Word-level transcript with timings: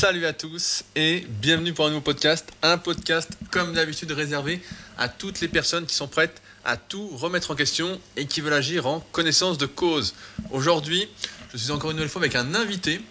Salut 0.00 0.24
à 0.24 0.32
tous 0.32 0.82
et 0.96 1.26
bienvenue 1.28 1.74
pour 1.74 1.84
un 1.84 1.90
nouveau 1.90 2.00
podcast. 2.00 2.50
Un 2.62 2.78
podcast 2.78 3.28
comme 3.50 3.74
d'habitude 3.74 4.10
réservé 4.12 4.62
à 4.96 5.10
toutes 5.10 5.42
les 5.42 5.48
personnes 5.48 5.84
qui 5.84 5.94
sont 5.94 6.08
prêtes 6.08 6.40
à 6.64 6.78
tout 6.78 7.06
remettre 7.08 7.50
en 7.50 7.54
question 7.54 8.00
et 8.16 8.24
qui 8.24 8.40
veulent 8.40 8.54
agir 8.54 8.86
en 8.86 9.00
connaissance 9.12 9.58
de 9.58 9.66
cause. 9.66 10.14
Aujourd'hui, 10.52 11.06
je 11.52 11.58
suis 11.58 11.70
encore 11.70 11.90
une 11.90 11.98
nouvelle 11.98 12.08
fois 12.08 12.22
avec 12.22 12.34
un 12.34 12.54
invité. 12.54 13.02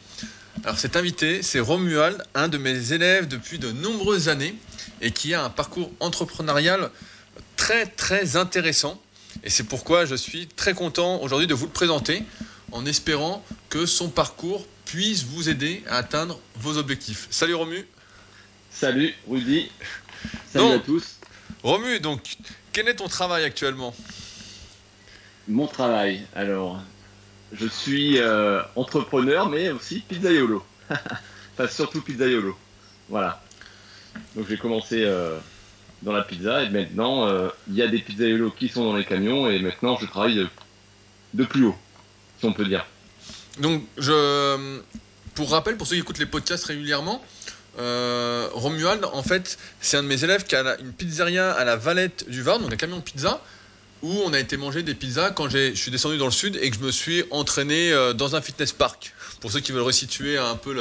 Alors 0.64 0.80
cet 0.80 0.96
invité, 0.96 1.44
c'est 1.44 1.60
Romuald, 1.60 2.24
un 2.34 2.48
de 2.48 2.58
mes 2.58 2.92
élèves 2.92 3.28
depuis 3.28 3.60
de 3.60 3.72
nombreuses 3.72 4.28
années 4.28 4.56
et 5.00 5.12
qui 5.12 5.36
a 5.36 5.44
un 5.44 5.52
parcours 5.52 5.92
entrepreneurial 6.00 6.90
très 7.56 7.86
très 7.86 8.36
intéressant. 8.36 9.00
Et 9.44 9.52
c'est 9.52 9.66
pourquoi 9.66 10.06
je 10.06 10.16
suis 10.16 10.48
très 10.48 10.74
content 10.74 11.22
aujourd'hui 11.22 11.46
de 11.46 11.54
vous 11.54 11.68
le 11.68 11.72
présenter 11.72 12.24
en 12.72 12.86
espérant 12.86 13.44
que 13.70 13.86
son 13.86 14.10
parcours 14.10 14.66
puisse 14.86 15.24
vous 15.24 15.50
aider 15.50 15.84
à 15.88 15.98
atteindre 15.98 16.40
vos 16.56 16.78
objectifs. 16.78 17.28
Salut 17.30 17.56
Romu. 17.56 17.86
Salut 18.72 19.14
Rudy. 19.28 19.72
Salut 20.52 20.74
à 20.74 20.80
tous. 20.80 21.20
Romu, 21.64 22.00
donc, 22.00 22.38
quel 22.72 22.88
est 22.88 22.96
ton 22.96 23.08
travail 23.08 23.44
actuellement? 23.44 23.94
Mon 25.48 25.68
travail, 25.68 26.26
alors, 26.36 26.82
je 27.54 27.68
suis 27.68 28.20
euh, 28.20 28.62
entrepreneur, 28.76 29.50
mais 29.50 29.70
aussi 29.70 30.02
pizzaiolo. 30.02 30.64
enfin, 30.92 31.68
surtout 31.68 32.02
pizzaiolo. 32.02 32.58
Voilà. 33.10 33.42
Donc, 34.36 34.48
j'ai 34.48 34.58
commencé 34.58 35.04
euh, 35.04 35.38
dans 36.02 36.14
la 36.14 36.24
pizza 36.24 36.64
et 36.64 36.70
maintenant, 36.70 37.28
euh, 37.28 37.50
il 37.68 37.76
y 37.76 37.82
a 37.82 37.88
des 37.88 38.00
pizzaiolos 38.00 38.52
qui 38.52 38.70
sont 38.70 38.84
dans 38.84 38.96
les 38.96 39.06
camions 39.06 39.50
et 39.50 39.60
maintenant, 39.60 39.98
je 39.98 40.06
travaille 40.06 40.48
de 41.34 41.44
plus 41.44 41.66
haut, 41.66 41.76
on 42.44 42.54
peut 42.54 42.66
dire. 42.66 42.86
Donc, 43.60 43.84
pour 45.36 45.52
rappel, 45.52 45.78
pour 45.78 45.88
ceux 45.88 45.96
qui 45.96 46.02
écoutent 46.02 46.20
les 46.20 46.26
podcasts 46.26 46.66
régulièrement, 46.66 47.24
euh, 47.78 48.50
Romuald, 48.52 49.06
en 49.06 49.24
fait, 49.24 49.58
c'est 49.80 49.98
un 49.98 50.04
de 50.04 50.08
mes 50.08 50.24
élèves 50.24 50.46
qui 50.46 50.56
a 50.56 50.78
une 50.80 50.92
pizzeria 50.92 51.52
à 51.52 51.64
la 51.64 51.76
Valette 51.76 52.30
du 52.30 52.42
Var, 52.42 52.60
donc 52.60 52.74
un 52.74 52.76
camion 52.76 53.00
pizza, 53.02 53.42
où 54.02 54.12
on 54.26 54.34
a 54.34 54.40
été 54.40 54.58
manger 54.58 54.84
des 54.84 54.96
pizzas 54.96 55.32
quand 55.32 55.50
je 55.50 55.74
suis 55.76 55.92
descendu 55.92 56.18
dans 56.18 56.26
le 56.26 56.32
sud 56.32 56.58
et 56.62 56.70
que 56.70 56.76
je 56.78 56.82
me 56.82 56.92
suis 56.92 57.24
entraîné 57.32 57.92
euh, 57.92 58.14
dans 58.14 58.36
un 58.36 58.42
fitness 58.42 58.72
park. 58.72 59.14
Pour 59.42 59.52
ceux 59.52 59.60
qui 59.60 59.72
veulent 59.72 59.84
resituer 59.84 60.38
un 60.38 60.56
peu 60.56 60.76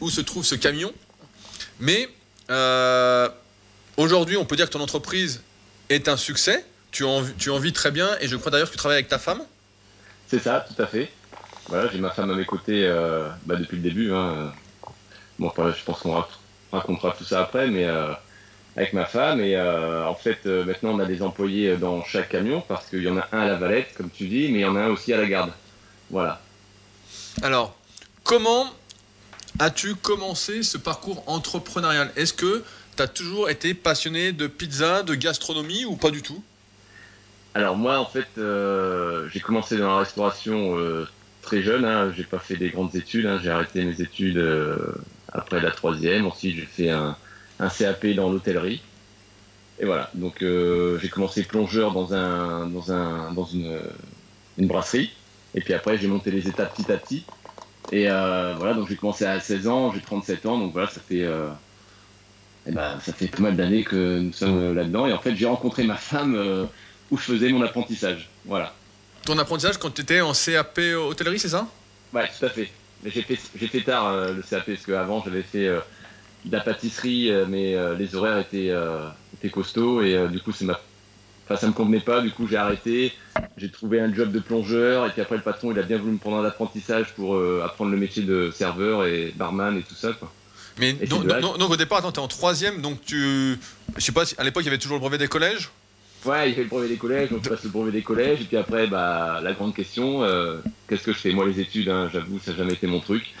où 0.00 0.10
se 0.10 0.20
trouve 0.20 0.44
ce 0.44 0.54
camion. 0.54 0.92
Mais 1.78 2.08
euh, 2.50 3.28
aujourd'hui, 3.96 4.36
on 4.36 4.44
peut 4.44 4.56
dire 4.56 4.66
que 4.66 4.72
ton 4.72 4.80
entreprise 4.80 5.42
est 5.88 6.08
un 6.08 6.16
succès. 6.16 6.64
Tu 6.90 7.04
en 7.04 7.20
vis 7.20 7.72
très 7.72 7.90
bien 7.90 8.08
et 8.20 8.28
je 8.28 8.36
crois 8.36 8.50
d'ailleurs 8.50 8.68
que 8.68 8.72
tu 8.72 8.78
travailles 8.78 8.98
avec 8.98 9.08
ta 9.08 9.18
femme. 9.18 9.42
C'est 10.28 10.40
ça, 10.40 10.64
tout 10.66 10.80
à 10.82 10.86
fait. 10.86 11.10
Voilà, 11.68 11.90
j'ai 11.90 11.98
ma 11.98 12.10
femme 12.10 12.30
à 12.30 12.34
mes 12.34 12.44
côtés 12.44 12.88
bah, 13.44 13.56
depuis 13.56 13.76
le 13.76 13.82
début. 13.82 14.12
Hein. 14.12 14.52
Bon, 15.38 15.52
je 15.56 15.84
pense 15.84 16.00
qu'on 16.00 16.24
racontera 16.72 17.14
tout 17.16 17.24
ça 17.24 17.42
après, 17.42 17.68
mais 17.68 17.84
euh, 17.84 18.12
avec 18.76 18.92
ma 18.92 19.04
femme. 19.04 19.40
Et 19.40 19.54
euh, 19.56 20.06
en 20.06 20.14
fait, 20.14 20.38
euh, 20.46 20.64
maintenant, 20.64 20.90
on 20.94 20.98
a 20.98 21.04
des 21.04 21.22
employés 21.22 21.76
dans 21.76 22.02
chaque 22.04 22.30
camion 22.30 22.62
parce 22.66 22.86
qu'il 22.86 23.02
y 23.02 23.08
en 23.08 23.18
a 23.18 23.28
un 23.32 23.40
à 23.40 23.46
la 23.46 23.56
Valette, 23.56 23.94
comme 23.96 24.10
tu 24.10 24.28
dis, 24.28 24.48
mais 24.50 24.60
il 24.60 24.62
y 24.62 24.64
en 24.64 24.76
a 24.76 24.80
un 24.80 24.88
aussi 24.88 25.12
à 25.12 25.18
la 25.18 25.26
garde. 25.26 25.52
Voilà. 26.10 26.40
Alors, 27.42 27.76
comment 28.24 28.66
as-tu 29.58 29.94
commencé 29.94 30.62
ce 30.62 30.78
parcours 30.78 31.22
entrepreneurial? 31.26 32.10
Est-ce 32.16 32.32
que 32.32 32.64
tu 32.96 33.02
as 33.02 33.08
toujours 33.08 33.50
été 33.50 33.74
passionné 33.74 34.32
de 34.32 34.46
pizza, 34.46 35.02
de 35.02 35.14
gastronomie 35.14 35.84
ou 35.84 35.96
pas 35.96 36.10
du 36.10 36.22
tout? 36.22 36.42
Alors 37.56 37.74
moi, 37.74 37.98
en 37.98 38.04
fait, 38.04 38.28
j'ai 39.32 39.40
commencé 39.40 39.78
dans 39.78 39.88
la 39.88 39.98
restauration 40.00 40.76
très 41.40 41.62
jeune. 41.62 41.86
Hein. 41.86 42.12
J'ai 42.14 42.24
pas 42.24 42.38
fait 42.38 42.56
des 42.56 42.68
grandes 42.68 42.94
études. 42.94 43.24
Hein. 43.24 43.40
J'ai 43.42 43.48
arrêté 43.48 43.82
mes 43.82 43.98
études 44.02 44.46
après 45.32 45.62
la 45.62 45.70
troisième. 45.70 46.26
Ensuite, 46.26 46.54
j'ai 46.54 46.66
fait 46.66 46.90
un, 46.90 47.16
CAP 47.58 48.08
dans 48.08 48.30
l'hôtellerie. 48.30 48.82
Et 49.78 49.86
voilà. 49.86 50.10
Donc, 50.12 50.42
euh, 50.42 50.98
j'ai 50.98 51.08
commencé 51.08 51.44
plongeur 51.44 51.92
dans 51.92 52.12
un, 52.12 52.66
dans 52.66 52.92
un, 52.92 53.32
dans 53.32 53.46
une, 53.46 53.80
brasserie. 54.58 55.12
Et 55.54 55.62
puis 55.62 55.72
après, 55.72 55.96
j'ai 55.96 56.08
monté 56.08 56.30
les 56.30 56.48
étapes 56.48 56.74
petit 56.76 56.92
à 56.92 56.98
petit. 56.98 57.24
Et 57.90 58.10
euh, 58.10 58.52
voilà, 58.58 58.74
donc 58.74 58.86
j'ai 58.86 58.96
commencé 58.96 59.24
à 59.24 59.40
16 59.40 59.66
ans, 59.66 59.92
j'ai 59.94 60.02
37 60.02 60.44
ans, 60.44 60.58
donc 60.58 60.74
voilà, 60.74 60.88
ça 60.88 61.00
fait, 61.00 61.22
euh, 61.22 61.48
eh 62.66 62.72
ben, 62.72 62.98
ça 63.00 63.14
fait 63.14 63.28
pas 63.28 63.40
mal 63.40 63.56
d'années 63.56 63.82
que 63.82 64.18
nous 64.18 64.32
sommes 64.34 64.74
là-dedans. 64.74 65.06
Et 65.06 65.14
en 65.14 65.20
fait, 65.20 65.34
j'ai 65.34 65.46
rencontré 65.46 65.84
ma 65.84 65.96
femme 65.96 66.68
où 67.10 67.16
je 67.16 67.22
faisais 67.22 67.50
mon 67.50 67.62
apprentissage. 67.62 68.28
Voilà. 68.44 68.74
Ton 69.24 69.38
apprentissage 69.38 69.78
quand 69.78 69.90
tu 69.90 70.02
étais 70.02 70.20
en 70.20 70.32
CAP 70.32 70.80
hôtellerie, 70.96 71.38
c'est 71.38 71.48
ça? 71.48 71.66
Ouais, 72.12 72.28
tout 72.38 72.46
à 72.46 72.48
fait 72.48 72.70
j'ai 73.04 73.22
fait, 73.22 73.36
fait, 73.36 73.80
tard 73.82 74.08
euh, 74.08 74.32
le 74.32 74.42
CAP 74.42 74.66
parce 74.66 74.86
qu'avant 74.86 75.22
j'avais 75.24 75.42
fait 75.42 75.66
euh, 75.66 75.80
de 76.44 76.52
la 76.52 76.60
pâtisserie, 76.60 77.30
euh, 77.30 77.46
mais 77.48 77.76
les 77.96 78.14
horaires 78.14 78.38
étaient, 78.38 78.72
étaient 79.34 79.50
costauds 79.50 80.02
et 80.02 80.28
du 80.28 80.40
coup 80.40 80.52
c'est 80.52 80.64
ma 80.64 80.80
Enfin, 81.48 81.60
ça 81.60 81.68
me 81.68 81.72
convenait 81.72 82.00
pas, 82.00 82.22
du 82.22 82.32
coup 82.32 82.48
j'ai 82.48 82.56
arrêté, 82.56 83.12
j'ai 83.56 83.70
trouvé 83.70 84.00
un 84.00 84.12
job 84.12 84.32
de 84.32 84.40
plongeur 84.40 85.06
et 85.06 85.10
puis 85.10 85.22
après 85.22 85.36
le 85.36 85.42
patron 85.42 85.70
il 85.70 85.78
a 85.78 85.82
bien 85.82 85.96
voulu 85.96 86.14
me 86.14 86.18
prendre 86.18 86.38
un 86.38 86.44
apprentissage 86.44 87.14
pour 87.14 87.40
apprendre 87.62 87.92
le 87.92 87.96
métier 87.96 88.24
de 88.24 88.50
serveur 88.50 89.06
et 89.06 89.32
barman 89.36 89.78
et 89.78 89.82
tout 89.82 89.94
ça 89.94 90.12
quoi. 90.12 90.32
Mais 90.78 90.92
donc, 90.92 91.22
au 91.70 91.76
départ, 91.76 92.02
tu 92.02 92.08
es 92.08 92.18
en 92.18 92.26
troisième, 92.26 92.82
donc 92.82 93.00
tu, 93.00 93.58
je 93.96 94.04
sais 94.04 94.10
pas, 94.10 94.24
à 94.38 94.42
l'époque 94.44 94.64
il 94.64 94.66
y 94.66 94.68
avait 94.68 94.78
toujours 94.78 94.96
le 94.96 95.00
brevet 95.00 95.18
des 95.18 95.28
collèges? 95.28 95.70
Ouais, 96.26 96.50
il 96.50 96.54
fait 96.56 96.62
le 96.62 96.68
brevet 96.68 96.88
des 96.88 96.96
collèges, 96.96 97.30
donc 97.30 97.44
je 97.44 97.50
passe 97.50 97.62
le 97.62 97.70
brevet 97.70 97.92
des 97.92 98.02
collèges, 98.02 98.40
et 98.40 98.44
puis 98.44 98.56
après, 98.56 98.88
bah, 98.88 99.40
la 99.44 99.52
grande 99.52 99.74
question, 99.74 100.24
euh, 100.24 100.58
qu'est-ce 100.88 101.04
que 101.04 101.12
je 101.12 101.18
fais? 101.18 101.30
Moi, 101.30 101.46
les 101.46 101.60
études, 101.60 101.88
hein, 101.88 102.10
j'avoue, 102.12 102.40
ça 102.40 102.50
n'a 102.50 102.56
jamais 102.56 102.72
été 102.72 102.88
mon 102.88 102.98
truc. 102.98 103.32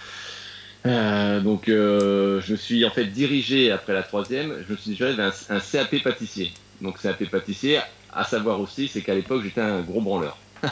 Euh, 0.86 1.40
donc, 1.40 1.68
euh, 1.68 2.40
je 2.40 2.52
me 2.52 2.56
suis 2.56 2.84
en 2.84 2.90
fait 2.90 3.06
dirigé 3.06 3.72
après 3.72 3.92
la 3.92 4.04
troisième, 4.04 4.64
je 4.66 4.72
me 4.72 4.78
suis 4.78 4.92
dirigé 4.92 5.16
vers 5.16 5.32
un, 5.48 5.58
CAP 5.58 6.00
pâtissier. 6.04 6.52
Donc, 6.80 7.02
CAP 7.02 7.24
pâtissier, 7.24 7.80
à 8.12 8.22
savoir 8.22 8.60
aussi, 8.60 8.86
c'est 8.86 9.00
qu'à 9.00 9.14
l'époque, 9.14 9.42
j'étais 9.42 9.62
un 9.62 9.80
gros 9.80 10.00
branleur. 10.00 10.38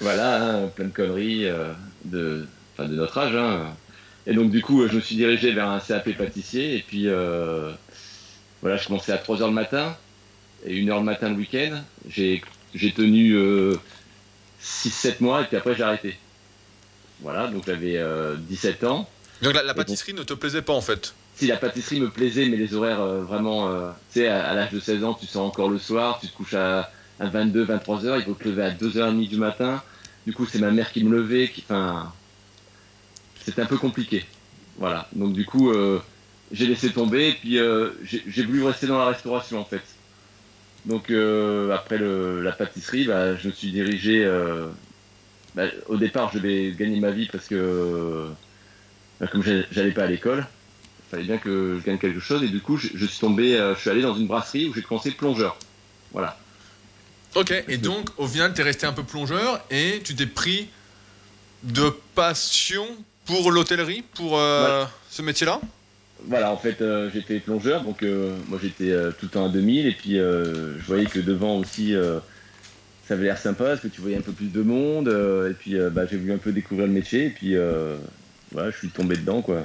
voilà, 0.00 0.44
hein, 0.44 0.66
plein 0.68 0.86
de 0.86 0.92
conneries 0.92 1.46
de, 2.04 2.46
de 2.78 2.94
notre 2.94 3.16
âge. 3.16 3.34
Hein. 3.34 3.74
Et 4.26 4.34
donc, 4.34 4.50
du 4.50 4.60
coup, 4.60 4.86
je 4.86 4.94
me 4.94 5.00
suis 5.00 5.16
dirigé 5.16 5.52
vers 5.52 5.70
un 5.70 5.80
CAP 5.80 6.12
pâtissier, 6.18 6.76
et 6.76 6.84
puis, 6.86 7.06
voilà, 8.60 8.76
je 8.76 8.86
commençais 8.86 9.12
à 9.12 9.18
3 9.18 9.40
heures 9.40 9.48
le 9.48 9.54
matin 9.54 9.96
et 10.64 10.76
une 10.76 10.90
heure 10.90 10.98
le 10.98 11.04
matin 11.04 11.30
le 11.30 11.36
week-end. 11.36 11.82
J'ai, 12.08 12.42
tenu 12.94 13.34
6-7 13.34 13.36
euh, 13.36 15.12
mois 15.20 15.42
et 15.42 15.44
puis 15.44 15.56
après 15.56 15.74
j'ai 15.74 15.82
arrêté. 15.82 16.16
Voilà, 17.20 17.48
donc 17.48 17.64
j'avais 17.66 18.00
17 18.48 18.82
euh, 18.82 18.88
ans. 18.88 19.08
Donc 19.42 19.54
la, 19.54 19.74
pâtisserie 19.74 20.14
ne 20.14 20.22
te 20.22 20.34
plaisait 20.34 20.62
pas 20.62 20.72
en 20.72 20.80
fait? 20.80 21.14
Si 21.36 21.46
la 21.46 21.56
pâtisserie 21.56 22.00
me 22.00 22.10
plaisait, 22.10 22.48
mais 22.48 22.56
les 22.56 22.74
horaires 22.74 23.00
euh, 23.00 23.22
vraiment, 23.22 23.68
tu 24.12 24.20
sais, 24.20 24.28
à, 24.28 24.54
l'âge 24.54 24.72
de 24.72 24.80
16 24.80 25.04
ans, 25.04 25.14
tu 25.14 25.26
sors 25.26 25.44
encore 25.44 25.68
le 25.68 25.78
soir, 25.78 26.18
tu 26.20 26.28
te 26.28 26.36
couches 26.36 26.54
à, 26.54 26.90
22, 27.20 27.64
23 27.64 28.06
heures, 28.06 28.16
il 28.18 28.24
faut 28.24 28.34
te 28.34 28.48
lever 28.48 28.62
à 28.62 28.70
2h30 28.70 29.28
du 29.28 29.36
matin. 29.36 29.82
Du 30.26 30.32
coup, 30.32 30.46
c'est 30.46 30.60
ma 30.60 30.70
mère 30.70 30.92
qui 30.92 31.02
me 31.02 31.10
levait, 31.10 31.48
qui, 31.48 31.64
enfin, 31.68 32.12
c'était 33.44 33.62
un 33.62 33.66
peu 33.66 33.78
compliqué. 33.78 34.24
Voilà, 34.78 35.08
donc 35.12 35.32
du 35.32 35.44
coup, 35.44 35.72
j'ai 36.52 36.66
laissé 36.66 36.90
tomber 36.90 37.30
et 37.30 37.32
puis 37.32 37.58
j'ai 38.04 38.44
voulu 38.44 38.64
rester 38.64 38.86
dans 38.86 38.98
la 38.98 39.06
restauration 39.06 39.60
en 39.60 39.64
fait. 39.64 39.82
Donc 40.88 41.10
euh, 41.10 41.70
après 41.70 41.98
la 41.98 42.52
pâtisserie, 42.52 43.04
bah, 43.04 43.36
je 43.36 43.48
me 43.48 43.52
suis 43.52 43.70
dirigé. 43.70 44.24
Euh, 44.24 44.66
bah, 45.54 45.64
au 45.86 45.98
départ, 45.98 46.30
je 46.32 46.38
vais 46.38 46.72
gagner 46.72 46.98
ma 46.98 47.10
vie 47.10 47.28
parce 47.30 47.46
que 47.46 48.26
bah, 49.20 49.26
comme 49.26 49.44
j'allais 49.70 49.92
pas 49.92 50.04
à 50.04 50.06
l'école, 50.06 50.46
il 51.06 51.10
fallait 51.10 51.24
bien 51.24 51.36
que 51.36 51.78
je 51.78 51.84
gagne 51.84 51.98
quelque 51.98 52.20
chose. 52.20 52.42
Et 52.42 52.48
du 52.48 52.60
coup, 52.60 52.78
je, 52.78 53.04
suis 53.04 53.20
tombé, 53.20 53.54
euh, 53.54 53.74
je 53.74 53.80
suis 53.80 53.90
allé 53.90 54.00
dans 54.00 54.14
une 54.14 54.26
brasserie 54.26 54.66
où 54.66 54.74
j'ai 54.74 54.80
commencé 54.80 55.10
plongeur. 55.10 55.58
Voilà. 56.12 56.38
Ok. 57.34 57.52
Et 57.68 57.76
donc, 57.76 58.08
au 58.16 58.26
final, 58.26 58.54
tu 58.54 58.62
es 58.62 58.64
resté 58.64 58.86
un 58.86 58.94
peu 58.94 59.02
plongeur 59.04 59.60
et 59.70 60.00
tu 60.02 60.16
t'es 60.16 60.26
pris 60.26 60.70
de 61.64 61.94
passion 62.14 62.86
pour 63.26 63.52
l'hôtellerie, 63.52 64.02
pour 64.14 64.38
ce 64.38 65.20
métier-là? 65.20 65.60
Voilà, 66.26 66.52
en 66.52 66.56
fait, 66.56 66.80
euh, 66.80 67.10
j'étais 67.12 67.38
plongeur, 67.38 67.84
donc 67.84 68.02
euh, 68.02 68.36
moi 68.48 68.58
j'étais 68.60 68.90
euh, 68.90 69.12
tout 69.12 69.26
le 69.26 69.30
temps 69.30 69.46
à 69.46 69.48
2000, 69.48 69.86
et 69.86 69.92
puis 69.92 70.16
je 70.16 70.86
voyais 70.86 71.06
que 71.06 71.20
devant 71.20 71.58
aussi, 71.58 71.94
ça 73.06 73.14
avait 73.14 73.24
l'air 73.24 73.38
sympa, 73.38 73.64
parce 73.64 73.80
que 73.80 73.88
tu 73.88 74.00
voyais 74.00 74.16
un 74.16 74.22
peu 74.22 74.32
plus 74.32 74.52
de 74.52 74.62
monde, 74.62 75.08
et 75.08 75.54
puis 75.54 75.76
bah, 75.92 76.06
j'ai 76.06 76.16
voulu 76.16 76.32
un 76.32 76.38
peu 76.38 76.52
découvrir 76.52 76.86
le 76.86 76.92
métier, 76.92 77.26
et 77.26 77.30
puis 77.30 77.54
voilà, 78.52 78.70
je 78.70 78.76
suis 78.76 78.88
tombé 78.88 79.16
dedans, 79.16 79.42
quoi. 79.42 79.64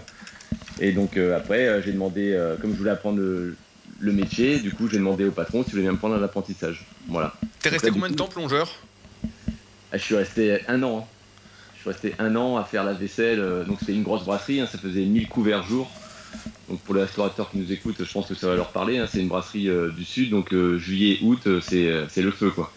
Et 0.80 0.92
donc 0.92 1.18
après, 1.18 1.82
j'ai 1.82 1.92
demandé, 1.92 2.40
comme 2.62 2.74
je 2.74 2.78
voulais 2.78 2.92
apprendre 2.92 3.20
le, 3.20 4.12
métier, 4.12 4.60
du 4.60 4.72
coup 4.74 4.90
j'ai 4.90 4.98
demandé 4.98 5.26
au 5.26 5.32
patron 5.32 5.64
s'il 5.64 5.72
voulait 5.72 5.84
bien 5.84 5.94
me 5.94 5.98
prendre 5.98 6.16
un 6.16 6.24
apprentissage. 6.24 6.86
Voilà. 7.08 7.34
T'es 7.62 7.70
resté 7.70 7.90
combien 7.90 8.10
de 8.10 8.16
temps 8.16 8.28
plongeur? 8.28 8.70
Ah, 9.92 9.98
Je 9.98 10.04
suis 10.04 10.16
resté 10.16 10.60
un 10.68 10.84
an. 10.84 11.00
Hein. 11.00 11.06
Je 11.76 11.82
suis 11.82 11.90
resté 11.90 12.16
un 12.20 12.36
an 12.36 12.58
à 12.58 12.64
faire 12.64 12.84
la 12.84 12.94
vaisselle, 12.94 13.66
donc 13.68 13.80
c'était 13.80 13.94
une 13.94 14.04
grosse 14.04 14.24
brasserie, 14.24 14.62
hein, 14.62 14.68
ça 14.72 14.78
faisait 14.78 15.04
1000 15.04 15.28
couverts 15.28 15.64
jour. 15.64 15.90
Donc 16.74 16.82
pour 16.82 16.96
les 16.96 17.02
restaurateurs 17.02 17.52
qui 17.52 17.58
nous 17.58 17.72
écoutent, 17.72 18.04
je 18.04 18.12
pense 18.12 18.26
que 18.26 18.34
ça 18.34 18.48
va 18.48 18.56
leur 18.56 18.72
parler. 18.72 18.98
Hein. 18.98 19.08
C'est 19.08 19.20
une 19.20 19.28
brasserie 19.28 19.70
euh, 19.70 19.92
du 19.92 20.04
sud, 20.04 20.32
donc 20.32 20.52
euh, 20.54 20.80
juillet, 20.80 21.20
août, 21.22 21.42
euh, 21.46 21.62
c'est 21.62 22.22
le 22.24 22.32
feu 22.32 22.50
quoi. 22.50 22.74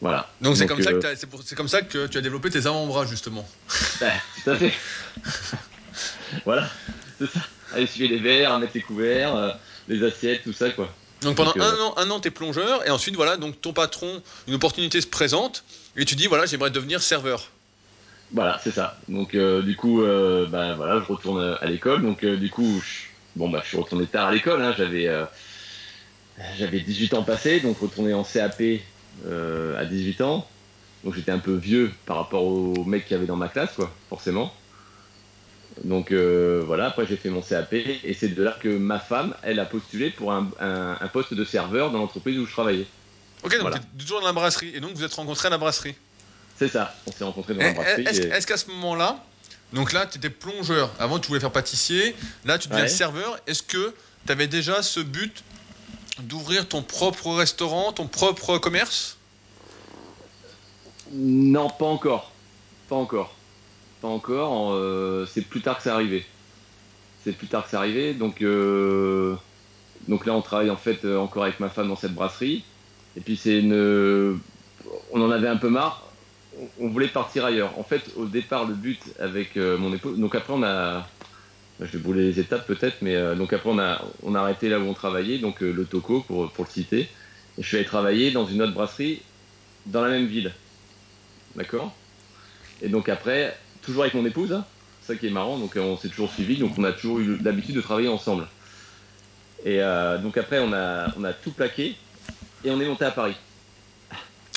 Voilà. 0.00 0.28
Donc 0.40 0.56
c'est 0.56 0.66
comme, 0.66 0.82
ça 0.82 0.92
que 0.92 1.54
comme 1.54 1.68
ça 1.68 1.82
que 1.82 2.08
tu 2.08 2.18
as 2.18 2.20
développé 2.20 2.50
tes 2.50 2.66
avant-bras 2.66 3.06
justement. 3.06 3.48
Bah, 4.00 4.10
tout 4.42 4.50
à 4.50 4.56
fait. 4.56 4.72
voilà, 6.44 6.68
c'est 7.20 7.30
ça. 7.30 7.38
À 7.72 7.78
essuyer 7.78 8.08
les 8.08 8.18
verres, 8.18 8.58
mettre 8.58 8.72
les 8.74 8.82
couverts, 8.82 9.36
euh, 9.36 9.52
les 9.86 10.02
assiettes, 10.04 10.42
tout 10.42 10.52
ça, 10.52 10.70
quoi. 10.70 10.92
Donc 11.20 11.36
pendant 11.36 11.52
Donc, 11.52 11.62
un 11.62 11.76
an, 11.76 11.94
un 11.96 12.10
an, 12.10 12.18
t'es 12.18 12.32
plongeur, 12.32 12.84
et 12.88 12.90
ensuite, 12.90 13.14
voilà, 13.14 13.36
donc 13.36 13.60
ton 13.60 13.72
patron, 13.72 14.20
une 14.48 14.54
opportunité 14.54 15.00
se 15.00 15.06
présente, 15.06 15.62
et 15.96 16.04
tu 16.04 16.16
dis, 16.16 16.26
voilà, 16.26 16.44
j'aimerais 16.44 16.72
devenir 16.72 17.00
serveur. 17.00 17.52
Voilà, 18.32 18.58
c'est 18.62 18.72
ça. 18.72 18.98
Donc 19.08 19.34
euh, 19.34 19.62
du 19.62 19.76
coup, 19.76 20.02
euh, 20.02 20.46
bah, 20.46 20.74
voilà, 20.74 21.00
je 21.00 21.12
retourne 21.12 21.56
à 21.60 21.66
l'école. 21.66 22.02
Donc 22.02 22.24
euh, 22.24 22.36
du 22.36 22.50
coup, 22.50 22.80
je, 22.80 23.38
bon 23.38 23.48
bah, 23.48 23.60
je 23.62 23.68
suis 23.68 23.76
retourné 23.78 24.06
tard 24.06 24.28
à 24.28 24.32
l'école. 24.32 24.60
Hein, 24.62 24.74
j'avais 24.76 25.06
euh, 25.06 25.24
j'avais 26.58 26.80
18 26.80 27.14
ans 27.14 27.22
passés, 27.22 27.60
donc 27.60 27.78
retourné 27.78 28.12
en 28.14 28.24
CAP 28.24 28.60
euh, 29.26 29.78
à 29.78 29.84
18 29.84 30.20
ans. 30.22 30.46
Donc 31.04 31.14
j'étais 31.14 31.30
un 31.30 31.38
peu 31.38 31.54
vieux 31.54 31.92
par 32.04 32.16
rapport 32.16 32.44
aux 32.44 32.84
mecs 32.84 33.04
qu'il 33.04 33.14
y 33.14 33.16
avait 33.18 33.26
dans 33.26 33.36
ma 33.36 33.48
classe, 33.48 33.72
quoi, 33.74 33.90
forcément. 34.08 34.52
Donc 35.84 36.10
euh, 36.10 36.62
voilà, 36.66 36.86
après 36.86 37.06
j'ai 37.06 37.16
fait 37.16 37.28
mon 37.28 37.42
CAP 37.42 37.74
et 37.74 38.14
c'est 38.18 38.28
de 38.34 38.42
là 38.42 38.56
que 38.60 38.68
ma 38.68 38.98
femme, 38.98 39.34
elle 39.42 39.60
a 39.60 39.66
postulé 39.66 40.10
pour 40.10 40.32
un, 40.32 40.50
un- 40.58 40.96
un 41.00 41.08
poste 41.08 41.34
de 41.34 41.44
serveur 41.44 41.90
dans 41.92 41.98
l'entreprise 41.98 42.38
où 42.38 42.46
je 42.46 42.52
travaillais. 42.52 42.86
Ok, 43.44 43.52
donc 43.52 43.60
Voilà. 43.60 43.78
t'es 43.78 43.98
toujours 43.98 44.20
dans 44.20 44.26
la 44.26 44.32
brasserie, 44.32 44.72
et 44.74 44.80
donc 44.80 44.94
vous 44.94 45.04
êtes 45.04 45.14
rencontrés 45.14 45.48
à 45.48 45.50
la 45.50 45.58
brasserie. 45.58 45.94
C'est 46.58 46.68
ça, 46.68 46.94
on 47.06 47.12
s'est 47.12 47.24
rencontrés 47.24 47.54
dans 47.54 47.62
la 47.62 47.72
brasserie. 47.72 48.04
Est-ce 48.06 48.20
et- 48.22 48.26
est-ce 48.28 48.46
qu'à 48.46 48.56
ce 48.56 48.68
moment-là, 48.70 49.22
donc 49.72 49.92
là, 49.92 50.06
tu 50.06 50.18
étais 50.18 50.30
plongeur, 50.30 50.90
avant 50.98 51.18
tu 51.18 51.28
voulais 51.28 51.40
faire 51.40 51.50
pâtissier, 51.52 52.14
là 52.44 52.58
tu 52.58 52.68
deviens 52.68 52.84
Ouais. 52.84 52.88
serveur, 52.88 53.38
est-ce 53.46 53.62
que 53.62 53.94
tu 54.26 54.32
avais 54.32 54.46
déjà 54.46 54.82
ce 54.82 55.00
but 55.00 55.42
d'ouvrir 56.20 56.66
ton 56.66 56.82
propre 56.82 57.30
restaurant, 57.34 57.92
ton 57.92 58.06
propre 58.06 58.56
commerce? 58.58 59.18
Non, 61.12 61.68
pas 61.70 61.86
encore. 61.86 62.32
Pas 62.88 62.96
encore. 62.96 63.34
Pas 64.00 64.08
encore. 64.08 64.72
euh, 64.72 65.26
c'est 65.32 65.42
plus 65.42 65.60
tard 65.60 65.76
que 65.76 65.82
c'est 65.84 65.90
arrivé. 65.90 66.24
C'est 67.24 67.32
plus 67.32 67.46
tard 67.48 67.64
que 67.64 67.70
c'est 67.70 67.76
arrivé. 67.76 68.14
Donc, 68.14 68.42
euh, 68.42 69.36
donc 70.08 70.26
là, 70.26 70.32
on 70.32 70.42
travaille 70.42 70.70
en 70.70 70.76
fait 70.76 71.04
euh, 71.04 71.18
encore 71.18 71.44
avec 71.44 71.60
ma 71.60 71.68
femme 71.68 71.88
dans 71.88 71.96
cette 71.96 72.14
brasserie. 72.14 72.64
Et 73.16 73.20
puis 73.20 73.36
c'est 73.36 73.58
une. 73.58 74.40
On 75.12 75.20
en 75.20 75.30
avait 75.30 75.48
un 75.48 75.56
peu 75.56 75.68
marre. 75.68 76.02
On- 76.58 76.70
On 76.86 76.88
voulait 76.88 77.08
partir 77.08 77.44
ailleurs. 77.44 77.78
En 77.78 77.84
fait, 77.84 78.02
au 78.16 78.26
départ, 78.26 78.66
le 78.66 78.74
but 78.74 79.00
avec 79.18 79.56
euh, 79.56 79.76
mon 79.78 79.92
épouse. 79.94 80.18
Donc 80.18 80.34
après, 80.34 80.52
on 80.52 80.62
a. 80.62 81.06
Je 81.78 81.84
vais 81.84 81.98
brûler 81.98 82.22
les 82.22 82.40
étapes 82.40 82.66
peut-être, 82.66 83.02
mais 83.02 83.14
euh, 83.16 83.34
donc 83.34 83.52
après, 83.52 83.68
on 83.68 83.78
a, 83.78 84.02
on 84.22 84.34
a 84.34 84.40
arrêté 84.40 84.70
là 84.70 84.80
où 84.80 84.84
on 84.84 84.94
travaillait, 84.94 85.38
donc 85.38 85.62
euh, 85.62 85.72
le 85.72 85.84
Toco 85.84 86.22
pour, 86.22 86.50
pour 86.52 86.64
le 86.64 86.70
citer. 86.70 87.00
Et 87.58 87.62
je 87.62 87.68
suis 87.68 87.76
allé 87.76 87.84
travailler 87.84 88.30
dans 88.30 88.46
une 88.46 88.62
autre 88.62 88.72
brasserie 88.72 89.22
dans 89.84 90.00
la 90.02 90.08
même 90.08 90.26
ville. 90.26 90.54
D'accord? 91.54 91.94
Et 92.80 92.88
donc 92.88 93.08
après, 93.10 93.58
toujours 93.82 94.02
avec 94.04 94.14
mon 94.14 94.24
épouse, 94.24 94.52
hein, 94.52 94.64
ça 95.02 95.16
qui 95.16 95.26
est 95.26 95.30
marrant, 95.30 95.58
donc 95.58 95.76
on 95.76 95.96
s'est 95.98 96.08
toujours 96.08 96.32
suivi, 96.32 96.56
donc 96.56 96.72
on 96.78 96.84
a 96.84 96.92
toujours 96.92 97.20
eu 97.20 97.36
l'habitude 97.42 97.74
de 97.76 97.80
travailler 97.82 98.08
ensemble. 98.08 98.48
Et 99.64 99.82
euh, 99.82 100.16
donc 100.18 100.36
après, 100.38 100.60
on 100.60 100.72
a, 100.72 101.12
on 101.16 101.24
a 101.24 101.32
tout 101.34 101.52
plaqué 101.52 101.96
et 102.64 102.70
on 102.70 102.80
est 102.80 102.86
monté 102.86 103.04
à 103.04 103.10
Paris. 103.10 103.36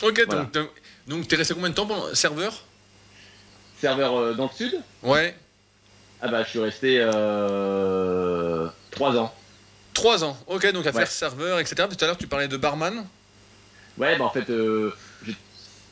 Ok, 0.03 0.23
Voilà. 0.25 0.43
donc, 0.53 0.69
donc 1.09 1.27
t'es 1.27 1.35
resté 1.35 1.53
combien 1.53 1.69
de 1.69 1.75
temps 1.75 1.85
pendant 1.87 2.13
serveur? 2.13 2.53
Serveur 3.79 4.15
euh, 4.17 4.33
dans 4.33 4.45
le 4.45 4.51
sud, 4.51 4.73
Ouais, 5.03 5.35
ah 6.21 6.27
bah 6.27 6.43
je 6.43 6.49
suis 6.49 6.59
resté 6.59 6.97
euh, 6.99 8.67
3 8.91 9.17
ans. 9.17 9.33
trois 9.93 10.23
ans. 10.23 10.37
Ok, 10.47 10.69
donc 10.71 10.85
à 10.85 10.89
Ouais. 10.89 10.97
faire 10.97 11.07
serveur, 11.07 11.59
etc. 11.59 11.87
Tout 11.89 12.03
à 12.03 12.07
l'heure, 12.07 12.17
tu 12.17 12.27
parlais 12.27 12.47
de 12.47 12.57
barman. 12.57 13.05
Ouais, 13.97 14.17
bah 14.17 14.25
en 14.25 14.29
fait, 14.29 14.49
euh, 14.49 14.93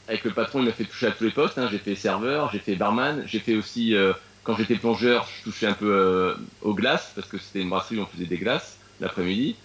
avec 0.08 0.24
le 0.26 0.32
patron, 0.32 0.60
il 0.60 0.66
m'a 0.66 0.72
fait 0.74 0.86
toucher 0.86 1.08
à 1.08 1.12
tous 1.12 1.24
les 1.24 1.32
postes. 1.32 1.58
hein. 1.58 1.68
J'ai 1.72 1.78
fait 1.80 1.96
serveur, 1.96 2.50
j'ai 2.52 2.60
fait 2.60 2.76
barman, 2.76 3.24
j'ai 3.26 3.40
fait 3.40 3.56
aussi, 3.56 3.96
euh, 3.96 4.14
quand 4.44 4.56
j'étais 4.58 4.76
plongeur, 4.76 5.28
je 5.40 5.44
touchais 5.44 5.68
un 5.68 5.74
peu 5.74 5.90
euh, 5.92 6.36
aux 6.62 6.74
glaces, 6.74 7.12
parce 7.16 7.28
que 7.28 7.38
c'était 7.38 7.62
une 7.62 7.70
brasserie 7.70 7.98
où 7.98 8.02
on 8.02 8.06
faisait 8.06 8.26
des 8.26 8.38
glaces 8.38 8.78
l'après-midi. 9.00 9.56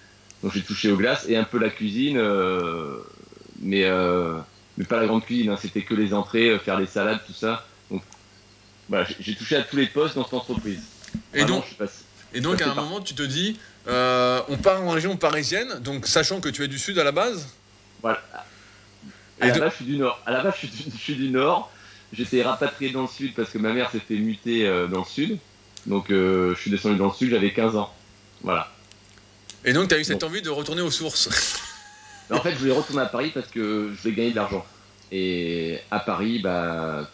Donc 0.42 0.52
j'ai 0.52 0.62
touché 0.62 0.90
aux 0.90 0.96
glaces 0.96 1.26
et 1.28 1.36
un 1.36 1.44
peu 1.44 1.58
la 1.58 1.70
cuisine, 1.70 2.18
euh, 2.18 2.98
mais, 3.60 3.84
euh, 3.84 4.38
mais 4.78 4.84
pas 4.84 5.00
la 5.00 5.06
grande 5.06 5.24
cuisine, 5.24 5.50
hein. 5.50 5.58
c'était 5.60 5.82
que 5.82 5.94
les 5.94 6.14
entrées, 6.14 6.48
euh, 6.50 6.58
faire 6.58 6.78
les 6.78 6.86
salades, 6.86 7.20
tout 7.26 7.32
ça. 7.34 7.66
Donc 7.90 8.02
voilà, 8.88 9.04
j'ai- 9.04 9.16
j'ai 9.20 9.34
touché 9.34 9.56
à 9.56 9.62
tous 9.62 9.76
les 9.76 9.86
postes 9.86 10.14
dans 10.16 10.24
cette 10.24 10.34
entreprise. 10.34 10.80
Et 11.34 11.40
Vraiment, 11.42 11.56
donc, 11.56 11.64
je 11.68 11.84
et 12.34 12.38
à 12.62 12.70
un 12.70 12.74
par- 12.74 12.84
moment, 12.84 13.00
tu 13.02 13.14
te 13.14 13.22
dis, 13.22 13.58
euh, 13.88 14.40
on 14.48 14.56
part 14.56 14.80
en 14.82 14.90
région 14.90 15.16
parisienne, 15.16 15.78
donc 15.80 16.06
sachant 16.06 16.40
que 16.40 16.48
tu 16.48 16.62
es 16.64 16.68
du 16.68 16.78
sud 16.78 16.98
à 16.98 17.04
la 17.04 17.12
base? 17.12 17.48
Voilà. 18.00 18.22
Et 19.40 19.44
À 19.44 19.46
la 19.48 19.52
de- 19.54 19.60
base, 19.60 19.70
je 19.72 19.76
suis 19.76 19.84
du 19.84 19.96
Nord. 19.98 20.20
À 20.24 20.32
la 20.32 20.42
base, 20.42 20.54
je 20.54 20.66
suis 20.66 20.68
du, 20.68 20.90
je 20.96 21.02
suis 21.02 21.14
du 21.16 21.28
Nord. 21.30 21.70
J'étais 22.12 22.42
rapatrié 22.42 22.92
dans 22.92 23.02
le 23.02 23.08
Sud 23.08 23.34
parce 23.34 23.50
que 23.50 23.58
ma 23.58 23.72
mère 23.72 23.90
s'est 23.90 23.98
fait 24.00 24.16
muter 24.16 24.66
euh, 24.66 24.86
dans 24.86 25.00
le 25.00 25.04
Sud. 25.06 25.38
Donc, 25.86 26.10
euh, 26.10 26.54
je 26.54 26.60
suis 26.60 26.70
descendu 26.70 26.96
dans 26.96 27.06
le 27.08 27.12
Sud, 27.12 27.30
j'avais 27.30 27.52
15 27.52 27.74
ans. 27.76 27.92
Voilà. 28.42 28.70
Et 29.64 29.72
donc, 29.72 29.88
tu 29.88 29.94
as 29.94 29.98
eu 29.98 30.04
cette 30.04 30.20
Bon. 30.20 30.26
envie 30.28 30.42
de 30.42 30.50
retourner 30.50 30.82
aux 30.82 30.90
sources. 30.90 31.28
Mais 32.32 32.38
en 32.38 32.42
fait, 32.42 32.52
je 32.54 32.58
voulais 32.60 32.72
retourner 32.72 33.02
à 33.02 33.06
Paris 33.06 33.30
parce 33.34 33.48
que 33.48 33.92
je 33.94 34.00
voulais 34.00 34.14
gagner 34.14 34.30
de 34.30 34.36
l'argent. 34.36 34.64
Et 35.10 35.78
à 35.90 36.00
Paris, 36.00 36.38
bah, 36.38 37.06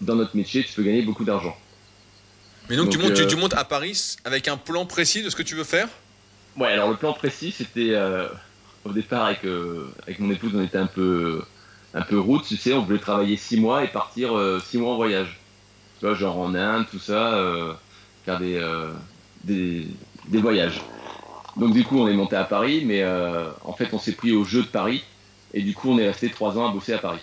dans 0.00 0.16
notre 0.16 0.36
métier, 0.36 0.64
tu 0.64 0.72
peux 0.72 0.82
gagner 0.82 1.02
beaucoup 1.02 1.24
d'argent. 1.24 1.56
Mais 2.68 2.74
donc, 2.74 2.90
tu, 2.90 2.98
montes, 2.98 3.12
euh, 3.12 3.28
tu 3.28 3.36
montes 3.36 3.54
à 3.54 3.64
Paris 3.64 4.16
avec 4.24 4.48
un 4.48 4.56
plan 4.56 4.84
précis 4.84 5.22
de 5.22 5.30
ce 5.30 5.36
que 5.36 5.44
tu 5.44 5.54
veux 5.54 5.62
faire? 5.62 5.88
Ouais, 6.56 6.72
alors 6.72 6.90
le 6.90 6.96
plan 6.96 7.12
précis, 7.12 7.52
c'était 7.52 7.90
euh, 7.92 8.26
au 8.84 8.90
départ 8.92 9.26
avec, 9.26 9.44
euh, 9.44 9.86
avec 10.02 10.18
mon 10.18 10.32
épouse, 10.32 10.50
on 10.52 10.64
était 10.64 10.78
un 10.78 10.88
peu, 10.88 11.44
un 11.94 12.02
peu 12.02 12.18
route, 12.18 12.44
tu 12.44 12.56
sais, 12.56 12.72
on 12.72 12.82
voulait 12.82 12.98
travailler 12.98 13.36
6 13.36 13.60
mois 13.60 13.84
et 13.84 13.88
partir 13.88 14.32
6 14.64 14.78
mois 14.78 14.94
en 14.94 14.96
voyage. 14.96 15.38
Tu 16.00 16.06
vois, 16.06 16.14
genre 16.14 16.38
en 16.38 16.56
Inde, 16.56 16.86
tout 16.90 16.98
ça, 16.98 17.78
faire 18.24 18.40
des, 18.40 18.60
des, 19.44 19.86
des 20.28 20.38
voyages. 20.40 20.95
Donc 21.56 21.72
du 21.72 21.84
coup, 21.84 21.98
on 21.98 22.08
est 22.08 22.14
monté 22.14 22.36
à 22.36 22.44
Paris, 22.44 22.82
mais 22.84 23.02
euh, 23.02 23.48
en 23.64 23.72
fait, 23.72 23.88
on 23.92 23.98
s'est 23.98 24.12
pris 24.12 24.32
au 24.32 24.44
jeu 24.44 24.62
de 24.62 24.68
Paris 24.68 25.02
et 25.54 25.62
du 25.62 25.72
coup, 25.72 25.90
on 25.90 25.98
est 25.98 26.06
resté 26.06 26.28
3 26.28 26.58
ans 26.58 26.68
à 26.68 26.72
bosser 26.72 26.92
à 26.92 26.98
Paris. 26.98 27.20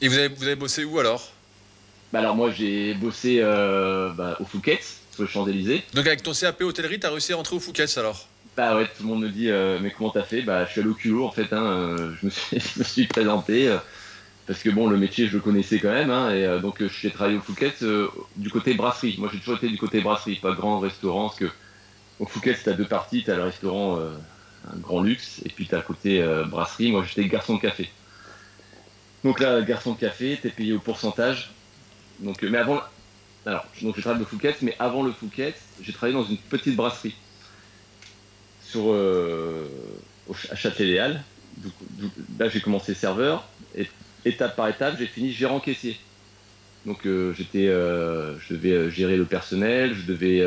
Et 0.00 0.08
vous 0.08 0.16
avez, 0.16 0.28
vous 0.28 0.44
avez 0.44 0.56
bossé 0.56 0.84
où 0.84 0.98
alors? 0.98 1.30
Bah 2.12 2.20
alors 2.20 2.36
moi, 2.36 2.50
j'ai 2.50 2.94
bossé 2.94 3.40
euh, 3.42 4.10
bah, 4.14 4.36
au 4.40 4.44
Phuket, 4.44 4.82
sur 5.12 5.24
les 5.24 5.28
Champs-Élysées. 5.28 5.82
Donc, 5.92 6.06
avec 6.06 6.22
ton 6.22 6.32
CAP 6.32 6.62
hôtellerie, 6.62 6.98
tu 6.98 7.06
as 7.06 7.10
réussi 7.10 7.32
à 7.34 7.36
rentrer 7.36 7.56
au 7.56 7.60
Fouquet's 7.60 7.98
alors? 7.98 8.28
Bah 8.56 8.76
ouais, 8.76 8.86
tout 8.86 9.02
le 9.02 9.08
monde 9.08 9.22
me 9.22 9.28
dit, 9.28 9.50
euh, 9.50 9.78
mais 9.80 9.90
comment 9.90 10.10
t'as 10.10 10.22
fait? 10.22 10.42
Bah 10.42 10.64
je 10.64 10.72
suis 10.72 10.80
allé 10.80 10.90
au 10.90 10.94
culot 10.94 11.24
en 11.24 11.30
fait, 11.30 11.52
hein, 11.52 11.96
je, 12.20 12.26
me 12.26 12.30
suis, 12.30 12.58
je 12.74 12.78
me 12.78 12.84
suis 12.84 13.06
présenté, 13.06 13.72
parce 14.48 14.60
que 14.62 14.70
bon, 14.70 14.88
le 14.88 14.96
métier 14.96 15.28
je 15.28 15.34
le 15.34 15.40
connaissais 15.40 15.78
quand 15.78 15.92
même, 15.92 16.10
hein, 16.10 16.34
et 16.34 16.60
donc 16.60 16.78
je 16.80 16.88
suis 16.88 17.10
travaillé 17.12 17.38
au 17.38 17.42
euh, 17.82 18.08
du 18.34 18.50
côté 18.50 18.74
brasserie. 18.74 19.14
Moi 19.18 19.28
j'ai 19.32 19.38
toujours 19.38 19.58
été 19.58 19.68
du 19.68 19.76
côté 19.76 20.00
brasserie, 20.00 20.36
pas 20.36 20.52
grand 20.52 20.80
restaurant, 20.80 21.28
parce 21.28 21.38
que 21.38 21.50
au 22.20 22.26
Phuket 22.26 22.58
t'as 22.64 22.72
deux 22.72 22.86
parties, 22.86 23.22
t'as 23.24 23.36
le 23.36 23.44
restaurant, 23.44 23.98
euh, 23.98 24.10
un 24.72 24.78
grand 24.78 25.02
luxe, 25.02 25.40
et 25.44 25.48
puis 25.48 25.66
t'as 25.66 25.78
le 25.78 25.82
côté 25.82 26.20
euh, 26.20 26.44
brasserie, 26.44 26.90
moi 26.90 27.04
j'étais 27.06 27.26
garçon 27.28 27.56
de 27.56 27.60
café. 27.60 27.88
Donc 29.24 29.40
là, 29.40 29.60
garçon 29.62 29.94
de 29.94 29.98
café, 29.98 30.38
t'es 30.40 30.50
payé 30.50 30.72
au 30.72 30.78
pourcentage. 30.78 31.50
Donc, 32.20 32.42
euh, 32.42 32.50
mais 32.50 32.58
avant, 32.58 32.80
alors, 33.46 33.66
donc 33.82 33.96
j'ai 33.96 34.02
travaillé 34.02 34.24
au 34.24 34.26
Phuket, 34.26 34.62
mais 34.62 34.74
avant 34.78 35.02
le 35.02 35.12
Phuket, 35.12 35.54
j'ai 35.80 35.92
travaillé 35.92 36.14
dans 36.14 36.24
une 36.24 36.36
petite 36.36 36.76
brasserie 36.76 37.14
sur 38.62 38.92
à 40.50 41.08
donc, 41.56 41.72
Là, 42.38 42.48
j'ai 42.48 42.60
commencé 42.60 42.94
serveur 42.94 43.48
et 43.74 43.88
étape 44.24 44.54
par 44.56 44.68
étape, 44.68 44.96
j'ai 44.98 45.06
fini 45.06 45.32
gérant 45.32 45.58
caissier. 45.58 45.98
Donc, 46.84 47.08
j'étais, 47.34 47.66
je 47.66 48.54
devais 48.54 48.90
gérer 48.90 49.16
le 49.16 49.24
personnel, 49.24 49.94
je 49.94 50.02
devais, 50.02 50.44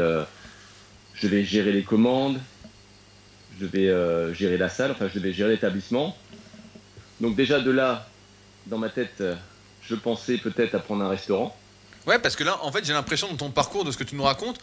je 1.22 1.28
devais 1.28 1.44
gérer 1.44 1.72
les 1.72 1.84
commandes, 1.84 2.40
je 3.60 3.66
devais 3.66 3.90
euh, 3.90 4.34
gérer 4.34 4.58
la 4.58 4.70
salle, 4.70 4.92
enfin, 4.92 5.08
je 5.14 5.20
devais 5.20 5.34
gérer 5.34 5.52
l'établissement. 5.52 6.16
Donc 7.20 7.36
déjà 7.36 7.60
de 7.60 7.70
là, 7.70 8.08
dans 8.68 8.80
ma 8.80 8.90
tête, 8.90 9.22
euh, 9.22 9.36
je 9.88 9.96
pensais 9.96 10.38
peut-être 10.38 10.74
à 10.74 10.80
prendre 10.80 11.04
un 11.04 11.10
restaurant. 11.10 11.56
Ouais, 12.08 12.18
parce 12.18 12.36
que 12.36 12.44
là, 12.44 12.58
en 12.64 12.72
fait, 12.72 12.84
j'ai 12.84 12.94
l'impression 12.94 13.28
dans 13.28 13.36
ton 13.38 13.52
parcours, 13.52 13.86
de 13.86 13.92
ce 13.92 13.98
que 13.98 14.04
tu 14.04 14.16
nous 14.16 14.24
racontes, 14.24 14.60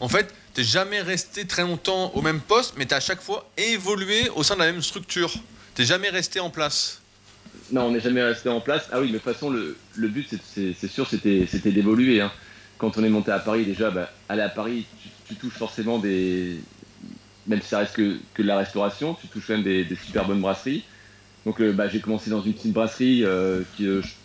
en 0.00 0.08
fait, 0.08 0.34
t'es 0.52 0.64
jamais 0.64 1.00
resté 1.00 1.46
très 1.46 1.62
longtemps 1.62 2.10
au 2.14 2.20
même 2.20 2.40
poste, 2.40 2.74
mais 2.76 2.84
t'as 2.84 2.96
à 2.96 3.00
chaque 3.00 3.22
fois 3.22 3.48
évolué 3.56 4.28
au 4.30 4.42
sein 4.42 4.54
de 4.54 4.60
la 4.60 4.70
même 4.70 4.82
structure. 4.82 5.32
T'es 5.74 5.84
jamais 5.84 6.10
resté 6.10 6.40
en 6.40 6.50
place. 6.50 7.00
Non, 7.70 7.84
on 7.86 7.90
n'est 7.92 8.00
jamais 8.00 8.22
resté 8.22 8.50
en 8.50 8.60
place. 8.60 8.88
Ah 8.92 9.00
oui, 9.00 9.06
mais 9.06 9.12
de 9.14 9.18
toute 9.18 9.32
façon, 9.32 9.48
le, 9.48 9.78
le 9.94 10.08
but, 10.08 10.28
c'est- 10.54 10.88
sûr, 10.88 11.08
c'était 11.08 11.46
c'était 11.50 11.72
d'évoluer. 11.72 12.20
hein. 12.20 12.30
Quand 12.76 12.98
on 12.98 13.04
est 13.04 13.08
monté 13.08 13.30
à 13.30 13.38
Paris, 13.38 13.64
déjà, 13.64 13.90
bah, 13.90 14.10
aller 14.28 14.42
à 14.42 14.48
Paris, 14.48 14.86
tu, 15.00 15.08
tu 15.34 15.38
touches 15.38 15.56
forcément 15.56 15.98
des. 15.98 16.68
Même 17.46 17.62
si 17.62 17.68
ça 17.68 17.78
reste 17.80 17.96
que, 17.96 18.20
que 18.34 18.42
de 18.42 18.46
la 18.48 18.58
restauration, 18.58 19.14
tu 19.14 19.28
touches 19.28 19.50
même 19.50 19.62
des, 19.64 19.84
super 19.96 20.26
bonnes 20.26 20.40
brasseries. 20.42 20.86
Donc, 21.46 21.60
euh, 21.60 21.72
bah, 21.72 21.88
j'ai 21.88 22.00
commencé 22.00 22.30
dans 22.30 22.42
une 22.42 22.54
petite 22.54 22.74
brasserie 22.74 23.24
euh, 23.24 23.64
qui. 23.74 23.86
euh, 23.86 24.02
je- 24.02 24.16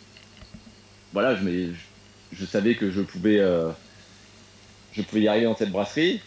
voilà, 1.12 1.36
je, 1.36 1.44
m'ai- 1.44 1.74
je, 1.74 2.46
savais 2.46 2.76
que 2.76 2.90
je 2.92 3.02
pouvais, 3.02 3.40
euh, 3.40 3.72
je 4.92 5.02
pouvais 5.02 5.22
y 5.22 5.28
arriver 5.28 5.46
dans 5.46 5.56
cette 5.56 5.72
brasserie. 5.72 6.22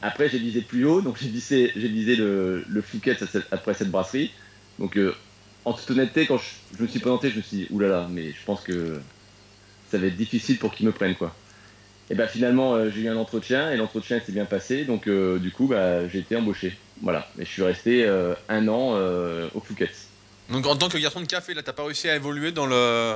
Après, 0.00 0.28
j'ai 0.28 0.38
visé 0.38 0.62
plus 0.62 0.86
haut, 0.86 1.02
donc 1.02 1.18
j'ai 1.18 1.28
visé, 1.30 1.72
j'ai 1.76 1.88
visé 1.88 2.16
le, 2.16 2.64
le 2.68 2.82
cette- 3.30 3.48
après 3.52 3.74
cette 3.74 3.90
brasserie. 3.90 4.34
Donc, 4.78 4.96
en 5.64 5.74
toute 5.74 5.90
honnêteté, 5.92 6.26
quand 6.26 6.38
je, 6.38 6.50
je 6.72 6.82
me 6.82 6.88
suis 6.88 7.00
présenté, 7.00 7.30
je 7.30 7.38
me 7.38 7.42
suis 7.42 7.58
dit, 7.58 7.68
oulala, 7.70 8.08
mais 8.08 8.32
je 8.34 8.44
pense 8.44 8.62
que 8.62 9.02
ça 9.84 9.98
va 9.98 10.06
être 10.08 10.16
difficile 10.16 10.58
pour 10.58 10.74
qu'ils 10.74 10.86
me 10.86 10.92
prennent, 10.94 11.16
quoi. 11.16 11.39
Et 12.10 12.14
bah 12.14 12.26
finalement, 12.26 12.90
j'ai 12.90 13.02
eu 13.02 13.08
un 13.08 13.16
entretien 13.16 13.70
et 13.70 13.76
l'entretien 13.76 14.20
s'est 14.20 14.32
bien 14.32 14.44
passé, 14.44 14.84
donc 14.84 15.08
du 15.08 15.50
coup, 15.52 15.68
bah, 15.68 16.08
j'ai 16.08 16.18
été 16.18 16.36
embauché. 16.36 16.76
Voilà, 17.02 17.28
et 17.38 17.44
je 17.44 17.50
suis 17.50 17.62
resté 17.62 18.04
un 18.48 18.68
an 18.68 18.98
au 19.54 19.60
Fouquet. 19.60 19.90
Donc 20.50 20.66
en 20.66 20.74
tant 20.74 20.88
que 20.88 20.98
garçon 20.98 21.20
de 21.20 21.26
café, 21.26 21.54
là, 21.54 21.62
t'as 21.62 21.72
pas 21.72 21.84
réussi 21.84 22.08
à 22.08 22.16
évoluer 22.16 22.50
dans 22.50 22.66
le. 22.66 23.14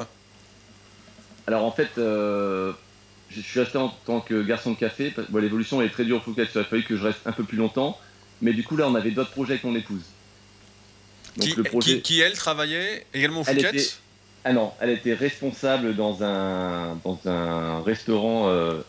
Alors 1.49 1.65
en 1.65 1.73
fait, 1.73 1.91
je 1.97 3.41
suis 3.43 3.59
resté 3.59 3.79
en 3.79 3.89
tant 4.07 4.21
que 4.21 4.43
garçon 4.43 4.71
de 4.71 4.79
café. 4.79 5.13
Bon, 5.29 5.41
l'évolution 5.41 5.83
est 5.83 5.89
très 5.89 6.05
dure 6.05 6.19
au 6.19 6.21
Fouquet, 6.21 6.47
il 6.55 6.61
a 6.61 6.65
fallu 6.65 6.85
que 6.85 6.97
je 6.97 7.03
reste 7.03 7.27
un 7.27 7.33
peu 7.33 7.43
plus 7.43 7.59
longtemps. 7.59 7.99
Mais 8.43 8.53
du 8.53 8.63
coup, 8.63 8.77
là, 8.77 8.89
on 8.89 8.95
avait 8.95 9.11
d'autres 9.11 9.31
projets 9.31 9.55
avec 9.55 9.65
mon 9.65 9.75
épouse. 9.75 10.03
Donc, 11.37 11.49
qui, 11.49 11.55
le 11.57 11.63
projet... 11.65 12.01
qui, 12.01 12.21
elle, 12.21 12.35
travaillait 12.35 13.07
également 13.13 13.41
au 13.41 13.45
Fouquet 13.45 13.73
Ah 14.45 14.53
non, 14.53 14.73
elle 14.79 14.91
était 14.91 15.15
responsable 15.15 15.97
dans 15.97 16.23
un, 16.23 16.97
dans 17.03 17.19
un 17.25 17.83
restaurant, 17.83 18.49
euh, 18.49 18.83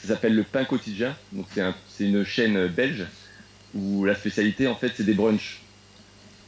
ça 0.00 0.08
s'appelle 0.08 0.34
le 0.34 0.42
Pain 0.42 0.64
Quotidien. 0.64 1.14
Donc, 1.32 1.46
c'est 1.88 2.04
une 2.04 2.24
chaîne 2.24 2.66
belge 2.68 3.04
où 3.74 4.06
la 4.06 4.14
spécialité, 4.14 4.66
en 4.66 4.74
fait, 4.74 4.92
c'est 4.96 5.04
des 5.04 5.12
brunchs. 5.12 5.60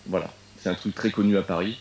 Voilà, 0.07 0.33
c'est 0.59 0.71
un 0.71 0.75
truc 0.75 0.95
très 0.95 1.11
connu 1.11 1.37
à 1.37 1.43
Paris. 1.43 1.79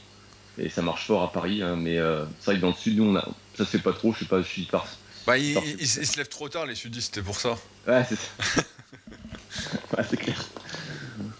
Et 0.57 0.69
ça 0.69 0.81
marche 0.81 1.07
fort 1.07 1.23
à 1.23 1.31
Paris, 1.31 1.63
hein, 1.63 1.77
mais 1.77 1.97
euh, 1.97 2.25
c'est 2.39 2.47
vrai 2.47 2.55
que 2.57 2.61
dans 2.61 2.67
le 2.67 2.75
sud, 2.75 2.97
nous, 2.97 3.05
on 3.05 3.15
a... 3.15 3.27
ça 3.57 3.65
se 3.65 3.71
fait 3.71 3.79
pas 3.79 3.93
trop, 3.93 4.13
je 4.13 4.19
sais 4.19 4.25
pas, 4.25 4.41
je 4.41 4.47
suis 4.47 4.63
par... 4.63 4.85
Bah, 5.25 5.37
ils, 5.37 5.87
se 5.87 6.17
lèvent 6.17 6.27
trop 6.27 6.49
tard, 6.49 6.65
les 6.65 6.75
sudistes, 6.75 7.15
c'était 7.15 7.25
pour 7.25 7.39
ça. 7.39 7.57
Ouais, 7.87 8.03
c'est 8.07 8.17
ça. 8.17 8.61
ouais, 9.97 10.03
c'est 10.07 10.17
clair. 10.17 10.43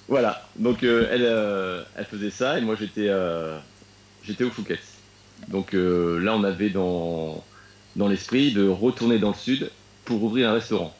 Voilà, 0.08 0.48
donc 0.56 0.84
euh, 0.84 1.10
elle, 1.12 1.26
euh, 1.26 1.84
elle 1.96 2.06
faisait 2.06 2.30
ça 2.30 2.58
et 2.58 2.62
moi 2.62 2.76
j'étais 2.76 3.10
j'étais 4.24 4.44
au 4.44 4.52
Fouquet. 4.52 4.80
Donc 5.48 5.74
là 5.74 6.36
on 6.36 6.44
avait 6.44 6.70
dans, 6.70 7.44
dans 7.96 8.08
l'esprit 8.08 8.52
de 8.54 8.68
retourner 8.68 9.20
dans 9.20 9.30
le 9.30 9.36
sud 9.36 9.70
pour 10.06 10.24
ouvrir 10.24 10.50
un 10.50 10.54
restaurant. 10.54 10.96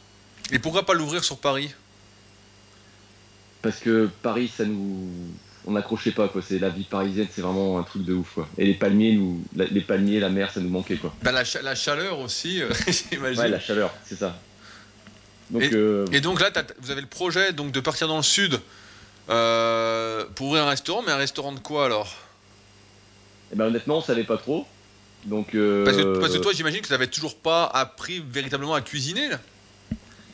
Et 0.52 0.58
pourquoi 0.58 0.84
pas 0.84 0.94
l'ouvrir 0.94 1.24
sur 1.24 1.38
Paris? 1.38 1.72
Parce 3.62 3.78
que 3.80 4.08
Paris 4.22 4.52
ça 4.54 4.64
nous 4.64 5.08
on 5.66 5.72
n'accrochait 5.72 6.12
pas 6.12 6.28
quoi. 6.28 6.42
C'est 6.46 6.58
la 6.58 6.68
vie 6.68 6.84
parisienne, 6.84 7.26
c'est 7.30 7.40
vraiment 7.40 7.78
un 7.78 7.82
truc 7.82 8.04
de 8.04 8.12
ouf 8.12 8.34
quoi. 8.34 8.48
Et 8.58 8.66
les 8.66 8.74
palmiers, 8.74 9.14
nous, 9.14 9.42
les 9.54 9.80
palmiers, 9.80 10.20
la 10.20 10.28
mer, 10.28 10.50
ça 10.50 10.60
nous 10.60 10.68
manquait 10.68 10.96
quoi. 10.96 11.14
Bah, 11.22 11.32
la, 11.32 11.42
la 11.62 11.74
chaleur 11.74 12.18
aussi, 12.20 12.60
j'imagine. 13.10 13.40
Ouais, 13.40 13.48
la 13.48 13.60
chaleur, 13.60 13.92
c'est 14.04 14.18
ça. 14.18 14.38
Donc, 15.50 15.62
et, 15.62 16.16
et, 16.16 16.20
donc 16.20 16.40
là, 16.40 16.50
vous 16.80 16.90
avez 16.90 17.00
le 17.00 17.06
projet 17.06 17.52
donc 17.52 17.72
de 17.72 17.80
partir 17.80 18.08
dans 18.08 18.16
le 18.16 18.22
sud 18.22 18.60
euh, 19.28 20.24
pour 20.34 20.48
ouvrir 20.48 20.64
un 20.64 20.70
restaurant, 20.70 21.02
mais 21.02 21.12
un 21.12 21.16
restaurant 21.16 21.52
de 21.52 21.58
quoi 21.58 21.86
alors? 21.86 22.14
Eh 23.54 23.56
ben 23.56 23.66
honnêtement, 23.66 23.98
on 23.98 24.00
savait 24.00 24.24
pas 24.24 24.36
trop. 24.36 24.66
Donc, 25.26 25.54
euh, 25.54 25.84
parce, 25.84 25.96
que, 25.96 26.38
toi, 26.38 26.52
j'imagine 26.52 26.80
que 26.80 26.88
tu 26.88 26.92
n'avais 26.92 27.06
toujours 27.06 27.36
pas 27.36 27.64
appris 27.66 28.22
véritablement 28.28 28.74
à 28.74 28.80
cuisiner 28.80 29.28
là 29.28 29.38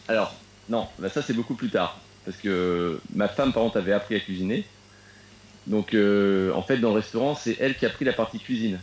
Alors, 0.09 0.35
non, 0.71 0.89
bah, 0.99 1.11
ça 1.11 1.21
c'est 1.21 1.35
beaucoup 1.35 1.55
plus 1.55 1.69
tard. 1.69 2.00
Parce 2.25 2.39
que 2.39 2.99
ma 3.15 3.29
femme, 3.29 3.53
par 3.53 3.62
contre, 3.62 3.77
avait 3.77 3.93
appris 3.93 4.17
à 4.17 4.21
cuisiner. 4.21 4.65
Donc, 5.67 5.93
euh, 5.93 6.50
en 6.55 6.62
fait, 6.62 6.79
dans 6.79 6.89
le 6.89 6.97
restaurant, 6.97 7.35
c'est 7.35 7.59
elle 7.61 7.77
qui 7.77 7.85
a 7.85 7.91
pris 7.91 8.07
la 8.07 8.15
partie 8.15 8.39
cuisine. 8.39 8.81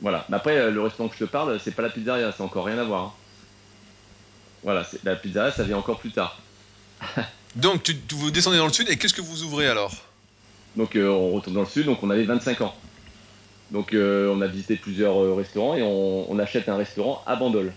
Voilà. 0.00 0.26
Mais 0.28 0.36
après, 0.36 0.70
le 0.72 0.82
restaurant 0.82 1.08
que 1.08 1.14
je 1.14 1.24
te 1.24 1.30
parle, 1.30 1.60
c'est 1.60 1.74
pas 1.74 1.82
la 1.82 1.90
pizzeria, 1.90 2.32
c'est 2.36 2.42
encore 2.42 2.66
rien 2.66 2.78
à 2.78 2.84
voir. 2.84 3.04
Hein. 3.04 3.12
Voilà, 4.64 4.84
la 5.04 5.14
pizzeria, 5.14 5.52
ça 5.52 5.62
vient 5.62 5.78
encore 5.78 6.00
plus 6.00 6.10
tard. 6.10 6.40
Donc, 7.54 7.84
tu, 7.84 7.96
vous 8.10 8.32
descendez 8.32 8.58
dans 8.58 8.66
le 8.66 8.72
sud 8.72 8.90
et 8.90 8.96
qu'est-ce 8.96 9.14
que 9.14 9.22
vous 9.22 9.44
ouvrez 9.44 9.68
alors? 9.68 9.94
Donc, 10.74 10.96
euh, 10.96 11.08
on 11.08 11.30
retourne 11.30 11.54
dans 11.54 11.62
le 11.62 11.66
sud, 11.66 11.86
donc 11.86 12.02
on 12.02 12.10
avait 12.10 12.24
25 12.24 12.60
ans. 12.60 12.74
Donc, 13.70 13.94
euh, 13.94 14.32
on 14.32 14.40
a 14.40 14.46
visité 14.46 14.76
plusieurs 14.76 15.20
euh, 15.20 15.34
restaurants 15.34 15.74
et 15.74 15.82
on, 15.82 16.38
achète 16.38 16.68
un 16.68 16.76
restaurant 16.76 17.22
à 17.26 17.36
Bandol. 17.36 17.72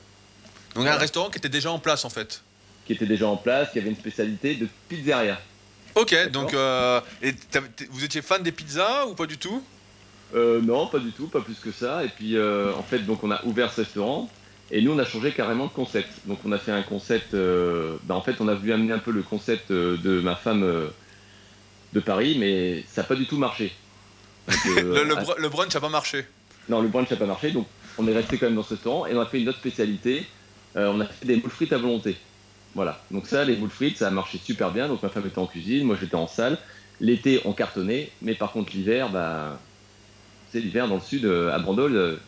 Donc, 0.75 0.87
un 0.87 0.95
restaurant 0.95 1.29
qui 1.29 1.37
était 1.37 1.49
déjà 1.49 1.71
en 1.71 1.79
place 1.79 2.05
en 2.05 2.09
fait 2.09 2.43
Qui 2.85 2.93
était 2.93 3.07
déjà 3.07 3.27
en 3.27 3.37
place, 3.37 3.71
qui 3.71 3.79
avait 3.79 3.89
une 3.89 3.95
spécialité 3.95 4.55
de 4.55 4.67
pizzeria. 4.87 5.39
Ok, 5.95 6.15
donc, 6.29 6.53
et 7.21 7.33
vous 7.89 8.03
étiez 8.03 8.21
fan 8.21 8.43
des 8.43 8.51
pizzas 8.51 9.07
ou 9.07 9.15
pas 9.15 9.25
du 9.25 9.37
tout? 9.37 9.63
Non, 10.35 10.87
pas 10.87 10.99
du 10.99 11.11
tout, 11.11 11.27
pas 11.27 11.41
plus 11.41 11.59
que 11.59 11.71
ça. 11.71 12.03
Et 12.03 12.09
puis, 12.09 12.39
en 12.39 12.83
fait, 12.83 12.99
donc 12.99 13.23
on 13.23 13.31
a 13.31 13.43
ouvert 13.45 13.73
ce 13.73 13.81
restaurant. 13.81 14.29
Et 14.71 14.81
nous, 14.81 14.91
on 14.91 14.99
a 14.99 15.05
changé 15.05 15.31
carrément 15.31 15.65
de 15.65 15.71
concept. 15.71 16.09
Donc, 16.25 16.39
on 16.45 16.51
a 16.51 16.59
fait 16.59 16.71
un 16.71 16.83
concept. 16.83 17.33
Euh, 17.33 17.97
bah, 18.03 18.15
en 18.15 18.21
fait, 18.21 18.39
on 18.39 18.47
a 18.47 18.53
voulu 18.53 18.71
amener 18.71 18.93
un 18.93 18.99
peu 18.99 19.11
le 19.11 19.23
concept 19.23 19.71
euh, 19.71 19.97
de 19.97 20.19
ma 20.21 20.35
femme 20.35 20.63
euh, 20.63 20.87
de 21.93 21.99
Paris, 21.99 22.37
mais 22.39 22.83
ça 22.87 23.01
n'a 23.01 23.07
pas 23.07 23.15
du 23.15 23.25
tout 23.25 23.37
marché. 23.37 23.73
Le, 24.65 25.47
brunch 25.49 25.73
n'a 25.73 25.79
pas 25.79 25.89
marché. 25.89 26.25
Non, 26.67 26.81
le 26.81 26.87
brunch 26.87 27.09
n'a 27.09 27.17
pas 27.17 27.25
marché. 27.25 27.51
Donc, 27.51 27.67
on 27.97 28.07
est 28.07 28.13
resté 28.13 28.37
quand 28.37 28.47
même 28.47 28.55
dans 28.55 28.63
ce 28.63 28.73
restaurant 28.73 29.05
et 29.05 29.13
on 29.15 29.21
a 29.21 29.25
fait 29.25 29.41
une 29.41 29.49
autre 29.49 29.59
spécialité. 29.59 30.25
on 30.75 30.99
a 30.99 31.05
fait 31.05 31.25
des 31.25 31.37
moules 31.37 31.51
frites 31.51 31.73
à 31.73 31.77
volonté. 31.77 32.17
Voilà. 32.75 33.01
Donc, 33.11 33.27
ça, 33.27 33.43
les 33.45 33.55
moules 33.55 33.69
frites, 33.69 33.97
ça 33.97 34.07
a 34.07 34.11
marché 34.11 34.39
super 34.43 34.71
bien. 34.71 34.87
Donc, 34.87 35.03
ma 35.03 35.09
femme 35.09 35.25
était 35.25 35.39
en 35.39 35.47
cuisine, 35.47 35.85
moi 35.85 35.97
j'étais 35.99 36.15
en 36.15 36.27
salle. 36.27 36.57
L'été, 37.01 37.41
on 37.45 37.53
cartonnait, 37.53 38.11
mais 38.21 38.35
par 38.35 38.51
contre, 38.51 38.73
l'hiver, 38.73 39.09
bah, 39.09 39.59
c'est 40.51 40.59
l'hiver 40.59 40.87
dans 40.87 40.95
le 40.95 41.01
sud, 41.01 41.25
à 41.25 41.57
Brandol, 41.59 42.19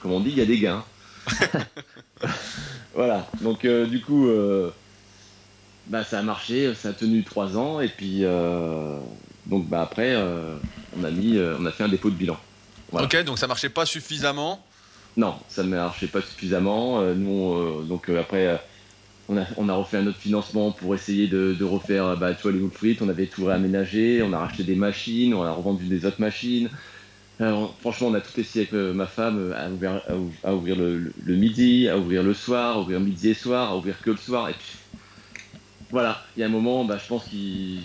comme 0.00 0.12
on 0.12 0.20
dit, 0.20 0.30
il 0.30 0.38
y 0.38 0.42
a 0.42 0.46
des 0.46 0.58
gains. 0.58 0.84
voilà, 2.94 3.26
donc 3.40 3.64
euh, 3.64 3.86
du 3.86 4.00
coup, 4.00 4.28
euh, 4.28 4.70
bah, 5.86 6.04
ça 6.04 6.18
a 6.18 6.22
marché, 6.22 6.74
ça 6.74 6.90
a 6.90 6.92
tenu 6.92 7.22
trois 7.22 7.56
ans, 7.56 7.80
et 7.80 7.88
puis 7.88 8.20
euh, 8.22 8.98
donc 9.46 9.68
bah, 9.68 9.82
après, 9.82 10.16
on, 10.96 11.04
a 11.04 11.10
mis, 11.10 11.38
on 11.38 11.66
a 11.66 11.72
fait 11.72 11.84
un 11.84 11.88
dépôt 11.88 12.10
de 12.10 12.16
bilan. 12.16 12.36
Ok, 12.92 13.22
donc 13.24 13.38
ça 13.38 13.46
marchait 13.46 13.68
pas 13.68 13.86
suffisamment 13.86 14.64
Non, 15.16 15.36
ça 15.48 15.62
ne 15.62 15.68
marchait 15.68 16.06
pas 16.06 16.22
suffisamment. 16.22 17.02
nous, 17.14 17.82
donc 17.84 18.08
après, 18.08 18.60
on 19.28 19.36
a, 19.36 19.46
on 19.56 19.68
a, 19.68 19.74
refait 19.74 19.96
un 19.98 20.06
autre 20.06 20.18
financement 20.18 20.72
pour 20.72 20.94
essayer 20.94 21.26
de, 21.26 21.64
refaire 21.64 22.16
bah, 22.16 22.34
tu 22.34 22.42
vois, 22.42 22.52
les. 22.52 22.96
On 23.00 23.08
avait 23.08 23.26
tout 23.26 23.44
réaménagé, 23.46 24.22
on 24.22 24.32
a 24.32 24.38
racheté 24.38 24.64
des 24.64 24.76
machines, 24.76 25.34
on 25.34 25.42
a 25.42 25.52
revendu 25.52 25.86
des 25.86 26.04
autres 26.06 26.20
machines 26.20 26.70
franchement, 27.38 28.08
on 28.08 28.14
a 28.14 28.20
tout 28.20 28.38
essayé 28.38 28.64
avec 28.64 28.74
euh, 28.74 28.92
ma 28.92 29.06
femme 29.06 29.38
euh, 29.38 29.54
à 29.54 29.70
ouvrir, 29.70 30.02
à 30.42 30.54
ouvrir 30.54 30.76
le, 30.76 31.12
midi, 31.34 31.88
à 31.88 31.98
ouvrir 31.98 32.22
le 32.22 32.34
soir, 32.34 32.76
à 32.76 32.80
ouvrir 32.80 33.00
midi 33.00 33.30
et 33.30 33.34
soir, 33.34 33.70
à 33.70 33.76
ouvrir 33.76 34.00
que 34.00 34.10
le 34.10 34.16
soir. 34.16 34.48
Et 34.48 34.54
puis, 34.54 34.78
voilà, 35.90 36.22
il 36.36 36.40
y 36.40 36.42
a 36.42 36.46
un 36.46 36.50
moment, 36.50 36.84
bah, 36.84 36.98
je 36.98 37.06
pense 37.06 37.26
qu'il. 37.28 37.80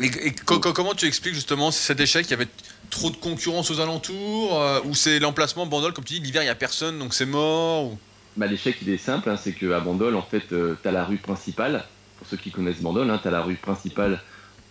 Et, 0.00 0.32
comment 0.32 0.94
tu 0.94 1.06
expliques 1.06 1.34
justement 1.34 1.70
cet 1.70 2.00
échec? 2.00 2.26
Il 2.26 2.30
y 2.30 2.34
avait 2.34 2.48
trop 2.90 3.10
de 3.10 3.16
concurrence 3.16 3.70
aux 3.70 3.80
alentours 3.80 4.60
euh, 4.60 4.80
Ou 4.84 4.94
c'est 4.94 5.18
l'emplacement 5.18 5.66
Bandol, 5.66 5.92
comme 5.92 6.04
tu 6.04 6.14
dis, 6.14 6.20
l'hiver 6.20 6.42
il 6.42 6.46
n'y 6.46 6.50
a 6.50 6.54
personne 6.54 6.98
donc 6.98 7.12
c'est 7.12 7.26
mort 7.26 7.96
bah, 8.36 8.46
L'échec 8.46 8.76
il 8.82 8.88
est 8.88 8.98
simple, 8.98 9.28
hein, 9.28 9.36
c'est 9.36 9.52
qu'à 9.52 9.80
Bandol, 9.80 10.16
en 10.16 10.22
fait, 10.22 10.48
tu 10.48 10.88
as 10.88 10.92
la 10.92 11.04
rue 11.04 11.18
principale. 11.18 11.84
Pour 12.18 12.26
ceux 12.26 12.36
qui 12.36 12.50
connaissent 12.50 12.80
Bandol, 12.80 13.10
hein, 13.10 13.18
tu 13.20 13.28
as 13.28 13.30
la 13.30 13.42
rue 13.42 13.56
principale 13.56 14.20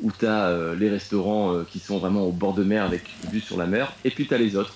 où 0.02 0.12
tu 0.12 0.26
as 0.26 0.48
euh, 0.48 0.76
les 0.76 0.90
restaurants 0.90 1.54
euh, 1.54 1.64
qui 1.70 1.80
sont 1.80 1.98
vraiment 1.98 2.26
au 2.26 2.32
bord 2.32 2.54
de 2.54 2.64
mer 2.64 2.84
avec 2.84 3.04
vue 3.32 3.42
sur 3.42 3.58
la 3.58 3.66
mer, 3.66 3.94
et 4.06 4.12
puis 4.12 4.28
tu 4.28 4.34
as 4.34 4.38
les 4.38 4.56
autres. 4.56 4.74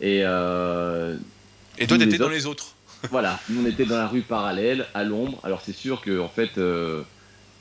Et, 0.00 0.22
euh, 0.24 1.16
et 1.78 1.86
toi, 1.86 1.98
tu 1.98 2.04
étais 2.04 2.18
dans 2.18 2.28
les 2.28 2.46
autres 2.46 2.74
Voilà, 3.10 3.38
nous 3.48 3.62
on 3.62 3.66
était 3.66 3.84
dans 3.84 3.98
la 3.98 4.08
rue 4.08 4.22
parallèle, 4.22 4.86
à 4.94 5.04
l'ombre. 5.04 5.38
Alors 5.42 5.60
c'est 5.64 5.74
sûr 5.74 6.00
que, 6.00 6.18
en 6.18 6.28
fait, 6.28 6.58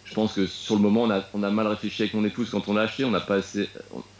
je 0.05 0.13
pense 0.13 0.33
que 0.33 0.45
sur 0.45 0.75
le 0.75 0.81
moment, 0.81 1.03
on 1.03 1.09
a, 1.09 1.23
on 1.33 1.43
a, 1.43 1.49
mal 1.49 1.67
réfléchi 1.67 2.03
avec 2.03 2.13
mon 2.13 2.23
épouse 2.23 2.49
quand 2.51 2.67
on 2.67 2.73
l'a 2.73 2.83
acheté, 2.83 3.05
on 3.05 3.11
n'a 3.11 3.19
pas 3.19 3.35
assez. 3.35 3.69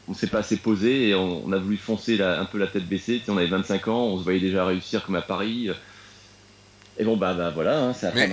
On, 0.07 0.13
s'est 0.13 0.27
pas 0.27 0.39
assez 0.39 0.57
posé 0.57 1.09
et 1.09 1.15
on, 1.15 1.51
a 1.51 1.57
voulu 1.57 1.77
foncer 1.77 2.21
un 2.21 2.45
peu 2.45 2.59
la 2.59 2.67
tête 2.67 2.87
baissée. 2.87 3.19
Tu 3.19 3.25
sais, 3.25 3.31
on 3.31 3.37
avait 3.37 3.47
25 3.47 3.87
ans, 3.87 4.03
on 4.03 4.19
se 4.19 4.23
voyait 4.23 4.39
déjà 4.39 4.65
réussir 4.65 5.03
comme 5.03 5.15
à 5.15 5.21
Paris. 5.21 5.69
Et 6.97 7.03
bon, 7.03 7.17
bah, 7.17 7.33
bah 7.33 7.49
voilà, 7.49 7.79
hein, 7.83 7.93
ça 7.93 8.09
a 8.09 8.13
Mais 8.13 8.29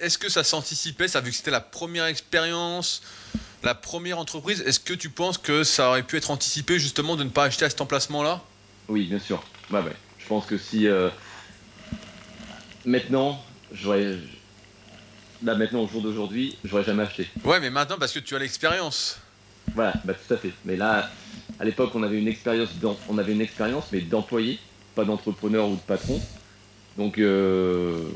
Est-ce 0.00 0.18
que 0.18 0.28
ça 0.28 0.44
s'anticipait, 0.44 1.08
ça, 1.08 1.20
vu 1.20 1.30
que 1.30 1.36
c'était 1.36 1.50
la 1.50 1.60
première 1.60 2.04
expérience, 2.06 3.02
la 3.62 3.74
première 3.74 4.18
entreprise, 4.18 4.60
est-ce 4.60 4.78
que 4.78 4.94
tu 4.94 5.10
penses 5.10 5.38
que 5.38 5.64
ça 5.64 5.88
aurait 5.88 6.02
pu 6.02 6.16
être 6.16 6.30
anticipé 6.30 6.78
justement 6.78 7.16
de 7.16 7.24
ne 7.24 7.30
pas 7.30 7.44
acheter 7.44 7.64
à 7.64 7.70
cet 7.70 7.80
emplacement-là? 7.80 8.42
Oui, 8.88 9.06
bien 9.06 9.18
sûr. 9.18 9.42
Ouais, 9.70 9.80
ouais. 9.80 9.96
Je 10.18 10.26
pense 10.26 10.46
que 10.46 10.58
si. 10.58 10.86
Euh, 10.86 11.08
maintenant, 12.84 13.42
j'aurais. 13.72 14.16
Là, 15.42 15.54
maintenant, 15.54 15.82
au 15.82 15.88
jour 15.88 16.02
d'aujourd'hui, 16.02 16.56
j'aurais 16.64 16.84
jamais 16.84 17.02
acheté. 17.02 17.28
Ouais, 17.44 17.60
mais 17.60 17.70
maintenant, 17.70 17.96
parce 17.98 18.12
que 18.12 18.18
tu 18.18 18.34
as 18.34 18.38
l'expérience. 18.38 19.18
Voilà, 19.74 20.00
bah, 20.04 20.14
tout 20.14 20.32
à 20.32 20.36
fait. 20.38 20.52
Mais 20.64 20.76
là, 20.76 21.10
à 21.58 21.64
l'époque, 21.64 21.90
on 21.94 22.02
avait 22.02 22.18
une 22.18 22.28
expérience, 22.28 22.70
on 23.08 23.18
avait 23.18 23.32
une 23.32 23.40
expérience, 23.40 23.86
mais 23.92 24.00
d'employé, 24.00 24.58
pas 24.94 25.04
d'entrepreneur 25.04 25.68
ou 25.68 25.76
de 25.76 25.80
patron. 25.80 26.20
Donc 26.96 27.18
euh, 27.18 28.08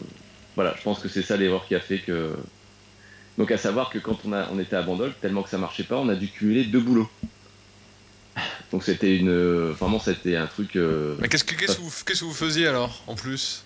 voilà, 0.56 0.74
je 0.76 0.82
pense 0.82 1.00
que 1.00 1.08
c'est 1.08 1.22
ça 1.22 1.36
l'erreur 1.36 1.66
qui 1.66 1.74
a 1.74 1.80
fait 1.80 1.98
que. 1.98 2.34
Donc 3.36 3.50
à 3.50 3.58
savoir 3.58 3.90
que 3.90 3.98
quand 3.98 4.16
on, 4.24 4.32
a, 4.32 4.48
on 4.50 4.58
était 4.58 4.76
à 4.76 4.82
Bandol, 4.82 5.12
tellement 5.20 5.42
que 5.42 5.50
ça 5.50 5.58
marchait 5.58 5.84
pas, 5.84 5.96
on 5.96 6.08
a 6.08 6.14
dû 6.14 6.28
cumuler 6.28 6.64
deux 6.64 6.80
boulots. 6.80 7.10
Donc 8.72 8.82
c'était 8.82 9.16
une. 9.16 9.70
Vraiment, 9.70 9.98
c'était 9.98 10.36
un 10.36 10.46
truc. 10.46 10.76
Euh, 10.76 11.16
Mais 11.20 11.28
qu'est-ce 11.28 11.44
que, 11.44 11.54
qu'est-ce, 11.54 11.76
que 11.76 11.82
vous, 11.82 11.92
qu'est-ce 12.06 12.20
que 12.20 12.24
vous 12.24 12.34
faisiez 12.34 12.66
alors, 12.66 13.02
en 13.06 13.14
plus? 13.14 13.62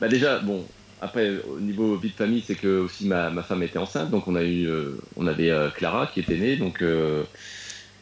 Bah 0.00 0.08
déjà, 0.08 0.40
bon, 0.40 0.66
après, 1.06 1.30
au 1.48 1.58
niveau 1.60 1.96
vie 1.96 2.10
de 2.10 2.14
famille, 2.14 2.42
c'est 2.46 2.54
que 2.54 2.80
aussi 2.80 3.06
ma, 3.06 3.30
ma 3.30 3.42
femme 3.42 3.62
était 3.62 3.78
enceinte, 3.78 4.10
donc 4.10 4.28
on 4.28 4.36
a 4.36 4.42
eu, 4.42 4.66
euh, 4.66 4.98
on 5.16 5.26
avait 5.26 5.50
Clara 5.74 6.06
qui 6.06 6.20
était 6.20 6.36
née, 6.36 6.56
donc 6.56 6.82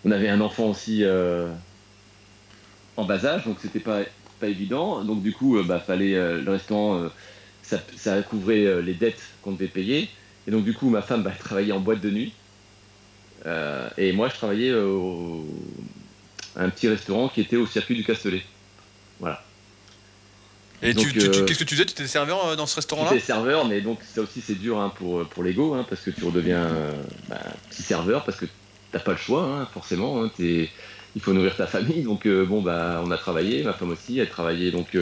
on 0.04 0.10
avait 0.10 0.28
un 0.28 0.40
enfant 0.40 0.70
aussi 0.70 1.04
en 2.96 3.04
bas 3.04 3.24
âge, 3.24 3.44
donc 3.44 3.58
c'était 3.60 3.80
pas 3.80 4.00
pas 4.40 4.48
évident. 4.48 5.04
Donc 5.04 5.22
du 5.22 5.32
coup, 5.32 5.62
bah 5.62 5.78
fallait 5.80 6.14
le 6.40 6.50
restaurant, 6.50 7.08
ça, 7.62 7.78
ça, 7.96 8.20
couvrait 8.22 8.82
les 8.82 8.94
dettes 8.94 9.22
qu'on 9.42 9.52
devait 9.52 9.68
payer. 9.68 10.08
Et 10.46 10.50
donc 10.50 10.64
du 10.64 10.74
coup, 10.74 10.90
ma 10.90 11.02
femme 11.02 11.22
bah, 11.22 11.32
travaillait 11.38 11.72
en 11.72 11.80
boîte 11.80 12.00
de 12.00 12.10
nuit. 12.10 12.32
et 13.98 14.12
moi, 14.12 14.28
je 14.28 14.34
travaillais 14.34 14.74
au, 14.74 15.46
à 16.56 16.62
un 16.62 16.70
petit 16.70 16.88
restaurant 16.88 17.28
qui 17.28 17.40
était 17.40 17.56
au 17.56 17.66
circuit 17.66 17.94
du 17.94 18.04
Castellet. 18.04 18.42
Voilà. 19.20 19.43
Et 20.84 20.94
tu, 20.94 21.12
qu'est-ce 21.12 21.58
que 21.58 21.64
tu 21.64 21.74
faisais? 21.74 21.86
Tu 21.86 21.92
étais 21.92 22.06
serveur 22.06 22.56
dans 22.56 22.66
ce 22.66 22.76
restaurant-là? 22.76 23.10
J'étais 23.12 23.24
serveur, 23.24 23.66
mais 23.66 23.80
donc 23.80 24.00
ça 24.02 24.20
aussi 24.20 24.40
c'est 24.40 24.54
dur 24.54 24.78
hein, 24.80 24.92
pour, 24.96 25.26
pour 25.26 25.42
l'ego, 25.42 25.74
hein, 25.74 25.86
parce 25.88 26.02
que 26.02 26.10
tu 26.10 26.24
redeviens 26.24 26.68
bah, 27.28 27.40
petit 27.70 27.82
serveur, 27.82 28.24
parce 28.24 28.38
que 28.38 28.46
t'as 28.92 29.00
pas 29.00 29.12
le 29.12 29.18
choix, 29.18 29.44
hein, 29.44 29.68
forcément. 29.72 30.28
Il 30.38 31.22
faut 31.22 31.32
nourrir 31.32 31.56
ta 31.56 31.66
famille, 31.66 32.02
donc 32.02 32.28
bon 32.28 32.60
bah 32.60 33.00
on 33.04 33.10
a 33.10 33.16
travaillé, 33.16 33.62
ma 33.62 33.72
femme 33.72 33.90
aussi, 33.90 34.18
elle 34.18 34.28
travaillait 34.28 34.70
donc 34.70 34.96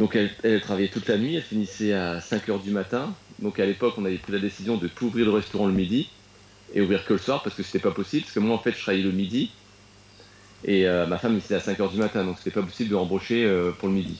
donc 0.00 0.16
elle, 0.16 0.30
elle, 0.42 0.60
travaillait 0.62 0.88
toute 0.88 1.08
la 1.08 1.18
nuit, 1.18 1.36
elle 1.36 1.42
finissait 1.42 1.92
à 1.92 2.20
5 2.22 2.48
h 2.48 2.62
du 2.62 2.70
matin. 2.70 3.14
Donc 3.38 3.60
à 3.60 3.66
l'époque 3.66 3.94
on 3.98 4.04
avait 4.06 4.16
pris 4.16 4.32
la 4.32 4.38
décision 4.38 4.76
de 4.76 4.88
plus 4.88 5.06
ouvrir 5.06 5.26
le 5.26 5.32
restaurant 5.32 5.66
le 5.66 5.74
midi 5.74 6.08
et 6.72 6.80
ouvrir 6.80 7.04
que 7.04 7.12
le 7.12 7.18
soir 7.18 7.42
parce 7.42 7.54
que 7.54 7.62
c'était 7.62 7.80
pas 7.80 7.90
possible, 7.90 8.22
parce 8.22 8.34
que 8.34 8.40
moi 8.40 8.54
en 8.54 8.58
fait 8.58 8.72
je 8.72 8.80
travaillais 8.80 9.04
le 9.04 9.12
midi 9.12 9.50
et 10.64 10.86
euh, 10.86 11.06
ma 11.06 11.18
femme, 11.18 11.40
c'était 11.40 11.54
à 11.54 11.58
5h 11.58 11.90
du 11.90 11.98
matin, 11.98 12.24
donc 12.24 12.36
c'était 12.38 12.50
pas 12.50 12.62
possible 12.62 12.90
de 12.90 12.94
rembaucher 12.94 13.44
euh, 13.44 13.72
pour 13.72 13.88
le 13.88 13.94
midi. 13.94 14.18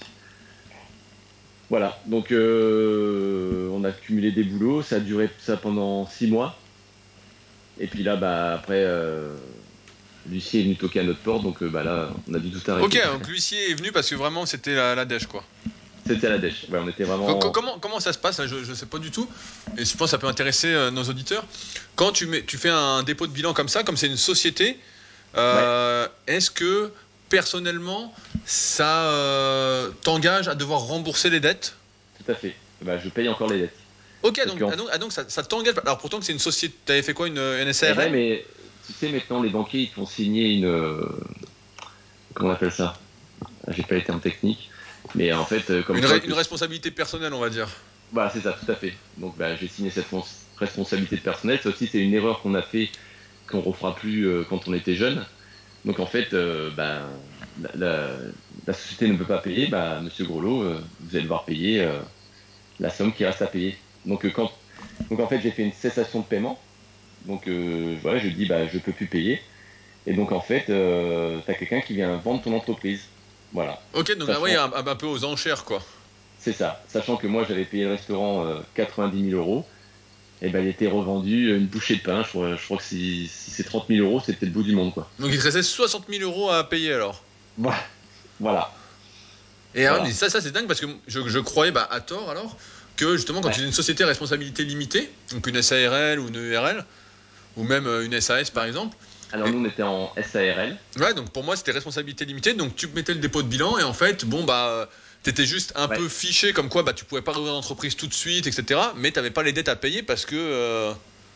Voilà, 1.69 2.01
donc 2.07 2.33
euh, 2.33 3.69
on 3.73 3.85
a 3.85 3.93
cumulé 3.93 4.33
des 4.33 4.43
boulots, 4.43 4.83
ça 4.83 4.97
a 4.97 5.01
duré 5.01 5.31
ça 5.39 5.57
pendant 5.57 6.07
6 6.07 6.27
mois. 6.29 6.59
Et 7.79 7.87
puis 7.87 8.03
là, 8.03 8.17
bah, 8.17 8.55
après, 8.55 8.85
l'huissier 10.29 10.61
est 10.61 10.65
venu 10.65 10.77
toquer 10.77 11.01
à 11.01 11.05
notre 11.05 11.21
porte, 11.21 11.43
donc 11.43 11.63
bah, 11.63 11.85
là, 11.85 12.11
on 12.29 12.35
a 12.35 12.39
dû 12.39 12.51
tout 12.51 12.71
arrêter. 12.71 13.01
Ok, 13.01 13.13
donc 13.13 13.29
l'huissier 13.29 13.71
est 13.71 13.75
venu 13.75 13.93
parce 13.93 14.11
que 14.11 14.17
vraiment 14.17 14.47
c'était 14.47 14.75
la, 14.75 14.95
la 14.95 15.05
dèche, 15.05 15.27
quoi. 15.27 15.45
C'était 16.07 16.29
la 16.29 16.39
dèche, 16.39 16.67
ouais, 16.71 16.81
on 16.83 16.89
était 16.89 17.05
vraiment. 17.05 17.39
comment, 17.39 17.79
comment 17.79 18.01
ça 18.01 18.13
se 18.13 18.19
passe 18.19 18.45
Je 18.45 18.57
ne 18.57 18.75
sais 18.75 18.87
pas 18.87 18.99
du 18.99 19.13
tout, 19.13 19.29
et 19.79 19.85
je 19.85 19.97
pense 19.97 20.07
que 20.07 20.11
ça 20.11 20.19
peut 20.19 20.27
intéresser 20.27 20.89
nos 20.93 21.05
auditeurs. 21.05 21.45
Quand 21.95 22.11
tu, 22.11 22.27
mets, 22.27 22.43
tu 22.43 22.57
fais 22.57 22.71
un 22.71 23.05
dépôt 23.05 23.29
de 23.29 23.33
bilan 23.33 23.53
comme 23.53 23.69
ça, 23.69 23.85
comme 23.85 23.97
c'est 23.97 24.09
une 24.09 24.17
société, 24.17 24.77
euh, 25.37 26.09
est-ce 26.27 26.51
que 26.51 26.91
personnellement, 27.29 28.15
ça 28.45 29.05
euh, 29.05 29.91
t'engage 30.03 30.49
à 30.49 30.55
devoir 30.55 30.81
rembourser 30.81 31.31
les 31.31 31.41
dettes? 31.41 31.77
Tout 32.25 32.33
à 32.33 32.35
fait. 32.35 32.55
Bah, 32.83 32.99
je 32.99 33.09
paye 33.09 33.29
encore 33.29 33.49
les 33.49 33.61
dettes. 33.61 33.77
Ok, 34.23 34.45
donc, 34.47 34.61
ah, 34.71 34.77
donc, 34.77 34.89
ah, 34.93 34.99
donc, 34.99 35.13
ça, 35.13 35.25
ça 35.29 35.43
t'engage. 35.43 35.75
Alors 35.85 35.99
pourtant 35.99 36.19
que 36.19 36.25
c'est 36.25 36.33
une 36.33 36.39
société, 36.39 36.75
tu 36.85 36.93
avais 36.93 37.03
fait 37.03 37.15
quoi, 37.15 37.29
une, 37.29 37.39
une 37.39 37.73
SARL 37.73 37.99
ouais, 37.99 38.11
mais 38.11 38.45
tu 38.87 38.93
sais, 38.93 39.09
maintenant, 39.09 39.43
les 39.43 39.51
banquiers, 39.51 39.81
ils 39.81 39.91
font 39.91 40.07
signer 40.07 40.49
une. 40.55 40.67
Euh, 40.67 41.07
comment 42.35 42.51
on 42.51 42.53
appelle 42.53 42.73
ça? 42.73 42.99
J'ai 43.69 43.83
pas 43.83 43.97
été 43.97 44.13
en 44.13 44.19
technique. 44.19 44.71
Mais 45.15 45.33
en 45.33 45.45
fait, 45.45 45.83
comme 45.85 45.97
une, 45.97 46.05
une 46.25 46.33
responsabilité 46.33 46.91
personnelle, 46.91 47.33
on 47.33 47.41
va 47.41 47.51
dire. 47.51 47.69
Voilà, 48.13 48.31
c'est 48.31 48.41
ça, 48.41 48.53
tout 48.53 48.71
à 48.71 48.75
fait. 48.75 48.95
Donc 49.17 49.37
bah, 49.37 49.57
j'ai 49.57 49.69
signé 49.69 49.91
cette 49.91 50.07
responsabilité 50.59 51.17
personnelle. 51.17 51.61
Ça 51.63 51.69
aussi, 51.69 51.87
c'est 51.87 51.99
une 51.99 52.15
erreur 52.15 52.43
qu'on 52.43 52.55
a 52.55 52.63
fait 52.63 52.91
qu'on 53.51 53.61
refera 53.61 53.95
plus 53.95 54.27
euh, 54.27 54.45
quand 54.49 54.69
on 54.69 54.73
était 54.73 54.95
jeune. 54.95 55.25
Donc 55.85 55.99
en 55.99 56.07
fait, 56.07 56.33
euh, 56.33 56.71
ben, 56.77 57.03
la, 57.75 58.73
société 58.73 59.09
ne 59.09 59.17
peut 59.17 59.25
pas 59.25 59.39
payer, 59.39 59.67
bah, 59.67 60.01
Monsieur 60.01 60.25
Grelot, 60.25 60.63
euh, 60.63 60.81
vous 61.01 61.15
allez 61.15 61.23
devoir 61.23 61.45
payer 61.45 61.87
la 62.79 62.91
somme 62.91 63.13
qui 63.13 63.25
reste 63.25 63.43
à 63.43 63.47
payer. 63.47 63.77
Donc 64.07 64.31
quand, 64.33 64.51
donc 65.11 65.21
en 65.21 65.27
fait, 65.27 65.41
j'ai 65.41 65.51
fait 65.51 65.63
une 65.63 65.73
cessation 65.73 66.21
de 66.21 66.25
paiement. 66.25 66.61
Donc 67.27 67.49
voilà, 68.03 68.19
je 68.19 68.29
dis 68.29 68.47
bah 68.47 68.67
je 68.67 68.79
peux 68.79 68.93
plus 68.93 69.07
payer. 69.07 69.41
Et 70.07 70.15
donc 70.15 70.33
en 70.33 70.41
fait, 70.41 70.67
tu 70.67 71.51
as 71.51 71.55
quelqu'un 71.55 71.81
qui 71.81 71.95
vient 71.95 72.17
vendre 72.17 72.43
ton 72.43 72.55
entreprise. 72.55 73.05
Voilà. 73.53 73.83
Ok, 73.95 74.17
donc 74.17 74.29
ah 74.33 74.39
oui, 74.41 74.55
un, 74.55 74.71
un, 74.73 74.95
peu 74.95 75.07
aux 75.07 75.25
enchères 75.25 75.65
quoi. 75.65 75.83
C'est 76.39 76.53
ça, 76.53 76.83
sachant 76.89 77.17
que 77.17 77.27
moi 77.27 77.45
j'avais 77.49 77.65
payé 77.65 77.85
le 77.85 77.91
restaurant 77.91 78.47
90 78.75 79.31
000 79.31 79.39
euros 79.39 79.67
et 80.43 80.49
ben, 80.49 80.65
il 80.65 80.69
était 80.69 80.89
revendu 80.89 81.55
une 81.55 81.67
bouchée 81.67 81.97
de 81.97 82.01
pain. 82.01 82.23
Je 82.23 82.29
crois, 82.29 82.57
je 82.57 82.65
crois 82.65 82.79
que 82.79 82.83
si, 82.83 83.31
c'est 83.31 83.65
30 83.65 83.87
000 83.89 84.07
euros, 84.07 84.23
c'était 84.25 84.47
le 84.47 84.53
bout 84.53 84.63
du 84.63 84.73
monde. 84.73 84.93
Quoi. 84.93 85.11
Donc 85.19 85.31
il 85.33 85.39
te 85.39 85.45
restait 85.45 85.63
60 85.63 86.07
000 86.09 86.23
euros 86.23 86.51
à 86.51 86.69
payer 86.69 86.95
alors 86.95 87.23
Voilà. 88.39 88.73
Et 89.75 89.85
ça, 90.13 90.31
ça 90.31 90.41
c'est 90.41 90.51
dingue 90.51 90.67
parce 90.67 90.81
que 90.81 90.87
je, 91.07 91.21
je 91.29 91.39
croyais, 91.39 91.73
bah, 91.73 91.87
à 91.91 92.01
tort 92.01 92.31
alors, 92.31 92.57
que 92.97 93.17
justement 93.17 93.41
quand 93.41 93.51
tu 93.51 93.61
es 93.61 93.65
une 93.65 93.73
société 93.73 94.03
à 94.05 94.07
responsabilité 94.07 94.65
limitée, 94.65 95.11
donc 95.33 95.47
une 95.47 95.61
SARL 95.61 96.19
ou 96.19 96.29
une 96.29 96.37
ERL, 96.37 96.85
ou 97.57 97.65
même 97.65 97.87
euh, 97.87 98.05
une 98.05 98.21
SAS 98.21 98.51
par 98.51 98.65
exemple. 98.65 98.97
Alors 99.33 99.49
nous 99.49 99.61
on 99.61 99.65
était 99.65 99.83
en 99.83 100.13
SARL. 100.17 100.77
Ouais, 100.99 101.15
donc 101.15 101.31
pour 101.31 101.45
moi 101.45 101.55
c'était 101.55 101.73
responsabilité 101.73 102.25
limitée, 102.25 102.55
donc 102.55 102.75
tu 102.75 102.89
mettais 102.89 103.15
le 103.15 103.21
dépôt 103.21 103.43
de 103.43 103.49
bilan 103.49 103.79
et 103.79 103.85
en 103.85 103.93
fait, 103.93 104.25
bon 104.25 104.45
bah 104.45 104.89
T'étais 105.23 105.45
juste 105.45 105.75
un 105.77 105.87
peu 105.87 106.09
fiché 106.09 106.55
comme 106.55 106.71
quoi 106.71 106.83
bah, 106.83 106.95
tu 106.95 107.05
pouvais 107.05 107.21
pas 107.21 107.33
rouvrir 107.33 107.53
l'entreprise 107.53 107.95
tout 107.95 108.07
de 108.07 108.15
suite, 108.15 108.47
etc. 108.47 108.81
Mais 108.97 109.11
t'avais 109.11 109.31
pas 109.31 109.43
les 109.43 109.53
dettes 109.53 109.69
à 109.69 109.77
payer 109.77 110.03
parce 110.03 110.25
que. 110.25 110.35
Euh, 110.37 110.93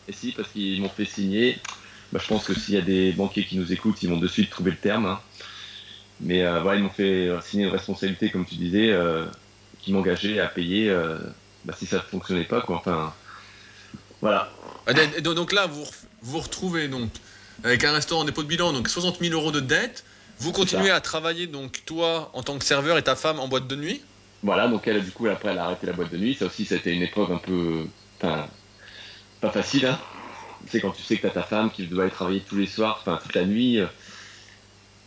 Et 0.07 0.11
si, 0.11 0.31
parce 0.31 0.49
qu'ils 0.49 0.81
m'ont 0.81 0.89
fait 0.89 1.05
signer. 1.05 1.59
Bah, 2.11 2.19
je 2.21 2.27
pense 2.27 2.45
que 2.45 2.53
s'il 2.53 2.73
y 2.73 2.77
a 2.77 2.81
des 2.81 3.11
banquiers 3.11 3.45
qui 3.45 3.57
nous 3.57 3.71
écoutent, 3.71 4.01
ils 4.01 4.09
vont 4.09 4.17
de 4.17 4.27
suite 4.27 4.49
trouver 4.49 4.71
le 4.71 4.77
terme. 4.77 5.05
Hein. 5.05 5.19
Mais 6.19 6.43
euh, 6.43 6.75
ils 6.75 6.81
m'ont 6.81 6.89
fait 6.89 7.29
signer 7.43 7.65
une 7.65 7.71
responsabilité, 7.71 8.31
comme 8.31 8.45
tu 8.45 8.55
disais, 8.55 8.89
euh, 8.89 9.25
qui 9.81 9.91
m'engageait 9.93 10.39
à 10.39 10.47
payer 10.47 10.91
bah, 11.63 11.75
si 11.77 11.85
ça 11.85 11.97
ne 11.97 12.01
fonctionnait 12.01 12.45
pas. 12.45 12.61
Quoi. 12.61 12.77
Enfin, 12.77 13.13
voilà. 14.21 14.51
Donc 15.21 15.51
là, 15.51 15.67
vous 15.67 15.85
vous 16.23 16.39
retrouvez 16.39 16.87
donc 16.87 17.11
avec 17.63 17.83
un 17.83 17.93
restaurant 17.93 18.23
dépôt 18.23 18.41
de 18.41 18.47
bilan, 18.47 18.73
donc 18.73 18.89
60 18.89 19.19
000 19.19 19.33
euros 19.33 19.51
de 19.51 19.59
dettes 19.59 20.03
vous 20.39 20.51
continuez 20.51 20.91
à 20.91 21.01
travailler, 21.01 21.47
donc 21.47 21.83
toi, 21.85 22.29
en 22.33 22.43
tant 22.43 22.57
que 22.57 22.65
serveur 22.65 22.97
et 22.97 23.03
ta 23.03 23.15
femme 23.15 23.39
en 23.39 23.47
boîte 23.47 23.67
de 23.67 23.75
nuit? 23.75 24.01
Voilà, 24.43 24.67
donc 24.67 24.87
elle, 24.87 25.03
du 25.03 25.11
coup, 25.11 25.27
après, 25.27 25.49
elle 25.49 25.59
a 25.59 25.65
arrêté 25.65 25.87
la 25.87 25.93
boîte 25.93 26.11
de 26.11 26.17
nuit. 26.17 26.35
Ça 26.35 26.45
aussi, 26.45 26.63
été 26.63 26.91
une 26.91 27.01
épreuve 27.01 27.31
un 27.31 27.37
peu. 27.37 27.85
Enfin, 28.19 28.47
pas 29.41 29.49
facile, 29.49 29.85
hein. 29.87 29.99
C'est 30.67 30.81
quand 30.81 30.91
tu 30.91 31.03
sais 31.03 31.17
que 31.17 31.21
t'as 31.23 31.33
ta 31.33 31.43
femme 31.43 31.71
qui 31.71 31.85
doit 31.87 32.03
aller 32.03 32.11
travailler 32.11 32.41
tous 32.41 32.57
les 32.57 32.65
soirs, 32.65 32.97
enfin, 33.01 33.19
toute 33.21 33.35
la 33.35 33.45
nuit. 33.45 33.79
Euh, 33.79 33.85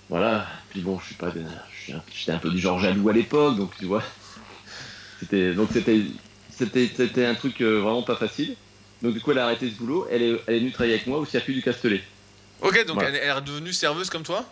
voilà. 0.09 0.47
Puis 0.71 0.81
bon, 0.81 0.99
je 1.01 1.07
suis 1.07 1.15
pas. 1.15 1.33
J'étais 2.15 2.33
un 2.33 2.39
peu 2.39 2.51
du 2.51 2.59
genre 2.59 2.79
jaloux 2.79 3.09
à 3.09 3.13
l'époque, 3.13 3.57
donc 3.57 3.77
tu 3.79 3.87
vois. 3.87 4.03
C'était. 5.21 5.55
Donc 5.55 5.71
c'était. 5.73 6.03
C'était 6.51 7.25
un 7.25 7.35
truc 7.37 7.61
euh, 7.61 7.81
vraiment 7.81 8.03
pas 8.03 8.17
facile. 8.17 8.57
Donc 9.03 9.15
du 9.15 9.21
coup, 9.21 9.31
elle 9.31 9.39
a 9.39 9.45
arrêté 9.45 9.71
ce 9.71 9.77
boulot. 9.77 10.09
Elle 10.11 10.23
est, 10.23 10.43
elle 10.49 10.55
est 10.55 10.59
venue 10.59 10.73
travailler 10.73 10.95
avec 10.95 11.07
moi 11.07 11.19
au 11.19 11.25
circuit 11.25 11.55
du 11.55 11.63
Castellet. 11.63 12.03
Ok, 12.61 12.85
donc 12.87 13.01
elle 13.01 13.15
est 13.15 13.33
redevenue 13.33 13.73
serveuse 13.73 14.11
comme 14.11 14.25
toi? 14.25 14.45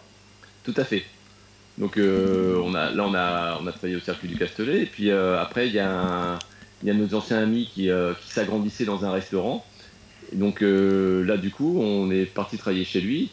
Tout 0.67 0.75
à 0.77 0.85
fait. 0.85 1.05
Donc 1.79 1.97
euh, 1.97 2.61
on 2.63 2.75
a, 2.75 2.91
là, 2.91 3.05
on 3.05 3.15
a, 3.15 3.59
on 3.61 3.67
a 3.67 3.73
travaillé 3.73 3.97
au 3.97 4.01
circuit 4.01 4.29
du 4.29 4.37
Castellet. 4.37 4.83
Et 4.83 4.87
puis 4.87 5.11
euh, 5.11 5.41
après, 5.41 5.69
il 5.69 5.75
y, 5.75 5.79
a 5.79 6.39
il 6.83 6.89
y 6.89 6.91
a 6.91 6.95
nos 6.95 7.15
anciens 7.15 7.39
amis 7.39 7.71
qui, 7.73 7.89
euh, 7.89 8.15
qui 8.15 8.31
s'agrandissaient 8.31 8.85
dans 8.85 9.05
un 9.05 9.13
restaurant. 9.13 9.65
donc 10.33 10.61
là, 10.61 11.37
du 11.37 11.51
coup, 11.51 11.81
on 11.81 12.11
est 12.11 12.27
parti 12.27 12.59
travailler 12.59 12.85
chez 12.85 13.01
lui. 13.01 13.31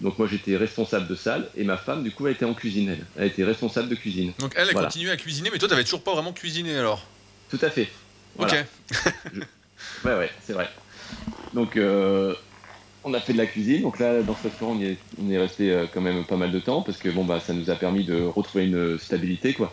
Donc 0.00 0.18
moi, 0.18 0.28
j'étais 0.30 0.56
responsable 0.56 1.06
de 1.06 1.14
salle. 1.14 1.48
Et 1.56 1.64
ma 1.64 1.78
femme, 1.78 2.02
du 2.02 2.10
coup, 2.10 2.26
elle 2.26 2.34
était 2.34 2.44
en 2.44 2.52
cuisine. 2.52 2.90
Elle, 2.90 3.06
elle 3.16 3.26
était 3.28 3.44
responsable 3.44 3.88
de 3.88 3.94
cuisine. 3.94 4.32
Donc 4.38 4.52
elle, 4.56 4.68
elle 4.68 4.74
continuait 4.74 5.12
à 5.12 5.16
cuisiner, 5.16 5.50
mais 5.50 5.58
toi, 5.58 5.68
tu 5.68 5.72
n'avais 5.72 5.84
toujours 5.84 6.02
pas 6.02 6.12
vraiment 6.12 6.32
cuisiné 6.32 6.76
alors? 6.76 7.06
Tout 7.48 7.60
à 7.62 7.70
fait. 7.70 7.88
Ok. 8.38 8.54
Ouais, 10.04 10.16
ouais, 10.16 10.30
c'est 10.40 10.54
vrai. 10.54 10.70
Donc 11.52 11.76
on 13.04 13.12
a 13.12 13.20
fait 13.20 13.34
de 13.34 13.38
la 13.38 13.46
cuisine, 13.46 13.82
donc 13.82 13.98
là 13.98 14.22
dans 14.22 14.34
ce 14.34 14.44
restaurant 14.44 14.76
on, 14.76 15.30
est, 15.30 15.38
resté 15.38 15.70
euh, 15.70 15.86
quand 15.92 16.00
même 16.00 16.24
pas 16.24 16.36
mal 16.36 16.50
de 16.50 16.58
temps 16.58 16.80
parce 16.82 16.96
que 16.98 17.10
bon 17.10 17.24
bah 17.24 17.38
ça 17.38 17.52
nous 17.52 17.70
a 17.70 17.74
permis 17.74 18.04
de 18.04 18.22
retrouver 18.22 18.64
une 18.64 18.98
stabilité 18.98 19.52
quoi. 19.52 19.72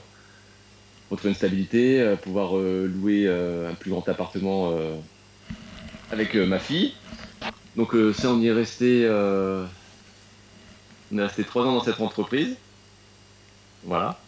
Retrouver 1.09 1.29
une 1.29 1.35
stabilité, 1.35 2.01
euh, 2.01 2.15
pouvoir 2.15 2.57
euh, 2.57 2.87
louer 2.87 3.27
un 3.27 3.73
plus 3.73 3.91
grand 3.91 4.07
appartement 4.07 4.73
avec 6.11 6.35
ma 6.35 6.59
fille. 6.59 6.93
Donc 7.77 7.95
ça 8.13 8.29
on 8.29 8.39
y 8.39 8.47
est 8.47 8.51
resté 8.51 9.07
on 11.13 11.17
est 11.17 11.23
resté 11.23 11.43
trois 11.43 11.63
ans 11.65 11.73
dans 11.73 11.83
cette 11.83 12.01
entreprise. 12.01 12.57
Voilà. 13.83 14.19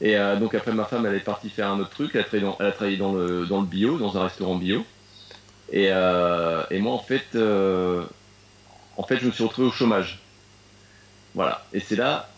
Et 0.00 0.16
donc 0.40 0.54
après 0.54 0.72
ma 0.72 0.84
femme 0.84 1.06
elle 1.06 1.14
est 1.14 1.20
partie 1.20 1.50
faire 1.50 1.68
un 1.68 1.78
autre 1.78 1.90
truc, 1.90 2.16
elle 2.16 2.44
a 2.58 2.72
travaillé 2.72 2.96
dans, 2.96 3.12
le, 3.12 3.46
dans 3.46 3.60
le 3.60 3.66
bio, 3.66 3.96
dans 3.96 4.18
un 4.18 4.24
restaurant 4.24 4.56
bio. 4.56 4.84
Et 5.72 5.88
moi 5.90 6.92
en 6.92 6.98
fait 6.98 7.36
en 8.96 9.04
fait, 9.04 9.18
je 9.18 9.26
me 9.26 9.32
suis 9.32 9.44
retrouvé 9.44 9.68
au 9.68 9.72
chômage. 9.72 10.20
Voilà. 11.34 11.64
Et 11.72 11.80
c'est 11.80 11.96
là 11.96 12.28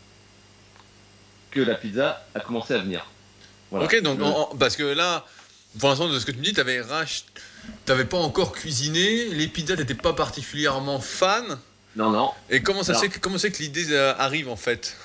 que 1.51 1.61
la 1.61 1.75
pizza 1.75 2.25
a 2.35 2.41
commencé 2.41 2.75
à 2.75 2.79
venir. 2.79 3.07
Ok, 3.73 4.01
donc, 4.03 4.21
parce 4.59 4.77
que 4.77 4.85
là, 4.85 5.25
pour 5.79 5.89
l'instant, 5.89 6.09
de 6.09 6.19
ce 6.19 6.27
que 6.27 6.33
tu 6.33 6.39
me 6.39 6.45
dis, 6.45 6.53
tu 6.53 6.61
avais 6.61 6.83
T'avais 7.85 8.05
pas 8.05 8.19
encore 8.19 8.53
cuisiné, 8.53 9.27
les 9.27 9.49
pizzas 9.49 9.77
n'étaient 9.77 9.95
pas 9.95 10.13
particulièrement 10.13 11.01
fan. 11.01 11.59
Non, 11.97 12.11
non. 12.11 12.31
Et 12.49 12.63
comment 12.63 12.83
ça 12.83 12.95
c'est 12.95 13.09
comment 13.09 13.39
c'est 13.39 13.51
que 13.51 13.59
l'idée 13.59 13.87
euh, 13.91 14.15
arrive 14.19 14.49
en 14.49 14.57
fait? 14.57 14.97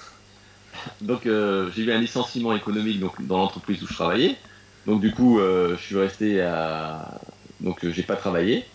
Donc 1.02 1.26
euh, 1.26 1.72
j'ai 1.76 1.84
eu 1.84 1.92
un 1.92 2.00
licenciement 2.00 2.54
économique 2.54 3.00
donc, 3.00 3.26
dans 3.26 3.38
l'entreprise 3.38 3.82
où 3.82 3.88
je 3.88 3.94
travaillais. 3.94 4.38
Donc 4.86 5.02
du 5.02 5.12
coup, 5.12 5.40
euh, 5.40 5.76
je 5.78 5.82
suis 5.82 5.98
resté 5.98 6.42
à. 6.42 7.20
Donc 7.62 7.80
j'ai 7.88 8.04
pas 8.04 8.16
travaillé. 8.16 8.66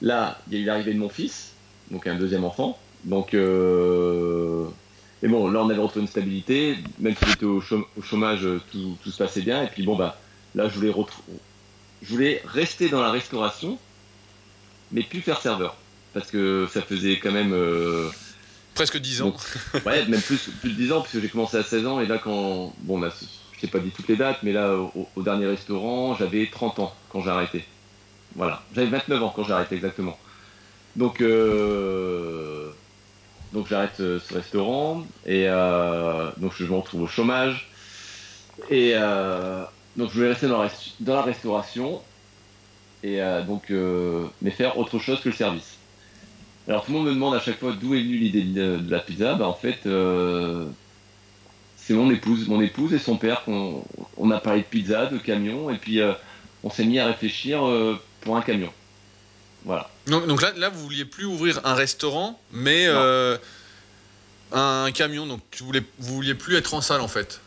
Là, 0.00 0.40
il 0.48 0.54
y 0.54 0.56
a 0.56 0.60
eu 0.62 0.64
l'arrivée 0.64 0.94
de 0.94 0.98
mon 0.98 1.08
fils 1.08 1.52
donc 1.90 2.06
un 2.06 2.16
deuxième 2.16 2.44
enfant. 2.44 2.78
Donc, 3.04 3.34
euh, 3.34 4.66
Et 5.22 5.28
bon, 5.28 5.48
là, 5.50 5.62
on 5.62 5.70
avait 5.70 5.80
retrouvé 5.80 6.02
une 6.02 6.08
stabilité, 6.08 6.76
même 6.98 7.14
si 7.14 7.24
j'étais 7.26 7.44
au, 7.44 7.60
chômage, 7.60 8.46
tout, 8.70 8.96
tout, 9.02 9.10
se 9.10 9.18
passait 9.18 9.42
bien. 9.42 9.62
Et 9.62 9.68
puis 9.68 9.82
bon, 9.82 9.96
bah, 9.96 10.18
là, 10.54 10.68
je 10.68 10.74
voulais, 10.74 10.92
je 12.02 12.08
voulais 12.08 12.42
rester 12.46 12.88
dans 12.88 13.00
la 13.00 13.10
restauration, 13.10 13.78
mais 14.92 15.02
plus 15.02 15.20
faire 15.20 15.40
serveur. 15.40 15.76
Parce 16.14 16.30
que 16.30 16.66
ça 16.72 16.82
faisait 16.82 17.18
quand 17.18 17.32
même. 17.32 17.52
Euh, 17.52 18.08
Presque 18.74 18.98
10 18.98 19.22
ans. 19.22 19.36
ouais, 19.86 20.06
même 20.06 20.20
plus, 20.20 20.50
plus 20.60 20.70
de 20.70 20.76
10 20.76 20.92
ans, 20.92 21.00
puisque 21.02 21.20
j'ai 21.20 21.28
commencé 21.28 21.56
à 21.56 21.62
16 21.62 21.86
ans. 21.86 22.00
Et 22.00 22.06
là, 22.06 22.18
quand. 22.18 22.74
Bon, 22.80 23.00
là, 23.00 23.10
je 23.52 23.60
t'ai 23.60 23.66
pas 23.66 23.78
dit 23.78 23.90
toutes 23.90 24.08
les 24.08 24.16
dates, 24.16 24.42
mais 24.42 24.52
là, 24.52 24.74
au, 24.76 25.22
dernier 25.22 25.46
restaurant, 25.46 26.14
j'avais 26.14 26.48
30 26.50 26.78
ans 26.78 26.94
quand 27.10 27.22
j'ai 27.22 27.30
arrêté. 27.30 27.64
Voilà. 28.36 28.62
J'avais 28.74 28.86
29 28.88 29.22
ans 29.22 29.32
quand 29.34 29.44
j'ai 29.44 29.52
arrêté, 29.52 29.74
exactement. 29.74 30.18
Donc. 30.98 31.20
Euh, 31.22 32.72
donc 33.52 33.66
j'arrête 33.68 34.00
euh, 34.00 34.20
ce 34.20 34.34
restaurant 34.34 35.06
et 35.24 35.44
euh, 35.48 36.30
donc 36.36 36.52
je 36.56 36.64
me 36.64 36.74
retrouve 36.74 37.02
au 37.02 37.06
chômage 37.06 37.70
et 38.68 38.92
euh, 38.94 39.62
donc 39.96 40.10
je 40.10 40.14
voulais 40.16 40.28
rester 40.28 40.48
dans 40.48 40.62
la, 41.14 41.22
restauration 41.22 42.02
et 43.02 43.20
donc 43.46 43.72
mais 44.42 44.50
faire 44.50 44.76
autre 44.76 44.98
chose 44.98 45.20
que 45.20 45.28
le 45.28 45.34
service. 45.34 45.78
Alors 46.66 46.84
tout 46.84 46.92
le 46.92 46.98
monde 46.98 47.06
me 47.06 47.14
demande 47.14 47.34
à 47.34 47.40
chaque 47.40 47.58
fois 47.58 47.72
d'où 47.72 47.94
est 47.94 48.02
venue 48.02 48.18
l'idée 48.18 48.42
de, 48.42 48.80
la 48.90 48.98
pizza. 48.98 49.34
Bah, 49.34 49.46
en 49.46 49.54
fait 49.54 49.78
c'est 51.76 51.94
mon 51.94 52.10
épouse, 52.10 52.48
mon 52.48 52.60
épouse 52.60 52.92
et 52.92 52.98
son 52.98 53.16
père 53.16 53.44
qu'on 53.44 53.84
on 54.16 54.30
a 54.30 54.40
parlé 54.40 54.60
de 54.60 54.66
pizza, 54.66 55.06
de 55.06 55.18
camion 55.18 55.70
et 55.70 55.78
puis 55.78 56.00
on 56.64 56.70
s'est 56.70 56.84
mis 56.84 56.98
à 56.98 57.06
réfléchir 57.06 57.62
pour 58.20 58.36
un 58.36 58.42
camion. 58.42 58.72
Voilà. 59.64 59.90
Donc, 60.06 60.40
là, 60.42 60.52
là, 60.56 60.68
vous 60.68 60.80
vouliez 60.80 61.04
plus 61.04 61.24
ouvrir 61.24 61.60
un 61.64 61.74
restaurant, 61.74 62.40
mais 62.52 62.86
euh, 62.86 63.36
un 64.52 64.90
camion. 64.92 65.26
Donc 65.26 65.40
tu 65.50 65.62
voulais, 65.62 65.82
vous 65.98 66.14
vouliez 66.14 66.34
plus 66.34 66.56
être 66.56 66.74
en 66.74 66.80
salle 66.80 67.00
en 67.00 67.08
fait. 67.08 67.40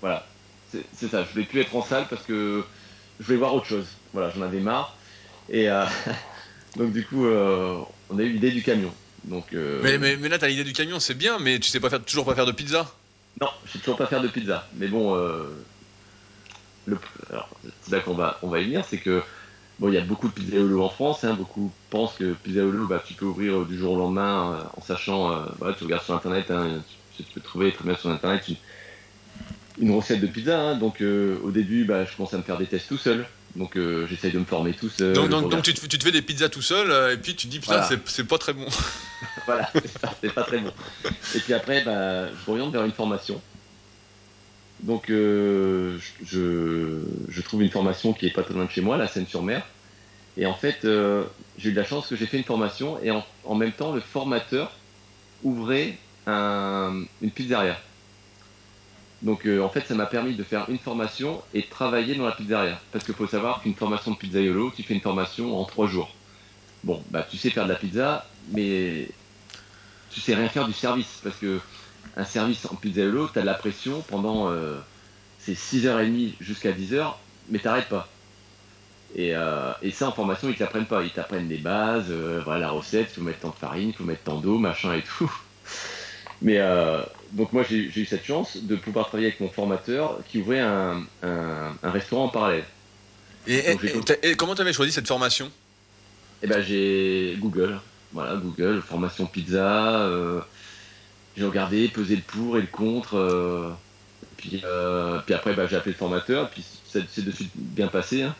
Voilà, 0.00 0.26
c'est 0.70 1.08
ça. 1.08 1.24
Je 1.24 1.32
voulais 1.32 1.44
plus 1.44 1.60
être 1.60 1.74
en 1.74 1.82
salle 1.82 2.06
parce 2.08 2.22
que 2.22 2.64
je 3.20 3.26
voulais 3.26 3.38
voir 3.38 3.54
autre 3.54 3.66
chose. 3.66 3.86
Voilà, 4.12 4.30
j'en 4.30 4.42
avais 4.42 4.60
marre. 4.60 4.96
Et 5.48 5.68
euh, 5.68 5.84
donc 6.76 6.92
du 6.92 7.04
coup, 7.04 7.26
euh, 7.26 7.78
on 8.10 8.18
a 8.18 8.22
eu 8.22 8.30
l'idée 8.30 8.50
du 8.50 8.62
camion. 8.62 8.92
Donc, 9.24 9.46
mais, 9.52 9.98
mais, 9.98 10.16
mais, 10.16 10.28
là, 10.28 10.38
t'as 10.38 10.46
l'idée 10.46 10.62
du 10.62 10.72
camion, 10.72 11.00
c'est 11.00 11.14
bien, 11.14 11.40
mais 11.40 11.58
tu 11.58 11.68
sais 11.68 11.80
pas 11.80 11.90
faire, 11.90 12.00
toujours 12.00 12.24
pas 12.24 12.36
faire 12.36 12.46
de 12.46 12.52
pizza. 12.52 12.94
Non, 13.40 13.48
je 13.64 13.72
sais 13.72 13.78
toujours 13.80 13.96
pas 13.96 14.06
faire 14.06 14.22
de 14.22 14.28
pizza. 14.28 14.68
Mais 14.74 14.86
bon, 14.86 15.20
c'est 16.86 17.90
là 17.90 18.00
qu'on 18.00 18.14
va, 18.14 18.38
on 18.42 18.48
va 18.48 18.60
y 18.60 18.64
venir, 18.64 18.84
c'est 18.88 18.98
que 18.98 19.20
Bon, 19.78 19.88
il 19.88 19.94
y 19.94 19.98
a 19.98 20.02
beaucoup 20.02 20.28
de 20.28 20.32
pizzaiolos 20.32 20.82
en 20.82 20.88
France. 20.88 21.24
Hein, 21.24 21.34
beaucoup 21.34 21.70
pensent 21.90 22.14
que 22.14 22.32
pizzaiolos, 22.32 22.86
bah, 22.86 23.02
tu 23.06 23.14
peux 23.14 23.26
ouvrir 23.26 23.58
euh, 23.60 23.64
du 23.64 23.76
jour 23.76 23.92
au 23.92 23.98
lendemain 23.98 24.52
euh, 24.52 24.78
en 24.78 24.82
sachant, 24.82 25.32
euh, 25.32 25.44
voilà, 25.58 25.74
tu 25.74 25.84
regardes 25.84 26.04
sur 26.04 26.14
Internet, 26.14 26.50
hein, 26.50 26.82
tu, 27.16 27.22
peux 27.24 27.40
trouver 27.40 27.72
très 27.72 27.84
bien 27.84 27.96
sur 27.96 28.10
Internet 28.10 28.44
une, 29.78 29.94
recette 29.94 30.20
de 30.20 30.26
pizza. 30.26 30.58
Hein. 30.58 30.76
donc 30.76 31.02
au 31.02 31.50
début, 31.50 31.84
bah, 31.84 32.04
je 32.04 32.16
commence 32.16 32.32
à 32.32 32.38
me 32.38 32.42
faire 32.42 32.56
des 32.56 32.66
tests 32.66 32.88
tout 32.88 32.98
seul. 32.98 33.26
Donc 33.54 33.78
j'essaye 34.08 34.32
de 34.32 34.38
me 34.38 34.44
former 34.44 34.74
tout 34.74 34.90
seul. 34.90 35.14
Donc, 35.14 35.30
donc, 35.30 35.62
tu, 35.62 35.72
te, 35.72 36.04
fais 36.04 36.12
des 36.12 36.20
pizzas 36.20 36.50
tout 36.50 36.60
seul 36.60 37.12
et 37.12 37.16
puis 37.16 37.34
tu 37.34 37.46
te 37.46 37.50
dis 37.50 37.58
putain 37.58 37.82
c'est 38.04 38.24
pas 38.24 38.36
très 38.36 38.52
bon. 38.52 38.66
voilà, 39.46 39.70
c'est 40.20 40.32
pas 40.34 40.42
très 40.42 40.58
bon. 40.58 40.72
Et 41.34 41.38
puis 41.38 41.54
après, 41.54 41.82
bah, 41.82 42.28
je 42.28 42.34
m'oriente 42.46 42.72
vers 42.72 42.84
une 42.84 42.92
formation. 42.92 43.40
Donc 44.80 45.10
euh, 45.10 45.98
je, 46.24 47.40
trouve 47.42 47.62
une 47.62 47.70
formation 47.70 48.12
qui 48.12 48.26
est 48.26 48.30
pas 48.30 48.42
très 48.42 48.54
loin 48.54 48.66
de 48.66 48.70
chez 48.70 48.82
moi, 48.82 48.96
la 48.96 49.08
Seine-sur-Mer. 49.08 49.66
Et 50.36 50.44
en 50.44 50.54
fait, 50.54 50.84
euh, 50.84 51.24
j'ai 51.56 51.70
eu 51.70 51.72
de 51.72 51.78
la 51.78 51.84
chance 51.84 52.08
que 52.08 52.16
j'ai 52.16 52.26
fait 52.26 52.36
une 52.36 52.44
formation 52.44 52.98
et 53.02 53.10
en, 53.10 53.24
en, 53.44 53.54
même 53.54 53.72
temps, 53.72 53.92
le 53.92 54.00
formateur 54.00 54.72
ouvrait 55.42 55.96
un, 56.26 57.04
une 57.22 57.30
pizzeria. 57.30 57.78
Donc 59.22 59.46
euh, 59.46 59.62
en 59.62 59.70
fait, 59.70 59.86
ça 59.86 59.94
m'a 59.94 60.04
permis 60.04 60.34
de 60.34 60.42
faire 60.42 60.68
une 60.68 60.78
formation 60.78 61.42
et 61.54 61.62
de 61.62 61.66
travailler 61.66 62.14
dans 62.14 62.26
la 62.26 62.32
pizzeria. 62.32 62.78
Parce 62.92 63.04
qu'il 63.04 63.14
faut 63.14 63.26
savoir 63.26 63.62
qu'une 63.62 63.74
formation 63.74 64.12
de 64.12 64.16
pizzaiolo, 64.16 64.72
tu 64.76 64.82
fais 64.82 64.94
une 64.94 65.00
formation 65.00 65.58
en 65.58 65.64
trois 65.64 65.86
jours. 65.86 66.14
Bon, 66.84 67.02
bah 67.10 67.26
tu 67.28 67.38
sais 67.38 67.48
faire 67.50 67.64
de 67.64 67.72
la 67.72 67.76
pizza, 67.76 68.26
mais 68.52 69.08
tu 70.10 70.20
sais 70.20 70.34
rien 70.34 70.48
faire 70.48 70.66
du 70.66 70.74
service 70.74 71.20
parce 71.24 71.36
que 71.36 71.60
un 72.16 72.24
service 72.24 72.66
en 72.66 72.74
pizzaiolo, 72.74 73.28
tu 73.28 73.38
as 73.38 73.42
de 73.42 73.46
la 73.46 73.54
pression 73.54 74.02
pendant 74.08 74.50
euh, 74.50 74.76
c'est 75.38 75.52
6h30 75.52 76.32
jusqu'à 76.40 76.72
10h, 76.72 77.12
mais 77.50 77.58
t'arrêtes 77.58 77.88
pas. 77.88 78.08
Et, 79.14 79.34
euh, 79.34 79.72
et, 79.82 79.90
ça 79.92 80.08
en 80.08 80.12
formation, 80.12 80.48
ils 80.48 80.56
t'apprennent 80.56 80.86
pas. 80.86 81.02
Ils 81.02 81.10
t'apprennent 81.10 81.48
les 81.48 81.58
bases, 81.58 82.06
euh, 82.10 82.40
voilà 82.44 82.60
la 82.60 82.70
recette, 82.70 83.08
il 83.12 83.14
faut 83.14 83.22
mettre 83.22 83.40
tant 83.40 83.50
de 83.50 83.54
farine, 83.54 83.88
il 83.90 83.94
faut 83.94 84.04
mettre 84.04 84.24
tant 84.24 84.40
d'eau, 84.40 84.58
machin 84.58 84.94
et 84.94 85.02
tout. 85.02 85.30
Mais 86.42 86.58
euh, 86.58 87.00
donc 87.32 87.54
moi 87.54 87.62
j'ai 87.68 87.86
eu 87.86 88.04
cette 88.04 88.26
chance 88.26 88.58
de 88.58 88.76
pouvoir 88.76 89.06
travailler 89.06 89.28
avec 89.28 89.40
mon 89.40 89.48
formateur 89.48 90.18
qui 90.28 90.40
ouvrait 90.40 90.60
un, 90.60 91.02
un, 91.22 91.72
un 91.82 91.90
restaurant 91.90 92.24
en 92.24 92.28
parallèle. 92.28 92.64
Et, 93.46 93.74
et, 94.22 94.34
comment 94.34 94.54
tu 94.54 94.60
avais 94.60 94.74
choisi 94.74 94.92
cette 94.92 95.08
formation? 95.08 95.50
Eh 96.42 96.46
ben 96.46 96.60
j'ai 96.60 97.36
Google, 97.38 97.80
voilà 98.12 98.36
Google, 98.36 98.82
formation 98.82 99.24
pizza. 99.24 100.10
J'ai 101.36 101.44
regardé, 101.44 101.88
pesé 101.88 102.16
le 102.16 102.22
pour 102.22 102.56
et 102.56 102.62
le 102.62 102.66
contre. 102.66 103.16
Euh, 103.16 103.70
puis, 104.36 104.62
euh, 104.64 105.18
puis 105.24 105.34
après, 105.34 105.54
bah, 105.54 105.66
j'ai 105.66 105.76
appelé 105.76 105.92
le 105.92 105.98
formateur, 105.98 106.48
puis 106.50 106.64
c'est 106.88 107.24
de 107.24 107.30
suite 107.30 107.50
bien 107.54 107.88
passé. 107.88 108.22
Hein. 108.22 108.34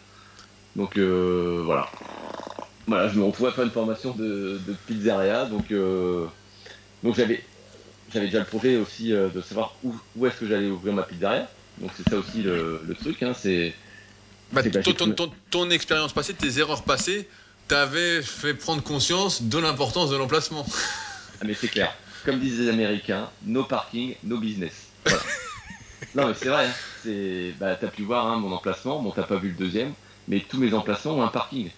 Donc 0.76 0.96
euh, 0.96 1.60
voilà. 1.64 1.90
Voilà, 2.86 3.08
je 3.08 3.18
me 3.18 3.24
retrouve 3.24 3.48
à 3.48 3.52
faire 3.52 3.64
une 3.64 3.70
formation 3.70 4.12
de, 4.12 4.60
pizzeria. 4.86 5.44
Donc, 5.46 5.72
donc 7.02 7.16
j'avais, 7.16 7.42
j'avais 8.12 8.26
déjà 8.26 8.38
le 8.38 8.44
projet 8.44 8.76
aussi 8.76 9.08
de 9.10 9.40
savoir 9.40 9.74
où, 9.82 9.94
où 10.14 10.26
est-ce 10.26 10.36
que 10.36 10.46
j'allais 10.46 10.68
ouvrir 10.68 10.94
ma 10.94 11.02
pizzeria. 11.02 11.48
Donc 11.78 11.90
c'est 11.96 12.08
ça 12.08 12.16
aussi 12.16 12.42
le, 12.42 12.80
truc. 13.00 13.22
Hein, 13.24 13.32
c'est, 13.36 13.74
bah, 14.52 14.62
ton, 14.62 15.10
ton, 15.10 15.30
ton, 15.50 15.70
expérience 15.70 16.12
passée, 16.12 16.32
tes 16.32 16.60
erreurs 16.60 16.84
passées, 16.84 17.28
t'avais 17.66 18.22
fait 18.22 18.54
prendre 18.54 18.82
conscience 18.84 19.42
de 19.42 19.58
l'importance 19.58 20.10
de 20.10 20.16
l'emplacement. 20.16 20.64
Ah 21.40 21.44
mais 21.44 21.54
c'est 21.54 21.68
clair 21.68 21.92
comme 22.26 22.40
disent 22.40 22.58
les 22.58 22.68
Américains, 22.68 23.30
no 23.44 23.62
parking, 23.62 24.16
no 24.24 24.38
business. 24.38 24.88
non 26.16 26.26
mais 26.26 26.34
c'est 26.34 26.48
vrai, 26.48 26.66
hein. 26.66 26.74
c'est, 27.00 27.52
bah, 27.60 27.76
t'as 27.76 27.86
pu 27.86 28.02
voir 28.02 28.26
hein, 28.26 28.36
mon 28.36 28.50
emplacement, 28.52 29.00
bon 29.00 29.12
t'as 29.12 29.22
pas 29.22 29.36
vu 29.36 29.50
le 29.50 29.54
deuxième, 29.54 29.92
mais 30.26 30.40
tous 30.40 30.58
mes 30.58 30.74
emplacements 30.74 31.14
ont 31.14 31.22
un 31.22 31.28
parking. 31.28 31.70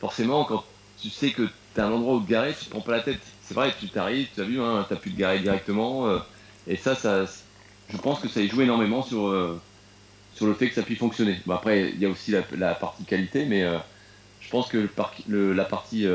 Forcément, 0.00 0.44
quand 0.44 0.64
tu 1.00 1.10
sais 1.10 1.30
que 1.30 1.48
t'as 1.74 1.86
un 1.86 1.92
endroit 1.92 2.16
où 2.16 2.20
te 2.20 2.28
garer, 2.28 2.54
tu 2.58 2.64
te 2.64 2.70
prends 2.70 2.80
pas 2.80 2.90
la 2.90 3.02
tête. 3.02 3.20
C'est 3.40 3.54
vrai, 3.54 3.72
tu 3.78 3.88
t'arrives, 3.88 4.26
tu 4.34 4.40
as 4.40 4.44
vu, 4.44 4.60
hein, 4.60 4.84
t'as 4.88 4.96
pu 4.96 5.12
te 5.12 5.16
garer 5.16 5.38
directement, 5.38 6.08
euh, 6.08 6.18
et 6.66 6.74
ça, 6.74 6.96
ça, 6.96 7.24
je 7.88 7.96
pense 7.96 8.18
que 8.18 8.26
ça 8.26 8.40
a 8.40 8.46
joué 8.46 8.64
énormément 8.64 9.02
sur 9.02 9.28
euh, 9.28 9.60
sur 10.34 10.46
le 10.46 10.54
fait 10.54 10.68
que 10.68 10.74
ça 10.74 10.82
puisse 10.82 10.98
fonctionner. 10.98 11.38
Bon, 11.46 11.54
après, 11.54 11.90
il 11.90 12.00
y 12.00 12.06
a 12.06 12.08
aussi 12.08 12.32
la, 12.32 12.74
partie 12.74 13.04
qualité, 13.04 13.44
mais 13.44 13.62
euh, 13.62 13.78
je 14.40 14.50
pense 14.50 14.66
que 14.68 14.88
le, 15.28 15.52
la 15.52 15.64
partie 15.64 16.08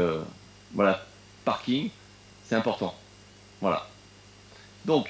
voilà 0.73 1.07
parking, 1.45 1.89
c'est 2.43 2.55
important. 2.55 2.93
Voilà. 3.61 3.87
Donc, 4.85 5.09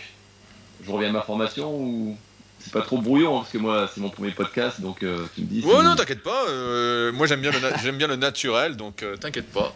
je 0.84 0.92
reviens 0.92 1.10
à 1.10 1.14
ma 1.14 1.22
formation 1.22 1.74
ou 1.76 2.18
c'est 2.60 2.74
pas 2.74 2.82
trop 2.82 2.98
brouillon 2.98 3.38
hein, 3.38 3.40
parce 3.40 3.52
que 3.52 3.58
moi 3.58 3.90
c'est 3.94 4.02
mon 4.02 4.10
premier 4.10 4.32
podcast 4.32 4.82
donc 4.82 5.02
euh, 5.04 5.26
tu 5.34 5.42
me 5.42 5.46
dis. 5.48 5.66
Ouais 5.66 5.82
non 5.82 5.96
t'inquiète 5.96 6.24
pas. 6.24 6.46
Euh, 6.50 7.12
moi 7.12 7.26
j'aime 7.26 7.42
bien 7.42 7.52
le 7.52 7.58
j'aime 7.82 7.98
bien 7.98 8.08
le 8.08 8.18
naturel 8.18 8.76
donc 8.76 9.02
euh, 9.02 9.16
t'inquiète 9.16 9.52
pas. 9.52 9.74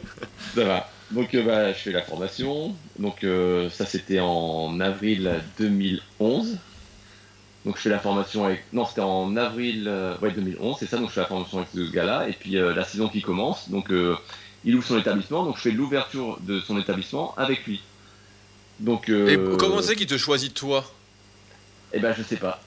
ça 0.54 0.64
va. 0.64 0.90
Donc 1.10 1.34
bah, 1.34 1.72
je 1.72 1.78
fais 1.78 1.92
la 1.92 2.02
formation. 2.02 2.74
Donc 2.98 3.24
ça 3.70 3.86
c'était 3.86 4.20
en 4.20 4.78
avril 4.80 5.40
2011. 5.58 6.58
Donc 7.64 7.76
je 7.76 7.82
fais 7.82 7.90
la 7.90 7.98
formation 7.98 8.44
avec 8.44 8.64
non 8.72 8.84
c'était 8.84 9.00
en 9.00 9.36
avril 9.36 9.90
ouais 10.20 10.30
2011 10.30 10.76
c'est 10.78 10.86
ça 10.86 10.98
donc 10.98 11.08
je 11.08 11.14
fais 11.14 11.20
la 11.20 11.26
formation 11.26 11.58
avec 11.58 11.70
ce 11.74 11.90
gars-là 11.90 12.28
et 12.28 12.32
puis 12.32 12.52
la 12.52 12.84
saison 12.84 13.08
qui 13.08 13.22
commence 13.22 13.70
donc 13.70 13.90
il 14.64 14.76
ouvre 14.76 14.86
son 14.86 14.98
établissement 14.98 15.44
donc 15.44 15.56
je 15.56 15.62
fais 15.62 15.70
l'ouverture 15.72 16.38
de 16.42 16.60
son 16.60 16.78
établissement 16.78 17.34
avec 17.36 17.66
lui. 17.66 17.82
Donc, 18.80 19.08
euh, 19.08 19.28
Et 19.28 19.58
comment 19.58 19.80
c'est 19.80 19.96
qu'il 19.96 20.06
te 20.06 20.18
choisit 20.18 20.52
toi? 20.54 20.84
Eh 21.92 21.98
ben, 21.98 22.14
je 22.16 22.22
sais 22.22 22.36
pas. 22.36 22.60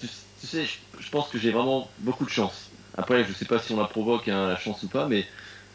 Tu, 0.00 0.08
sais, 0.46 0.64
je, 0.98 1.10
pense 1.10 1.28
que 1.28 1.38
j'ai 1.38 1.50
vraiment 1.50 1.88
beaucoup 2.00 2.24
de 2.24 2.30
chance. 2.30 2.70
Après, 2.96 3.24
je 3.24 3.32
sais 3.32 3.44
pas 3.44 3.58
si 3.58 3.72
on 3.72 3.80
la 3.80 3.86
provoque 3.86 4.28
hein, 4.28 4.48
la 4.48 4.56
chance 4.56 4.82
ou 4.82 4.88
pas, 4.88 5.06
mais 5.06 5.26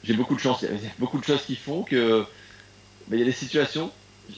j'ai 0.04 0.14
beaucoup 0.14 0.36
de 0.36 0.40
chance. 0.40 0.64
Il 0.64 0.84
y 0.84 0.88
a 0.88 0.92
beaucoup 1.00 1.18
de 1.18 1.24
choses 1.24 1.44
qui 1.44 1.56
font 1.56 1.84
que 1.84 2.26
ben, 3.08 3.18
il 3.18 3.20
y 3.20 3.24
a 3.24 3.26
des 3.26 3.32
situations, 3.32 3.92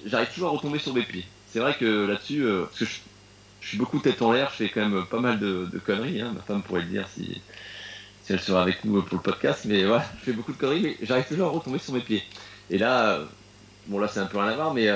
j'arrive 0.06 0.30
toujours 0.30 0.50
à 0.50 0.52
retomber 0.52 0.80
sur 0.80 0.94
mes 0.94 1.04
pieds. 1.04 1.26
C'est 1.52 1.60
vrai 1.60 1.76
que 1.78 2.06
là-dessus, 2.06 2.44
euh, 2.44 2.64
parce 2.64 2.80
que 2.80 2.86
je, 2.86 3.68
suis 3.68 3.78
beaucoup 3.78 4.00
tête 4.00 4.22
en 4.22 4.32
l'air, 4.32 4.50
je 4.52 4.64
fais 4.64 4.70
quand 4.70 4.88
même 4.88 5.06
pas 5.06 5.20
mal 5.20 5.40
de, 5.40 5.68
conneries. 5.86 6.22
Hein. 6.22 6.34
Ma 6.36 6.42
femme 6.42 6.64
pourrait 6.64 6.82
le 6.82 6.88
dire 6.88 7.08
si, 7.14 7.42
si 8.24 8.34
elle 8.34 8.40
serait 8.40 8.62
avec 8.62 8.86
nous 8.86 9.02
pour 9.02 9.18
le 9.18 9.24
podcast, 9.24 9.66
mais 9.66 9.84
voilà, 9.84 10.06
je 10.20 10.26
fais 10.26 10.34
beaucoup 10.34 10.54
de 10.54 10.58
conneries, 10.58 10.82
mais 10.82 10.98
j'arrive 11.02 11.26
toujours 11.26 11.48
à 11.48 11.52
retomber 11.52 11.80
sur 11.80 11.94
mes 11.94 12.02
pieds. 12.02 12.24
Et 12.70 12.78
là, 12.78 13.12
euh, 13.12 13.26
bon 13.88 14.00
là 14.00 14.08
c'est 14.08 14.20
un 14.20 14.26
peu 14.26 14.38
rien 14.38 14.48
à 14.48 14.56
voir, 14.56 14.74
mais 14.74 14.88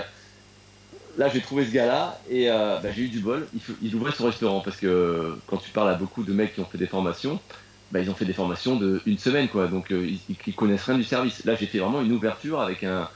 là, 1.18 1.30
j'ai 1.30 1.42
trouvé 1.42 1.66
ce 1.66 1.72
gars-là 1.72 2.20
et 2.30 2.50
euh, 2.50 2.80
bah, 2.82 2.90
j'ai 2.96 3.04
eu 3.04 3.08
du 3.08 3.20
bol. 3.20 3.48
Il, 3.54 3.62
il, 3.82 3.96
ouvrait 3.96 4.12
son 4.12 4.26
restaurant 4.26 4.62
parce 4.62 4.78
que 4.78 5.38
quand 5.48 5.58
tu 5.58 5.70
parles 5.70 5.90
à 5.90 5.96
beaucoup 5.96 6.24
de 6.24 6.34
mecs 6.34 6.56
qui 6.56 6.62
ont 6.62 6.66
fait 6.66 6.78
des 6.78 6.88
formations, 6.88 7.40
bah, 7.92 8.00
ils 8.00 8.10
ont 8.10 8.16
fait 8.16 8.26
des 8.26 8.34
formations 8.34 8.76
de 8.76 9.02
une 9.06 9.18
semaine, 9.18 9.48
quoi. 9.48 9.68
Donc, 9.68 9.92
euh, 9.92 10.06
ils, 10.06 10.20
ils, 10.46 10.54
connaissent 10.54 10.84
rien 10.84 10.98
du 10.98 11.04
service. 11.04 11.46
Là, 11.46 11.56
j'ai 11.56 11.66
fait 11.66 11.80
vraiment 11.80 12.02
une 12.02 12.12
ouverture 12.12 12.62
avec 12.62 12.84
un, 12.84 13.10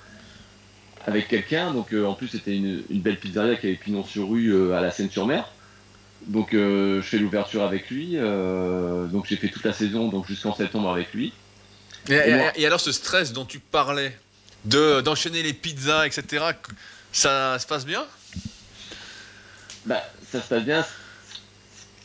avec 1.06 1.28
quelqu'un. 1.28 1.74
Donc 1.74 1.94
en 1.94 2.14
plus 2.14 2.28
c'était 2.28 2.56
une, 2.56 2.84
belle 2.90 3.18
pizzeria 3.18 3.56
qui 3.56 3.68
avait 3.68 3.76
pignon 3.76 4.04
sur 4.04 4.30
rue 4.30 4.74
à 4.74 4.82
la 4.82 4.92
Seine-sur-Mer. 4.92 5.50
Donc 6.28 6.50
je 6.52 7.02
fais 7.02 7.18
l'ouverture 7.18 7.64
avec 7.64 7.90
lui. 7.90 8.18
donc 8.18 9.26
j'ai 9.26 9.38
fait 9.38 9.48
toute 9.48 9.64
la 9.64 9.74
saison, 9.74 10.10
donc 10.10 10.28
jusqu'en 10.28 10.54
septembre 10.54 10.92
avec 10.92 11.14
lui. 11.14 11.34
Et, 12.10 12.66
alors 12.66 12.80
ce 12.80 12.92
stress 12.92 13.34
dont 13.34 13.46
tu 13.46 13.60
parlais, 13.60 14.16
de 14.66 15.02
d'enchaîner 15.02 15.42
les 15.42 15.54
pizzas, 15.54 16.06
etc. 16.06 16.46
Ça 17.12 17.58
se 17.60 17.66
passe 17.66 17.86
bien? 17.86 18.06
Bah 19.86 20.04
ça 20.32 20.42
se 20.42 20.48
passe 20.48 20.64
bien. 20.64 20.86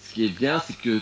Ce 0.09 0.14
qui 0.14 0.25
est 0.25 0.29
bien, 0.29 0.62
c'est 0.67 0.77
que 0.77 1.01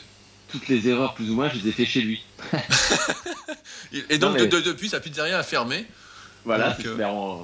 toutes 0.48 0.68
les 0.68 0.88
erreurs 0.88 1.14
plus 1.14 1.30
ou 1.30 1.34
moins, 1.34 1.48
je 1.48 1.56
les 1.56 1.68
ai 1.68 1.72
fait 1.72 1.86
chez 1.86 2.00
lui. 2.00 2.24
et 4.10 4.18
donc 4.18 4.36
depuis, 4.38 4.88
sa 4.88 5.00
pizzeria 5.00 5.38
a 5.38 5.42
fermé. 5.42 5.86
Voilà, 6.44 6.76
euh, 6.84 7.36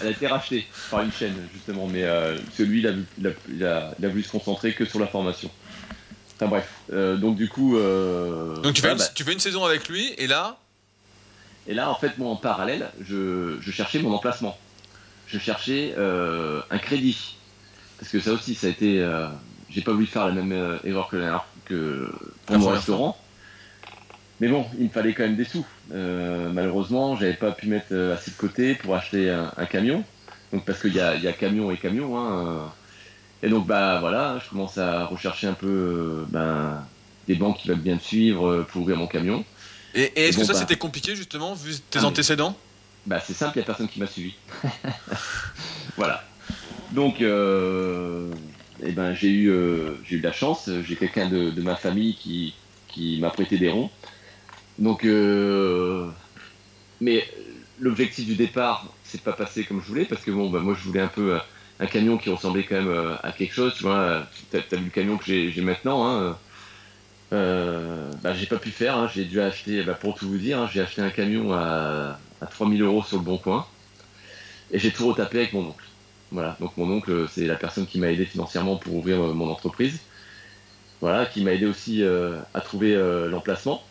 elle 0.00 0.06
a 0.06 0.10
été 0.10 0.28
rachetée 0.28 0.66
par 0.88 1.00
une 1.00 1.10
chaîne 1.10 1.34
justement, 1.52 1.88
mais 1.88 2.04
euh, 2.04 2.38
celui 2.56 2.78
il 2.80 2.86
a, 2.86 3.30
il, 3.48 3.64
a, 3.64 4.08
voulu 4.08 4.22
se 4.22 4.30
concentrer 4.30 4.72
que 4.74 4.84
sur 4.84 5.00
la 5.00 5.08
formation. 5.08 5.50
Enfin 6.36 6.46
bref, 6.46 6.68
euh, 6.92 7.16
donc 7.16 7.36
du 7.36 7.48
coup. 7.48 7.76
donc 7.76 8.74
tu, 8.74 8.80
fais 8.80 8.92
une, 8.92 8.98
bah 8.98 9.08
tu 9.12 9.24
fais 9.24 9.32
une 9.32 9.40
saison 9.40 9.64
avec 9.64 9.88
lui 9.88 10.14
et 10.18 10.28
là? 10.28 10.56
Et 11.66 11.74
là 11.74 11.90
en 11.90 11.96
fait 11.96 12.16
moi 12.16 12.30
en 12.30 12.36
parallèle, 12.36 12.90
je, 13.00 13.58
cherchais 13.72 13.98
mon 13.98 14.14
emplacement. 14.14 14.56
Je 15.34 15.38
cherchais 15.38 15.94
un 15.98 16.78
crédit 16.78 17.36
parce 17.98 18.10
que 18.10 18.20
ça 18.20 18.32
aussi 18.32 18.54
ça 18.54 18.68
a 18.68 18.70
été. 18.70 19.06
J'ai 19.68 19.82
pas 19.82 19.92
voulu 19.92 20.06
faire 20.06 20.26
la 20.26 20.32
même 20.32 20.78
erreur 20.84 21.08
que 21.08 21.16
la 21.16 21.44
que 21.64 22.10
pour 22.46 22.58
mon 22.58 22.68
restaurant. 22.68 23.16
Mais 24.40 24.48
bon, 24.48 24.66
il 24.78 24.84
me 24.84 24.88
fallait 24.90 25.14
quand 25.14 25.22
même 25.22 25.36
des 25.36 25.44
sous. 25.44 25.64
Euh, 25.92 26.50
malheureusement, 26.52 27.16
j'avais 27.16 27.34
pas 27.34 27.52
pu 27.52 27.68
mettre 27.68 27.86
euh, 27.92 28.14
assez 28.14 28.30
de 28.30 28.36
côté 28.36 28.74
pour 28.74 28.94
acheter 28.94 29.30
un, 29.30 29.66
camion. 29.66 30.04
Donc 30.52 30.64
parce 30.64 30.80
qu'il 30.80 30.94
y 30.94 31.00
a, 31.00 31.14
y 31.16 31.28
a, 31.28 31.32
camion 31.32 31.70
et 31.70 31.76
camion. 31.76 32.18
Hein. 32.18 32.72
Et 33.42 33.48
donc 33.48 33.66
bah 33.66 34.00
voilà, 34.00 34.40
je 34.42 34.48
commence 34.50 34.78
à 34.78 35.04
rechercher 35.04 35.46
un 35.46 35.52
peu 35.54 35.66
euh, 35.66 36.24
ben, 36.28 36.84
des 37.28 37.34
banques 37.34 37.58
qui 37.58 37.68
veulent 37.68 37.78
bien 37.78 37.94
me 37.94 38.00
suivre 38.00 38.66
pour 38.68 38.82
ouvrir 38.82 38.96
mon 38.96 39.06
camion. 39.06 39.44
Et, 39.94 40.12
est-ce 40.16 40.38
que 40.38 40.44
ça 40.44 40.54
bah 40.54 40.58
c'était 40.58 40.76
compliqué 40.76 41.14
justement 41.14 41.54
vu 41.54 41.74
tes 41.90 42.00
ah, 42.00 42.06
antécédents? 42.06 42.56
Bah 43.06 43.20
c'est 43.20 43.34
simple, 43.34 43.56
il 43.56 43.58
n'y 43.58 43.64
a 43.64 43.66
personne 43.66 43.88
qui 43.88 44.00
m'a 44.00 44.06
suivi. 44.06 44.34
voilà. 45.96 46.24
Donc 46.92 47.20
euh, 47.20 48.30
eh 48.82 48.92
ben, 48.92 49.14
j'ai 49.14 49.28
eu, 49.28 49.50
euh, 49.50 49.96
eu 50.10 50.18
de 50.18 50.22
la 50.22 50.32
chance. 50.32 50.68
J'ai 50.86 50.96
quelqu'un 50.96 51.28
de, 51.28 51.60
ma 51.62 51.76
famille 51.76 52.14
qui, 52.14 52.54
qui 52.88 53.18
m'a 53.20 53.30
prêté 53.30 53.56
des 53.58 53.70
ronds. 53.70 53.90
Donc, 54.78 55.04
euh, 55.04 56.08
mais 57.00 57.26
l'objectif 57.80 58.26
du 58.26 58.34
départ, 58.34 58.92
c'est 59.04 59.22
pas 59.22 59.32
passé 59.32 59.64
comme 59.64 59.80
je 59.80 59.86
voulais 59.86 60.04
parce 60.04 60.22
que 60.22 60.30
bon, 60.30 60.50
bah, 60.50 60.60
moi 60.60 60.74
je 60.78 60.84
voulais 60.86 61.00
un 61.00 61.08
peu 61.08 61.34
euh, 61.34 61.38
un 61.80 61.86
camion 61.86 62.18
qui 62.18 62.30
ressemblait 62.30 62.64
quand 62.64 62.76
même 62.76 63.16
à 63.22 63.32
quelque 63.32 63.54
chose. 63.54 63.74
Tu 63.76 63.84
vois, 63.84 64.26
t'as 64.50 64.58
as 64.58 64.76
vu 64.76 64.84
le 64.84 64.90
camion 64.90 65.16
que 65.16 65.24
j'ai 65.24 65.62
maintenant. 65.62 66.06
Hein, 66.06 66.36
bah, 67.30 68.34
j'ai 68.34 68.46
pas 68.46 68.58
pu 68.58 68.70
faire. 68.70 68.96
Hein. 68.96 69.08
j'ai 69.12 69.24
dû 69.24 69.40
acheter, 69.40 69.82
bah, 69.82 69.94
pour 69.94 70.14
tout 70.14 70.28
vous 70.28 70.38
dire, 70.38 70.60
hein, 70.60 70.68
j'ai 70.72 70.80
acheté 70.80 71.00
un 71.02 71.10
camion 71.10 71.52
à, 71.52 72.18
à 72.44 72.46
3000 72.46 72.82
euros 72.82 73.02
sur 73.02 73.16
le 73.16 73.24
bon 73.24 73.38
coin 73.38 73.66
et 74.70 74.78
j'ai 74.78 74.90
tout 74.90 75.06
retapé 75.06 75.38
avec 75.38 75.52
mon 75.52 75.66
oncle. 75.66 75.84
Voilà, 76.32 76.56
donc 76.60 76.76
mon 76.76 76.90
oncle, 76.90 77.26
c'est 77.30 77.46
la 77.46 77.54
personne 77.54 77.86
qui 77.86 77.98
m'a 77.98 78.10
aidé 78.10 78.24
financièrement 78.24 78.76
pour 78.76 78.94
ouvrir 78.94 79.22
euh, 79.22 79.32
mon 79.32 79.50
entreprise. 79.50 79.98
Voilà, 81.00 81.26
qui 81.26 81.44
m'a 81.44 81.52
aidé 81.52 81.66
aussi 81.66 82.02
euh, 82.02 82.38
à 82.54 82.60
trouver 82.60 82.94
euh, 82.94 83.28
l'emplacement. 83.28 83.82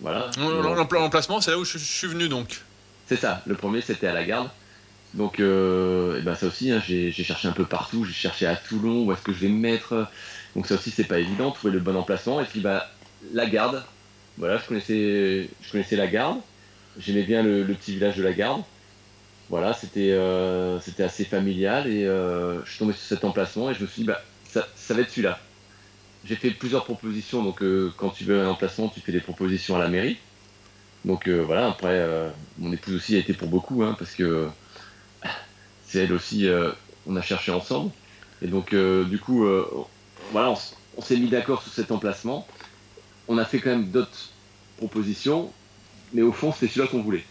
Voilà. 0.00 0.30
L'emplacement, 0.38 1.40
c'est 1.40 1.50
là 1.50 1.58
où 1.58 1.64
je, 1.64 1.78
suis 1.78 2.08
venu 2.08 2.28
donc. 2.28 2.62
C'est 3.06 3.16
ça. 3.16 3.42
Le 3.46 3.54
premier, 3.54 3.80
c'était 3.80 4.06
à 4.06 4.12
la 4.12 4.24
garde. 4.24 4.48
Donc, 5.14 5.40
et 5.40 6.22
ben 6.22 6.34
ça 6.36 6.46
aussi, 6.46 6.70
hein, 6.70 6.80
j'ai 6.86 7.12
cherché 7.12 7.48
un 7.48 7.52
peu 7.52 7.64
partout. 7.64 8.04
J'ai 8.04 8.12
cherché 8.12 8.46
à 8.46 8.56
Toulon, 8.56 9.04
où 9.04 9.12
est-ce 9.12 9.22
que 9.22 9.32
je 9.32 9.40
vais 9.40 9.48
me 9.48 9.58
mettre. 9.58 10.08
Donc 10.56 10.66
ça 10.66 10.76
aussi, 10.76 10.90
c'est 10.90 11.04
pas 11.04 11.18
évident, 11.18 11.50
trouver 11.50 11.72
le 11.74 11.80
bon 11.80 11.96
emplacement. 11.96 12.40
Et 12.40 12.44
puis, 12.44 12.60
bah, 12.60 12.88
la 13.32 13.46
garde. 13.46 13.84
Voilà, 14.38 14.56
je 14.58 14.66
connaissais, 14.66 15.50
je 15.60 15.70
connaissais 15.70 15.96
la 15.96 16.06
garde. 16.06 16.38
J'aimais 16.98 17.22
bien 17.22 17.42
le, 17.42 17.64
petit 17.74 17.92
village 17.92 18.16
de 18.16 18.22
la 18.22 18.32
garde 18.32 18.62
voilà, 19.50 19.74
c'était 19.74 20.12
euh, 20.12 20.78
assez 21.00 21.24
familial 21.24 21.88
et 21.88 22.06
euh, 22.06 22.64
je 22.64 22.70
suis 22.70 22.78
tombé 22.78 22.92
sur 22.92 23.02
cet 23.02 23.24
emplacement 23.24 23.68
et 23.68 23.74
je 23.74 23.82
me 23.82 23.88
suis 23.88 24.02
dit 24.02 24.06
bah 24.06 24.22
ça, 24.48 24.68
ça 24.76 24.94
va 24.94 25.00
être 25.00 25.10
celui-là. 25.10 25.40
J'ai 26.24 26.36
fait 26.36 26.50
plusieurs 26.52 26.84
propositions, 26.84 27.42
donc 27.42 27.60
euh, 27.62 27.92
quand 27.96 28.10
tu 28.10 28.22
veux 28.22 28.40
un 28.40 28.48
emplacement, 28.48 28.88
tu 28.88 29.00
fais 29.00 29.10
des 29.10 29.20
propositions 29.20 29.74
à 29.74 29.80
la 29.80 29.88
mairie. 29.88 30.18
Donc 31.04 31.28
voilà, 31.28 31.66
après 31.68 32.06
mon 32.58 32.70
épouse 32.72 32.94
aussi 32.94 33.16
a 33.16 33.18
été 33.18 33.32
pour 33.32 33.48
beaucoup, 33.48 33.82
hein, 33.82 33.96
parce 33.98 34.12
que 34.12 34.48
c'est 35.86 36.04
elle 36.04 36.12
aussi, 36.12 36.46
on 37.06 37.16
a 37.16 37.22
cherché 37.22 37.50
ensemble. 37.50 37.90
Et 38.42 38.48
donc 38.48 38.74
du 38.74 39.18
coup, 39.18 39.46
voilà, 40.30 40.54
on 40.98 41.00
s'est 41.00 41.16
mis 41.16 41.28
d'accord 41.28 41.62
sur 41.62 41.72
cet 41.72 41.90
emplacement. 41.90 42.46
On 43.28 43.38
a 43.38 43.46
fait 43.46 43.60
quand 43.60 43.70
même 43.70 43.90
d'autres 43.90 44.28
propositions, 44.76 45.50
mais 46.12 46.22
au 46.22 46.32
fond, 46.32 46.52
c'était 46.52 46.68
celui-là 46.68 46.88
qu'on 46.88 47.02
voulait. 47.02 47.24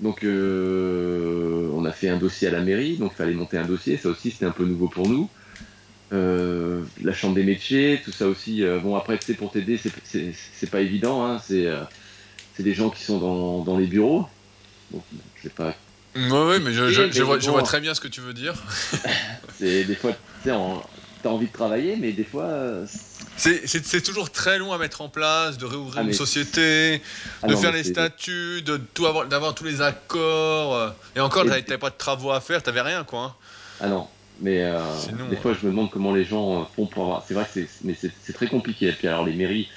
Donc 0.00 0.22
euh, 0.22 1.68
on 1.74 1.84
a 1.84 1.92
fait 1.92 2.08
un 2.08 2.18
dossier 2.18 2.48
à 2.48 2.50
la 2.52 2.60
mairie, 2.60 2.96
donc 2.96 3.12
il 3.14 3.16
fallait 3.16 3.34
monter 3.34 3.58
un 3.58 3.64
dossier, 3.64 3.96
ça 3.96 4.08
aussi 4.08 4.30
c'était 4.30 4.46
un 4.46 4.52
peu 4.52 4.64
nouveau 4.64 4.88
pour 4.88 5.08
nous. 5.08 5.28
Euh, 6.12 6.82
la 7.02 7.12
chambre 7.12 7.34
des 7.34 7.42
métiers, 7.42 8.00
tout 8.04 8.12
ça 8.12 8.28
aussi. 8.28 8.62
Euh, 8.62 8.78
bon 8.78 8.96
après 8.96 9.18
c'est 9.20 9.34
pour 9.34 9.50
t'aider, 9.50 9.78
c'est 10.04 10.70
pas 10.70 10.80
évident, 10.80 11.24
hein, 11.24 11.40
c'est 11.40 12.62
des 12.62 12.74
gens 12.74 12.90
qui 12.90 13.02
sont 13.02 13.18
dans, 13.18 13.62
dans 13.64 13.76
les 13.76 13.86
bureaux. 13.86 14.26
Bon, 14.92 15.02
je 15.36 15.42
sais 15.42 15.54
pas. 15.54 15.74
Oui, 16.14 16.56
mais 16.62 16.72
je, 16.72 16.88
je, 16.88 17.22
vois, 17.22 17.38
je, 17.38 17.50
vois, 17.50 17.62
très 17.62 17.80
bien 17.80 17.94
ce 17.94 18.00
que 18.00 18.08
tu 18.08 18.20
veux 18.20 18.32
dire. 18.32 18.54
c'est 19.58 19.84
des 19.84 19.94
fois, 19.94 20.12
tu 20.12 20.48
sais, 20.48 20.56
t'as 21.22 21.28
envie 21.28 21.46
de 21.46 21.52
travailler, 21.52 21.96
mais 21.96 22.12
des 22.12 22.24
fois. 22.24 22.84
Euh, 23.46 23.58
c'est 23.64 24.02
toujours 24.02 24.30
très 24.30 24.58
long 24.58 24.72
à 24.72 24.78
mettre 24.78 25.00
en 25.00 25.08
place, 25.08 25.58
de 25.58 25.66
réouvrir 25.66 25.98
ah, 25.98 26.02
une 26.02 26.12
société, 26.12 27.02
ah 27.42 27.46
de 27.46 27.56
faire 27.56 27.72
les 27.72 27.84
statuts, 27.84 28.62
de 28.62 28.76
tout 28.76 29.06
avoir, 29.06 29.26
d'avoir 29.26 29.54
tous 29.54 29.64
les 29.64 29.80
accords. 29.80 30.74
Euh, 30.74 30.90
et 31.16 31.20
encore, 31.20 31.44
t'avais 31.44 31.62
pas 31.78 31.90
de 31.90 31.96
travaux 31.96 32.30
à 32.30 32.40
faire, 32.40 32.62
t'avais 32.62 32.80
rien, 32.80 33.04
quoi. 33.04 33.20
Hein. 33.20 33.34
Ah 33.80 33.88
non, 33.88 34.08
mais 34.40 34.62
euh, 34.62 34.80
des 35.30 35.36
fois, 35.36 35.54
je 35.54 35.66
me 35.66 35.70
demande 35.70 35.90
comment 35.90 36.12
les 36.12 36.24
gens 36.24 36.68
font 36.74 36.86
pour 36.86 37.04
avoir. 37.04 37.24
C'est 37.26 37.34
vrai 37.34 37.46
que 37.52 37.60
c'est, 37.94 38.32
très 38.32 38.48
compliqué. 38.48 38.88
Et 38.88 38.92
puis 38.92 39.08
alors, 39.08 39.24
les 39.24 39.34
mairies, 39.34 39.68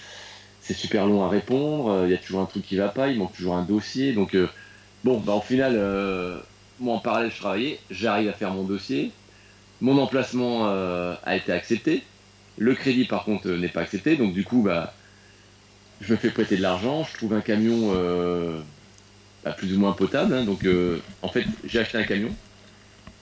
c'est 0.62 0.74
super 0.74 1.06
long 1.06 1.24
à 1.24 1.30
répondre. 1.30 2.06
Il 2.06 2.12
y 2.12 2.16
a 2.16 2.18
toujours 2.18 2.42
un 2.42 2.46
truc 2.46 2.66
qui 2.66 2.78
va 2.78 2.90
pas. 2.90 3.10
Il 3.10 3.20
manque 3.20 3.34
toujours 3.34 3.56
un 3.56 3.64
dossier. 3.64 4.14
Donc 4.14 4.36
bon, 5.04 5.20
bah, 5.20 5.34
au 5.34 5.42
final, 5.42 5.74
moi 6.80 6.96
en 6.96 7.00
parallèle, 7.00 7.32
je 7.32 7.40
travaillais. 7.40 7.80
J'arrive 7.92 8.30
à 8.30 8.34
faire 8.34 8.52
mon 8.52 8.64
dossier. 8.64 9.12
Mon 9.82 9.98
emplacement 9.98 10.68
euh, 10.68 11.16
a 11.24 11.36
été 11.36 11.52
accepté. 11.52 12.04
Le 12.58 12.76
crédit, 12.76 13.06
par 13.06 13.24
contre, 13.24 13.48
euh, 13.48 13.58
n'est 13.58 13.70
pas 13.70 13.82
accepté. 13.82 14.16
Donc, 14.16 14.34
du 14.34 14.44
coup, 14.44 14.62
bah, 14.62 14.94
je 16.02 16.14
me 16.14 16.18
fais 16.18 16.30
prêter 16.30 16.58
de 16.58 16.62
l'argent. 16.62 17.04
Je 17.04 17.18
trouve 17.18 17.34
un 17.34 17.42
camion 17.42 17.94
euh, 17.96 18.60
bah, 19.44 19.52
plus 19.52 19.74
ou 19.74 19.80
moins 19.80 19.94
potable. 19.94 20.34
Hein. 20.34 20.46
donc, 20.46 20.66
en 21.22 21.30
fait, 21.30 21.46
j'ai 21.66 21.80
acheté 21.80 21.98
un 21.98 22.04
camion. 22.04 22.34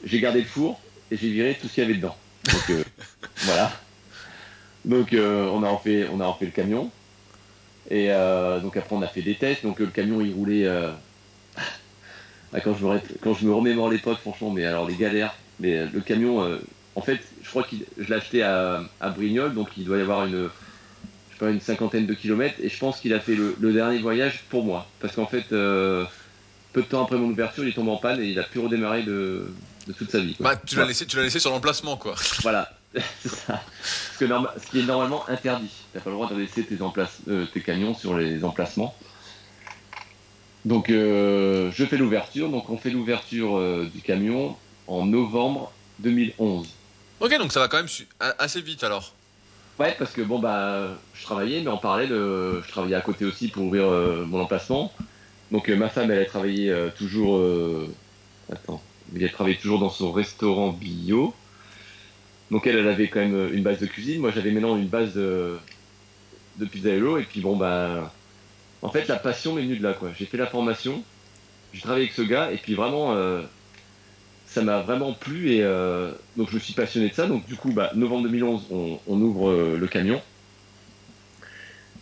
J'ai 0.03 0.19
gardé 0.19 0.39
le 0.39 0.47
four 0.47 0.79
et 1.11 1.17
j'ai 1.17 1.29
viré 1.29 1.57
tout 1.59 1.67
ce 1.67 1.73
qu'il 1.73 1.83
y 1.83 1.85
avait 1.85 1.95
dedans. 1.95 2.15
Donc, 2.45 2.85
voilà. 3.37 3.71
Donc, 4.85 5.09
on, 5.13 5.63
a 5.63 5.69
refait, 5.69 6.07
on 6.11 6.17
le 6.17 6.51
camion. 6.51 6.89
Et 7.89 8.07
donc, 8.61 8.77
après, 8.77 8.95
on 8.95 9.01
a 9.01 9.07
fait 9.07 9.21
des 9.21 9.35
tests. 9.35 9.63
Donc, 9.63 9.79
le 9.79 9.87
camion, 9.87 10.21
il 10.21 10.33
roulait. 10.33 10.67
Ah, 12.51 12.61
quand, 12.61 12.73
je 12.73 12.85
me, 12.85 12.99
quand 13.21 13.33
je 13.35 13.45
me 13.45 13.53
remémore 13.53 13.89
l'époque, 13.89 14.17
franchement, 14.19 14.49
mais 14.49 14.65
alors 14.65 14.87
les 14.87 14.95
galères, 14.95 15.35
mais 15.59 15.77
euh, 15.77 15.87
le 15.93 16.01
camion, 16.01 16.43
euh, 16.43 16.57
en 16.95 17.02
fait, 17.02 17.19
je 17.43 17.49
crois 17.49 17.63
que 17.63 17.75
je 17.97 18.08
l'ai 18.08 18.15
acheté 18.15 18.43
à, 18.43 18.84
à, 18.99 19.10
Brignoles, 19.10 19.54
donc 19.54 19.69
il 19.78 19.86
doit 19.86 19.97
y 19.97 20.02
avoir 20.02 20.25
une, 20.25 20.49
je 21.30 21.34
sais 21.34 21.39
pas, 21.39 21.49
une 21.49 21.62
cinquantaine 21.62 22.06
de 22.06 22.13
kilomètres, 22.13 22.56
et 22.62 22.69
je 22.69 22.78
pense 22.78 22.99
qu'il 22.99 23.13
a 23.13 23.19
fait 23.19 23.36
le, 23.36 23.73
dernier 23.73 23.99
voyage 23.99 24.43
pour 24.49 24.63
moi. 24.63 24.88
Parce 24.99 25.15
qu'en 25.15 25.25
fait, 25.25 25.52
euh, 25.52 26.06
peu 26.73 26.82
de 26.82 26.88
temps 26.88 27.04
après 27.04 27.17
mon 27.17 27.30
ouverture, 27.30 27.63
il 27.63 27.69
est 27.69 27.73
tombé 27.73 27.91
en 27.91 27.97
panne 27.97 28.21
et 28.21 28.28
il 28.28 28.39
a 28.39 28.43
pu 28.43 28.60
redémarrer 28.60 29.04
de, 29.04 29.52
toute 29.97 30.12
sa 30.12 30.19
vie. 30.19 30.36
Bah, 30.39 30.56
tu 30.56 30.75
l'as 30.75 30.86
laissé, 30.86 31.06
tu 31.06 31.17
l'as 31.17 31.23
laissé 31.23 31.39
sur 31.39 31.52
l'emplacement, 31.52 31.97
quoi. 31.97 32.15
Voilà, 32.41 32.71
c'est 32.93 33.30
ça. 33.30 33.63
Ce, 33.84 34.19
que 34.19 34.28
ce, 34.28 34.71
qui 34.71 34.80
est 34.80 34.86
normalement 34.86 35.28
interdit. 35.30 35.71
Tu 35.91 35.97
n'as 35.97 36.04
pas 36.04 36.10
le 36.10 36.15
droit 36.15 36.30
de 36.30 36.39
laisser 36.39 36.63
tes, 36.63 36.78
tes 37.54 37.62
camions 37.62 37.93
sur 37.93 38.17
les 38.17 38.43
emplacements. 38.43 38.95
Donc 40.65 40.89
je 40.89 41.86
fais 41.89 41.97
l'ouverture, 41.97 42.49
donc 42.49 42.69
on 42.69 42.78
fait 42.78 42.89
l'ouverture 42.89 43.86
du 43.86 44.02
camion, 44.02 44.58
en 44.88 45.06
novembre 45.06 45.71
2011. 45.99 46.67
Ok, 47.21 47.38
donc 47.38 47.51
ça 47.51 47.60
va 47.60 47.67
quand 47.67 47.77
même 47.77 47.89
assez 48.38 48.62
vite 48.62 48.84
alors. 48.84 49.13
Ouais, 49.77 49.95
parce 49.97 50.12
que 50.12 50.21
bon, 50.21 50.39
bah, 50.39 50.97
je 51.13 51.23
travaillais, 51.23 51.62
mais 51.62 51.69
en 51.69 51.77
parallèle, 51.77 52.13
euh, 52.13 52.62
je 52.63 52.69
travaillais 52.69 52.95
à 52.95 53.01
côté 53.01 53.25
aussi 53.25 53.49
pour 53.49 53.63
ouvrir 53.63 53.86
euh, 53.86 54.25
mon 54.25 54.41
emplacement. 54.41 54.93
Donc 55.51 55.69
euh, 55.69 55.75
ma 55.75 55.89
femme, 55.89 56.12
elle 56.12 56.19
a 56.19 56.25
travaillé 56.25 56.73
toujours. 56.97 57.41
Attends, 58.51 58.82
elle 59.15 59.25
a 59.25 59.29
travaillé 59.29 59.58
toujours 59.58 59.79
dans 59.79 59.89
son 59.89 60.12
restaurant 60.12 60.69
bio. 60.69 61.34
Donc 62.51 62.67
elle, 62.67 62.77
elle 62.77 62.88
avait 62.88 63.10
quand 63.10 63.19
même 63.19 63.53
une 63.53 63.63
base 63.63 63.79
de 63.79 63.86
cuisine. 63.86 64.21
Moi, 64.21 64.32
j'avais 64.32 64.51
maintenant 64.51 64.77
une 64.77 64.88
base 64.88 65.13
de, 65.13 65.58
de 66.58 66.65
pizzaello. 66.65 67.17
Et 67.17 67.23
puis 67.23 67.41
bon, 67.41 67.58
bah, 67.58 68.13
en 68.82 68.89
fait, 68.89 69.08
la 69.08 69.17
passion 69.17 69.53
m'est 69.53 69.63
venue 69.63 69.77
de 69.77 69.84
là, 69.84 69.93
quoi. 69.93 70.12
J'ai 70.17 70.25
fait 70.25 70.38
la 70.38 70.47
formation, 70.47 71.03
j'ai 71.73 71.82
travaillé 71.82 72.05
avec 72.05 72.15
ce 72.15 72.21
gars, 72.21 72.51
et 72.51 72.58
puis 72.58 72.75
vraiment 72.75 73.13
ça 74.51 74.62
m'a 74.62 74.81
vraiment 74.81 75.13
plu 75.13 75.51
et 75.53 75.63
euh, 75.63 76.12
donc 76.38 76.49
je 76.51 76.57
suis 76.57 76.73
passionné 76.73 77.09
de 77.09 77.13
ça. 77.13 77.27
Donc 77.27 77.45
du 77.45 77.55
coup, 77.55 77.71
bah, 77.71 77.91
novembre 77.95 78.23
2011, 78.23 78.63
on, 78.71 78.99
on 79.07 79.21
ouvre 79.21 79.49
euh, 79.51 79.77
le 79.77 79.88
camion. 79.88 80.21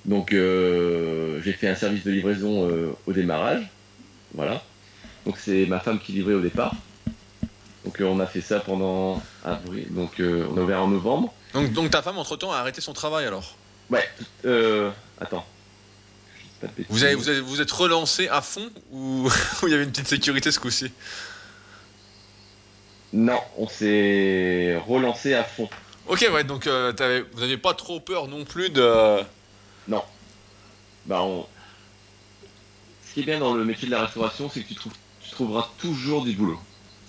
Donc 0.05 0.31
euh, 0.33 1.41
j'ai 1.43 1.53
fait 1.53 1.67
un 1.67 1.75
service 1.75 2.03
de 2.03 2.12
livraison 2.12 2.69
euh, 2.69 2.91
au 3.05 3.13
démarrage. 3.13 3.67
Voilà. 4.33 4.63
Donc 5.25 5.38
c'est 5.38 5.65
ma 5.65 5.79
femme 5.79 5.99
qui 5.99 6.13
livrait 6.13 6.36
au 6.36 6.41
départ. 6.41 6.75
Donc 7.83 7.97
on 8.01 8.19
a 8.19 8.25
fait 8.25 8.41
ça 8.41 8.60
pendant 8.60 9.21
avril. 9.43 9.88
Donc 9.91 10.13
on 10.19 10.57
a 10.57 10.62
ouvert 10.62 10.81
en 10.83 10.88
novembre. 10.88 11.33
Donc, 11.53 11.73
donc 11.73 11.91
ta 11.91 12.01
femme, 12.01 12.17
entre-temps, 12.17 12.51
a 12.51 12.57
arrêté 12.57 12.81
son 12.81 12.93
travail 12.93 13.25
alors? 13.25 13.57
Ouais. 13.89 14.07
Euh, 14.45 14.91
attends. 15.19 15.45
Vous, 16.89 17.03
avez, 17.03 17.13
vous, 17.15 17.29
avez- 17.29 17.39
vous 17.39 17.62
êtes 17.62 17.71
relancé 17.71 18.27
à 18.29 18.41
fond 18.41 18.69
ou 18.91 19.29
il 19.63 19.69
y 19.69 19.73
avait 19.73 19.83
une 19.83 19.91
petite 19.91 20.07
sécurité 20.07 20.51
ce 20.51 20.60
coup-ci? 20.60 20.91
Non, 23.13 23.39
on 23.58 23.67
s'est 23.67 24.78
relancé 24.86 25.34
à 25.34 25.43
fond. 25.43 25.70
Ok, 26.08 26.26
ouais, 26.32 26.43
donc 26.43 26.67
euh, 26.67 26.93
vous 27.34 27.39
n'aviez 27.39 27.58
pas 27.58 27.74
trop 27.74 28.00
peur 28.00 28.28
non 28.28 28.46
plus 28.46 28.70
de. 28.70 29.20
Non. 29.88 30.04
Bah, 31.06 31.22
on... 31.22 31.46
Ce 33.08 33.13
qui 33.13 33.22
est 33.22 33.24
bien 33.24 33.39
dans 33.39 33.54
le 33.54 33.63
métier 33.65 33.88
de 33.88 33.93
la 33.93 34.04
restauration, 34.04 34.50
c'est 34.50 34.62
que 34.62 34.67
tu, 34.67 34.76
trouves, 34.76 34.93
tu 35.22 35.32
trouveras 35.32 35.70
toujours 35.80 36.24
du 36.24 36.34
boulot. 36.34 36.60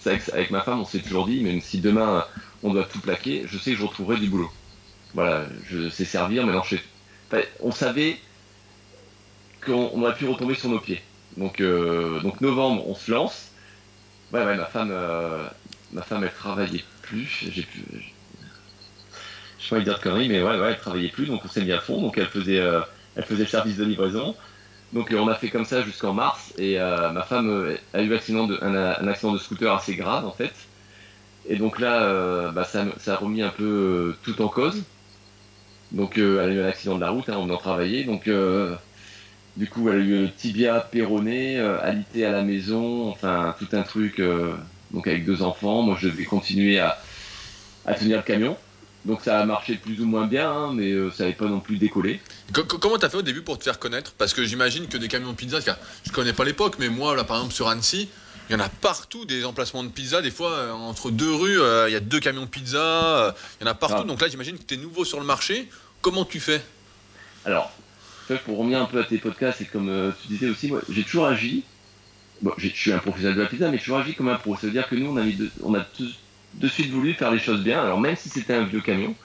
C'est 0.00 0.10
avec, 0.10 0.28
avec 0.30 0.50
ma 0.50 0.62
femme, 0.62 0.80
on 0.80 0.84
s'est 0.84 1.00
toujours 1.00 1.26
dit, 1.26 1.42
même 1.42 1.60
si 1.60 1.80
demain 1.80 2.24
on 2.62 2.72
doit 2.72 2.84
tout 2.84 3.00
plaquer, 3.00 3.44
je 3.46 3.58
sais 3.58 3.72
que 3.72 3.76
je 3.78 3.84
retrouverai 3.84 4.16
du 4.16 4.28
boulot. 4.28 4.50
Voilà, 5.14 5.46
je 5.68 5.88
sais 5.88 6.04
servir, 6.04 6.44
maintenant 6.46 6.62
je 6.62 6.76
sais. 6.76 6.82
Enfin, 7.30 7.42
on 7.60 7.72
savait 7.72 8.18
qu'on 9.64 9.90
on 9.94 10.02
aurait 10.02 10.14
pu 10.14 10.26
retomber 10.28 10.54
sur 10.54 10.68
nos 10.68 10.80
pieds. 10.80 11.02
Donc, 11.36 11.60
euh, 11.60 12.20
donc 12.20 12.40
novembre, 12.40 12.88
on 12.88 12.94
se 12.94 13.10
lance. 13.10 13.48
Ouais, 14.32 14.44
ouais, 14.44 14.56
ma 14.56 14.66
femme, 14.66 14.90
euh, 14.92 15.48
ma 15.92 16.02
femme, 16.02 16.24
elle 16.24 16.32
travaillait 16.32 16.84
plus. 17.02 17.46
J'ai 17.50 17.62
plus. 17.62 17.82
Je 19.58 19.64
sais 19.64 19.74
pas 19.74 19.80
dire 19.80 19.98
de 19.98 20.02
conneries, 20.02 20.28
mais 20.28 20.42
ouais, 20.42 20.58
ouais, 20.58 20.68
elle 20.70 20.78
travaillait 20.78 21.08
plus, 21.08 21.26
donc 21.26 21.44
on 21.44 21.48
s'est 21.48 21.62
mis 21.62 21.72
à 21.72 21.80
fond. 21.80 22.00
Donc 22.00 22.18
elle 22.18 22.28
faisait, 22.28 22.60
euh, 22.60 22.80
elle 23.16 23.24
faisait 23.24 23.44
le 23.44 23.48
service 23.48 23.76
de 23.76 23.84
livraison. 23.84 24.34
Donc 24.92 25.12
euh, 25.12 25.18
on 25.18 25.28
a 25.28 25.34
fait 25.34 25.50
comme 25.50 25.64
ça 25.64 25.82
jusqu'en 25.82 26.14
mars. 26.14 26.54
Et 26.58 26.80
euh, 26.80 27.10
ma 27.12 27.22
femme 27.22 27.50
euh, 27.50 27.76
a 27.92 28.02
eu 28.02 28.14
accident 28.14 28.46
de, 28.46 28.58
un, 28.62 29.08
accident 29.08 29.32
de 29.32 29.38
scooter 29.38 29.72
assez 29.74 29.96
grave 29.96 30.24
en 30.26 30.32
fait. 30.32 30.52
Et 31.48 31.56
donc 31.56 31.78
là, 31.80 32.02
euh, 32.02 32.50
bah, 32.52 32.64
ça, 32.64 32.86
a 33.06 33.16
remis 33.16 33.42
un 33.42 33.50
peu 33.50 33.64
euh, 33.64 34.16
tout 34.22 34.40
en 34.42 34.48
cause. 34.48 34.82
Donc 35.92 36.18
euh, 36.18 36.42
elle 36.42 36.50
a 36.50 36.54
eu 36.54 36.60
un 36.62 36.68
accident 36.68 36.96
de 36.96 37.00
la 37.00 37.10
route, 37.10 37.28
hein, 37.28 37.36
on 37.38 37.50
en 37.50 37.56
travaillait. 37.56 38.04
Donc 38.04 38.28
euh, 38.28 38.74
du 39.56 39.68
coup, 39.68 39.88
elle 39.88 40.00
a 40.00 40.04
eu 40.04 40.30
tibia 40.30 40.80
péroné, 40.80 41.58
euh, 41.58 41.82
alité 41.82 42.24
à 42.24 42.32
la 42.32 42.42
maison, 42.42 43.08
enfin 43.08 43.54
tout 43.58 43.68
un 43.72 43.82
truc. 43.82 44.20
Donc 44.92 45.06
avec 45.06 45.24
deux 45.24 45.42
enfants, 45.42 45.82
moi 45.82 45.96
je 46.00 46.08
devais 46.08 46.24
continuer 46.24 46.78
à, 46.78 46.98
à 47.84 47.94
tenir 47.94 48.18
le 48.18 48.22
camion. 48.22 48.56
Donc 49.04 49.20
ça 49.22 49.40
a 49.40 49.44
marché 49.46 49.76
plus 49.76 50.00
ou 50.00 50.06
moins 50.06 50.26
bien, 50.26 50.50
hein, 50.50 50.72
mais 50.74 50.90
euh, 50.90 51.10
ça 51.10 51.22
n'avait 51.22 51.36
pas 51.36 51.46
non 51.46 51.60
plus 51.60 51.76
décollé. 51.76 52.20
Co- 52.52 52.64
co- 52.64 52.78
comment 52.78 52.98
t'as 52.98 53.08
fait 53.08 53.16
au 53.16 53.22
début 53.22 53.42
pour 53.42 53.56
te 53.58 53.64
faire 53.64 53.78
connaître? 53.78 54.12
Parce 54.18 54.34
que 54.34 54.44
j'imagine 54.44 54.86
que 54.88 54.98
des 54.98 55.08
camions 55.08 55.30
de 55.32 55.36
pizza, 55.36 55.60
je 56.04 56.12
connais 56.12 56.32
pas 56.32 56.44
l'époque, 56.44 56.76
mais 56.78 56.88
moi, 56.88 57.14
là, 57.14 57.24
par 57.24 57.36
exemple, 57.36 57.54
sur 57.54 57.68
Annecy, 57.68 58.10
il 58.48 58.52
y 58.52 58.56
en 58.56 58.60
a 58.60 58.68
partout 58.68 59.24
des 59.24 59.44
emplacements 59.44 59.84
de 59.84 59.88
pizza. 59.88 60.20
Des 60.20 60.30
fois, 60.30 60.50
euh, 60.50 60.72
entre 60.72 61.10
deux 61.10 61.32
rues, 61.32 61.60
euh, 61.60 61.88
il 61.88 61.92
y 61.92 61.96
a 61.96 62.00
deux 62.00 62.18
camions 62.18 62.42
de 62.42 62.50
pizza. 62.50 63.34
Il 63.60 63.64
y 63.64 63.68
en 63.68 63.70
a 63.70 63.74
partout. 63.74 64.02
Ah. 64.04 64.06
Donc 64.06 64.20
là, 64.20 64.28
j'imagine 64.28 64.58
que 64.58 64.64
tu 64.64 64.74
es 64.74 64.78
nouveau 64.78 65.04
sur 65.04 65.20
le 65.20 65.26
marché. 65.26 65.68
Comment 66.02 66.24
tu 66.24 66.40
fais? 66.40 66.60
Alors, 67.44 67.70
pour 68.44 68.58
revenir 68.58 68.82
un 68.82 68.86
peu 68.86 69.00
à 69.00 69.04
tes 69.04 69.18
podcasts 69.18 69.60
et 69.60 69.66
comme 69.66 70.12
tu 70.20 70.28
disais 70.28 70.48
aussi, 70.48 70.68
moi 70.68 70.82
j'ai 70.88 71.04
toujours 71.04 71.26
agi. 71.26 71.64
Bon, 72.40 72.52
je 72.56 72.68
suis 72.68 72.92
un 72.92 72.98
professionnel 72.98 73.36
de 73.36 73.42
la 73.42 73.48
pizza, 73.48 73.68
mais 73.70 73.78
j'ai 73.78 73.82
toujours 73.84 73.98
agi 73.98 74.14
comme 74.14 74.28
un 74.28 74.36
pro. 74.36 74.54
Ça 74.56 74.66
veut 74.68 74.72
dire 74.72 74.88
que 74.88 74.94
nous, 74.94 75.08
on 75.08 75.16
a, 75.16 75.24
de, 75.80 75.84
tout- 75.92 76.12
de 76.52 76.68
suite 76.68 76.90
voulu 76.90 77.14
faire 77.14 77.30
les 77.32 77.38
choses 77.40 77.62
bien. 77.64 77.80
Alors 77.82 78.00
même 78.00 78.14
si 78.16 78.28
c'était 78.28 78.54
un 78.54 78.64
vieux 78.64 78.80
camion, 78.80 79.16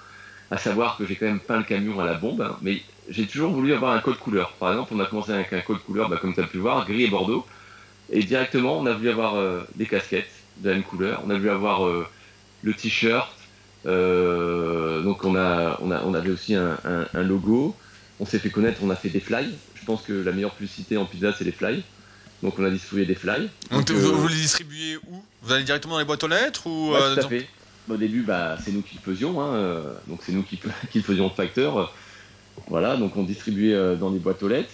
à 0.51 0.57
savoir 0.57 0.97
que 0.97 1.05
j'ai 1.05 1.17
quand 1.17 1.25
même 1.27 1.41
peint 1.41 1.57
le 1.59 1.63
camion 1.65 1.99
à 1.99 2.05
la 2.05 2.15
bombe, 2.15 2.41
hein, 2.41 2.59
mais 2.61 2.83
j'ai 3.07 3.27
toujours 3.27 3.53
voulu 3.53 3.73
avoir 3.73 3.93
un 3.93 4.01
code 4.01 4.19
couleur. 4.19 4.57
Par 4.59 4.71
exemple, 4.71 4.93
on 4.95 4.99
a 5.01 5.07
commencé 5.07 5.31
avec 5.33 5.53
un 5.53 5.61
code 5.61 5.83
couleur, 5.83 6.09
bah, 6.09 6.17
comme 6.21 6.33
tu 6.35 6.41
as 6.41 6.47
pu 6.47 6.59
voir, 6.59 6.85
gris 6.87 7.03
et 7.05 7.09
bordeaux. 7.09 7.47
Et 8.09 8.23
directement, 8.23 8.79
on 8.79 8.85
a 8.85 8.93
voulu 8.93 9.09
avoir 9.09 9.35
euh, 9.35 9.65
des 9.75 9.87
casquettes 9.87 10.31
de 10.57 10.69
la 10.69 10.75
même 10.75 10.83
couleur. 10.85 11.23
On 11.25 11.29
a 11.29 11.35
voulu 11.35 11.49
avoir 11.49 11.87
euh, 11.87 12.07
le 12.61 12.75
t-shirt. 12.75 13.37
Euh, 13.85 15.01
donc 15.03 15.23
on 15.25 15.35
a, 15.35 15.79
on 15.81 16.13
avait 16.13 16.31
aussi 16.31 16.55
un, 16.55 16.79
un- 16.85 17.09
un 17.13 17.23
logo. 17.23 17.79
On 18.19 18.25
s'est 18.25 18.39
fait 18.39 18.51
connaître, 18.51 18.83
on 18.83 18.89
a 18.91 18.95
fait 18.95 19.09
des 19.09 19.19
fly. 19.21 19.61
Je 19.75 19.85
pense 19.85 20.03
que 20.03 20.13
la 20.13 20.31
meilleure 20.33 20.55
publicité 20.55 20.97
en 20.97 21.05
pizza, 21.07 21.33
c'est 21.33 21.43
les 21.45 21.51
fly. 21.53 21.85
Donc 22.43 22.59
on 22.59 22.65
a 22.65 22.69
distribué 22.69 23.05
des 23.05 23.15
fly. 23.15 23.49
Donc, 23.71 23.87
Donc, 23.87 23.91
vous, 23.97 24.09
euh, 24.09 24.11
vous 24.11 24.27
les 24.27 24.35
distribuez 24.35 24.97
où? 24.97 25.23
Vous 25.41 25.51
allez 25.51 25.63
directement 25.63 25.93
dans 25.95 25.99
les 25.99 26.05
boîtes 26.05 26.23
aux 26.23 26.27
lettres 26.27 26.67
ou 26.67 26.91
Ouais, 26.91 26.99
euh, 27.01 27.13
tout 27.15 27.19
à 27.21 27.23
dans- 27.23 27.29
fait. 27.29 27.47
Au 27.89 27.97
début, 27.97 28.21
bah, 28.21 28.57
c'est 28.63 28.71
nous 28.71 28.81
qui 28.81 28.95
le 29.03 29.11
faisions, 29.13 29.41
hein, 29.41 29.55
euh, 29.55 29.93
donc 30.07 30.19
c'est 30.25 30.31
nous 30.33 30.43
qui, 30.43 30.57
qui 30.91 30.99
le 30.99 31.03
faisions 31.03 31.25
au 31.27 31.29
facteur. 31.29 31.91
Voilà, 32.67 32.95
donc 32.97 33.15
on 33.17 33.23
distribuait 33.23 33.95
dans 33.97 34.11
des 34.11 34.19
boîtes 34.19 34.43
aux 34.43 34.47
lettres. 34.47 34.69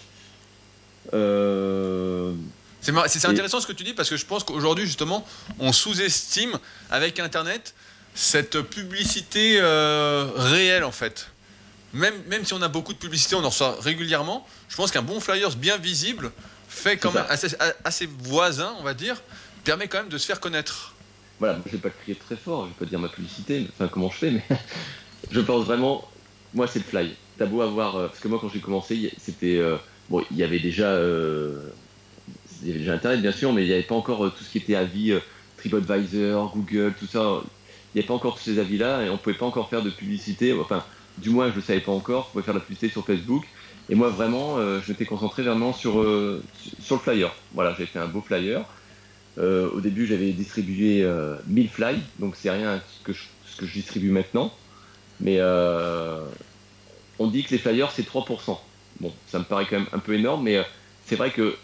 Euh, 1.13 2.33
C'est 2.81 2.91
mar- 2.91 3.05
Et- 3.05 3.25
intéressant 3.25 3.59
ce 3.59 3.67
que 3.67 3.73
tu 3.73 3.83
dis 3.83 3.93
parce 3.93 4.09
que 4.09 4.17
je 4.17 4.25
pense 4.25 4.43
qu'aujourd'hui 4.43 4.85
justement 4.85 5.25
on 5.59 5.71
sous-estime 5.71 6.57
avec 6.91 7.19
Internet 7.19 7.73
cette 8.15 8.61
publicité 8.61 9.57
euh, 9.59 10.27
réelle 10.35 10.83
en 10.83 10.91
fait. 10.91 11.27
Même, 11.93 12.13
même 12.27 12.45
si 12.45 12.53
on 12.53 12.61
a 12.61 12.67
beaucoup 12.67 12.93
de 12.93 12.99
publicité, 12.99 13.35
on 13.35 13.43
en 13.43 13.49
reçoit 13.49 13.77
régulièrement, 13.81 14.45
je 14.69 14.75
pense 14.75 14.91
qu'un 14.91 15.01
bon 15.01 15.19
flyers 15.19 15.55
bien 15.55 15.77
visible 15.77 16.31
fait 16.69 16.97
quand 16.97 17.11
même 17.11 17.25
ça. 17.25 17.31
assez, 17.33 17.55
assez 17.83 18.05
voisin, 18.23 18.73
on 18.79 18.83
va 18.83 18.93
dire, 18.93 19.21
permet 19.63 19.87
quand 19.87 19.97
même 19.99 20.09
de 20.09 20.17
se 20.17 20.25
faire 20.25 20.39
connaître. 20.39 20.95
voilà, 21.39 21.59
je 21.65 21.71
vais 21.71 21.77
pas 21.77 21.89
crier 21.89 22.15
très 22.15 22.35
fort, 22.37 22.65
je 22.65 22.69
vais 22.69 22.75
pas 22.79 22.85
dire 22.85 22.99
ma 22.99 23.09
publicité, 23.09 23.59
mais- 23.61 23.67
enfin 23.73 23.87
comment 23.87 24.09
je 24.09 24.17
fais, 24.17 24.31
mais 24.31 24.43
je 25.31 25.39
pense 25.41 25.65
vraiment, 25.65 26.07
moi 26.53 26.67
c'est 26.67 26.79
le 26.79 26.85
fly. 26.85 27.15
T'as 27.37 27.45
beau 27.45 27.61
avoir, 27.61 27.95
euh, 27.95 28.07
parce 28.07 28.19
que 28.19 28.27
moi 28.27 28.37
quand 28.41 28.49
j'ai 28.49 28.59
commencé, 28.59 29.11
c'était, 29.17 29.57
euh, 29.57 29.77
bon, 30.09 30.23
il 30.31 30.37
y 30.37 30.43
avait 30.43 30.59
déjà, 30.59 30.87
euh, 30.91 31.69
il 32.61 32.67
y 32.67 32.71
avait 32.71 32.79
déjà 32.79 32.93
Internet 32.93 33.21
bien 33.21 33.31
sûr, 33.31 33.53
mais 33.53 33.63
il 33.63 33.67
n'y 33.67 33.73
avait 33.73 33.83
pas 33.83 33.95
encore 33.95 34.25
euh, 34.25 34.29
tout 34.37 34.43
ce 34.43 34.49
qui 34.49 34.57
était 34.59 34.75
avis, 34.75 35.13
TripAdvisor, 35.57 36.51
Google, 36.55 36.93
tout 36.97 37.07
ça. 37.07 37.41
Il 37.93 37.97
n'y 37.97 38.01
avait 38.01 38.07
pas 38.07 38.13
encore 38.13 38.35
tous 38.37 38.43
ces 38.43 38.59
avis-là 38.59 39.03
et 39.03 39.09
on 39.09 39.17
pouvait 39.17 39.35
pas 39.35 39.45
encore 39.45 39.69
faire 39.69 39.81
de 39.81 39.89
publicité. 39.89 40.53
Enfin, 40.53 40.83
du 41.17 41.29
moins 41.31 41.51
je 41.51 41.57
ne 41.57 41.61
savais 41.61 41.79
pas 41.81 41.91
encore. 41.91 42.25
Je 42.27 42.31
pouvais 42.33 42.43
faire 42.43 42.53
de 42.53 42.59
la 42.59 42.65
publicité 42.65 42.89
sur 42.89 43.05
Facebook. 43.05 43.45
Et 43.89 43.95
moi 43.95 44.09
vraiment, 44.11 44.59
euh, 44.59 44.81
je 44.81 44.91
m'étais 44.93 45.05
concentré 45.05 45.43
vraiment 45.43 45.73
sur 45.73 46.01
euh, 46.01 46.45
sur 46.79 46.97
le 46.97 47.01
flyer. 47.01 47.35
Voilà, 47.51 47.75
j'ai 47.75 47.87
fait 47.87 47.99
un 47.99 48.07
beau 48.09 48.21
flyer. 48.21 48.65
Euh, 49.39 49.69
au 49.71 49.81
début, 49.81 50.05
j'avais 50.07 50.33
distribué 50.33 51.03
euh, 51.03 51.37
1000 51.47 51.69
fly, 51.69 51.99
donc 52.19 52.35
c'est 52.35 52.51
rien 52.51 52.83
ce 52.87 53.03
que 53.03 53.13
je, 53.13 53.29
que 53.57 53.65
je 53.67 53.73
distribue 53.73 54.11
maintenant. 54.11 54.57
Mais 55.19 55.37
euh, 55.39 56.29
on 57.19 57.27
dit 57.29 57.43
que 57.43 57.51
les 57.51 57.57
flyers 57.59 57.91
c'est 57.91 58.03
3%. 58.05 58.61
Bon, 58.99 59.13
ça 59.25 59.39
me 59.39 59.45
paraît 59.45 59.67
quand 59.67 59.79
même 59.79 59.89
un 59.91 59.99
peu 59.99 60.15
énorme, 60.15 60.43
mais 60.43 60.57
euh, 60.57 60.63
c'est 61.01 61.15
vrai 61.15 61.31
que 61.31 61.57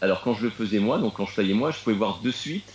alors 0.00 0.22
quand 0.22 0.34
je 0.34 0.44
le 0.44 0.50
faisais 0.50 0.80
moi, 0.80 0.98
donc 0.98 1.16
quand 1.16 1.26
je 1.26 1.32
flyais 1.32 1.54
moi, 1.54 1.70
je 1.72 1.80
pouvais 1.82 1.96
voir 1.96 2.22
de 2.22 2.30
suite 2.32 2.74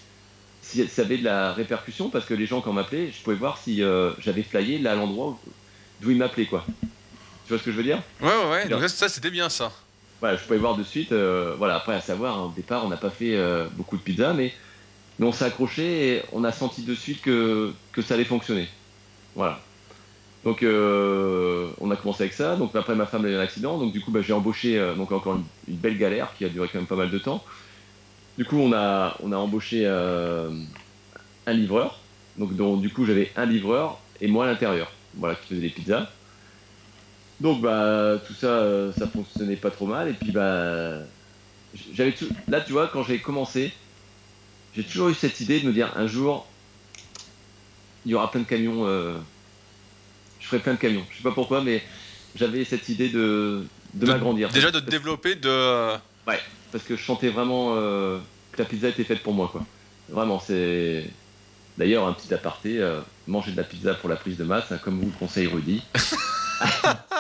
si 0.61 0.87
ça 0.87 1.03
avait 1.03 1.17
de 1.19 1.23
la 1.25 1.53
répercussion 1.53 2.09
parce 2.11 2.25
que 2.25 2.33
les 2.35 2.45
gens 2.47 2.61
quand 2.61 2.73
m'appelaient, 2.73 3.11
je 3.11 3.23
pouvais 3.23 3.37
voir 3.37 3.57
si 3.59 3.83
euh, 3.83 4.13
j'avais 4.19 4.43
flyé 4.43 4.79
là 4.79 4.93
à 4.93 4.95
l'endroit 4.95 5.41
où- 5.45 5.55
d'où 5.99 6.11
ils 6.11 6.17
m'appelaient 6.17 6.47
quoi. 6.47 6.67
Tu 7.51 7.55
vois 7.55 7.59
ce 7.59 7.65
que 7.65 7.71
je 7.73 7.75
veux 7.75 7.83
dire 7.83 8.01
Ouais, 8.21 8.29
ouais, 8.29 8.49
ouais. 8.49 8.69
Donc 8.69 8.87
ça, 8.87 9.09
c'était 9.09 9.29
bien 9.29 9.49
ça. 9.49 9.73
Voilà, 10.21 10.37
je 10.37 10.43
pouvais 10.43 10.57
voir 10.57 10.77
de 10.77 10.85
suite. 10.85 11.11
euh, 11.11 11.53
voilà, 11.57 11.75
après 11.75 11.93
à 11.93 11.99
savoir, 11.99 12.39
hein, 12.39 12.43
au 12.45 12.53
départ, 12.55 12.85
on 12.85 12.87
n'a 12.87 12.95
pas 12.95 13.09
fait 13.09 13.35
euh, 13.35 13.65
beaucoup 13.73 13.97
de 13.97 14.01
pizza, 14.01 14.31
mais, 14.31 14.53
mais 15.19 15.25
on 15.27 15.33
s'est 15.33 15.43
accroché 15.43 16.07
et 16.07 16.23
on 16.31 16.45
a 16.45 16.53
senti 16.53 16.83
de 16.83 16.95
suite 16.95 17.21
que, 17.21 17.73
que 17.91 18.01
ça 18.01 18.13
allait 18.13 18.23
fonctionner. 18.23 18.69
Voilà. 19.35 19.59
Donc 20.45 20.63
euh, 20.63 21.71
on 21.81 21.91
a 21.91 21.97
commencé 21.97 22.23
avec 22.23 22.33
ça. 22.33 22.55
Donc 22.55 22.73
après 22.73 22.95
ma 22.95 23.05
femme 23.05 23.25
a 23.25 23.27
eu 23.27 23.35
un 23.35 23.41
accident, 23.41 23.77
donc 23.77 23.91
du 23.91 23.99
coup 23.99 24.11
bah, 24.11 24.21
j'ai 24.21 24.31
embauché 24.31 24.79
donc 24.95 25.11
encore 25.11 25.35
une, 25.35 25.43
une 25.67 25.75
belle 25.75 25.97
galère 25.97 26.31
qui 26.37 26.45
a 26.45 26.47
duré 26.47 26.69
quand 26.71 26.79
même 26.79 26.87
pas 26.87 26.95
mal 26.95 27.11
de 27.11 27.19
temps. 27.19 27.43
Du 28.37 28.45
coup 28.45 28.59
on 28.59 28.71
a 28.71 29.17
on 29.21 29.33
a 29.33 29.35
embauché 29.35 29.85
un 29.85 31.51
livreur. 31.53 31.99
Donc 32.37 32.55
dont, 32.55 32.77
du 32.77 32.93
coup 32.93 33.05
j'avais 33.05 33.29
un 33.35 33.45
livreur 33.45 33.99
et 34.21 34.29
moi 34.29 34.45
à 34.45 34.47
l'intérieur. 34.47 34.89
Voilà 35.15 35.35
qui 35.35 35.49
faisait 35.49 35.59
des 35.59 35.69
pizzas. 35.69 36.09
Donc 37.41 37.61
bah 37.61 38.21
tout 38.27 38.33
ça 38.35 38.59
euh, 38.59 38.91
ça 38.93 39.07
fonctionnait 39.07 39.55
pas 39.55 39.71
trop 39.71 39.87
mal. 39.87 40.09
Et 40.09 40.13
puis 40.13 40.31
bah 40.31 40.99
j'avais 41.73 42.11
tout 42.11 42.27
là 42.47 42.61
tu 42.61 42.71
vois 42.71 42.87
quand 42.87 43.01
j'ai 43.01 43.19
commencé 43.19 43.73
j'ai 44.73 44.83
toujours 44.83 45.09
eu 45.09 45.15
cette 45.15 45.39
idée 45.39 45.59
de 45.59 45.67
me 45.67 45.73
dire 45.73 45.91
un 45.95 46.05
jour 46.05 46.53
il 48.05 48.11
y 48.11 48.13
aura 48.13 48.29
plein 48.29 48.41
de 48.41 48.45
camions 48.45 48.85
euh, 48.85 49.17
je 50.39 50.47
ferai 50.47 50.61
plein 50.61 50.73
de 50.73 50.79
camions. 50.79 51.05
Je 51.09 51.17
sais 51.17 51.23
pas 51.23 51.31
pourquoi 51.31 51.63
mais 51.63 51.81
j'avais 52.35 52.63
cette 52.63 52.89
idée 52.89 53.09
de 53.09 53.65
de, 53.93 54.05
De- 54.05 54.11
m'agrandir. 54.11 54.49
Déjà 54.49 54.69
de 54.69 54.79
te 54.79 54.85
parce, 54.85 54.91
développer, 54.91 55.35
de. 55.35 55.97
parce 56.71 56.83
que 56.83 56.95
je 56.95 57.03
sentais 57.03 57.29
vraiment 57.29 57.75
euh, 57.75 58.19
que 58.51 58.61
la 58.61 58.67
pizza 58.67 58.87
était 58.87 59.03
faite 59.03 59.23
pour 59.23 59.33
moi 59.33 59.49
quoi. 59.51 59.65
Vraiment 60.09 60.37
c'est 60.39 61.09
d'ailleurs 61.77 62.05
un 62.05 62.13
petit 62.13 62.31
aparté 62.33 62.87
manger 63.25 63.51
de 63.51 63.57
la 63.57 63.63
pizza 63.63 63.95
pour 63.95 64.09
la 64.09 64.15
prise 64.15 64.37
de 64.37 64.43
masse 64.43 64.71
hein, 64.71 64.77
comme 64.83 64.99
vous 64.99 65.07
le 65.07 65.17
conseille 65.17 65.47
Rudy 65.47 65.81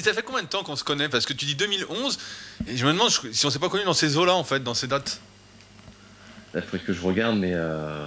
ça 0.00 0.12
fait 0.14 0.22
combien 0.22 0.42
de 0.42 0.48
temps 0.48 0.62
qu'on 0.62 0.76
se 0.76 0.84
connaît? 0.84 1.08
Parce 1.08 1.26
que 1.26 1.32
tu 1.32 1.44
dis 1.44 1.54
2011, 1.54 2.18
et 2.66 2.76
je 2.76 2.86
me 2.86 2.92
demande 2.92 3.10
si 3.10 3.46
on 3.46 3.50
s'est 3.50 3.58
pas 3.58 3.68
connu 3.68 3.84
dans 3.84 3.94
ces 3.94 4.16
eaux-là 4.16 4.34
en 4.34 4.44
fait, 4.44 4.62
dans 4.62 4.74
ces 4.74 4.86
dates. 4.86 5.20
il 6.54 6.62
faudrait 6.62 6.78
que 6.80 6.92
je 6.92 7.00
regarde 7.02 7.36
mais 7.36 7.52
euh, 7.54 8.06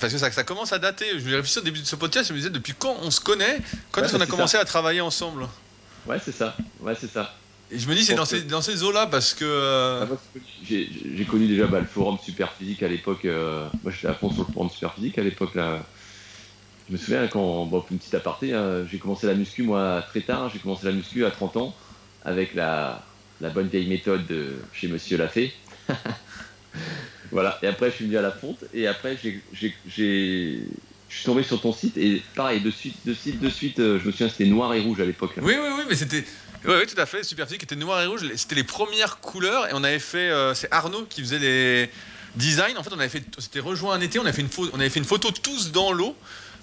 Parce 0.00 0.12
que 0.12 0.18
ça, 0.18 0.30
ça 0.30 0.44
commence 0.44 0.72
à 0.72 0.78
dater. 0.78 1.06
Je 1.18 1.24
me 1.28 1.36
réfléchis 1.36 1.58
au 1.58 1.62
début 1.62 1.80
de 1.80 1.86
ce 1.86 1.96
podcast, 1.96 2.28
je 2.28 2.32
me 2.32 2.38
disais 2.38 2.50
depuis 2.50 2.74
quand 2.78 2.96
on 3.02 3.10
se 3.10 3.20
connaît? 3.20 3.60
Quand 3.90 4.00
Ouais, 4.00 4.06
est-ce 4.06 4.12
qu'on 4.14 4.18
bah, 4.18 4.24
a 4.24 4.28
commencé 4.28 4.56
ça. 4.56 4.60
à 4.62 4.64
travailler 4.64 5.00
ensemble? 5.00 5.46
Ouais, 6.06 6.18
c'est 6.24 6.32
ça. 6.32 6.56
Ouais, 6.80 6.94
c'est 7.00 7.10
ça. 7.10 7.34
Et 7.70 7.78
je 7.78 7.88
me 7.88 7.94
dis 7.94 8.04
c'est 8.04 8.14
dans 8.14 8.22
pense 8.22 8.30
ces, 8.30 8.42
que- 8.42 8.50
dans 8.50 8.60
ces 8.62 8.82
eaux-là 8.82 9.06
parce 9.06 9.32
que. 9.34 9.44
euh, 9.46 10.04
Ah, 10.10 10.40
J'ai 10.62 11.24
connu 11.30 11.46
déjà 11.48 11.66
bah, 11.66 11.80
le 11.80 11.86
forum 11.86 12.18
super 12.22 12.52
physique 12.52 12.82
à 12.82 12.88
l'époque. 12.88 13.24
euh, 13.24 13.66
moi, 13.82 13.92
j'étais 13.92 14.08
à 14.08 14.14
fond 14.14 14.30
sur 14.30 14.44
le 14.46 14.52
forum 14.52 14.68
super 14.68 14.92
physique 14.94 15.16
à 15.18 15.22
l'époque. 15.22 15.54
Là. 15.54 15.86
Je 16.92 16.98
me 16.98 17.00
souviens 17.02 17.26
quand, 17.26 17.64
bon, 17.64 17.82
une 17.90 17.96
petite 17.96 18.12
aparté, 18.12 18.52
hein, 18.52 18.84
j'ai 18.86 18.98
commencé 18.98 19.26
la 19.26 19.32
muscu 19.32 19.62
moi 19.62 20.04
très 20.10 20.20
tard. 20.20 20.50
J'ai 20.50 20.58
commencé 20.58 20.84
la 20.84 20.92
muscu 20.92 21.24
à 21.24 21.30
30 21.30 21.56
ans 21.56 21.74
avec 22.22 22.54
la, 22.54 23.02
la 23.40 23.48
bonne 23.48 23.68
vieille 23.68 23.88
méthode 23.88 24.26
de 24.26 24.56
chez 24.74 24.88
Monsieur 24.88 25.16
Lafay. 25.16 25.54
voilà. 27.30 27.58
Et 27.62 27.66
après, 27.66 27.90
je 27.90 27.96
suis 27.96 28.04
venu 28.04 28.18
à 28.18 28.20
la 28.20 28.30
fonte. 28.30 28.58
Et 28.74 28.86
après, 28.86 29.16
je 29.16 29.66
suis 29.88 30.66
tombé 31.24 31.42
sur 31.44 31.62
ton 31.62 31.72
site. 31.72 31.96
Et 31.96 32.20
pareil, 32.34 32.60
de 32.60 32.70
suite, 32.70 32.96
de 33.06 33.14
suite, 33.14 33.40
de 33.40 33.48
suite, 33.48 33.78
euh, 33.78 33.98
je 33.98 34.08
me 34.08 34.12
souviens, 34.12 34.28
c'était 34.28 34.44
noir 34.44 34.74
et 34.74 34.80
rouge 34.80 35.00
à 35.00 35.06
l'époque. 35.06 35.32
Oui, 35.38 35.54
oui, 35.58 35.68
oui, 35.74 35.84
mais 35.88 35.96
c'était. 35.96 36.26
Oui, 36.66 36.74
oui, 36.78 36.86
tout 36.86 37.00
à 37.00 37.06
fait. 37.06 37.22
Super 37.22 37.46
Physique 37.46 37.62
était 37.62 37.74
noir 37.74 38.02
et 38.02 38.06
rouge. 38.06 38.30
C'était 38.36 38.56
les 38.56 38.64
premières 38.64 39.18
couleurs 39.20 39.66
et 39.66 39.70
on 39.72 39.82
avait 39.82 39.98
fait. 39.98 40.28
euh, 40.28 40.52
c'est 40.52 40.70
Arnaud 40.70 41.06
qui 41.08 41.22
faisait 41.22 41.38
les 41.38 41.90
designs. 42.36 42.76
En 42.76 42.82
fait, 42.82 42.90
on 42.94 42.98
avait 42.98 43.08
fait. 43.08 43.24
C'était 43.38 43.60
rejoint 43.60 43.94
un 43.94 44.02
été. 44.02 44.18
On 44.18 44.24
avait 44.24 44.34
fait 44.34 44.42
une. 44.42 44.68
On 44.74 44.78
avait 44.78 44.90
fait 44.90 45.00
une 45.00 45.06
photo 45.06 45.30
tous 45.30 45.72
dans 45.72 45.90
l'eau 45.92 46.14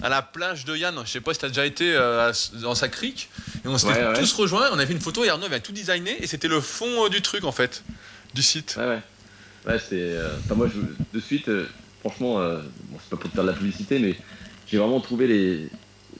à 0.02 0.10
la 0.10 0.22
plage 0.22 0.66
de 0.66 0.76
Yann. 0.76 0.96
Je 1.06 1.10
sais 1.10 1.22
pas 1.22 1.34
si 1.34 1.40
t'as 1.40 1.48
déjà 1.50 1.66
été 1.66 1.94
euh, 1.94 2.32
dans 2.62 2.76
sa 2.76 2.88
crique. 2.88 3.30
Et 3.66 3.68
on 3.68 3.78
s'était 3.78 3.94
Ouais, 3.94 4.08
ouais. 4.08 4.20
tous 4.20 4.34
rejoints. 4.34 4.70
On 4.72 4.76
avait 4.76 4.86
fait 4.86 4.94
une 4.94 5.02
photo 5.02 5.24
et 5.24 5.30
Arnaud 5.30 5.46
avait 5.46 5.60
tout 5.60 5.72
designé 5.72 6.22
et 6.24 6.28
c'était 6.28 6.48
le 6.48 6.62
fond 6.62 7.06
euh, 7.06 7.10
du 7.10 7.22
truc 7.22 7.44
en 7.44 7.52
fait, 7.52 7.84
du 8.34 8.42
site. 8.42 8.76
Ouais, 8.78 8.86
ouais. 8.88 9.02
Ouais, 9.66 9.80
c'est. 9.80 9.96
euh, 10.00 10.36
Enfin, 10.40 10.56
moi, 10.56 10.70
je, 10.74 10.80
de 11.14 11.20
suite, 11.22 11.50
franchement, 12.00 12.36
bon, 12.40 12.98
c'est 13.02 13.10
pas 13.10 13.18
pour 13.18 13.30
te 13.30 13.36
faire 13.36 13.44
de 13.44 13.50
la 13.50 13.56
publicité, 13.56 14.00
mais 14.00 14.16
j'ai 14.68 14.78
vraiment 14.78 15.02
trouvé 15.02 15.28
les, 15.28 15.68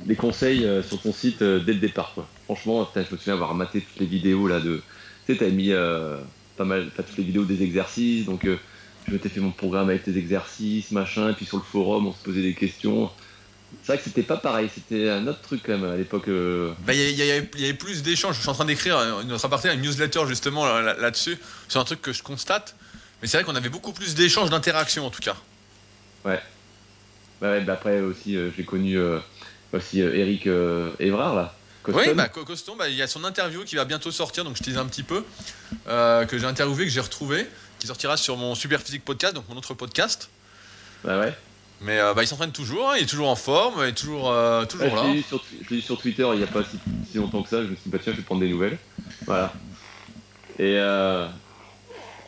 les 0.06 0.16
conseils 0.16 0.68
sur 0.88 1.02
ton 1.02 1.14
site 1.14 1.42
dès 1.42 1.74
le 1.74 1.80
départ, 1.80 2.12
quoi. 2.14 2.28
Franchement, 2.46 2.84
putain, 2.86 3.06
je 3.08 3.14
me 3.14 3.18
souviens 3.18 3.36
avoir 3.36 3.54
maté 3.56 3.80
toutes 3.82 4.00
les 4.00 4.06
vidéos 4.08 4.48
là 4.48 4.60
de. 4.60 4.82
Tu 5.26 5.34
sais, 5.34 5.40
t'avais 5.40 5.52
mis 5.52 5.72
pas 6.58 6.66
mal, 6.66 6.90
pas 6.90 7.04
toutes 7.04 7.18
les 7.18 7.24
vidéos 7.24 7.46
des 7.46 7.64
exercices, 7.64 8.26
donc 8.26 8.46
je 8.46 9.14
m'étais 9.14 9.30
fait 9.30 9.40
mon 9.40 9.52
programme 9.52 9.90
avec 9.90 10.04
tes 10.04 10.18
exercices, 10.18 10.92
machin, 10.92 11.30
et 11.30 11.34
puis 11.34 11.46
sur 11.46 11.58
le 11.58 11.64
forum, 11.64 12.08
on 12.08 12.14
se 12.14 12.22
posait 12.22 12.42
des 12.42 12.54
questions. 12.56 13.10
C'est 13.84 13.94
vrai 13.94 13.98
que 13.98 14.04
c'était 14.04 14.24
pas 14.24 14.38
pareil, 14.38 14.70
c'était 14.74 15.10
un 15.10 15.26
autre 15.28 15.42
truc 15.42 15.62
quand 15.66 15.78
même 15.78 15.90
à 15.92 15.96
l'époque. 15.96 16.28
euh, 16.28 16.72
Bah, 16.86 16.94
il 16.94 17.00
y, 17.00 17.22
avait- 17.32 17.50
il 17.56 17.62
y 17.62 17.64
avait 17.66 17.74
plus 17.74 18.04
d'échanges. 18.04 18.36
Je 18.36 18.42
suis 18.42 18.50
en 18.50 18.54
train 18.54 18.66
d'écrire 18.66 18.98
euh, 18.98 19.24
notre 19.24 19.46
aparté, 19.46 19.72
une 19.74 19.82
newsletter 19.82 20.22
justement 20.28 20.66
là- 20.66 20.82
là- 20.82 20.94
là-dessus. 20.96 21.38
C'est 21.68 21.78
un 21.80 21.84
truc 21.84 22.02
que 22.02 22.12
je 22.14 22.22
constate. 22.24 22.76
Mais 23.22 23.28
c'est 23.28 23.38
vrai 23.38 23.44
qu'on 23.44 23.56
avait 23.56 23.70
beaucoup 23.70 23.92
plus 23.94 24.16
d'échanges, 24.16 24.50
d'interactions 24.50 25.06
en 25.06 25.10
tout 25.10 25.22
cas. 25.22 25.36
Ouais. 26.26 26.40
Bah 27.42 27.52
ouais, 27.52 27.62
bah 27.62 27.74
après 27.74 28.00
aussi, 28.02 28.36
euh, 28.36 28.50
j'ai 28.56 28.64
connu 28.66 28.98
euh, 28.98 29.20
aussi 29.74 30.00
Eric 30.00 30.48
Évrard 31.00 31.36
là. 31.36 31.56
Oui, 31.88 32.14
bah, 32.14 32.28
Co- 32.28 32.44
Coston, 32.46 32.76
bah, 32.78 32.90
il 32.90 32.96
y 32.96 33.02
a 33.02 33.08
son 33.08 33.24
interview 33.24 33.64
qui 33.64 33.76
va 33.76 33.86
bientôt 33.86 34.12
sortir, 34.12 34.44
donc 34.44 34.58
je 34.58 34.62
tease 34.64 34.78
un 34.78 34.86
petit 34.86 35.02
peu, 35.04 35.24
que 35.88 36.38
j'ai 36.38 36.46
interviewé, 36.46 36.86
que 36.86 36.92
j'ai 36.92 37.00
retrouvé, 37.00 37.48
qui 37.80 37.88
sortira 37.88 38.18
sur 38.18 38.36
mon 38.38 38.54
Super 38.54 38.82
Physique 38.82 39.04
Podcast, 39.06 39.34
donc 39.34 39.48
mon 39.50 39.56
autre 39.56 39.74
podcast. 39.74 40.30
Bah 41.04 41.20
ouais. 41.20 41.34
Mais 41.82 42.00
euh, 42.00 42.14
bah, 42.14 42.24
il 42.24 42.28
s'entraîne 42.28 42.52
toujours, 42.52 42.90
hein, 42.90 42.96
il 42.98 43.04
est 43.04 43.08
toujours 43.10 43.30
en 43.30 43.36
forme, 43.36 43.76
il 43.84 43.90
est 43.90 43.94
toujours, 43.94 44.30
euh, 44.32 44.66
toujours 44.66 44.88
Ouais, 44.88 44.92
je 45.02 45.08
là. 45.08 45.14
eu 45.14 45.24
sur, 45.24 45.42
je 45.62 45.70
l'ai 45.70 45.78
eu 45.78 45.82
sur 45.82 45.98
Twitter 45.98 46.28
il 46.34 46.38
n'y 46.40 46.44
a 46.44 46.48
pas 46.48 46.64
si, 46.64 46.78
si 47.10 47.18
longtemps 47.18 47.42
que 47.44 47.50
ça. 47.50 47.64
Je 47.64 47.68
me 47.70 47.76
suis 47.76 47.84
dit, 47.86 47.90
bah 47.90 48.00
tiens, 48.04 48.12
je 48.12 48.18
vais 48.18 48.24
prendre 48.24 48.42
des 48.42 48.50
nouvelles. 48.50 48.78
Voilà. 49.26 49.54
Et 50.58 50.78
euh, 50.78 51.28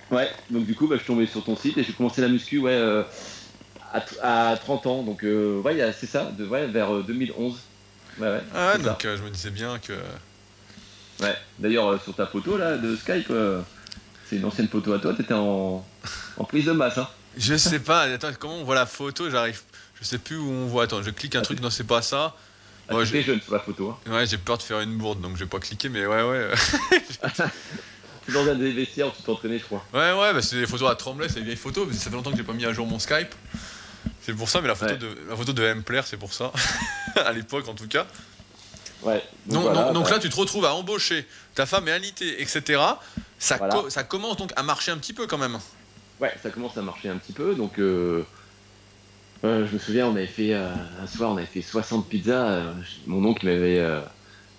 ouais, 0.09 0.29
donc 0.49 0.65
du 0.65 0.73
coup, 0.75 0.87
bah, 0.87 0.95
je 0.95 0.99
suis 1.01 1.07
tombé 1.07 1.25
sur 1.25 1.43
ton 1.43 1.57
site 1.57 1.77
et 1.77 1.83
j'ai 1.83 1.91
commencé 1.93 2.21
la 2.21 2.29
muscu 2.29 2.59
ouais, 2.59 2.71
euh, 2.71 3.03
à, 3.91 3.99
t- 3.99 4.15
à 4.21 4.55
30 4.57 4.87
ans. 4.87 5.03
Donc 5.03 5.23
euh, 5.25 5.59
ouais, 5.61 5.91
c'est 5.99 6.07
ça, 6.07 6.31
de, 6.37 6.45
ouais, 6.47 6.67
vers 6.67 6.93
euh, 6.95 7.03
2011. 7.03 7.59
Ouais, 8.19 8.27
ouais. 8.27 8.41
Ah, 8.55 8.77
donc 8.77 9.03
euh, 9.03 9.17
je 9.17 9.23
me 9.23 9.29
disais 9.29 9.49
bien 9.51 9.79
que. 9.79 9.93
Ouais. 11.21 11.35
D'ailleurs, 11.59 11.89
euh, 11.89 11.99
sur 11.99 12.15
ta 12.15 12.25
photo 12.25 12.57
là 12.57 12.77
de 12.77 12.95
Skype, 12.95 13.31
c'est 14.25 14.37
une 14.37 14.45
ancienne 14.45 14.69
photo 14.69 14.93
à 14.93 14.99
toi, 14.99 15.13
t'étais 15.13 15.33
en, 15.33 15.85
en 16.37 16.43
prise 16.45 16.65
de 16.65 16.71
masse. 16.71 16.97
Hein. 16.97 17.07
Je 17.37 17.55
sais 17.55 17.79
pas, 17.79 18.01
attends, 18.03 18.31
comment 18.39 18.55
on 18.57 18.63
voit 18.63 18.75
la 18.75 18.85
photo 18.85 19.29
J'arrive. 19.29 19.61
Je 19.99 20.05
sais 20.05 20.17
plus 20.17 20.37
où 20.37 20.49
on 20.49 20.65
voit. 20.67 20.83
Attends, 20.83 21.01
je 21.03 21.09
clique 21.11 21.35
un 21.35 21.39
Ah, 21.39 21.43
truc, 21.43 21.61
non, 21.61 21.69
c'est 21.69 21.85
pas 21.85 22.01
ça. 22.01 22.35
Ah, 22.89 22.95
Ouais, 22.95 23.05
j'ai- 23.05 23.23
jeune 23.23 23.41
sur 23.41 23.53
la 23.53 23.59
photo. 23.59 23.95
Hein. 24.05 24.11
Ouais, 24.11 24.25
j'ai 24.25 24.37
peur 24.37 24.57
de 24.57 24.63
faire 24.63 24.81
une 24.81 24.97
bourde, 24.97 25.21
donc 25.21 25.35
je 25.37 25.43
vais 25.43 25.49
pas 25.49 25.59
cliquer, 25.59 25.87
mais 25.89 26.05
ouais, 26.05 26.23
ouais. 26.23 26.49
C'est 28.25 28.33
dans 28.33 28.47
un 28.47 28.55
des 28.55 28.71
vestiaires 28.71 29.07
où 29.07 29.11
tu 29.11 29.23
t'entraînais, 29.23 29.57
je 29.59 29.63
crois. 29.65 29.83
Ouais, 29.93 30.11
ouais, 30.13 30.33
bah, 30.33 30.41
c'est 30.41 30.55
des 30.59 30.67
photos 30.67 30.91
à 30.91 30.95
Tremblay, 30.95 31.27
c'est 31.27 31.35
des 31.35 31.41
vieilles 31.45 31.55
photos, 31.55 31.87
ça 31.93 32.09
fait 32.09 32.15
longtemps 32.15 32.31
que 32.31 32.37
j'ai 32.37 32.43
pas 32.43 32.53
mis 32.53 32.65
à 32.65 32.71
jour 32.73 32.85
mon 32.85 32.99
Skype. 32.99 33.33
C'est 34.21 34.33
pour 34.33 34.47
ça, 34.49 34.61
mais 34.61 34.67
la 34.67 34.75
photo 34.75 34.91
Ouais. 34.93 34.97
de 34.99 35.17
la 35.29 35.35
photo 35.35 35.53
de 35.53 35.75
c'est 36.05 36.17
pour 36.17 36.33
ça. 36.33 36.51
à 37.15 37.31
l'époque, 37.33 37.67
en 37.67 37.73
tout 37.73 37.87
cas. 37.87 38.05
Ouais. 39.01 39.23
Donc, 39.47 39.63
voilà, 39.63 39.85
donc- 39.85 39.93
donc 39.93 40.03
bah, 40.05 40.11
là, 40.11 40.19
tu 40.19 40.29
te 40.29 40.35
retrouves 40.35 40.65
à 40.65 40.73
embaucher, 40.75 41.27
ta 41.55 41.65
femme 41.65 41.87
est 41.87 41.91
alitée, 41.91 42.41
etc. 42.41 42.79
Ça, 43.39 43.57
Voilà. 43.57 43.73
co- 43.73 43.89
ça 43.89 44.03
commence 44.03 44.37
donc 44.37 44.51
à 44.55 44.61
marcher 44.61 44.91
un 44.91 44.97
petit 44.97 45.13
peu 45.13 45.25
quand 45.25 45.39
même. 45.39 45.57
Ouais, 46.21 46.33
ça 46.37 46.51
commence 46.51 46.77
à 46.77 46.81
marcher 46.83 47.09
un 47.09 47.17
petit 47.17 47.33
peu. 47.33 47.55
Donc, 47.55 47.79
euh, 47.79 48.25
euh, 49.43 49.65
je 49.65 49.73
me 49.73 49.79
souviens, 49.79 50.07
on 50.07 50.15
avait 50.15 50.27
fait 50.27 50.53
euh, 50.53 50.69
un 50.99 51.07
soir, 51.07 51.31
on 51.31 51.37
avait 51.37 51.45
fait 51.47 51.61
60 51.61 52.09
pizzas. 52.09 52.75
mon 53.07 53.25
oncle 53.25 53.45
m'avait, 53.45 53.83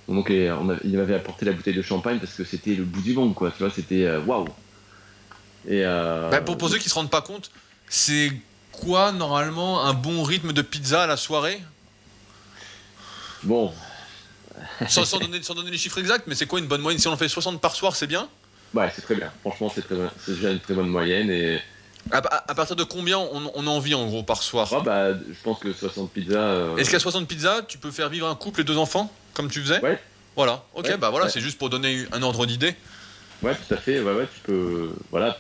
mon 0.08 0.18
oncle, 0.18 0.32
on 0.60 0.68
avait- 0.70 0.80
il 0.84 0.96
m'avait 0.96 1.14
apporté 1.14 1.44
la 1.44 1.52
bouteille 1.52 1.74
de 1.76 1.82
champagne 1.82 2.18
parce 2.18 2.34
que 2.34 2.44
c'était 2.44 2.74
le 2.74 2.84
bout 2.84 3.02
du 3.02 3.14
monde, 3.14 3.34
quoi. 3.34 3.52
Tu 3.52 3.58
vois, 3.58 3.70
c'était 3.70 4.16
waouh. 4.18 4.46
Et 5.64 5.84
euh, 5.84 6.30
Bah, 6.30 6.40
pour, 6.40 6.58
pour 6.58 6.68
ceux 6.68 6.78
qui 6.78 6.88
se 6.88 6.94
rendent 6.94 7.10
pas 7.10 7.22
compte, 7.22 7.50
c'est 7.88 8.32
quoi 8.72 9.12
normalement 9.12 9.84
un 9.84 9.94
bon 9.94 10.22
rythme 10.22 10.52
de 10.52 10.62
pizza 10.62 11.04
à 11.04 11.06
la 11.06 11.16
soirée? 11.16 11.60
Bon, 13.42 13.72
sans, 14.86 15.04
sans 15.04 15.20
donner, 15.20 15.42
sans 15.42 15.54
donner 15.54 15.70
les 15.70 15.78
chiffres 15.78 15.98
exacts, 15.98 16.26
mais 16.26 16.34
c'est 16.34 16.46
quoi 16.46 16.58
une 16.60 16.66
bonne 16.66 16.80
moyenne? 16.80 16.98
Si 17.00 17.08
on 17.08 17.12
en 17.12 17.16
fait 17.16 17.28
60 17.28 17.60
par 17.60 17.74
soir, 17.74 17.96
c'est 17.96 18.06
bien? 18.06 18.28
Ouais, 18.74 18.90
c'est 18.94 19.02
très 19.02 19.14
bien. 19.14 19.32
Franchement, 19.40 19.68
c'est 19.74 19.82
très, 19.82 19.96
c'est 20.24 20.32
déjà 20.34 20.50
une 20.50 20.60
très 20.60 20.74
bonne 20.74 20.88
moyenne. 20.88 21.30
Et 21.30 21.60
à, 22.10 22.18
à- 22.18 22.50
à 22.50 22.54
partir 22.54 22.76
de 22.76 22.84
combien 22.84 23.18
on, 23.18 23.50
on 23.54 23.66
en 23.66 23.78
vit 23.78 23.94
en 23.94 24.06
gros 24.06 24.22
par 24.22 24.42
soir 24.42 24.68
ah, 24.72 24.80
bah, 24.80 25.12
je 25.14 25.40
pense 25.42 25.58
que 25.60 25.72
60 25.72 26.12
pizzas. 26.12 26.36
euh, 26.38 26.76
Est-ce 26.76 26.90
qu'à 26.90 26.98
60 26.98 27.28
pizzas, 27.28 27.62
tu 27.62 27.78
peux 27.78 27.90
faire 27.90 28.08
vivre 28.08 28.26
un 28.28 28.34
couple 28.34 28.62
et 28.62 28.64
deux 28.64 28.76
enfants, 28.78 29.12
comme 29.34 29.50
tu 29.50 29.60
faisais 29.60 29.80
Ouais. 29.80 29.98
Voilà, 30.34 30.64
ok, 30.74 30.86
Ouais, 30.86 30.96
bah 30.96 31.10
voilà, 31.10 31.26
ouais. 31.26 31.30
c'est 31.30 31.40
juste 31.40 31.58
pour 31.58 31.68
donner 31.70 32.06
un 32.12 32.22
ordre 32.22 32.46
d'idée. 32.46 32.74
Ouais, 33.42 33.54
tout 33.54 33.74
à 33.74 33.76
fait. 33.76 34.00
Ouais, 34.00 34.14
ouais, 34.14 34.26
tu 34.34 34.40
peux. 34.42 34.92
Voilà. 35.10 35.36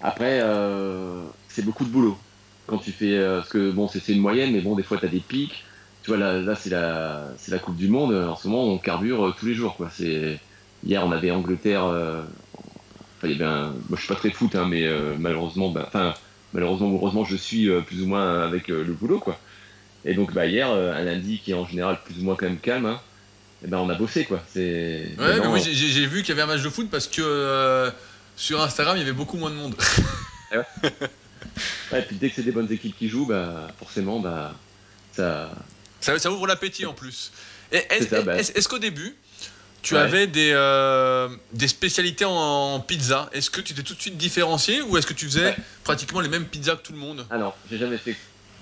Après, 0.00 0.40
euh, 0.42 1.24
c'est 1.48 1.64
beaucoup 1.64 1.84
de 1.84 1.90
boulot. 1.90 2.18
Quand 2.66 2.78
tu 2.78 2.92
fais. 2.92 3.16
euh, 3.16 3.38
parce 3.38 3.48
que 3.50 3.70
bon, 3.70 3.88
c'est 3.88 4.06
une 4.08 4.20
moyenne, 4.20 4.52
mais 4.52 4.60
bon, 4.60 4.74
des 4.76 4.82
fois, 4.82 4.98
tu 4.98 5.06
as 5.06 5.08
des 5.08 5.20
pics. 5.20 5.64
Tu 6.02 6.10
vois, 6.10 6.18
là, 6.18 6.40
là 6.40 6.54
c'est 6.56 6.70
la, 6.70 7.28
la 7.48 7.58
Coupe 7.58 7.76
du 7.76 7.88
Monde. 7.88 8.14
En 8.14 8.36
ce 8.36 8.48
moment, 8.48 8.64
on 8.64 8.78
carbure 8.78 9.26
euh, 9.28 9.34
tous 9.38 9.46
les 9.46 9.54
jours, 9.54 9.76
quoi. 9.76 9.90
C'est. 9.90 10.40
Hier, 10.84 11.04
on 11.06 11.12
avait 11.12 11.30
Angleterre. 11.30 11.84
euh, 11.86 12.22
Enfin, 13.18 13.28
il 13.28 13.32
y 13.32 13.34
avait 13.34 13.44
un. 13.44 13.68
Moi, 13.88 13.94
je 13.94 13.96
suis 13.98 14.08
pas 14.08 14.16
très 14.16 14.30
foot, 14.30 14.54
hein, 14.56 14.66
mais 14.68 14.84
euh, 14.84 15.14
malheureusement, 15.18 15.70
bah, 15.70 15.84
enfin, 15.86 16.12
malheureusement 16.52 16.90
heureusement, 16.92 17.24
je 17.24 17.36
suis 17.36 17.68
euh, 17.68 17.80
plus 17.80 18.02
ou 18.02 18.06
moins 18.06 18.40
avec 18.42 18.66
le 18.68 18.82
boulot, 18.92 19.20
quoi. 19.20 19.38
Et 20.04 20.14
donc, 20.14 20.32
bah, 20.32 20.46
hier, 20.46 20.68
un 20.70 21.04
lundi 21.04 21.38
qui 21.38 21.52
est 21.52 21.54
en 21.54 21.64
général 21.66 22.00
plus 22.04 22.18
ou 22.18 22.24
moins 22.24 22.34
quand 22.34 22.46
même 22.46 22.58
calme, 22.58 22.86
hein, 22.86 23.00
eh 23.64 23.68
ben, 23.68 23.78
on 23.78 23.88
a 23.90 23.94
bossé, 23.94 24.24
quoi. 24.24 24.42
C'est. 24.52 24.60
Ouais, 24.60 25.14
mais 25.18 25.26
maintenant, 25.34 25.50
moi 25.50 25.58
j'ai- 25.58 26.06
vu 26.06 26.22
qu'il 26.22 26.30
y 26.30 26.32
avait 26.32 26.42
un 26.42 26.46
match 26.52 26.62
de 26.62 26.68
foot 26.68 26.88
parce 26.90 27.06
que 27.06 27.92
sur 28.34 28.60
Instagram 28.60 28.96
il 28.96 29.00
y 29.00 29.02
avait 29.02 29.12
beaucoup 29.12 29.36
moins 29.36 29.50
de 29.50 29.54
monde. 29.56 29.76
Ouais, 31.92 32.00
et 32.00 32.02
puis 32.02 32.16
dès 32.16 32.28
que 32.30 32.36
c'est 32.36 32.42
des 32.42 32.52
bonnes 32.52 32.70
équipes 32.72 32.96
qui 32.96 33.08
jouent, 33.08 33.26
bah, 33.26 33.68
forcément, 33.78 34.20
bah, 34.20 34.54
ça. 35.12 35.52
Ça, 36.00 36.18
ça 36.18 36.30
ouvre 36.30 36.46
l'appétit 36.46 36.86
en 36.86 36.94
plus. 36.94 37.32
Et 37.70 37.76
Est-ce 37.76 38.04
C'est 38.04 38.08
ça, 38.10 38.22
bah. 38.22 38.36
est-ce- 38.36 38.52
est-ce 38.56 38.68
qu'au 38.68 38.78
début, 38.78 39.14
tu 39.82 39.94
Ouais. 39.94 40.00
avais 40.00 40.26
des, 40.26 40.52
euh, 40.54 41.28
des 41.52 41.68
spécialités 41.68 42.24
en, 42.24 42.32
en 42.32 42.80
pizza 42.80 43.28
Est-ce 43.32 43.50
que 43.50 43.60
tu 43.60 43.74
t'es 43.74 43.82
tout 43.82 43.94
de 43.94 44.00
suite 44.00 44.16
différencié 44.16 44.80
ou 44.82 44.96
est-ce 44.96 45.06
que 45.06 45.14
tu 45.14 45.26
faisais 45.26 45.44
Ouais. 45.44 45.56
pratiquement 45.84 46.20
les 46.20 46.28
mêmes 46.28 46.46
pizzas 46.46 46.76
que 46.76 46.82
tout 46.82 46.92
le 46.92 46.98
monde? 46.98 47.26
Ah 47.30 47.38
non, 47.38 47.52
j'ai 47.68 47.78
jamais 47.78 47.98
fait. 47.98 48.16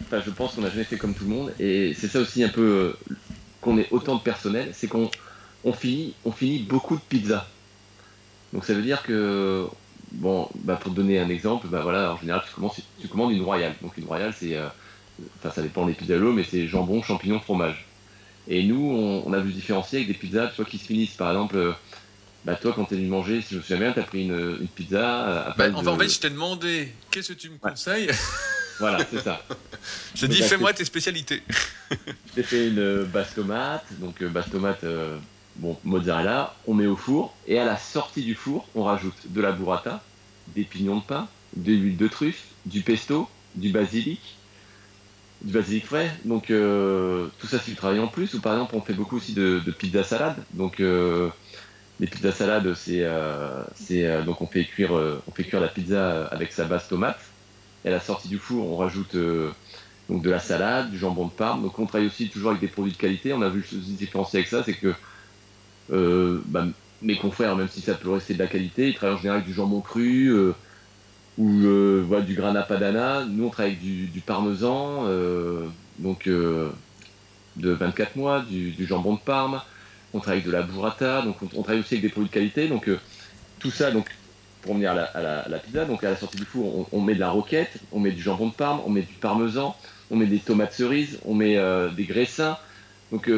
Enfin, 0.07 0.21
je 0.25 0.31
pense 0.31 0.55
qu'on 0.55 0.63
n'a 0.63 0.71
jamais 0.71 0.85
fait 0.85 0.99
comme 0.99 1.15
tout 1.15 1.25
le 1.25 1.31
monde, 1.31 1.55
et 1.61 1.95
c'est 1.95 2.09
ça 2.09 2.21
aussi 2.21 2.43
un 2.43 2.49
peu 2.49 2.97
euh, 3.11 3.15
qu'on 3.61 3.79
ait 3.79 3.89
autant 3.93 4.17
de 4.17 4.23
personnel, 4.23 4.75
c'est 4.75 4.89
qu'on 4.89 5.11
on 5.63 5.73
finit, 5.73 6.17
on 6.25 6.33
finit 6.33 6.65
beaucoup 6.65 6.97
de 6.97 7.01
pizzas. 7.03 7.47
Donc 8.53 8.65
ça 8.65 8.75
veut 8.75 8.83
dire 8.83 9.03
que, 9.03 9.69
bon, 10.11 10.49
bah, 10.57 10.77
pour 10.77 10.91
te 10.93 10.97
donner 10.97 11.19
un 11.21 11.29
exemple, 11.29 11.69
bah 11.69 11.83
voilà, 11.83 12.13
en 12.15 12.17
général, 12.17 12.43
tu, 12.47 12.53
commences, 12.55 12.81
tu 12.99 13.09
commandes 13.09 13.33
une 13.33 13.43
royale. 13.43 13.77
Donc 13.83 13.97
une 13.97 14.07
royale, 14.07 14.35
c'est, 14.35 14.57
euh, 14.57 14.69
enfin 15.37 15.51
ça 15.51 15.63
dépend 15.63 15.87
des 15.87 15.95
pizzas 15.95 16.17
l'eau, 16.17 16.33
mais 16.33 16.45
c'est 16.45 16.67
jambon, 16.67 17.03
champignons, 17.03 17.41
fromage. 17.41 17.90
Et 18.47 18.65
nous, 18.65 18.81
on, 18.81 19.25
on 19.27 19.33
a 19.33 19.41
voulu 19.41 19.53
différencier 19.53 19.99
avec 20.01 20.09
des 20.09 20.15
pizzas, 20.19 20.49
tu 20.49 20.57
vois, 20.57 20.65
qui 20.65 20.79
se 20.79 20.87
finissent. 20.87 21.17
Par 21.17 21.31
exemple, 21.31 21.57
euh, 21.57 21.73
bah 22.45 22.57
toi, 22.57 22.73
quand 22.75 22.87
t'es 22.87 22.97
venu 22.97 23.09
manger, 23.09 23.43
si 23.43 23.55
je 23.55 23.59
me 23.59 23.63
souviens 23.63 23.79
bien, 23.79 23.93
t'as 23.93 24.03
pris 24.05 24.25
une, 24.25 24.59
une 24.61 24.69
pizza 24.69 25.29
euh, 25.29 25.51
à 25.51 25.55
Bah, 25.57 25.67
Enfin, 25.73 25.93
en 25.93 25.97
de- 25.97 26.03
fait, 26.03 26.09
je 26.09 26.21
t'ai 26.21 26.31
demandé 26.31 26.95
qu'est-ce 27.11 27.33
que 27.33 27.39
tu 27.39 27.51
me 27.51 27.59
Ouais. 27.63 27.71
conseilles? 27.71 28.11
Voilà, 28.79 29.05
c'est 29.11 29.19
ça. 29.21 29.45
Je 30.15 30.23
t'ai 30.23 30.29
dit 30.29 30.43
fais-moi 30.43 30.73
tes 30.73 30.85
spécialités. 30.85 31.43
Je 32.25 32.33
t'ai 32.35 32.43
fait 32.43 32.69
une 32.69 33.05
basse 33.05 33.35
tomate, 33.35 33.93
donc 33.99 34.23
euh, 34.23 34.29
basse 34.29 34.49
tomate, 34.51 34.85
euh, 34.85 35.19
bon, 35.57 35.81
mozzarella, 35.85 36.57
on 36.67 36.75
met 36.75 36.87
au 36.87 36.97
four, 36.97 37.41
et 37.45 37.59
à 37.59 37.65
la 37.65 37.77
sortie 37.77 38.23
du 38.23 38.35
four, 38.35 38.71
on 38.75 38.85
rajoute 38.85 39.27
de 39.31 39.41
la 39.41 39.53
burrata, 39.53 40.09
des 40.47 40.65
pignons 40.65 40.99
de 41.01 41.05
pain, 41.05 41.29
de 41.55 41.73
l'huile 41.73 41.97
de 41.97 42.09
truffe, 42.09 42.55
du 42.65 42.83
pesto, 42.83 43.29
du 43.55 43.71
basilic, 43.71 44.40
du 45.43 45.53
basilic 45.53 45.87
frais. 45.87 46.11
Donc 46.25 46.47
tout 46.47 47.47
ça 47.47 47.59
c'est 47.59 47.71
du 47.71 47.77
travail 47.77 48.01
en 48.01 48.09
plus. 48.09 48.35
Ou 48.35 48.41
par 48.41 48.55
exemple 48.55 48.75
on 48.77 48.81
fait 48.81 48.95
beaucoup 48.95 49.17
aussi 49.17 49.35
de, 49.35 49.61
de 49.65 49.71
pizza 49.71 50.03
salade. 50.03 50.37
Donc 50.55 50.79
les 50.79 52.07
pizzas 52.07 52.33
salades 52.33 52.75
c'est 52.75 53.07
c'est 53.75 54.23
donc 54.25 54.41
on 54.41 54.47
fait 54.47 54.65
cuire 54.65 54.93
on 54.93 55.33
fait 55.33 55.45
cuire 55.45 55.61
la 55.61 55.69
pizza 55.69 56.27
avec 56.27 56.53
sa 56.53 56.65
base 56.65 56.89
tomate. 56.89 57.21
Et 57.85 57.89
à 57.89 57.93
la 57.93 58.01
sortie 58.01 58.29
du 58.29 58.39
four 58.39 58.71
on 58.71 58.77
rajoute 58.77 59.17
donc 60.11 60.23
de 60.23 60.31
la 60.31 60.41
salade, 60.41 60.91
du 60.91 60.99
jambon 60.99 61.27
de 61.29 61.33
Parme. 61.33 61.63
Donc 61.63 61.79
on 61.79 61.87
travaille 61.87 62.09
aussi 62.09 62.29
toujours 62.29 62.51
avec 62.51 62.61
des 62.61 62.69
produits 62.69 62.93
de 62.93 62.99
qualité. 62.99 63.33
On 63.33 63.43
a 63.43 63.49
vu 63.49 63.65
une 63.73 63.97
différencier 63.97 64.41
avec 64.41 64.49
ça, 64.49 64.63
c'est 64.65 64.75
que 64.75 64.93
euh, 65.93 66.43
bah, 66.47 66.67
mes 67.01 67.17
confrères, 67.17 67.57
même 67.57 67.69
si 67.69 67.81
ça 67.81 67.95
peut 67.95 68.11
rester 68.11 68.35
de 68.35 68.39
la 68.39 68.47
qualité, 68.49 68.89
ils 68.89 68.95
travaillent 68.95 69.17
en 69.17 69.19
général 69.19 69.39
avec 69.39 69.49
du 69.49 69.55
jambon 69.55 69.81
cru 69.81 70.29
euh, 70.29 70.53
ou 71.39 71.49
euh, 71.65 72.21
du 72.27 72.35
grana 72.35 72.63
padana. 72.63 73.25
Nous, 73.25 73.45
on 73.45 73.51
travaille 73.51 73.73
avec 73.73 73.83
du, 73.83 74.21
parmesan, 74.21 75.05
donc 75.99 76.29
de 76.29 76.71
24 77.57 78.17
mois, 78.17 78.41
du, 78.41 78.87
jambon 78.87 79.15
de 79.15 79.21
Parme. 79.21 79.61
On 80.13 80.19
travaille 80.19 80.41
avec 80.41 80.47
de 80.47 80.53
la 80.53 80.63
burrata, 80.63 81.23
donc 81.23 81.37
on, 81.43 81.63
travaille 81.63 81.81
aussi 81.81 81.95
avec 81.95 82.03
des 82.03 82.09
produits 82.09 82.29
de 82.29 82.35
qualité. 82.35 82.69
Donc 82.69 82.89
tout 83.59 83.71
ça, 83.71 83.91
donc 83.91 84.11
pour 84.63 84.75
venir 84.75 84.91
à 84.91 85.21
la, 85.49 85.59
pizza, 85.59 85.85
donc 85.85 86.05
à 86.05 86.11
la 86.11 86.17
sortie 86.17 86.37
du 86.37 86.45
four, 86.45 86.89
on, 86.93 87.01
met 87.01 87.15
de 87.15 87.21
la 87.21 87.31
roquette, 87.31 87.79
on 87.93 88.01
met 88.01 88.11
du 88.11 88.21
jambon 88.21 88.49
de 88.49 88.53
Parme, 88.53 88.81
on 88.85 88.91
met 88.91 89.03
du 89.03 89.15
parmesan, 89.15 89.77
on 90.11 90.17
met 90.17 90.27
des 90.27 90.41
tomates 90.41 90.73
cerises, 90.73 91.19
on 91.25 91.35
met 91.35 91.57
des 91.97 92.05
graissins. 92.05 92.59
Donc 93.13 93.31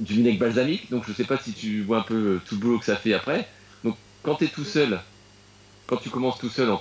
du 0.00 0.14
vinaigre 0.14 0.38
balsamique, 0.38 0.90
donc 0.90 1.04
je 1.06 1.12
sais 1.12 1.24
pas 1.24 1.38
si 1.38 1.52
tu 1.52 1.82
vois 1.82 1.98
un 1.98 2.02
peu 2.02 2.14
euh, 2.14 2.40
tout 2.46 2.56
le 2.56 2.60
boulot 2.60 2.78
que 2.78 2.84
ça 2.84 2.96
fait 2.96 3.14
après. 3.14 3.48
Donc 3.84 3.96
quand 4.22 4.36
tu 4.36 4.44
es 4.44 4.48
tout 4.48 4.64
seul, 4.64 5.00
quand 5.86 5.96
tu 5.96 6.10
commences 6.10 6.38
tout 6.38 6.48
seul 6.48 6.70
en 6.70 6.80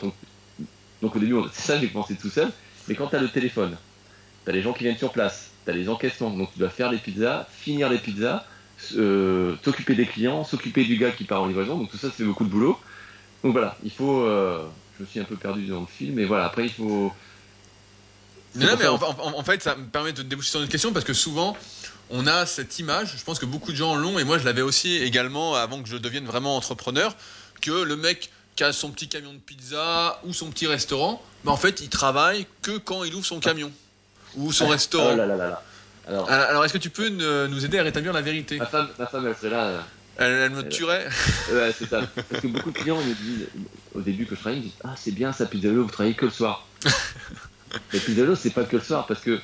Donc 1.01 1.15
au 1.15 1.19
début, 1.19 1.35
c'est 1.53 1.61
ça, 1.61 1.79
j'ai 1.79 1.89
commencé 1.89 2.15
tout 2.15 2.29
seul, 2.29 2.51
mais 2.87 2.95
quand 2.95 3.07
tu 3.07 3.15
as 3.15 3.21
le 3.21 3.29
téléphone, 3.29 3.77
tu 4.43 4.49
as 4.49 4.53
les 4.53 4.61
gens 4.61 4.73
qui 4.73 4.83
viennent 4.83 4.97
sur 4.97 5.11
place, 5.11 5.51
tu 5.65 5.71
as 5.71 5.73
les 5.73 5.89
encaissements, 5.89 6.29
donc 6.31 6.51
tu 6.53 6.59
dois 6.59 6.69
faire 6.69 6.91
les 6.91 6.97
pizzas, 6.97 7.47
finir 7.51 7.89
les 7.89 7.97
pizzas, 7.97 8.45
euh, 8.95 9.55
t'occuper 9.61 9.95
des 9.95 10.05
clients, 10.05 10.43
s'occuper 10.43 10.83
du 10.83 10.97
gars 10.97 11.11
qui 11.11 11.23
part 11.23 11.41
en 11.43 11.47
livraison, 11.47 11.77
donc 11.77 11.91
tout 11.91 11.97
ça, 11.97 12.09
c'est 12.15 12.23
beaucoup 12.23 12.43
de 12.43 12.49
boulot. 12.49 12.79
Donc 13.43 13.53
voilà, 13.53 13.77
il 13.83 13.91
faut... 13.91 14.21
Euh, 14.21 14.67
je 14.97 15.03
me 15.03 15.07
suis 15.07 15.19
un 15.19 15.23
peu 15.23 15.35
perdu 15.35 15.65
dans 15.65 15.81
le 15.81 15.87
film, 15.87 16.15
mais 16.15 16.25
voilà, 16.25 16.45
après 16.45 16.65
il 16.65 16.71
faut... 16.71 17.11
Non, 18.55 18.67
mais 18.77 18.85
en, 18.85 18.99
en, 19.01 19.43
fait, 19.43 19.63
ça 19.63 19.75
me 19.75 19.85
permet 19.85 20.11
de 20.11 20.23
déboucher 20.23 20.49
sur 20.51 20.61
une 20.61 20.67
question 20.67 20.91
parce 20.91 21.05
que 21.05 21.13
souvent, 21.13 21.55
on 22.11 22.27
a 22.27 22.45
cette 22.45 22.77
image, 22.79 23.15
je 23.17 23.23
pense 23.23 23.39
que 23.39 23.45
beaucoup 23.45 23.71
de 23.71 23.77
gens 23.77 23.95
l'ont, 23.95 24.19
et 24.19 24.23
moi 24.23 24.37
je 24.37 24.45
l'avais 24.45 24.61
aussi 24.61 24.97
également 24.97 25.55
avant 25.55 25.81
que 25.81 25.87
je 25.87 25.95
devienne 25.97 26.25
vraiment 26.25 26.57
entrepreneur, 26.57 27.15
que 27.61 27.71
le 27.71 27.95
mec 27.95 28.29
qui 28.61 28.65
a 28.65 28.73
son 28.73 28.91
petit 28.91 29.07
camion 29.07 29.33
de 29.33 29.39
pizza 29.39 30.19
ou 30.23 30.33
son 30.33 30.51
petit 30.51 30.67
restaurant, 30.67 31.19
bah 31.43 31.51
en 31.51 31.57
fait 31.57 31.81
il 31.81 31.89
travaille 31.89 32.45
que 32.61 32.77
quand 32.77 33.03
il 33.03 33.15
ouvre 33.15 33.25
son 33.25 33.39
camion 33.39 33.71
ou 34.35 34.51
son 34.51 34.67
restaurant. 34.67 35.15
Oh 35.17 36.07
alors, 36.07 36.29
Alors 36.29 36.65
est-ce 36.65 36.73
que 36.73 36.77
tu 36.77 36.91
peux 36.91 37.09
nous 37.09 37.65
aider 37.65 37.79
à 37.79 37.83
rétablir 37.83 38.13
la 38.13 38.21
vérité? 38.21 38.57
Ma 38.57 38.67
femme, 38.67 38.89
ma 38.99 39.07
femme, 39.07 39.25
elle 39.25 39.35
serait 39.35 39.49
là. 39.49 39.65
Euh, 40.19 40.45
elle, 40.45 40.51
me 40.51 40.61
tuerait? 40.69 41.07
Ouais, 41.51 41.73
c'est 41.75 41.89
ça. 41.89 42.01
Parce 42.29 42.41
que 42.41 42.47
beaucoup 42.47 42.69
de 42.69 42.77
clients 42.77 43.01
me 43.01 43.15
disent, 43.15 43.47
au 43.95 44.01
début 44.01 44.27
que 44.27 44.35
je 44.35 44.41
travaille, 44.41 44.59
ils 44.59 44.63
me 44.65 44.67
disent 44.67 44.79
Ah, 44.83 44.93
c'est 44.95 45.11
bien 45.11 45.33
ça, 45.33 45.47
Pizzalo, 45.47 45.83
vous 45.83 45.89
travaillez 45.89 46.15
que 46.15 46.25
le 46.25 46.31
soir. 46.31 46.67
Mais 47.93 47.99
Pizzalo, 47.99 48.35
c'est 48.35 48.51
pas 48.51 48.65
que 48.65 48.75
le 48.75 48.83
soir, 48.83 49.07
parce 49.07 49.21
que 49.21 49.39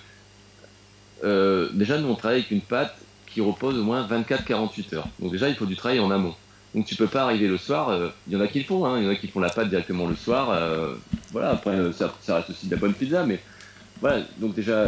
euh, 1.24 1.70
déjà, 1.74 1.97
nous, 1.97 2.09
on 2.09 2.15
travaille 2.15 2.41
avec 2.41 2.51
une 2.51 2.61
pâte 2.61 2.95
qui 3.26 3.41
repose 3.41 3.80
au 3.80 3.84
moins 3.84 4.07
24-48 4.07 4.95
heures. 4.95 5.07
Donc 5.18 5.32
déjà, 5.32 5.49
il 5.49 5.55
faut 5.55 5.65
du 5.65 5.76
travail 5.76 5.99
en 5.99 6.11
amont. 6.11 6.36
Donc 6.78 6.86
tu 6.86 6.96
peux 6.96 7.08
pas 7.08 7.24
arriver 7.24 7.48
le 7.48 7.58
soir. 7.58 7.90
Euh, 7.90 8.10
il 8.28 8.34
y 8.34 8.36
en 8.36 8.40
a 8.40 8.48
qui 8.48 8.60
le 8.60 8.66
font. 8.66 8.86
Hein, 8.86 9.00
il 9.00 9.06
y 9.06 9.08
en 9.08 9.10
a 9.10 9.16
qui 9.16 9.28
font 9.28 9.40
la 9.40 9.50
pâte 9.50 9.68
directement 9.70 10.06
le 10.06 10.16
soir. 10.16 10.52
Euh, 10.52 10.94
voilà. 11.32 11.50
Après, 11.50 11.76
ça, 11.92 12.14
reste 12.36 12.52
aussi 12.52 12.68
de 12.68 12.72
la 12.72 12.78
bonne 12.78 12.94
pizza, 12.94 13.26
mais 13.26 13.40
voilà. 14.00 14.24
Donc 14.38 14.54
déjà, 14.54 14.86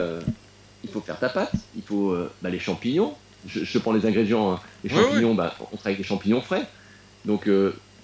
il 0.84 0.90
faut 0.92 1.02
faire 1.02 1.18
ta 1.18 1.30
pâte. 1.30 1.54
Il 1.76 1.82
faut 1.82 2.16
bah, 2.44 2.52
les 2.52 2.60
champignons. 2.60 3.16
Je, 3.48 3.64
je, 3.64 3.80
prends 3.80 3.92
les 3.92 4.06
ingrédients. 4.06 4.52
Hein. 4.52 4.60
Les 4.84 4.92
champignons, 4.92 5.34
Bah, 5.34 5.56
on 5.60 5.78
travaille 5.78 5.94
avec 5.94 5.98
des 5.98 6.04
champignons 6.04 6.42
frais. 6.42 6.68
Donc, 7.26 7.50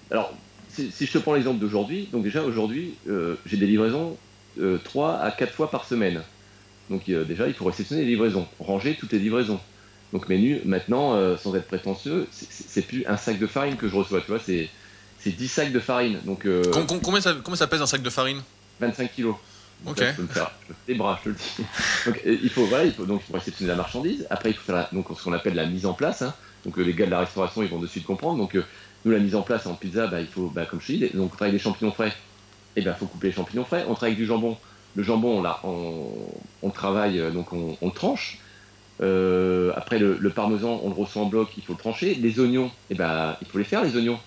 alors, 0.10 0.34
si, 0.70 0.90
si, 0.90 1.06
je 1.06 1.12
te 1.12 1.18
prends 1.20 1.36
l'exemple 1.36 1.60
d'aujourd'hui, 1.60 2.10
donc 2.12 2.24
déjà 2.24 2.42
aujourd'hui, 2.42 2.96
j'ai 3.46 3.58
des 3.58 3.68
livraisons 3.68 4.18
3 4.84 5.20
à 5.20 5.30
4 5.30 5.54
fois 5.54 5.70
par 5.70 5.86
semaine. 5.86 6.24
Donc 6.90 7.10
euh, 7.10 7.24
déjà, 7.24 7.48
il 7.48 7.54
faut 7.54 7.66
réceptionner 7.66 8.04
les 8.04 8.10
livraisons, 8.10 8.48
ranger 8.60 8.96
toutes 9.00 9.12
les 9.12 9.20
livraisons. 9.20 9.60
Donc 10.14 10.30
menu, 10.30 10.62
maintenant, 10.66 11.16
euh, 11.16 11.36
sans 11.38 11.56
être 11.56 11.68
prétentieux, 11.68 12.28
c'est 12.32 12.84
plus 12.84 13.06
un 13.06 13.18
sac 13.18 13.40
de 13.40 13.48
farine 13.48 13.76
que 13.76 13.88
je 13.88 13.96
reçois, 13.96 14.22
tu 14.22 14.28
vois, 14.28 14.40
c'est 14.40 14.70
10 15.26 15.48
sacs 15.48 15.72
de 15.72 15.80
farine. 15.80 16.20
Donc, 16.24 16.46
euh, 16.46 16.64
combien, 17.04 17.22
ça, 17.22 17.36
ça 17.56 17.68
pèse 17.68 17.82
un 17.82 17.88
sac 17.88 18.02
de 18.02 18.10
farine? 18.10 18.42
25 18.80 19.12
kilos. 19.14 19.36
ok. 19.86 19.98
je 19.98 20.12
peux 20.16 20.22
me 20.22 20.28
faire 20.28 20.52
des 20.88 20.94
bras, 20.94 21.20
je 21.20 21.24
te 21.24 21.30
le 21.30 21.36
dis. 21.36 21.66
Donc 22.06 22.22
il 22.26 22.50
faut, 22.50 22.66
voilà, 22.66 22.86
il 22.86 22.94
faut, 22.94 23.06
donc, 23.06 23.22
il 23.24 23.32
faut 23.32 23.38
réceptionner 23.38 23.70
la 23.70 23.78
marchandise. 23.78 24.28
Après, 24.30 24.52
il 24.52 24.56
faut 24.56 24.72
faire 24.72 24.88
donc, 24.92 25.08
ce 25.18 25.24
qu'on 25.24 25.34
appelle 25.34 25.56
la 25.56 25.66
mise 25.66 25.86
en 25.86 25.94
place. 25.94 26.22
Hein. 26.22 26.34
Donc 26.66 26.78
les 26.78 26.94
gars 26.94 27.06
de 27.06 27.12
la 27.12 27.20
restauration, 27.20 27.64
ils 27.64 27.70
vont 27.70 27.80
de 27.80 27.88
suite 27.88 28.06
comprendre. 28.06 28.38
Donc 28.38 28.56
nous, 29.06 29.12
la 29.12 29.20
mise 29.20 29.36
en 29.36 29.44
place 29.44 29.68
en 29.68 29.76
pizza, 29.76 30.08
bah, 30.08 30.20
il 30.20 30.28
faut, 30.28 30.50
bah, 30.50 30.66
comme 30.66 30.82
je 30.82 30.94
dis, 30.94 31.00
donc 31.14 31.32
on 31.32 31.36
travaille 31.36 31.54
des 31.54 31.60
champignons 31.60 31.92
frais. 31.92 32.14
Et 32.76 32.82
eh 32.82 32.82
ben, 32.82 32.94
faut 32.94 33.06
couper 33.06 33.28
les 33.28 33.34
champignons 33.34 33.64
frais. 33.64 33.86
On 33.88 33.94
travaille 33.94 34.14
avec 34.14 34.18
du 34.18 34.26
jambon. 34.26 34.58
Le 34.96 35.04
jambon, 35.04 35.44
on, 35.64 36.12
on, 36.62 36.70
travaille, 36.72 37.20
euh, 37.20 37.32
donc 37.32 37.54
on, 37.54 37.78
le 37.82 37.92
tranche. 37.92 38.40
Euh, 39.02 39.72
après, 39.76 40.00
le, 40.00 40.30
parmesan, 40.30 40.80
on 40.84 40.90
le 40.90 40.96
reçoit 40.96 41.22
en 41.22 41.26
bloc, 41.26 41.50
il 41.58 41.64
faut 41.64 41.74
le 41.74 41.80
trancher. 41.80 42.16
Les 42.16 42.40
oignons, 42.40 42.72
eh 42.90 42.96
ben, 42.96 43.36
il 43.42 43.48
faut 43.48 43.58
les 43.58 43.64
faire, 43.64 43.84
les 43.84 43.96
oignons. 43.96 44.20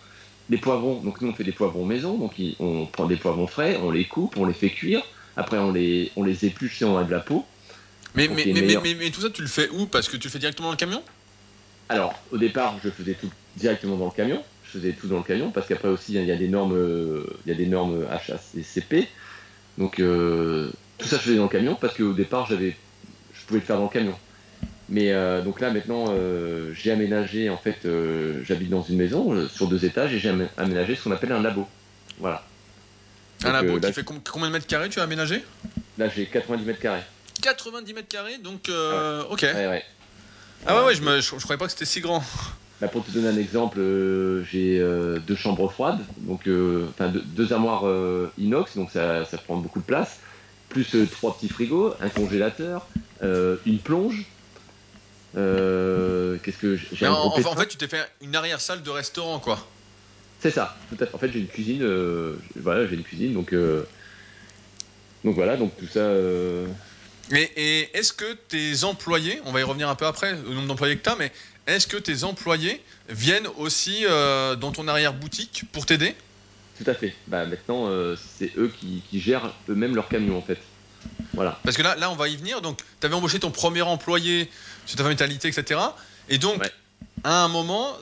Les 0.51 0.59
poivrons, 0.59 1.01
donc 1.01 1.21
nous, 1.21 1.29
on 1.29 1.35
fait 1.35 1.45
des 1.45 1.53
poivrons 1.53 1.85
maison, 1.85 2.16
donc 2.16 2.33
on 2.59 2.87
prend 2.87 3.05
des 3.05 3.16
poivrons 3.16 3.47
frais, 3.47 3.79
on 3.83 3.91
les 3.91 4.07
coupe, 4.07 4.37
on 4.39 4.47
les 4.47 4.55
fait 4.55 4.71
cuire. 4.71 5.03
Après, 5.37 5.59
on 5.59 5.73
les, 5.73 6.11
on 6.16 6.25
les 6.25 6.47
épluche 6.47 6.79
si 6.79 6.85
on 6.85 6.97
a 6.97 7.05
de 7.05 7.11
la 7.11 7.21
peau. 7.21 7.45
Mais, 8.14 8.29
mais, 8.29 8.47
mais, 8.47 8.95
mais, 8.95 9.11
tout 9.11 9.21
ça, 9.21 9.29
tu 9.31 9.43
le 9.43 9.49
fais 9.49 9.69
où? 9.69 9.87
Parce 9.87 10.09
que 10.09 10.16
tu 10.16 10.29
le 10.29 10.33
fais 10.33 10.39
directement 10.39 10.69
dans 10.69 10.73
le 10.73 10.79
camion? 10.79 11.03
Alors, 11.91 12.14
au 12.33 12.39
départ, 12.39 12.77
je 12.83 12.89
faisais 12.89 13.14
tout 13.14 13.31
directement 13.57 13.97
dans 13.97 14.07
le 14.07 14.11
camion. 14.11 14.43
Je 14.64 14.79
faisais 14.79 14.93
tout 14.93 15.07
dans 15.07 15.19
le 15.19 15.23
camion 15.23 15.51
parce 15.51 15.66
qu'après 15.66 15.89
aussi, 15.89 16.14
il 16.14 16.25
y 16.25 16.33
a 16.33 16.37
des 16.37 16.49
normes, 16.49 16.77
il 17.45 17.51
y 17.51 17.55
a 17.55 17.57
des 17.57 17.66
normes 17.66 18.07
HACCP. 18.11 19.09
Donc 19.79 20.01
euh, 20.01 20.71
tout 20.99 21.07
ça 21.07 21.16
je 21.16 21.23
faisais 21.23 21.37
dans 21.37 21.45
le 21.45 21.49
camion 21.49 21.77
parce 21.81 21.97
qu'au 21.97 22.12
départ 22.12 22.47
j'avais, 22.47 22.77
je 23.33 23.47
pouvais 23.47 23.61
le 23.61 23.64
faire 23.64 23.77
dans 23.77 23.85
le 23.85 23.89
camion. 23.89 24.14
Mais 24.91 25.12
euh, 25.12 25.43
donc 25.43 25.61
là 25.61 25.70
maintenant 25.70 26.07
euh, 26.09 26.72
j'ai 26.72 26.91
aménagé 26.91 27.51
en 27.51 27.59
fait, 27.59 27.86
j'habite 28.45 28.70
dans 28.70 28.82
une 28.82 28.97
maison 28.97 29.49
sur 29.49 29.68
deux 29.68 29.84
étages 29.84 30.14
et 30.14 30.18
j'ai 30.18 30.32
aménagé 30.57 30.95
ce 30.95 31.05
qu'on 31.05 31.12
appelle 31.12 31.32
un 31.32 31.43
labo. 31.43 31.68
Voilà. 32.18 32.45
Un 33.45 33.53
labo 33.53 33.78
qui 33.78 33.93
fait 33.93 34.05
combien 34.05 34.49
de 34.49 34.53
mètres 34.53 34.66
carrés 34.66 34.89
tu 34.89 35.01
as 35.01 35.05
aménagé? 35.05 35.45
Là 35.99 36.09
j'ai 36.09 36.26
90 36.26 36.64
mètres 36.64 36.80
carrés. 36.80 37.03
90 37.43 37.95
mètres 37.95 38.09
carrés 38.09 38.39
donc 38.39 38.70
ah 38.70 39.26
ok. 39.30 39.43
Ouais, 39.43 39.84
Ah 40.66 40.76
ouais, 40.76 40.86
ouais 40.86 40.95
je, 40.95 41.03
me, 41.03 41.20
je, 41.20 41.30
je, 41.36 41.43
croyais 41.43 41.59
pas 41.59 41.66
que 41.66 41.72
c'était 41.72 41.84
si 41.84 42.01
grand. 42.01 42.22
Bah, 42.80 42.86
pour 42.86 43.05
te 43.05 43.11
donner 43.11 43.28
un 43.28 43.36
exemple, 43.36 43.80
euh, 43.80 44.45
j'ai 44.45 44.78
euh, 44.78 45.18
deux 45.18 45.34
chambres 45.34 45.70
froides, 45.70 46.01
donc 46.18 46.47
euh, 46.47 46.86
enfin 46.91 47.12
deux, 47.12 47.53
armoires 47.53 47.84
inox, 48.39 48.76
donc 48.76 48.91
ça, 48.91 49.24
ça, 49.24 49.36
prend 49.39 49.57
beaucoup 49.57 49.80
de 49.80 49.84
place, 49.84 50.20
plus 50.68 50.95
trois 51.11 51.36
petits 51.36 51.49
frigos, 51.49 51.95
un 52.01 52.09
congélateur, 52.09 52.86
une 53.22 53.78
plonge. 53.82 54.26
Qu'est-ce 55.35 56.59
que 56.59 56.76
j'ai 56.93 57.07
en, 57.07 57.26
en, 57.26 57.57
fait, 57.57 57.68
tu 57.68 57.76
t'es 57.76 57.89
fait 57.89 58.09
une 58.22 58.35
arrière 58.35 58.61
salle 58.61 58.83
de 58.83 58.91
restaurant, 58.91 59.39
quoi. 59.39 59.66
C'est 60.41 60.51
ça, 60.51 60.76
tout 60.89 60.97
à 61.03 61.07
fait. 61.07 61.14
En 61.14 61.18
fait, 61.18 61.31
j'ai 61.33 61.41
une 61.41 61.49
cuisine, 61.49 61.85
voilà, 62.57 62.87
j'ai 62.87 62.95
une 62.95 63.03
cuisine, 63.03 63.35
donc 63.35 63.55
donc 65.24 65.35
voilà, 65.35 65.57
donc 65.57 65.76
tout 65.76 65.89
ça. 65.89 66.11
Et, 67.31 67.51
et 67.57 67.97
est-ce 67.97 68.12
que 68.12 68.33
tes 68.49 68.85
employés, 68.85 69.41
on 69.45 69.53
va 69.53 69.61
y 69.61 69.62
revenir 69.62 69.89
un 69.89 69.95
peu 69.95 70.07
après, 70.07 70.33
le 70.33 70.55
nombre 70.55 70.68
d'employés 70.68 70.97
que 70.97 71.03
tu 71.03 71.11
as, 71.11 71.16
mais 71.16 71.31
est-ce 71.68 71.87
que 71.87 71.99
tes 71.99 72.24
employés 72.24 72.83
viennent 73.11 73.47
aussi 73.59 74.07
euh, 74.07 74.57
dans 74.57 74.72
ton 74.72 74.89
arrière-boutique 74.89 75.64
pour 75.70 75.85
t'aider? 75.85 76.14
Tout 76.83 76.91
à 76.91 76.95
fait. 76.95 77.14
Bah, 77.26 77.45
maintenant, 77.45 77.89
euh, 77.89 78.16
c'est 78.39 78.51
eux 78.57 78.72
qui, 78.81 79.03
gèrent 79.12 79.53
eux-mêmes 79.68 79.95
leur 79.95 80.09
camion 80.09 80.39
en 80.39 80.43
fait. 80.43 80.59
Voilà. 81.35 81.61
Parce 81.64 81.76
que 81.76 81.83
là, 81.83 81.95
là, 81.97 82.11
on 82.11 82.16
va 82.16 82.29
y 82.29 82.37
venir. 82.37 82.62
Donc, 82.62 82.79
tu 83.01 83.07
avais 83.07 83.14
embauché 83.14 83.39
ton 83.39 83.51
premier 83.51 83.83
employé 83.83 84.51
sur 84.89 84.97
ta 84.97 85.05
mentalité, 85.05 85.49
etc. 85.49 85.78
Et 86.30 86.39
donc, 86.39 86.62
à 87.22 87.45
un 87.45 87.49
moment, 87.49 87.97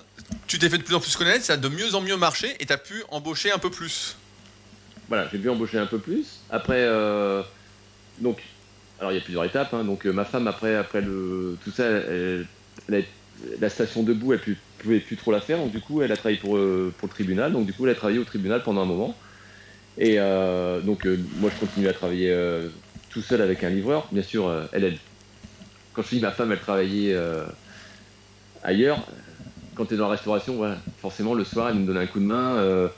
tu 0.47 0.59
t'es 0.59 0.71
fait 0.71 0.79
de 0.79 0.85
plus 0.85 0.95
en 0.95 1.01
plus 1.01 1.17
connaître, 1.17 1.45
ça 1.45 1.55
a 1.55 1.57
de 1.57 1.69
mieux 1.69 1.95
en 1.95 2.01
mieux 2.01 2.17
marché 2.17 2.55
et 2.61 2.67
tu 2.67 2.73
as 2.73 2.79
pu 2.79 3.03
embaucher 3.11 3.51
un 3.51 3.59
peu 3.59 3.71
plus. 3.71 4.17
Voilà, 5.09 5.29
j'ai 5.33 5.39
pu 5.39 5.51
embaucher 5.51 5.79
un 5.79 5.87
peu 5.87 5.99
plus. 5.99 6.41
Après, 6.49 6.79
euh, 6.79 7.43
donc, 8.21 8.43
alors 9.01 9.11
il 9.11 9.17
y 9.17 9.19
a 9.19 9.21
plusieurs 9.21 9.45
étapes. 9.45 9.75
Hein. 9.75 9.83
Donc, 9.83 10.05
ma 10.05 10.25
femme, 10.25 10.47
après, 10.47 10.77
après 10.77 11.01
le, 11.01 11.59
tout 11.65 11.73
ça, 11.73 11.85
elle, 11.85 12.47
elle 12.89 12.95
a 12.95 13.03
la 13.61 13.69
station 13.69 14.05
debout, 14.05 14.33
elle 14.33 14.41
ne 14.47 14.55
pouvait 14.79 15.01
plus 15.01 15.17
trop 15.17 15.33
la 15.33 15.41
faire, 15.41 15.59
donc 15.59 15.73
du 15.73 15.81
coup, 15.81 16.03
elle 16.03 16.13
a 16.13 16.17
travaillé 16.17 16.39
pour, 16.39 16.57
euh, 16.57 16.95
pour 16.99 17.09
le 17.09 17.13
tribunal, 17.13 17.53
donc 17.53 17.67
du 17.67 17.73
coup, 17.73 17.85
elle 17.87 17.93
a 17.93 17.97
travaillé 17.97 18.21
au 18.21 18.25
tribunal 18.25 18.63
pendant 18.63 18.83
un 18.83 18.87
moment. 18.87 19.17
Et 19.99 20.21
euh, 20.21 20.81
donc, 20.81 21.05
euh, 21.05 21.19
moi, 21.39 21.51
je 21.53 21.59
continue 21.59 21.89
à 21.89 21.93
travailler 21.93 22.35
tout 23.11 23.23
seul 23.23 23.43
avec 23.43 23.65
un 23.65 23.71
livreur. 23.71 24.07
Bien 24.13 24.23
sûr, 24.23 24.53
elle, 24.73 24.85
elle, 24.85 24.99
quand 25.97 26.03
je 26.03 26.11
dis 26.11 26.21
ma 26.21 26.31
femme, 26.31 26.53
elle 26.53 26.61
travaillait 26.61 27.17
ailleurs. 28.63 28.99
Quand 29.75 29.87
tu 29.87 29.95
es 29.95 29.97
dans 29.97 30.05
la 30.05 30.13
restauration, 30.13 30.55
voilà, 30.57 30.77
forcément, 31.01 31.35
le 31.35 31.45
soir, 31.45 31.71
elle 31.71 31.77
me 31.77 31.87
donne 31.87 31.97
un 31.97 32.07
coup 32.07 32.21
de 32.21 32.27
main 32.27 32.89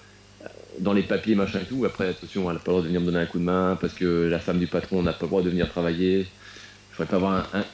dans 0.81 0.93
les 0.93 1.03
papiers, 1.03 1.35
machin 1.35 1.61
et 1.61 1.65
tout. 1.65 1.85
Après, 1.85 2.09
attention, 2.09 2.51
elle 2.51 2.57
n'a 2.57 2.61
pas 2.61 2.73
le 2.73 2.79
droit 2.79 2.83
de 2.83 2.87
venir 2.89 3.01
me 3.01 3.07
donner 3.07 3.21
un 3.21 3.27
coup 3.27 3.39
de 3.39 3.45
main 3.45 3.79
parce 3.81 3.95
que 3.95 4.29
la 4.29 4.39
femme 4.39 4.59
du 4.59 4.67
patron 4.67 5.03
n'a 5.03 5.13
pas 5.13 5.23
le 5.23 5.29
droit 5.29 5.43
de 5.43 5.51
venir 5.51 5.69
travailler. 5.69 6.27
faudrait 6.93 7.11
pas 7.11 7.17
avoir 7.17 7.49
un, 7.55 7.65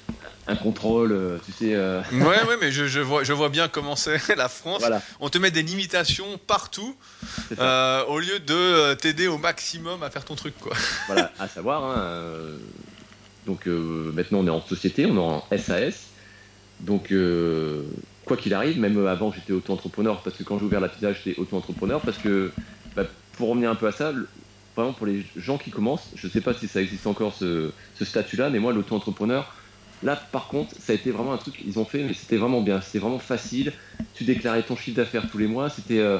un 0.47 0.57
contrôle, 0.57 1.13
euh, 1.13 1.39
tu 1.45 1.53
sais. 1.53 1.75
Euh. 1.75 2.03
Ouais, 2.13 2.45
ouais, 2.45 2.57
mais 2.61 2.71
je, 2.71 2.87
je, 2.87 3.01
vois, 3.01 3.25
je 3.25 3.33
vois 3.33 3.49
bien 3.49 3.69
comment 3.69 3.97
c'est 3.97 4.19
la 4.37 4.49
France. 4.49 4.81
Voilà. 4.81 5.01
On 5.21 5.29
te 5.29 5.39
met 5.39 5.51
des 5.51 5.63
limitations 5.63 6.39
partout 6.47 6.97
euh, 7.59 8.05
au 8.05 8.19
lieu 8.19 8.41
de 8.41 8.95
t'aider 8.95 9.27
au 9.27 9.39
maximum 9.39 10.03
à 10.03 10.11
faire 10.11 10.25
ton 10.25 10.35
truc, 10.35 10.55
quoi. 10.61 10.75
Voilà, 11.07 11.33
à 11.39 11.49
savoir. 11.49 11.85
Hein, 11.85 12.59
donc 13.47 13.67
maintenant, 13.67 14.41
on 14.41 14.47
est 14.47 14.51
en 14.51 14.61
société, 14.61 15.07
on 15.07 15.17
est 15.17 15.19
en 15.19 15.45
SAS. 15.57 16.09
Donc, 16.81 17.13
quoi 18.25 18.37
qu'il 18.37 18.55
arrive, 18.55 18.79
même 18.81 19.07
avant, 19.07 19.33
j'étais 19.33 19.53
auto-entrepreneur 19.53 20.23
parce 20.23 20.37
que 20.37 20.43
quand 20.43 20.59
j'ai 20.59 20.65
ouvert 20.65 20.81
la 20.81 20.89
pizza, 20.89 21.13
j'étais 21.13 21.39
auto-entrepreneur 21.39 22.01
parce 22.01 22.19
que, 22.19 22.53
bah, 22.97 23.05
pour 23.33 23.51
revenir 23.51 23.71
un 23.71 23.75
peu 23.75 23.87
à 23.87 23.93
ça, 23.93 24.13
vraiment 24.77 24.93
pour 24.93 25.07
les 25.07 25.25
gens 25.37 25.59
qui 25.59 25.71
commencent, 25.71 26.11
je 26.15 26.27
ne 26.27 26.33
sais 26.33 26.41
pas 26.41 26.55
si 26.55 26.69
ça 26.69 26.81
existe 26.81 27.07
encore 27.07 27.35
ce, 27.35 27.71
ce 27.95 28.05
statut-là, 28.05 28.51
mais 28.51 28.59
moi, 28.59 28.73
l'auto-entrepreneur, 28.73 29.55
Là, 30.05 30.17
par 30.17 30.49
contre, 30.49 30.75
ça 30.79 30.93
a 30.93 30.97
été 30.97 31.11
vraiment 31.11 31.33
un 31.33 31.39
truc 31.39 31.57
qu'ils 31.57 31.79
ont 31.79 31.87
fait, 31.87 32.03
mais 32.03 32.13
c'était 32.13 32.37
vraiment 32.37 32.61
bien. 32.61 32.83
C'était 32.83 32.99
vraiment 32.99 33.19
facile. 33.19 33.73
Tu 34.13 34.25
déclarais 34.25 34.63
ton 34.63 34.77
chiffre 34.77 34.97
d'affaires 34.97 35.31
tous 35.31 35.39
les 35.39 35.47
mois. 35.47 35.71
C'était 35.71 35.99
euh, 35.99 36.19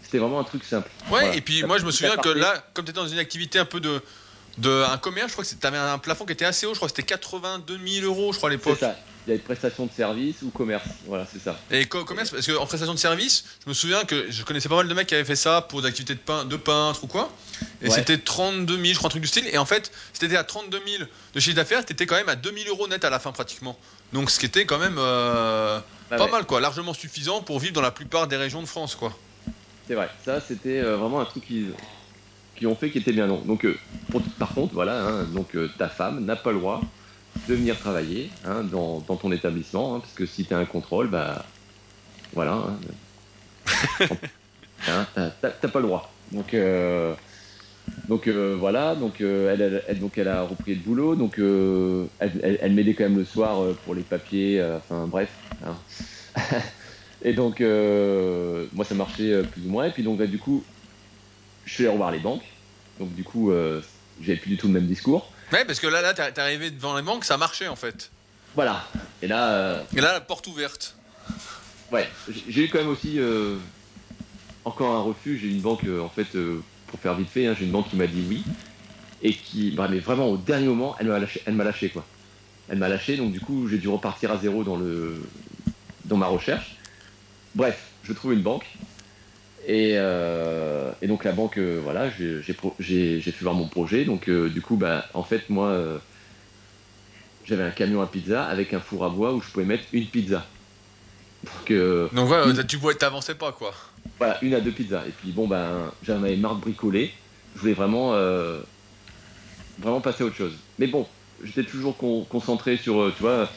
c'était 0.00 0.16
vraiment 0.16 0.40
un 0.40 0.44
truc 0.44 0.64
simple. 0.64 0.90
Ouais, 1.10 1.36
et 1.36 1.42
puis 1.42 1.62
moi, 1.64 1.76
je 1.76 1.84
me 1.84 1.90
souviens 1.90 2.16
que 2.16 2.30
là, 2.30 2.54
comme 2.72 2.86
tu 2.86 2.90
étais 2.90 3.00
dans 3.00 3.06
une 3.06 3.18
activité 3.18 3.58
un 3.58 3.66
peu 3.66 3.80
de, 3.80 4.00
de 4.58 4.84
un 4.90 4.98
commerce, 4.98 5.28
je 5.28 5.32
crois 5.32 5.44
que 5.44 5.50
tu 5.50 5.66
avais 5.66 5.78
un 5.78 5.98
plafond 5.98 6.24
qui 6.24 6.32
était 6.32 6.44
assez 6.44 6.66
haut. 6.66 6.74
Je 6.74 6.78
crois 6.78 6.88
que 6.88 6.94
c'était 6.94 7.06
82 7.06 7.78
000 7.86 8.06
euros, 8.06 8.32
je 8.32 8.38
crois, 8.38 8.50
à 8.50 8.52
l'époque. 8.52 8.76
C'est 8.78 8.86
ça 8.86 8.96
il 9.28 9.32
y 9.32 9.34
avait 9.34 9.42
prestation 9.42 9.84
de 9.84 9.92
service 9.92 10.40
ou 10.40 10.48
commerce. 10.48 10.86
Voilà, 11.06 11.26
c'est 11.30 11.38
ça. 11.38 11.58
Et 11.70 11.84
commerce, 11.84 12.30
parce 12.30 12.46
qu'en 12.46 12.64
prestation 12.64 12.94
de 12.94 12.98
service, 12.98 13.44
je 13.62 13.68
me 13.68 13.74
souviens 13.74 14.04
que 14.04 14.30
je 14.30 14.42
connaissais 14.42 14.70
pas 14.70 14.76
mal 14.76 14.88
de 14.88 14.94
mecs 14.94 15.06
qui 15.06 15.14
avaient 15.14 15.24
fait 15.24 15.36
ça 15.36 15.60
pour 15.60 15.82
des 15.82 15.88
activités 15.88 16.14
de, 16.14 16.18
pein, 16.18 16.46
de 16.46 16.56
peintre 16.56 17.04
ou 17.04 17.08
quoi. 17.08 17.30
Et 17.82 17.90
c'était 17.90 18.16
32 18.16 18.74
000, 18.74 18.86
je 18.86 18.94
crois, 18.94 19.08
un 19.08 19.10
truc 19.10 19.20
du 19.20 19.28
style. 19.28 19.46
Et 19.52 19.58
en 19.58 19.66
fait, 19.66 19.92
si 20.14 20.20
t'étais 20.20 20.38
à 20.38 20.44
32 20.44 20.80
000 20.98 21.04
de 21.34 21.40
chiffre 21.40 21.56
d'affaires, 21.56 21.84
t'étais 21.84 22.06
quand 22.06 22.16
même 22.16 22.30
à 22.30 22.36
2 22.36 22.50
000 22.50 22.68
euros 22.70 22.88
net 22.88 23.04
à 23.04 23.10
la 23.10 23.18
fin 23.18 23.32
pratiquement. 23.32 23.78
Donc 24.14 24.30
ce 24.30 24.38
qui 24.38 24.46
était 24.46 24.64
quand 24.64 24.78
même 24.78 24.96
euh, 24.96 25.78
bah 26.10 26.16
pas 26.16 26.28
mal, 26.28 26.46
quoi. 26.46 26.62
Largement 26.62 26.94
suffisant 26.94 27.42
pour 27.42 27.58
vivre 27.60 27.74
dans 27.74 27.82
la 27.82 27.90
plupart 27.90 28.28
des 28.28 28.36
régions 28.36 28.62
de 28.62 28.66
France, 28.66 28.94
quoi. 28.94 29.14
C'est 29.86 29.94
vrai. 29.94 30.08
Ça, 30.24 30.40
c'était 30.40 30.80
euh, 30.80 30.96
vraiment 30.96 31.20
un 31.20 31.26
truc 31.26 31.46
qui 31.46 31.66
qui 32.58 32.66
ont 32.66 32.74
fait 32.74 32.90
qui 32.90 32.98
était 32.98 33.12
bien 33.12 33.26
long. 33.26 33.40
Donc, 33.46 33.64
euh, 33.64 33.76
par 34.38 34.54
contre, 34.54 34.74
voilà, 34.74 35.06
hein, 35.06 35.24
donc 35.34 35.56
ta 35.78 35.88
femme 35.88 36.24
n'a 36.24 36.36
pas 36.36 36.52
le 36.52 36.58
droit 36.58 36.80
de 37.48 37.54
venir 37.54 37.78
travailler 37.78 38.30
hein, 38.44 38.64
dans, 38.64 39.00
ton 39.00 39.32
établissement, 39.32 39.94
hein, 39.94 40.00
parce 40.00 40.12
que 40.12 40.26
si 40.26 40.44
tu 40.44 40.54
as 40.54 40.58
un 40.58 40.64
contrôle, 40.64 41.08
bah 41.08 41.44
voilà, 42.32 42.66
t'as 44.84 45.68
pas 45.68 45.80
le 45.80 45.86
droit. 45.86 46.12
Donc, 46.32 46.52
euh, 46.54 47.14
donc 48.08 48.26
euh, 48.26 48.56
voilà, 48.58 48.94
donc, 48.94 49.20
euh, 49.20 49.52
elle, 49.52 49.82
elle, 49.86 50.00
donc 50.00 50.18
elle 50.18 50.28
a 50.28 50.42
repris 50.42 50.74
le 50.74 50.80
boulot, 50.80 51.14
donc 51.14 51.38
elle, 51.38 52.58
elle, 52.60 52.72
m'aidait 52.72 52.94
quand 52.94 53.04
même 53.04 53.18
le 53.18 53.24
soir 53.24 53.74
pour 53.84 53.94
les 53.94 54.02
papiers, 54.02 54.62
enfin 54.76 55.06
bref. 55.06 55.30
et 57.22 57.32
donc 57.32 57.60
moi 57.60 58.84
ça 58.84 58.94
marchait 58.94 59.42
plus 59.42 59.66
ou 59.66 59.70
moins, 59.70 59.86
et 59.86 59.90
puis 59.90 60.02
donc 60.02 60.18
bah, 60.18 60.26
du 60.26 60.38
coup 60.38 60.64
je 61.68 61.74
suis 61.74 61.84
allé 61.84 61.92
revoir 61.92 62.10
les 62.10 62.18
banques, 62.18 62.44
donc 62.98 63.14
du 63.14 63.24
coup 63.24 63.52
j'avais 64.20 64.38
plus 64.38 64.50
du 64.50 64.56
tout 64.56 64.66
le 64.66 64.72
même 64.72 64.86
discours. 64.86 65.30
Ouais, 65.52 65.64
parce 65.64 65.80
que 65.80 65.86
là, 65.86 66.02
là, 66.02 66.12
t'es 66.12 66.40
arrivé 66.40 66.70
devant 66.70 66.96
les 66.96 67.02
banques, 67.02 67.24
ça 67.24 67.36
marchait 67.36 67.68
en 67.68 67.76
fait. 67.76 68.10
Voilà. 68.54 68.84
Et 69.22 69.28
là. 69.28 69.52
Euh, 69.52 69.82
Et 69.96 70.00
là, 70.00 70.12
la 70.12 70.20
porte 70.20 70.46
ouverte. 70.46 70.96
Ouais, 71.90 72.08
j'ai 72.48 72.64
eu 72.64 72.68
quand 72.68 72.78
même 72.78 72.88
aussi 72.88 73.18
euh, 73.18 73.56
encore 74.64 74.94
un 74.94 75.00
refus. 75.00 75.38
J'ai 75.38 75.48
une 75.48 75.60
banque, 75.60 75.84
euh, 75.84 76.00
en 76.00 76.08
fait, 76.08 76.26
pour 76.88 77.00
faire 77.00 77.14
vite 77.14 77.30
fait, 77.30 77.46
hein, 77.46 77.54
j'ai 77.58 77.64
une 77.64 77.70
banque 77.70 77.88
qui 77.88 77.96
m'a 77.96 78.06
dit 78.06 78.22
oui. 78.28 78.44
Et 79.22 79.34
qui, 79.34 79.72
bah, 79.72 79.88
mais 79.90 79.98
vraiment 79.98 80.28
au 80.28 80.36
dernier 80.36 80.66
moment, 80.66 80.96
elle 81.00 81.08
m'a 81.08 81.18
lâché, 81.18 81.42
elle 81.46 81.54
m'a 81.54 81.64
lâché 81.64 81.88
quoi. 81.88 82.04
Elle 82.68 82.78
m'a 82.78 82.88
lâché, 82.88 83.16
donc 83.16 83.32
du 83.32 83.40
coup, 83.40 83.68
j'ai 83.68 83.78
dû 83.78 83.88
repartir 83.88 84.30
à 84.30 84.38
zéro 84.38 84.64
dans 84.64 84.76
le 84.76 85.22
dans 86.04 86.16
ma 86.16 86.26
recherche. 86.26 86.76
Bref, 87.54 87.78
je 88.04 88.12
trouve 88.12 88.34
une 88.34 88.42
banque 88.42 88.66
euh, 89.68 90.92
et, 91.02 91.06
donc 91.06 91.24
la 91.24 91.32
banque, 91.32 91.58
euh, 91.58 91.80
voilà, 91.82 92.10
j'ai 92.10 92.42
fait 93.20 93.42
voir 93.42 93.54
mon 93.54 93.68
projet. 93.68 94.04
Donc 94.04 94.28
euh, 94.28 94.48
du 94.48 94.60
coup, 94.60 94.76
bah, 94.76 95.06
en 95.14 95.22
fait, 95.22 95.48
moi, 95.50 96.00
j'avais 97.44 97.64
un 97.64 97.70
camion 97.70 98.02
à 98.02 98.06
pizza 98.06 98.44
avec 98.44 98.74
un 98.74 98.80
four 98.80 99.04
à 99.04 99.10
bois 99.10 99.32
où 99.34 99.40
je 99.40 99.50
pouvais 99.50 99.66
mettre 99.66 99.84
une 99.92 100.06
pizza. 100.06 100.46
Donc, 101.44 101.78
donc 102.12 102.26
voilà, 102.26 102.52
tu 102.64 102.78
t'avançais 102.98 103.36
pas 103.36 103.52
quoi. 103.52 103.72
Voilà, 104.18 104.38
une 104.42 104.54
à 104.54 104.60
deux 104.60 104.72
pizzas. 104.72 105.04
Et 105.06 105.12
puis 105.12 105.30
bon, 105.30 105.46
ben, 105.46 105.92
j'en 106.02 106.22
avais 106.22 106.36
marre 106.36 106.56
de 106.56 106.60
bricoler. 106.60 107.12
Je 107.54 107.60
voulais 107.60 107.74
vraiment, 107.74 108.12
vraiment 109.78 110.00
passer 110.00 110.24
à 110.24 110.26
autre 110.26 110.36
chose. 110.36 110.54
Mais 110.78 110.88
bon, 110.88 111.06
j'étais 111.44 111.64
toujours 111.64 111.96
concentré 112.28 112.76
sur, 112.76 113.12
tu 113.16 113.22
vois, 113.22 113.48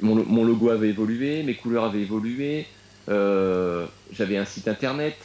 mon, 0.00 0.44
logo 0.44 0.70
avait 0.70 0.88
évolué, 0.88 1.42
mes 1.42 1.54
couleurs 1.54 1.84
avaient 1.84 2.02
évolué. 2.02 2.66
Euh, 3.08 3.86
j'avais 4.12 4.36
un 4.36 4.44
site 4.44 4.68
internet. 4.68 5.16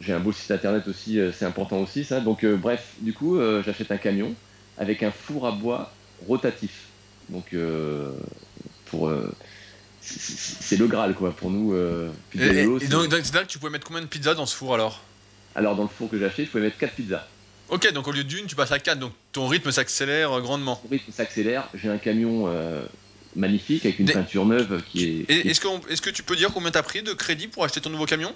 J'ai 0.00 0.12
un 0.12 0.20
beau 0.20 0.32
site 0.32 0.50
internet 0.52 0.86
aussi, 0.86 1.18
euh, 1.18 1.32
c'est 1.32 1.44
important 1.44 1.78
aussi 1.78 2.04
ça. 2.04 2.20
Donc 2.20 2.44
euh, 2.44 2.56
bref, 2.56 2.92
du 3.00 3.12
coup, 3.12 3.38
j'achète 3.64 3.90
un 3.90 3.96
camion 3.96 4.34
avec 4.78 5.02
un 5.02 5.10
four 5.10 5.46
à 5.46 5.52
bois 5.52 5.92
rotatif. 6.26 6.86
Donc 7.28 7.54
pour 8.86 9.10
c'est 10.00 10.76
le 10.76 10.86
Graal 10.86 11.14
quoi 11.14 11.32
pour 11.32 11.50
nous. 11.50 11.74
et, 12.34 12.88
donc, 12.88 13.10
c'est 13.22 13.32
que 13.32 13.46
tu 13.46 13.58
pouvais 13.58 13.72
mettre 13.72 13.86
combien 13.86 14.02
de 14.02 14.06
pizzas 14.06 14.34
dans 14.34 14.46
ce 14.46 14.54
four 14.54 14.74
alors? 14.74 15.00
Alors 15.54 15.76
dans 15.76 15.84
le 15.84 15.88
four 15.88 16.10
que 16.10 16.18
j'ai 16.18 16.24
acheté, 16.26 16.44
je 16.44 16.50
pouvais 16.50 16.64
mettre 16.64 16.78
4 16.78 16.94
pizzas. 16.94 17.26
Ok, 17.68 17.90
donc 17.92 18.08
au 18.08 18.12
lieu 18.12 18.24
d'une, 18.24 18.46
tu 18.46 18.56
passes 18.56 18.72
à 18.72 18.78
4, 18.78 18.98
donc 18.98 19.12
ton 19.32 19.46
rythme 19.46 19.70
s'accélère 19.70 20.40
grandement. 20.40 20.80
Mon 20.82 20.90
rythme 20.90 21.12
s'accélère, 21.12 21.68
j'ai 21.74 21.88
un 21.88 21.98
camion 21.98 22.48
magnifique 23.34 23.84
avec 23.84 23.98
une 23.98 24.10
peinture 24.10 24.46
neuve 24.46 24.82
qui 24.84 25.04
est. 25.04 25.30
Est-ce 25.30 25.60
que, 25.60 25.92
est 25.92 26.00
que 26.00 26.10
tu 26.10 26.22
peux 26.22 26.36
dire 26.36 26.52
combien 26.52 26.70
tu 26.70 26.78
as 26.78 26.82
pris 26.82 27.02
de 27.02 27.12
crédit 27.12 27.48
pour 27.48 27.64
acheter 27.64 27.80
ton 27.80 27.90
nouveau 27.90 28.06
camion? 28.06 28.34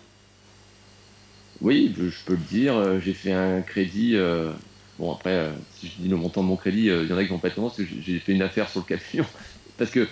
Oui, 1.61 1.95
je 1.97 2.25
peux 2.25 2.35
le 2.35 2.45
dire. 2.45 2.77
Euh, 2.77 3.01
j'ai 3.01 3.15
fait 3.15 3.33
un 3.33 3.63
crédit. 3.63 4.17
Euh, 4.17 4.53
bon, 4.99 5.13
après, 5.13 5.35
euh, 5.35 5.53
si 5.71 5.89
je 5.89 6.03
dis 6.03 6.09
le 6.09 6.17
montant 6.17 6.43
de 6.43 6.49
mon 6.49 6.57
crédit, 6.57 6.87
il 6.87 7.07
y 7.07 7.13
en 7.13 7.17
a 7.17 7.25
qui 7.25 7.31
vont 7.31 7.39
pas 7.39 7.49
être 7.49 7.61
parce 7.61 7.77
que 7.77 7.85
j'ai 7.85 8.19
fait 8.21 8.33
une 8.33 8.43
affaire 8.43 8.69
sur 8.69 8.81
le 8.81 8.87
camion. 8.87 9.27
parce 9.77 9.91
que 9.91 10.07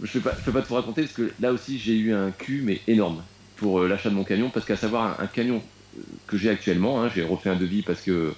je 0.00 0.18
ne 0.18 0.22
peux, 0.22 0.30
peux, 0.44 0.52
pas 0.52 0.62
te 0.62 0.72
raconter, 0.72 1.02
parce 1.02 1.12
que 1.12 1.32
là 1.38 1.52
aussi, 1.52 1.78
j'ai 1.78 1.96
eu 1.96 2.14
un 2.14 2.32
cul, 2.32 2.62
mais 2.62 2.80
énorme, 2.86 3.26
pour 3.56 3.80
l'achat 3.82 4.08
de 4.08 4.14
mon 4.14 4.24
camion. 4.24 4.50
Parce 4.50 4.64
qu'à 4.64 4.76
savoir, 4.76 5.20
un, 5.20 5.26
camion 5.26 5.62
que 6.26 6.38
j'ai 6.38 6.48
actuellement, 6.48 7.02
hein, 7.02 7.10
j'ai 7.14 7.22
refait 7.22 7.50
un 7.50 7.56
devis 7.56 7.82
parce 7.82 8.00
que 8.00 8.32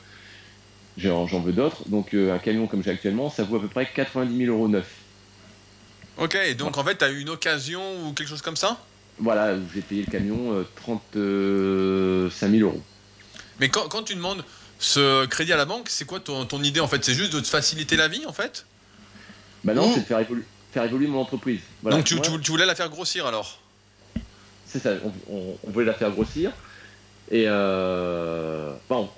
j'en 0.97 1.27
veux 1.27 1.53
d'autres. 1.53 1.89
Donc, 1.89 2.15
un 2.15 2.39
camion 2.39 2.67
comme 2.67 2.83
j'ai 2.83 2.91
actuellement, 2.91 3.29
ça 3.29 3.45
vaut 3.45 3.57
à 3.57 3.61
peu 3.61 3.69
près 3.69 3.89
90 3.95 4.37
000 4.37 4.57
euros 4.57 4.69
neuf. 4.69 5.02
Ok, 6.23 6.39
donc 6.57 6.79
en 6.79 6.85
fait, 6.85 6.99
tu 6.99 7.05
as 7.05 7.11
eu 7.11 7.19
une 7.19 7.31
occasion 7.31 7.83
ou 8.07 8.13
quelque 8.13 8.29
chose 8.29 8.43
comme 8.43 8.55
ça 8.55 8.79
Voilà, 9.19 9.57
j'ai 9.75 9.81
payé 9.81 10.03
le 10.03 10.07
camion 10.07 10.65
35 10.77 11.01
euh, 11.17 12.31
000 12.31 12.53
euros. 12.61 12.81
Mais 13.59 13.69
quand, 13.69 13.89
quand, 13.89 14.05
tu 14.05 14.15
demandes 14.15 14.45
ce 14.79 15.27
crédit 15.27 15.53
à 15.53 15.57
la 15.57 15.65
banque, 15.65 15.89
c'est 15.89 16.05
quoi 16.05 16.21
ton, 16.21 16.45
ton, 16.47 16.63
idée 16.63 16.79
en 16.79 16.87
fait? 16.87 17.05
C'est 17.05 17.15
juste 17.15 17.33
de 17.33 17.41
te 17.41 17.49
faciliter 17.49 17.97
la 17.97 18.07
vie 18.07 18.25
en 18.25 18.33
fait? 18.33 18.67
Bah 19.65 19.75
non, 19.75 19.93
c'est 19.93 20.01
de 20.03 20.05
faire, 20.05 20.25
faire, 20.71 20.85
évoluer 20.85 21.09
mon 21.09 21.19
entreprise. 21.19 21.61
donc 21.83 22.05
tu, 22.05 22.21
tu, 22.21 22.51
voulais 22.53 22.67
la 22.67 22.77
faire 22.77 22.89
grossir 22.89 23.27
alors? 23.27 23.59
C'est 24.65 24.79
ça, 24.79 24.91
on, 25.29 25.59
voulait 25.73 25.87
la 25.87 25.95
faire 25.95 26.13
grossir. 26.13 26.53
Et 27.33 27.47
euh, 27.49 28.73
bon, 28.89 29.11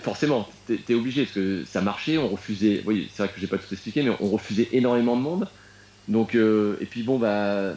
forcément, 0.00 0.48
t'es 0.66 0.80
es 0.88 0.94
obligé 0.94 1.24
parce 1.24 1.34
que 1.34 1.66
ça 1.66 1.82
marchait, 1.82 2.16
on 2.16 2.28
refusait. 2.28 2.82
Oui, 2.86 3.10
c'est 3.14 3.24
vrai 3.24 3.32
que 3.32 3.38
j'ai 3.38 3.46
pas 3.46 3.58
tout 3.58 3.72
expliqué, 3.72 4.02
mais 4.02 4.16
on 4.20 4.30
refusait 4.30 4.70
énormément 4.72 5.16
de 5.16 5.22
monde. 5.22 5.48
Donc, 6.08 6.34
euh, 6.34 6.76
et 6.80 6.86
puis 6.86 7.02
bon, 7.02 7.18
bah, 7.18 7.74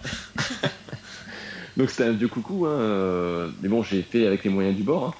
Donc 1.78 1.92
c'était 1.92 2.04
un 2.04 2.12
vieux 2.12 2.28
coucou, 2.28 2.66
hein, 2.66 2.72
euh, 2.72 3.50
mais 3.62 3.70
bon, 3.70 3.84
j'ai 3.84 4.02
fait 4.02 4.28
avec 4.28 4.44
les 4.44 4.50
moyens 4.50 4.76
du 4.76 4.84
bord. 4.84 5.06
Hein. 5.06 5.14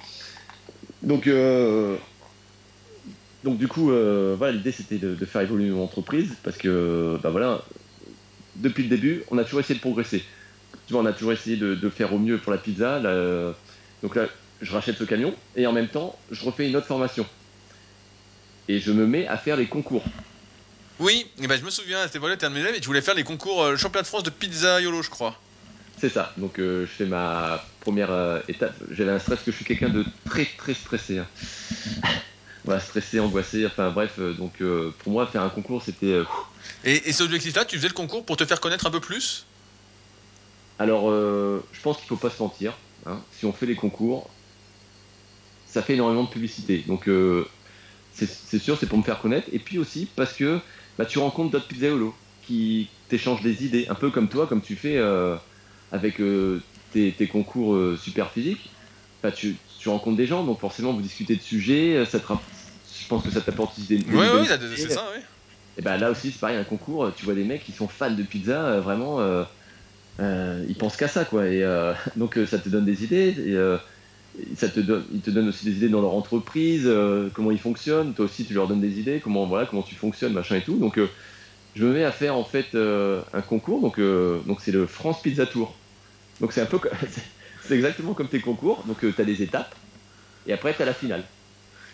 Donc, 1.00 1.26
euh, 1.26 1.96
donc 3.44 3.56
du 3.56 3.66
coup, 3.66 3.86
voilà, 3.86 4.52
l'idée 4.52 4.72
c'était 4.72 4.98
de, 4.98 5.14
de, 5.14 5.24
faire 5.24 5.40
évoluer 5.40 5.70
mon 5.70 5.84
entreprise 5.84 6.36
parce 6.42 6.58
que, 6.58 7.18
bah 7.22 7.30
voilà, 7.30 7.64
depuis 8.60 8.84
le 8.84 8.88
début, 8.88 9.24
on 9.30 9.38
a 9.38 9.44
toujours 9.44 9.60
essayé 9.60 9.74
de 9.74 9.80
progresser. 9.80 10.24
Tu 10.86 10.92
vois, 10.92 11.02
on 11.02 11.06
a 11.06 11.12
toujours 11.12 11.32
essayé 11.32 11.56
de, 11.56 11.90
faire 11.90 12.12
au 12.14 12.18
mieux 12.18 12.38
pour 12.38 12.52
la 12.52 12.58
pizza. 12.58 13.00
donc 14.02 14.16
là, 14.16 14.26
je 14.60 14.72
rachète 14.72 14.96
ce 14.96 15.04
camion 15.04 15.34
et 15.56 15.66
en 15.66 15.72
même 15.72 15.88
temps, 15.88 16.18
je 16.30 16.44
refais 16.44 16.68
une 16.68 16.76
autre 16.76 16.86
formation. 16.86 17.26
Et 18.68 18.78
je 18.78 18.92
me 18.92 19.06
mets 19.06 19.26
à 19.26 19.36
faire 19.36 19.56
les 19.56 19.66
concours. 19.66 20.04
Oui, 21.00 21.26
et 21.42 21.46
ben 21.46 21.58
je 21.58 21.64
me 21.64 21.70
souviens, 21.70 22.06
c'était 22.06 22.18
voilà, 22.18 22.36
tu 22.36 22.44
un 22.44 22.50
de 22.50 22.54
mes 22.54 22.60
élèves 22.60 22.74
et 22.74 22.80
tu 22.80 22.86
voulais 22.86 23.00
faire 23.00 23.14
les 23.14 23.24
concours 23.24 23.62
euh, 23.62 23.76
championnat 23.76 24.02
de 24.02 24.06
France 24.06 24.22
de 24.22 24.28
pizza 24.28 24.82
YOLO, 24.82 25.02
je 25.02 25.08
crois. 25.08 25.34
C'est 25.98 26.10
ça. 26.10 26.32
Donc 26.36 26.58
euh, 26.58 26.82
je 26.82 26.90
fais 26.90 27.06
ma 27.06 27.64
première 27.80 28.10
euh, 28.10 28.40
étape. 28.48 28.74
J'avais 28.90 29.10
un 29.10 29.18
stress 29.18 29.36
parce 29.36 29.46
que 29.46 29.50
je 29.50 29.56
suis 29.56 29.64
quelqu'un 29.64 29.88
de 29.88 30.04
très 30.26 30.44
très 30.44 30.74
stressé. 30.74 31.18
Hein. 31.18 31.26
Voilà, 32.70 32.80
stressé, 32.80 33.18
angoissé. 33.18 33.66
Enfin 33.66 33.90
bref, 33.90 34.20
donc 34.38 34.62
pour 35.00 35.12
moi 35.12 35.26
faire 35.26 35.42
un 35.42 35.50
concours 35.50 35.82
c'était 35.82 36.22
Et, 36.84 37.08
et 37.08 37.12
cet 37.12 37.22
objectif-là, 37.22 37.64
tu 37.64 37.76
faisais 37.76 37.88
le 37.88 37.94
concours 37.94 38.24
pour 38.24 38.36
te 38.36 38.44
faire 38.44 38.60
connaître 38.60 38.86
un 38.86 38.90
peu 38.90 39.00
plus? 39.00 39.46
Alors, 40.78 41.10
euh, 41.10 41.62
je 41.72 41.80
pense 41.82 41.98
qu'il 41.98 42.06
faut 42.06 42.16
pas 42.16 42.30
se 42.30 42.42
mentir. 42.42 42.78
hein. 43.06 43.22
Si 43.30 43.44
on 43.44 43.52
fait 43.52 43.66
les 43.66 43.76
concours, 43.76 44.30
ça 45.66 45.82
fait 45.82 45.94
énormément 45.94 46.24
de 46.24 46.30
publicité. 46.30 46.84
Donc, 46.86 47.08
euh, 47.08 47.46
c'est 48.12 48.58
sûr, 48.58 48.78
c'est 48.78 48.86
pour 48.86 48.98
me 48.98 49.02
faire 49.02 49.20
connaître. 49.20 49.48
Et 49.52 49.58
puis 49.58 49.78
aussi 49.78 50.06
parce 50.16 50.32
que 50.32 50.60
bah, 50.96 51.06
tu 51.06 51.18
rencontres 51.18 51.50
d'autres 51.50 51.68
pizzaiolos 51.68 52.14
qui 52.42 52.88
t'échangent 53.08 53.42
des 53.42 53.64
idées, 53.64 53.86
un 53.88 53.94
peu 53.94 54.10
comme 54.10 54.28
toi, 54.28 54.46
comme 54.46 54.62
tu 54.62 54.76
fais 54.76 54.96
euh, 54.96 55.36
avec 55.90 56.20
euh, 56.20 56.62
tes, 56.92 57.12
tes 57.14 57.28
concours 57.28 57.74
euh, 57.74 57.96
super 57.96 58.30
physiques. 58.32 58.70
Bah, 59.22 59.32
tu, 59.32 59.58
tu 59.78 59.90
rencontres 59.90 60.16
des 60.16 60.26
gens, 60.26 60.44
donc 60.44 60.60
forcément 60.60 60.94
vous 60.94 61.02
discutez 61.02 61.36
de 61.36 61.42
sujets. 61.42 61.96
euh, 61.96 62.04
Ça 62.06 62.20
te, 62.20 62.26
je 62.98 63.06
pense 63.08 63.22
que 63.22 63.30
ça 63.30 63.40
t'apporte 63.40 63.78
aussi 63.78 63.86
des, 63.86 64.04
Ouais, 64.14 64.28
ouais, 64.30 64.44
idées. 64.44 64.76
c'est 64.76 64.90
ça, 64.90 65.10
ouais. 65.10 65.22
Et 65.76 65.82
ben 65.82 65.96
là 65.96 66.10
aussi, 66.10 66.30
c'est 66.30 66.38
pareil, 66.38 66.56
un 66.56 66.64
concours, 66.64 67.12
tu 67.16 67.24
vois 67.24 67.34
des 67.34 67.44
mecs 67.44 67.64
qui 67.64 67.72
sont 67.72 67.88
fans 67.88 68.10
de 68.10 68.22
pizza, 68.22 68.66
euh, 68.66 68.80
vraiment, 68.80 69.20
euh, 69.20 69.44
euh, 70.20 70.64
ils 70.68 70.76
pensent 70.76 70.96
qu'à 70.96 71.08
ça, 71.08 71.24
quoi. 71.24 71.46
Et 71.46 71.64
donc, 72.16 72.38
ça 72.46 72.58
te 72.58 72.68
donne 72.68 72.84
des 72.84 73.04
idées, 73.04 73.34
et, 73.38 74.56
ça 74.56 74.68
te 74.68 74.78
donne, 74.78 75.06
ils 75.12 75.22
te 75.22 75.30
donnent 75.30 75.48
aussi 75.48 75.64
des 75.64 75.76
idées 75.76 75.88
dans 75.88 76.02
leur 76.02 76.14
entreprise, 76.14 76.90
comment 77.34 77.50
ils 77.50 77.58
fonctionnent. 77.58 78.14
Toi 78.14 78.26
aussi, 78.26 78.44
tu 78.44 78.54
leur 78.54 78.68
donnes 78.68 78.80
des 78.80 79.00
idées, 79.00 79.20
comment, 79.20 79.46
voilà, 79.46 79.66
comment 79.66 79.82
tu 79.82 79.94
fonctionnes, 79.94 80.32
machin 80.32 80.56
et 80.56 80.62
tout. 80.62 80.76
Donc, 80.76 81.00
je 81.74 81.86
me 81.86 81.92
mets 81.92 82.04
à 82.04 82.12
faire, 82.12 82.36
en 82.36 82.44
fait, 82.44 82.74
un 82.74 83.42
concours, 83.42 83.80
donc, 83.80 83.98
euh, 83.98 84.40
donc 84.46 84.60
c'est 84.60 84.72
le 84.72 84.86
France 84.86 85.22
Pizza 85.22 85.46
Tour. 85.46 85.74
Donc, 86.40 86.52
c'est 86.52 86.60
un 86.60 86.66
peu, 86.66 86.78
c'est 87.62 87.74
exactement 87.74 88.14
comme 88.14 88.28
tes 88.28 88.40
concours. 88.40 88.84
Donc, 88.86 88.98
tu 89.00 89.20
as 89.20 89.24
des 89.24 89.42
étapes, 89.42 89.74
et 90.46 90.52
après, 90.52 90.74
tu 90.74 90.82
as 90.82 90.86
la 90.86 90.94
finale. 90.94 91.24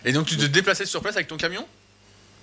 Et 0.07 0.13
donc 0.13 0.27
tu 0.27 0.37
te 0.37 0.47
déplaçais 0.47 0.87
sur 0.87 1.03
place 1.03 1.17
avec 1.17 1.27
ton 1.27 1.37
camion? 1.37 1.67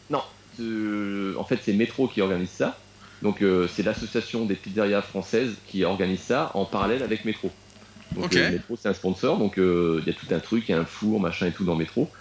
Non, 0.10 0.22
euh, 0.60 1.34
en 1.38 1.46
fait 1.46 1.60
c'est 1.64 1.74
Métro 1.74 2.08
qui 2.10 2.22
organise 2.22 2.52
ça. 2.52 2.78
Donc 3.22 3.42
euh, 3.42 3.70
c'est 3.74 3.84
l'association 3.84 4.46
des 4.46 4.56
pizzerias 4.56 5.02
françaises 5.02 5.56
qui 5.66 5.86
organise 5.86 6.20
ça 6.20 6.52
en 6.56 6.66
parallèle 6.66 7.02
avec 7.02 7.24
Métro. 7.24 7.50
Donc 8.12 8.36
euh, 8.36 8.52
Métro 8.52 8.76
c'est 8.76 8.90
un 8.90 8.94
sponsor, 8.94 9.38
donc 9.38 9.58
euh, 9.58 10.02
il 10.06 10.12
y 10.12 10.16
a 10.16 10.20
tout 10.20 10.28
un 10.32 10.40
truc, 10.40 10.66
il 10.68 10.74
y 10.74 10.76
a 10.76 10.80
un 10.80 10.86
four, 10.86 11.22
machin 11.22 11.48
et 11.48 11.52
tout 11.54 11.64
dans 11.64 11.76
Métro. 11.76 12.12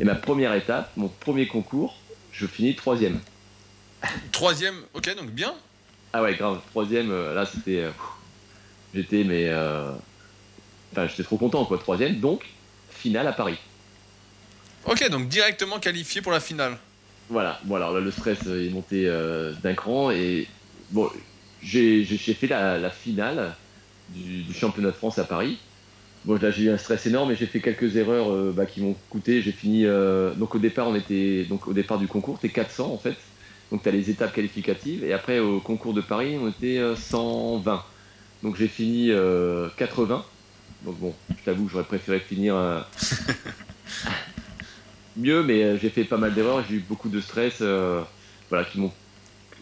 Et 0.00 0.04
ma 0.04 0.16
première 0.16 0.52
étape, 0.54 0.90
mon 0.96 1.08
premier 1.08 1.46
concours, 1.46 1.96
je 2.32 2.46
finis 2.46 2.74
troisième. 2.74 3.20
Troisième, 4.32 4.82
ok, 4.94 5.14
donc 5.16 5.30
bien. 5.30 5.54
Ah 6.12 6.22
ouais, 6.22 6.34
grave, 6.34 6.60
troisième, 6.70 7.12
là 7.12 7.46
c'était... 7.46 7.84
j'étais 8.94 9.22
mais... 9.22 9.48
Enfin 10.90 11.06
j'étais 11.06 11.22
trop 11.22 11.36
content 11.36 11.64
quoi, 11.66 11.78
troisième, 11.78 12.18
donc 12.18 12.46
finale 12.90 13.28
à 13.28 13.32
Paris. 13.32 13.58
Ok, 14.88 15.06
donc 15.10 15.28
directement 15.28 15.78
qualifié 15.78 16.22
pour 16.22 16.32
la 16.32 16.40
finale. 16.40 16.78
Voilà, 17.28 17.60
bon 17.64 17.74
alors 17.74 17.92
là 17.92 18.00
le 18.00 18.10
stress 18.10 18.38
euh, 18.46 18.66
est 18.66 18.70
monté 18.70 19.06
euh, 19.06 19.52
d'un 19.62 19.74
cran 19.74 20.10
et 20.10 20.48
bon 20.90 21.10
j'ai 21.62 22.04
fait 22.06 22.46
la, 22.46 22.78
la 22.78 22.88
finale 22.88 23.54
du, 24.08 24.44
du 24.44 24.54
championnat 24.54 24.88
de 24.88 24.96
France 24.96 25.18
à 25.18 25.24
Paris. 25.24 25.58
Bon 26.24 26.40
là 26.40 26.50
j'ai 26.50 26.64
eu 26.64 26.70
un 26.70 26.78
stress 26.78 27.04
énorme 27.04 27.30
et 27.32 27.36
j'ai 27.36 27.44
fait 27.44 27.60
quelques 27.60 27.96
erreurs 27.96 28.32
euh, 28.32 28.54
bah, 28.56 28.64
qui 28.64 28.80
m'ont 28.80 28.96
coûté. 29.10 29.42
J'ai 29.42 29.52
fini 29.52 29.84
euh, 29.84 30.32
donc 30.34 30.54
au 30.54 30.58
départ 30.58 30.88
on 30.88 30.94
était 30.94 31.44
donc 31.44 31.68
au 31.68 31.74
départ 31.74 31.98
du 31.98 32.06
concours 32.08 32.38
t'es 32.38 32.48
400 32.48 32.90
en 32.90 32.98
fait. 32.98 33.16
Donc 33.70 33.82
t'as 33.82 33.90
les 33.90 34.08
étapes 34.08 34.32
qualificatives 34.32 35.04
et 35.04 35.12
après 35.12 35.38
au 35.38 35.60
concours 35.60 35.92
de 35.92 36.00
Paris 36.00 36.38
on 36.40 36.48
était 36.48 36.78
euh, 36.78 36.96
120. 36.96 37.84
Donc 38.42 38.56
j'ai 38.56 38.68
fini 38.68 39.10
euh, 39.10 39.68
80. 39.76 40.24
Donc 40.80 40.98
bon 40.98 41.14
je 41.36 41.44
t'avoue 41.44 41.66
que 41.66 41.72
j'aurais 41.72 41.84
préféré 41.84 42.20
finir 42.20 42.56
mieux, 45.18 45.42
mais 45.44 45.62
euh, 45.64 45.78
j'ai 45.78 45.90
fait 45.90 46.04
pas 46.04 46.18
mal 46.18 46.34
d'erreurs, 46.34 46.64
j'ai 46.64 46.76
eu 46.76 46.80
beaucoup 46.86 47.08
de 47.10 47.20
stress, 47.20 47.58
euh, 47.62 48.04
voilà, 48.50 48.64
qui 48.66 48.80
m'ont, 48.80 48.92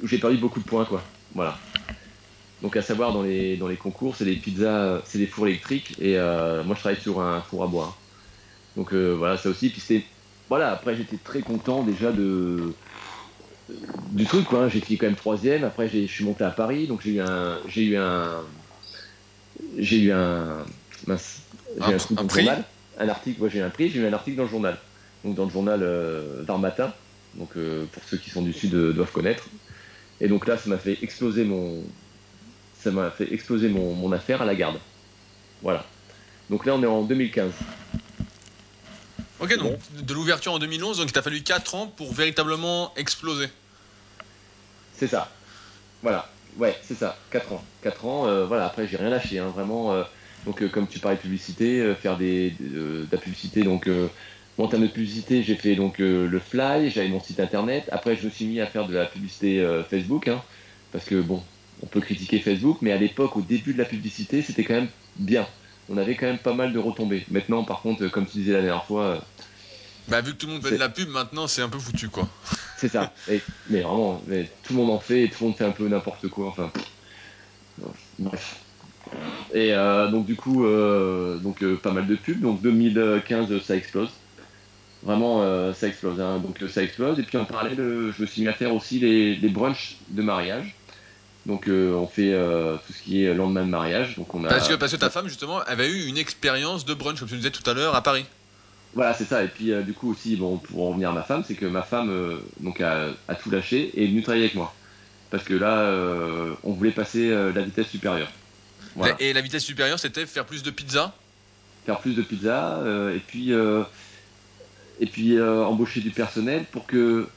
j'ai 0.02 0.18
perdu 0.18 0.38
beaucoup 0.38 0.60
de 0.60 0.66
points, 0.66 0.86
quoi. 0.86 1.18
Voilà. 1.34 1.62
Donc 2.60 2.76
à 2.76 2.82
savoir 2.82 3.12
dans 3.12 3.22
les 3.22 3.56
dans 3.58 3.68
les 3.68 3.76
concours, 3.76 4.16
c'est 4.16 4.24
des 4.24 4.36
pizzas, 4.36 5.02
c'est 5.04 5.18
des 5.18 5.26
fours 5.26 5.46
électriques 5.46 5.94
et 5.98 6.16
euh, 6.18 6.64
moi 6.64 6.74
je 6.74 6.80
travaille 6.80 7.00
sur 7.00 7.20
un 7.20 7.42
four 7.42 7.64
à 7.64 7.68
bois. 7.68 8.02
Donc 8.76 8.94
euh, 8.94 9.14
voilà, 9.16 9.36
ça 9.38 9.50
aussi. 9.50 9.70
Puis 9.70 9.80
c'était, 9.82 10.06
voilà, 10.48 10.72
après 10.72 10.96
j'étais 10.96 11.18
très 11.18 11.42
content 11.42 11.84
déjà 11.84 12.12
de 12.12 12.78
du 13.68 14.26
truc, 14.26 14.46
quoi. 14.46 14.64
hein. 14.64 14.68
J'ai 14.68 14.80
fini 14.80 14.98
quand 14.98 15.06
même 15.06 15.16
troisième. 15.16 15.64
Après 15.64 15.88
je 15.88 16.06
suis 16.06 16.24
monté 16.24 16.44
à 16.44 16.50
Paris, 16.50 16.86
donc 16.86 17.00
j'ai 17.02 17.12
eu 17.14 17.20
un, 17.20 17.60
j'ai 17.66 17.84
eu 17.84 17.96
un, 17.96 18.44
j'ai 19.78 20.00
eu 20.02 20.12
un, 20.12 20.66
mince, 21.06 21.48
j'ai 21.78 21.92
Un 21.92 21.92
truc 21.94 22.18
un 22.18 22.22
dans 22.22 22.22
le 22.24 22.28
prix 22.28 22.44
journal, 22.44 22.64
un 22.96 23.08
article. 23.08 23.38
Moi 23.40 23.48
j'ai 23.48 23.58
eu 23.58 23.62
un 23.62 23.70
prix, 23.70 23.88
j'ai 23.90 24.00
eu 24.00 24.06
un 24.06 24.12
article 24.12 24.36
dans 24.36 24.44
le 24.44 24.48
journal 24.48 24.78
donc 25.26 25.34
dans 25.34 25.44
le 25.44 25.50
journal 25.50 25.80
euh, 25.82 26.42
d'Art 26.44 26.58
Matin. 26.58 26.92
Donc 27.34 27.50
euh, 27.56 27.84
pour 27.92 28.02
ceux 28.08 28.16
qui 28.16 28.30
sont 28.30 28.42
du 28.42 28.52
sud 28.52 28.74
euh, 28.74 28.92
doivent 28.92 29.10
connaître. 29.12 29.48
Et 30.20 30.28
donc 30.28 30.46
là, 30.46 30.56
ça 30.56 30.70
m'a 30.70 30.78
fait 30.78 30.98
exploser 31.02 31.44
mon, 31.44 31.82
ça 32.80 32.90
m'a 32.90 33.10
fait 33.10 33.32
exploser 33.34 33.68
mon, 33.68 33.92
mon 33.94 34.12
affaire 34.12 34.40
à 34.40 34.44
la 34.46 34.54
garde. 34.54 34.78
Voilà. 35.62 35.84
Donc 36.48 36.64
là, 36.64 36.74
on 36.74 36.82
est 36.82 36.86
en 36.86 37.02
2015. 37.02 37.52
Ok, 39.40 39.58
donc 39.58 39.78
de 40.00 40.14
l'ouverture 40.14 40.52
en 40.52 40.58
2011, 40.58 40.96
donc 40.98 41.08
il 41.08 41.12
t'a 41.12 41.20
fallu 41.20 41.42
4 41.42 41.74
ans 41.74 41.86
pour 41.88 42.14
véritablement 42.14 42.94
exploser. 42.96 43.48
C'est 44.96 45.08
ça. 45.08 45.30
Voilà. 46.02 46.30
Ouais, 46.56 46.74
c'est 46.82 46.94
ça. 46.96 47.18
4 47.30 47.52
ans. 47.52 47.64
4 47.82 48.04
ans. 48.06 48.26
euh, 48.28 48.46
voilà. 48.46 48.64
Après, 48.66 48.86
j'ai 48.88 48.96
rien 48.96 49.10
lâché. 49.10 49.38
hein, 49.38 49.48
vraiment. 49.54 49.92
euh, 49.92 50.04
donc, 50.46 50.62
euh, 50.62 50.68
comme 50.68 50.86
tu 50.86 51.00
parlais 51.00 51.16
de 51.16 51.22
publicité, 51.22 51.80
euh, 51.80 51.94
faire 51.94 52.16
des, 52.16 52.50
de, 52.60 53.04
de 53.04 53.08
la 53.12 53.18
publicité. 53.18 53.62
Donc, 53.62 53.88
euh, 54.58 54.62
en 54.62 54.68
termes 54.68 54.82
de 54.82 54.88
publicité, 54.88 55.42
j'ai 55.42 55.56
fait 55.56 55.74
donc 55.76 56.00
euh, 56.00 56.26
le 56.28 56.38
fly. 56.38 56.90
J'avais 56.90 57.08
mon 57.08 57.20
site 57.20 57.40
internet. 57.40 57.84
Après, 57.92 58.16
je 58.16 58.24
me 58.24 58.30
suis 58.30 58.46
mis 58.46 58.60
à 58.60 58.66
faire 58.66 58.86
de 58.86 58.94
la 58.94 59.06
publicité 59.06 59.60
euh, 59.60 59.82
Facebook, 59.84 60.28
hein, 60.28 60.42
parce 60.92 61.04
que 61.04 61.20
bon, 61.20 61.42
on 61.82 61.86
peut 61.86 62.00
critiquer 62.00 62.38
Facebook, 62.38 62.78
mais 62.80 62.92
à 62.92 62.96
l'époque, 62.96 63.36
au 63.36 63.42
début 63.42 63.72
de 63.72 63.78
la 63.78 63.84
publicité, 63.84 64.42
c'était 64.42 64.64
quand 64.64 64.74
même 64.74 64.88
bien. 65.16 65.46
On 65.88 65.96
avait 65.98 66.16
quand 66.16 66.26
même 66.26 66.38
pas 66.38 66.54
mal 66.54 66.72
de 66.72 66.78
retombées. 66.78 67.24
Maintenant, 67.30 67.64
par 67.64 67.80
contre, 67.80 68.04
euh, 68.04 68.08
comme 68.08 68.26
tu 68.26 68.38
disais 68.38 68.52
la 68.52 68.62
dernière 68.62 68.84
fois, 68.84 69.04
euh, 69.04 69.18
Bah 70.08 70.20
vu 70.20 70.32
que 70.32 70.38
tout 70.38 70.46
le 70.46 70.54
monde 70.54 70.62
fait 70.64 70.74
de 70.74 70.80
la 70.80 70.88
pub, 70.88 71.08
maintenant 71.10 71.46
c'est 71.46 71.62
un 71.62 71.68
peu 71.68 71.78
foutu 71.78 72.08
quoi. 72.08 72.28
c'est 72.76 72.88
ça. 72.88 73.12
Et- 73.30 73.40
mais 73.70 73.80
vraiment, 73.82 74.20
mais 74.26 74.48
tout 74.64 74.72
le 74.72 74.80
monde 74.80 74.90
en 74.90 75.00
fait, 75.00 75.24
et 75.24 75.28
tout 75.28 75.36
le 75.44 75.48
monde 75.48 75.56
fait 75.56 75.64
un 75.64 75.70
peu 75.70 75.86
n'importe 75.88 76.28
quoi. 76.28 76.48
Enfin, 76.48 76.70
bref. 78.18 78.56
Et 79.54 79.72
donc 80.10 80.26
du 80.26 80.34
coup, 80.34 80.64
euh, 80.66 81.38
donc 81.38 81.64
pas 81.76 81.92
mal 81.92 82.06
de 82.06 82.16
pubs. 82.16 82.40
Donc 82.40 82.62
2015, 82.62 83.62
ça 83.62 83.76
explose. 83.76 84.10
Vraiment, 85.06 85.42
euh, 85.42 85.72
ça 85.72 85.86
explose. 85.86 86.20
hein. 86.20 86.40
Donc 86.40 86.58
ça 86.68 86.82
explose. 86.82 87.20
Et 87.20 87.22
puis 87.22 87.38
en 87.38 87.44
parallèle, 87.44 87.76
je 87.76 88.20
me 88.20 88.26
suis 88.26 88.42
mis 88.42 88.48
à 88.48 88.52
faire 88.52 88.74
aussi 88.74 88.98
les, 88.98 89.36
les 89.36 89.48
brunchs 89.48 89.98
de 90.08 90.20
mariage. 90.20 90.74
Donc 91.46 91.68
euh, 91.68 91.94
on 91.94 92.08
fait 92.08 92.32
euh, 92.32 92.74
tout 92.84 92.92
ce 92.92 93.02
qui 93.02 93.22
est 93.22 93.32
lendemain 93.32 93.64
de 93.64 93.70
mariage. 93.70 94.16
Donc 94.16 94.34
on 94.34 94.44
a. 94.44 94.48
Parce 94.48 94.66
que, 94.66 94.74
parce 94.74 94.90
que 94.90 94.96
ta 94.96 95.08
femme 95.08 95.28
justement 95.28 95.60
avait 95.60 95.88
eu 95.88 96.06
une 96.06 96.18
expérience 96.18 96.84
de 96.84 96.92
brunch, 96.92 97.20
comme 97.20 97.28
tu 97.28 97.36
disais 97.36 97.52
tout 97.52 97.70
à 97.70 97.72
l'heure, 97.72 97.94
à 97.94 98.02
Paris. 98.02 98.24
Voilà, 98.94 99.14
c'est 99.14 99.26
ça. 99.26 99.44
Et 99.44 99.48
puis 99.48 99.70
euh, 99.70 99.82
du 99.82 99.92
coup 99.92 100.10
aussi, 100.10 100.34
bon, 100.34 100.58
pour 100.58 100.82
en 100.82 100.88
revenir 100.88 101.10
à 101.10 101.12
ma 101.12 101.22
femme, 101.22 101.44
c'est 101.46 101.54
que 101.54 101.66
ma 101.66 101.82
femme 101.82 102.40
donc 102.58 102.80
a, 102.80 103.10
a 103.28 103.34
tout 103.36 103.50
lâché 103.50 103.92
et 103.94 104.04
est 104.04 104.08
venue 104.08 104.24
travailler 104.24 104.46
avec 104.46 104.56
moi. 104.56 104.74
Parce 105.30 105.44
que 105.44 105.54
là, 105.54 105.88
on 106.64 106.72
voulait 106.72 106.90
passer 106.90 107.30
la 107.30 107.62
vitesse 107.62 107.88
supérieure. 107.88 108.30
Voilà. 108.96 109.14
Et 109.20 109.32
la 109.32 109.40
vitesse 109.40 109.64
supérieure, 109.64 110.00
c'était 110.00 110.26
faire 110.26 110.46
plus 110.46 110.64
de 110.64 110.70
pizza? 110.70 111.14
Faire 111.84 112.00
plus 112.00 112.14
de 112.14 112.22
pizza 112.22 112.80
et 113.14 113.18
puis 113.18 113.52
et 115.00 115.06
puis 115.06 115.36
euh, 115.36 115.64
embaucher 115.64 116.00
du 116.00 116.10
personnel 116.10 116.64
pour 116.70 116.86
que 116.86 117.28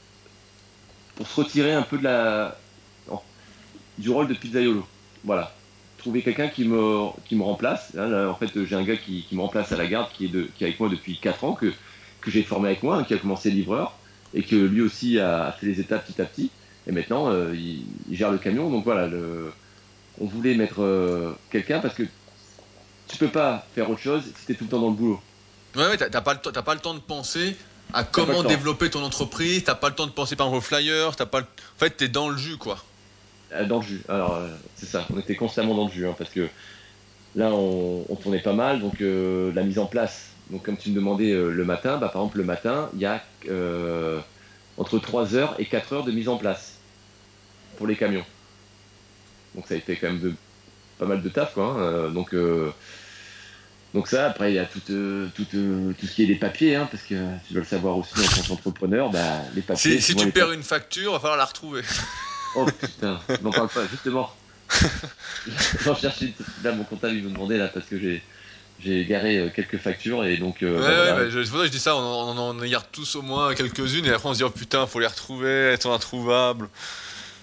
pour 1.16 1.26
se 1.26 1.40
retirer 1.40 1.72
un 1.72 1.82
peu 1.82 1.98
de 1.98 2.04
la 2.04 2.56
non, 3.08 3.20
du 3.98 4.10
rôle 4.10 4.28
de 4.28 4.34
pizzaiolo. 4.34 4.86
Voilà. 5.24 5.52
Trouver 5.98 6.22
quelqu'un 6.22 6.48
qui 6.48 6.64
me 6.64 7.08
qui 7.26 7.36
me 7.36 7.42
remplace. 7.42 7.92
Là, 7.94 8.28
en 8.30 8.34
fait, 8.34 8.64
j'ai 8.64 8.74
un 8.74 8.84
gars 8.84 8.96
qui, 8.96 9.24
qui 9.28 9.36
me 9.36 9.42
remplace 9.42 9.70
à 9.72 9.76
la 9.76 9.86
garde, 9.86 10.10
qui 10.12 10.26
est 10.26 10.28
de 10.28 10.48
qui 10.56 10.64
est 10.64 10.68
avec 10.68 10.80
moi 10.80 10.88
depuis 10.88 11.18
4 11.18 11.44
ans, 11.44 11.52
que 11.52 11.72
que 12.22 12.30
j'ai 12.30 12.42
formé 12.42 12.68
avec 12.68 12.82
moi, 12.82 12.96
hein, 12.96 13.04
qui 13.04 13.14
a 13.14 13.18
commencé 13.18 13.50
livreur 13.50 13.96
et 14.34 14.42
que 14.42 14.56
lui 14.56 14.80
aussi 14.80 15.18
a, 15.18 15.52
fait 15.58 15.66
les 15.66 15.80
étapes 15.80 16.06
petit 16.06 16.20
à 16.20 16.24
petit. 16.24 16.50
Et 16.86 16.92
maintenant, 16.92 17.30
euh, 17.30 17.54
il, 17.54 17.84
gère 18.16 18.30
le 18.30 18.38
camion. 18.38 18.70
Donc 18.70 18.84
voilà, 18.84 19.08
on 20.20 20.24
voulait 20.24 20.54
mettre 20.54 20.82
euh, 20.82 21.32
quelqu'un 21.50 21.80
parce 21.80 21.94
que 21.94 22.04
tu 23.08 23.16
peux 23.18 23.28
pas 23.28 23.66
faire 23.74 23.90
autre 23.90 24.00
chose 24.00 24.22
si 24.36 24.46
t'es 24.46 24.54
tout 24.54 24.64
le 24.64 24.70
temps 24.70 24.80
dans 24.80 24.90
le 24.90 24.96
boulot. 24.96 25.20
Ouais, 25.76 25.86
ouais, 25.86 25.96
t'as 25.96 26.20
pas, 26.20 26.34
le 26.34 26.62
pas 26.62 26.74
le 26.74 26.80
temps 26.80 26.94
de 26.94 27.00
penser 27.00 27.56
à 27.92 28.04
comment 28.04 28.42
développer 28.42 28.90
ton 28.90 29.02
entreprise, 29.02 29.64
t'as 29.64 29.74
pas 29.74 29.88
le 29.88 29.94
temps 29.94 30.06
de 30.06 30.12
penser 30.12 30.36
par 30.36 30.48
exemple 30.48 30.58
au 30.58 30.66
flyer, 30.66 31.16
t'as 31.16 31.26
pas 31.26 31.40
le... 31.40 31.46
En 31.46 31.78
fait, 31.78 31.90
t'es 31.90 32.08
dans 32.08 32.28
le 32.28 32.36
jus 32.36 32.56
quoi. 32.56 32.78
Euh, 33.52 33.64
Dans 33.66 33.78
le 33.78 33.82
jus. 33.84 34.02
Alors, 34.08 34.36
euh, 34.36 34.48
c'est 34.76 34.86
ça, 34.86 35.06
on 35.12 35.18
était 35.18 35.36
constamment 35.36 35.74
dans 35.74 35.86
le 35.86 35.92
jus, 35.92 36.06
hein, 36.06 36.14
parce 36.16 36.30
que 36.30 36.48
là, 37.34 37.50
on, 37.52 38.04
on 38.08 38.16
tournait 38.16 38.40
pas 38.42 38.52
mal, 38.52 38.80
donc 38.80 39.00
euh, 39.00 39.52
la 39.54 39.62
mise 39.62 39.78
en 39.78 39.86
place. 39.86 40.26
Donc, 40.50 40.64
comme 40.64 40.76
tu 40.76 40.90
me 40.90 40.94
demandais 40.96 41.30
euh, 41.30 41.50
le 41.50 41.64
matin, 41.64 41.96
bah, 41.96 42.08
par 42.08 42.22
exemple, 42.22 42.38
le 42.38 42.44
matin, 42.44 42.88
il 42.94 43.00
y 43.00 43.06
a 43.06 43.22
euh, 43.48 44.20
entre 44.76 44.98
3 44.98 45.34
heures 45.34 45.54
et 45.58 45.66
4 45.66 45.92
heures 45.92 46.04
de 46.04 46.12
mise 46.12 46.28
en 46.28 46.36
place 46.36 46.74
pour 47.76 47.86
les 47.86 47.96
camions. 47.96 48.24
Donc, 49.54 49.66
ça 49.68 49.74
a 49.74 49.76
été 49.76 49.96
quand 49.96 50.08
même 50.08 50.20
de, 50.20 50.34
pas 50.98 51.06
mal 51.06 51.22
de 51.22 51.28
taf, 51.28 51.54
quoi. 51.54 51.64
hein, 51.66 52.10
donc, 52.10 52.34
euh, 52.34 52.70
donc 53.92 54.06
ça, 54.06 54.26
après, 54.26 54.52
il 54.52 54.54
y 54.54 54.58
a 54.58 54.64
tout, 54.66 54.80
euh, 54.90 55.28
tout, 55.34 55.46
euh, 55.54 55.92
tout 55.98 56.06
ce 56.06 56.14
qui 56.14 56.22
est 56.22 56.26
les 56.26 56.36
papiers, 56.36 56.76
hein, 56.76 56.88
parce 56.90 57.02
que 57.02 57.14
tu 57.46 57.52
dois 57.54 57.62
le 57.62 57.68
savoir 57.68 57.98
aussi 57.98 58.12
en 58.18 58.36
tant 58.36 58.48
qu'entrepreneur, 58.48 59.10
bah, 59.10 59.42
les 59.54 59.62
papiers. 59.62 60.00
Si, 60.00 60.14
tu 60.14 60.30
perds 60.30 60.52
une 60.52 60.62
facture, 60.62 61.12
va 61.12 61.18
falloir 61.20 61.36
la 61.38 61.46
retrouver. 61.46 61.82
Oh 62.56 62.66
putain, 62.66 63.20
n'en 63.42 63.52
parle 63.52 63.68
pas, 63.68 63.86
justement. 63.86 64.28
J'en 65.84 65.94
cherche 65.94 66.20
une. 66.22 66.32
Là, 66.64 66.72
mon 66.72 66.82
comptable, 66.82 67.14
il 67.14 67.22
me 67.22 67.30
demandait, 67.30 67.58
là, 67.58 67.68
parce 67.68 67.86
que 67.86 67.96
j'ai. 67.98 68.22
J'ai 68.82 69.04
garé 69.04 69.38
euh, 69.38 69.50
quelques 69.54 69.76
factures 69.76 70.24
et 70.24 70.36
donc. 70.38 70.62
Euh, 70.62 70.72
ouais, 70.80 70.80
bah, 70.80 71.16
ouais, 71.22 71.24
bah, 71.26 71.64
je, 71.66 71.68
dis 71.68 71.78
ça, 71.78 71.94
on 71.94 72.00
en, 72.00 72.36
on 72.36 72.58
en 72.58 72.64
garde 72.64 72.86
tous 72.90 73.14
au 73.14 73.22
moins 73.22 73.54
quelques-unes 73.54 74.06
et 74.06 74.10
après 74.10 74.28
on 74.28 74.32
se 74.32 74.38
dit 74.38 74.44
oh 74.44 74.48
putain, 74.50 74.86
faut 74.86 75.00
les 75.00 75.06
retrouver, 75.06 75.50
elles 75.50 75.80
sont 75.80 75.92
introuvables. 75.92 76.68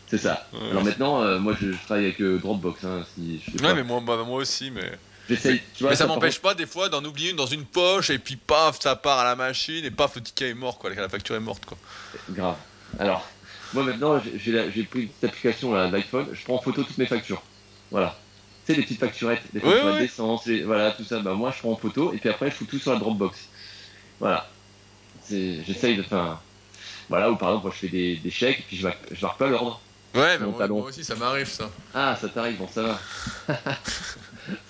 C'est 0.07 0.17
ça. 0.17 0.47
Ouais. 0.53 0.71
Alors 0.71 0.83
maintenant, 0.83 1.21
euh, 1.21 1.37
moi, 1.37 1.55
je, 1.61 1.71
je 1.73 1.77
travaille 1.85 2.05
avec 2.05 2.21
euh, 2.21 2.39
Dropbox. 2.39 2.83
Hein, 2.85 3.05
si, 3.13 3.39
je 3.39 3.51
sais 3.51 3.61
Ouais, 3.61 3.69
pas. 3.69 3.73
mais 3.75 3.83
moi, 3.83 4.01
bah, 4.05 4.23
moi 4.25 4.37
aussi, 4.37 4.71
mais. 4.71 4.91
J'essaye, 5.29 5.61
tu 5.73 5.83
vois. 5.83 5.91
mais 5.91 5.95
ça, 5.95 6.07
m'empêche 6.07 6.39
pas 6.39 6.53
des 6.53 6.65
fois 6.65 6.89
d'en 6.89 7.03
oublier 7.03 7.31
une 7.31 7.35
dans 7.35 7.45
une 7.45 7.65
poche 7.65 8.09
et 8.09 8.19
puis 8.19 8.35
paf, 8.35 8.79
ça 8.79 8.95
part 8.95 9.19
à 9.19 9.23
la 9.23 9.35
machine 9.35 9.83
et 9.83 9.91
paf, 9.91 10.15
le 10.15 10.21
ticket 10.21 10.49
est 10.49 10.53
mort 10.53 10.79
quoi, 10.79 10.89
la 10.89 11.09
facture 11.09 11.35
est 11.35 11.41
morte 11.41 11.65
quoi. 11.65 11.77
Grave. 12.29 12.55
Alors, 12.99 13.27
moi 13.73 13.83
maintenant, 13.83 14.21
j'ai- 14.21 14.83
pris 14.83 15.07
petite 15.07 15.23
application 15.23 15.73
là, 15.73 15.89
d'iPhone. 15.89 16.27
Je 16.31 16.43
prends 16.43 16.55
en 16.55 16.61
photo 16.61 16.83
toutes 16.83 16.97
mes 16.97 17.05
factures. 17.05 17.41
Voilà. 17.91 18.17
Tu 18.65 18.73
sais, 18.73 18.79
les 18.79 18.83
petites 18.83 18.99
facturettes, 18.99 19.43
les 19.53 19.59
facturettes 19.59 19.85
ouais. 19.85 19.99
d'essence, 19.99 20.45
les- 20.45 20.63
voilà, 20.63 20.91
tout 20.91 21.03
ça. 21.03 21.19
Bah, 21.19 21.33
moi, 21.33 21.51
je 21.55 21.59
prends 21.59 21.71
en 21.71 21.77
photo 21.77 22.13
et 22.13 22.17
puis 22.17 22.29
après, 22.29 22.49
je 22.49 22.55
fous 22.55 22.65
tout 22.65 22.79
sur 22.79 22.93
la 22.93 22.99
Dropbox. 22.99 23.37
Voilà. 24.19 24.49
J'essaye 25.29 25.97
de. 25.97 26.03
Enfin. 26.03 26.39
Voilà, 27.09 27.31
ou 27.31 27.37
par 27.37 27.49
exemple, 27.49 27.67
moi, 27.67 27.73
je 27.73 27.79
fais 27.79 27.91
des, 27.91 28.17
des 28.17 28.31
chèques 28.31 28.59
et 28.59 28.63
puis 28.67 28.77
je 28.77 28.83
marque, 28.87 28.99
je 29.11 29.25
marque 29.25 29.39
pas 29.39 29.47
l'ordre. 29.47 29.79
Ouais, 30.13 30.37
mais 30.39 30.47
moi, 30.47 30.67
moi 30.67 30.83
aussi 30.83 31.03
ça 31.03 31.15
m'arrive 31.15 31.47
ça. 31.47 31.69
Ah, 31.93 32.17
ça 32.19 32.27
t'arrive, 32.27 32.57
bon, 32.57 32.67
ça 32.67 32.81
va. 32.81 32.99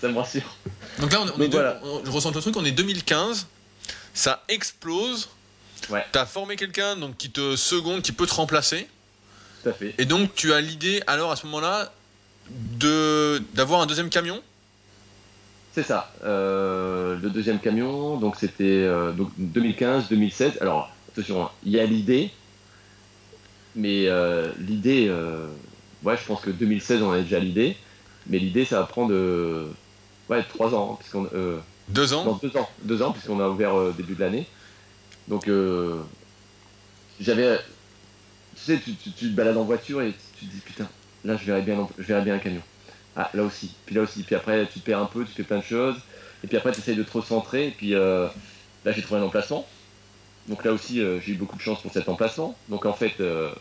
ça 0.01 0.07
me 0.09 0.17
rassure. 0.17 0.55
Donc 0.99 1.11
là, 1.11 1.19
on, 1.21 1.23
on 1.23 1.37
Donc 1.37 1.53
est 1.53 1.57
on- 1.83 2.05
je 2.05 2.11
ressens 2.11 2.31
le 2.31 2.41
truc, 2.41 2.55
on 2.57 2.65
est 2.65 2.71
2015, 2.71 3.47
ça 4.13 4.43
explose. 4.47 5.29
Ouais. 5.89 6.03
T'as 6.11 6.25
formé 6.25 6.55
quelqu'un 6.55 6.95
donc 6.97 7.17
qui 7.17 7.29
te 7.29 7.55
seconde, 7.55 8.01
qui 8.01 8.11
peut 8.11 8.25
te 8.27 8.33
remplacer. 8.33 8.87
Tout 9.63 9.69
à 9.69 9.73
fait. 9.73 9.93
Et 9.97 10.05
donc 10.05 10.33
tu 10.35 10.53
as 10.53 10.61
l'idée 10.61 11.01
alors 11.07 11.31
à 11.31 11.35
ce 11.35 11.45
moment-là 11.45 11.91
de 12.49 13.41
d'avoir 13.53 13.81
un 13.81 13.85
deuxième 13.85 14.09
camion? 14.09 14.41
C'est 15.73 15.83
ça. 15.83 16.11
Euh, 16.23 17.17
le 17.21 17.29
deuxième 17.29 17.59
camion, 17.59 18.17
donc 18.17 18.35
c'était 18.37 18.63
euh, 18.63 19.11
donc 19.11 19.29
2015-2016. 19.39 20.59
Alors 20.61 20.89
attention, 21.11 21.49
il 21.63 21.71
y 21.71 21.79
a 21.79 21.85
l'idée, 21.85 22.31
mais 23.75 24.07
euh, 24.07 24.51
l'idée, 24.59 25.07
euh, 25.07 25.45
ouais, 26.03 26.17
je 26.17 26.23
pense 26.25 26.41
que 26.41 26.49
2016 26.49 27.03
on 27.03 27.11
avait 27.11 27.21
déjà 27.23 27.37
l'idée, 27.39 27.77
mais 28.27 28.39
l'idée 28.39 28.65
ça 28.65 28.79
va 28.81 28.85
prendre 28.87 29.13
euh, 29.13 29.73
ouais 30.29 30.43
trois 30.43 30.73
ans, 30.75 30.93
hein, 30.93 30.97
puisqu'on 30.99 31.29
euh, 31.33 31.59
Deux 31.89 32.13
ans. 32.13 32.25
non 32.25 32.39
deux 32.41 32.55
ans, 32.57 32.69
deux 32.83 33.01
ans 33.01 33.11
puisqu'on 33.11 33.39
a 33.39 33.47
ouvert 33.49 33.75
euh, 33.75 33.93
début 33.95 34.15
de 34.15 34.19
l'année. 34.19 34.47
Donc 35.27 35.49
j'avais, 37.19 37.57
tu 38.55 38.61
sais, 38.61 38.79
tu, 38.79 38.95
tu, 38.95 39.11
tu 39.11 39.31
te 39.31 39.35
balades 39.35 39.57
en 39.57 39.63
voiture 39.65 40.01
et 40.01 40.13
tu 40.39 40.45
te 40.45 40.51
dis 40.51 40.61
putain, 40.61 40.89
là 41.23 41.37
je 41.37 41.45
verrais 41.45 41.61
bien, 41.63 41.79
un- 41.79 41.89
je 41.97 42.03
verrais 42.03 42.23
bien 42.23 42.35
un 42.35 42.39
camion. 42.39 42.63
Ah 43.15 43.29
là 43.33 43.43
aussi, 43.43 43.75
puis 43.85 43.95
là 43.95 44.01
aussi, 44.01 44.23
puis 44.23 44.35
après 44.35 44.67
tu 44.67 44.79
te 44.79 44.85
perds 44.85 44.99
un 44.99 45.05
peu, 45.07 45.25
tu 45.25 45.31
fais 45.31 45.43
plein 45.43 45.57
de 45.57 45.63
choses, 45.63 45.97
et 46.43 46.47
puis 46.47 46.57
après 46.57 46.71
tu 46.71 46.79
essayes 46.79 46.95
de 46.95 47.03
te 47.03 47.11
recentrer, 47.11 47.67
et 47.67 47.71
puis 47.71 47.95
euh, 47.95 48.27
là 48.83 48.91
j'ai 48.91 49.01
trouvé 49.01 49.19
un 49.19 49.23
emplacement. 49.23 49.67
Donc 50.47 50.63
là 50.63 50.71
aussi 50.71 51.01
euh, 51.01 51.19
j'ai 51.19 51.33
eu 51.33 51.35
beaucoup 51.35 51.57
de 51.57 51.61
chance 51.61 51.81
pour 51.81 51.91
cet 51.91 52.07
emplacement. 52.09 52.57
Donc 52.69 52.85
en 52.85 52.93
fait, 52.93 53.19
euh, 53.19 53.51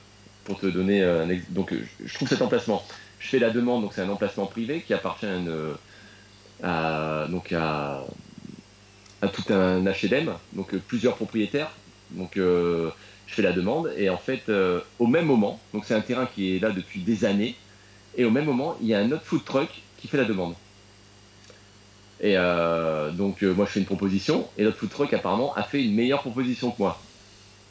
pour 0.45 0.61
te 0.61 0.67
donner 0.67 1.03
un 1.03 1.29
ex- 1.31 1.51
donc 1.51 1.75
je 2.05 2.15
trouve 2.15 2.29
cet 2.29 2.43
emplacement. 2.43 2.85
Je 3.19 3.29
fais 3.29 3.39
la 3.39 3.51
demande, 3.51 3.83
donc 3.83 3.95
c'est 3.95 4.03
un 4.03 4.09
emplacement 4.11 4.47
privé 4.47 4.83
qui 4.85 4.95
appartient 4.95 5.27
à, 5.27 5.37
une- 5.37 5.77
à- 6.63 7.27
donc 7.31 7.53
à, 7.53 8.07
tout 9.33 9.53
un 9.53 9.85
HLM, 9.87 10.39
donc 10.53 10.75
euh, 10.75 10.81
plusieurs 10.81 11.17
propriétaires. 11.17 11.83
Donc 12.11 12.37
euh, 12.37 12.91
je 13.27 13.35
fais 13.35 13.43
la 13.43 13.53
demande 13.53 13.93
et 13.97 14.09
en 14.11 14.19
fait 14.19 14.49
euh, 14.49 14.81
au 14.99 15.07
même 15.09 15.27
moment, 15.27 15.67
donc 15.73 15.85
c'est 15.85 15.95
un 15.95 16.01
terrain 16.03 16.27
qui 16.27 16.55
est 16.57 16.61
là 16.61 16.71
depuis 16.71 17.03
des 17.05 17.25
années, 17.25 17.59
et 18.15 18.25
au 18.25 18.31
même 18.31 18.45
moment 18.47 18.77
il 18.81 18.89
y 18.89 18.95
a 18.95 19.01
un 19.01 19.11
autre 19.13 19.25
food 19.27 19.45
truck 19.45 19.91
qui 19.97 20.09
fait 20.09 20.17
la 20.19 20.25
demande. 20.25 20.57
Et 22.19 22.37
euh, 22.39 23.13
donc 23.13 23.43
euh, 23.43 23.53
moi 23.55 23.67
je 23.67 23.73
fais 23.73 23.81
une 23.81 23.87
proposition 23.87 24.51
et 24.57 24.65
l'autre 24.65 24.79
food 24.79 24.91
truck 24.91 25.13
apparemment 25.13 25.55
a 25.55 25.63
fait 25.63 25.85
une 25.85 25.95
meilleure 25.95 26.21
proposition 26.23 26.71
que 26.73 26.77
moi. 26.79 27.11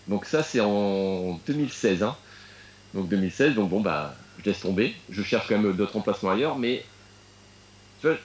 Donc 0.08 0.26
ça 0.26 0.44
c'est 0.44 0.62
en 0.62 1.40
2016. 1.46 2.04
Hein. 2.04 2.18
Donc 2.94 3.10
2016, 3.10 3.56
donc 3.56 3.70
bon 3.72 3.82
bah 3.82 4.18
je 4.46 4.52
laisse 4.52 4.60
tomber. 4.60 4.94
Je 5.10 5.24
cherche 5.24 5.48
quand 5.48 5.58
même 5.58 5.74
d'autres 5.74 5.98
emplacements 5.98 6.32
ailleurs, 6.32 6.58
mais 6.58 6.86
tu 8.02 8.08
vois, 8.08 8.18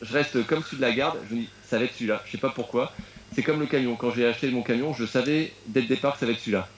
je 0.00 0.12
reste 0.12 0.46
comme 0.46 0.62
celui 0.62 0.76
de 0.76 0.82
la 0.82 0.92
garde. 0.92 1.18
Je 1.28 1.34
me 1.34 1.40
dis 1.40 1.48
ça 1.66 1.78
va 1.78 1.84
être 1.84 1.94
celui-là. 1.94 2.22
Je 2.26 2.32
sais 2.32 2.38
pas 2.38 2.50
pourquoi. 2.50 2.92
C'est 3.34 3.42
comme 3.42 3.60
le 3.60 3.66
camion. 3.66 3.96
Quand 3.96 4.10
j'ai 4.10 4.26
acheté 4.26 4.50
mon 4.50 4.62
camion, 4.62 4.94
je 4.94 5.04
savais 5.04 5.52
dès 5.66 5.82
le 5.82 5.86
départ 5.86 6.14
que 6.14 6.20
ça 6.20 6.26
va 6.26 6.32
être 6.32 6.38
celui-là. 6.38 6.68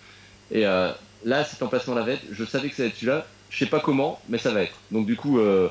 Et 0.51 0.67
euh, 0.67 0.93
là, 1.25 1.45
cet 1.45 1.63
emplacement 1.63 1.95
là 1.95 2.03
va 2.03 2.13
être, 2.13 2.25
je 2.33 2.45
savais 2.45 2.71
que 2.71 2.77
ça 2.77 2.83
va 2.85 2.89
être 2.89 2.97
celui-là. 2.97 3.27
Je 3.51 3.59
sais 3.59 3.67
pas 3.67 3.81
comment, 3.81 4.21
mais 4.29 4.39
ça 4.39 4.51
va 4.51 4.63
être. 4.63 4.77
Donc 4.91 5.07
du 5.07 5.17
coup, 5.17 5.39
euh, 5.39 5.69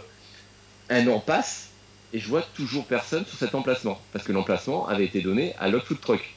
un 0.89 1.07
an 1.07 1.19
passe 1.19 1.69
et 2.13 2.19
je 2.19 2.27
vois 2.27 2.41
toujours 2.41 2.85
personne 2.85 3.25
sur 3.25 3.37
cet 3.37 3.55
emplacement 3.55 3.99
parce 4.13 4.25
que 4.25 4.31
l'emplacement 4.31 4.87
avait 4.87 5.05
été 5.05 5.21
donné 5.21 5.55
à 5.59 5.69
l'autre 5.69 5.87
food 5.87 6.01
truck. 6.01 6.35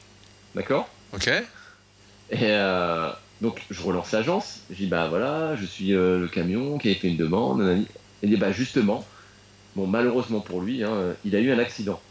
D'accord? 0.55 0.89
Ok. 1.13 1.27
Et 1.27 2.37
euh, 2.41 3.11
donc 3.43 3.61
je 3.69 3.83
relance 3.83 4.11
l'agence, 4.13 4.65
je 4.71 4.75
dis 4.75 4.87
bah 4.87 5.09
voilà, 5.09 5.55
je 5.55 5.65
suis 5.67 5.93
euh, 5.93 6.17
le 6.19 6.29
camion 6.29 6.79
qui 6.79 6.89
avait 6.89 6.99
fait 6.99 7.09
une 7.09 7.17
demande, 7.17 7.59
nanani. 7.59 7.87
et 8.23 8.27
dit 8.27 8.37
bah 8.37 8.51
justement, 8.51 9.05
bon 9.75 9.87
malheureusement 9.87 10.41
pour 10.41 10.61
lui, 10.61 10.83
hein, 10.83 11.15
il 11.25 11.35
a 11.35 11.39
eu 11.41 11.51
un 11.51 11.59
accident. 11.59 12.01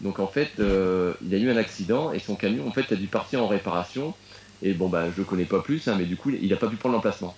Donc 0.00 0.20
en 0.20 0.28
fait, 0.28 0.52
euh, 0.60 1.14
il 1.22 1.34
a 1.34 1.38
eu 1.38 1.50
un 1.50 1.56
accident 1.56 2.12
et 2.12 2.20
son 2.20 2.36
camion 2.36 2.68
en 2.68 2.72
fait 2.72 2.90
a 2.92 2.96
dû 2.96 3.08
partir 3.08 3.42
en 3.44 3.48
réparation. 3.48 4.14
Et 4.62 4.74
bon 4.74 4.88
bah 4.88 5.10
je 5.16 5.22
connais 5.22 5.46
pas 5.46 5.62
plus, 5.62 5.88
hein, 5.88 5.96
mais 5.98 6.06
du 6.06 6.16
coup 6.16 6.30
il 6.30 6.52
a 6.52 6.56
pas 6.56 6.68
pu 6.68 6.76
prendre 6.76 6.94
l'emplacement. 6.96 7.36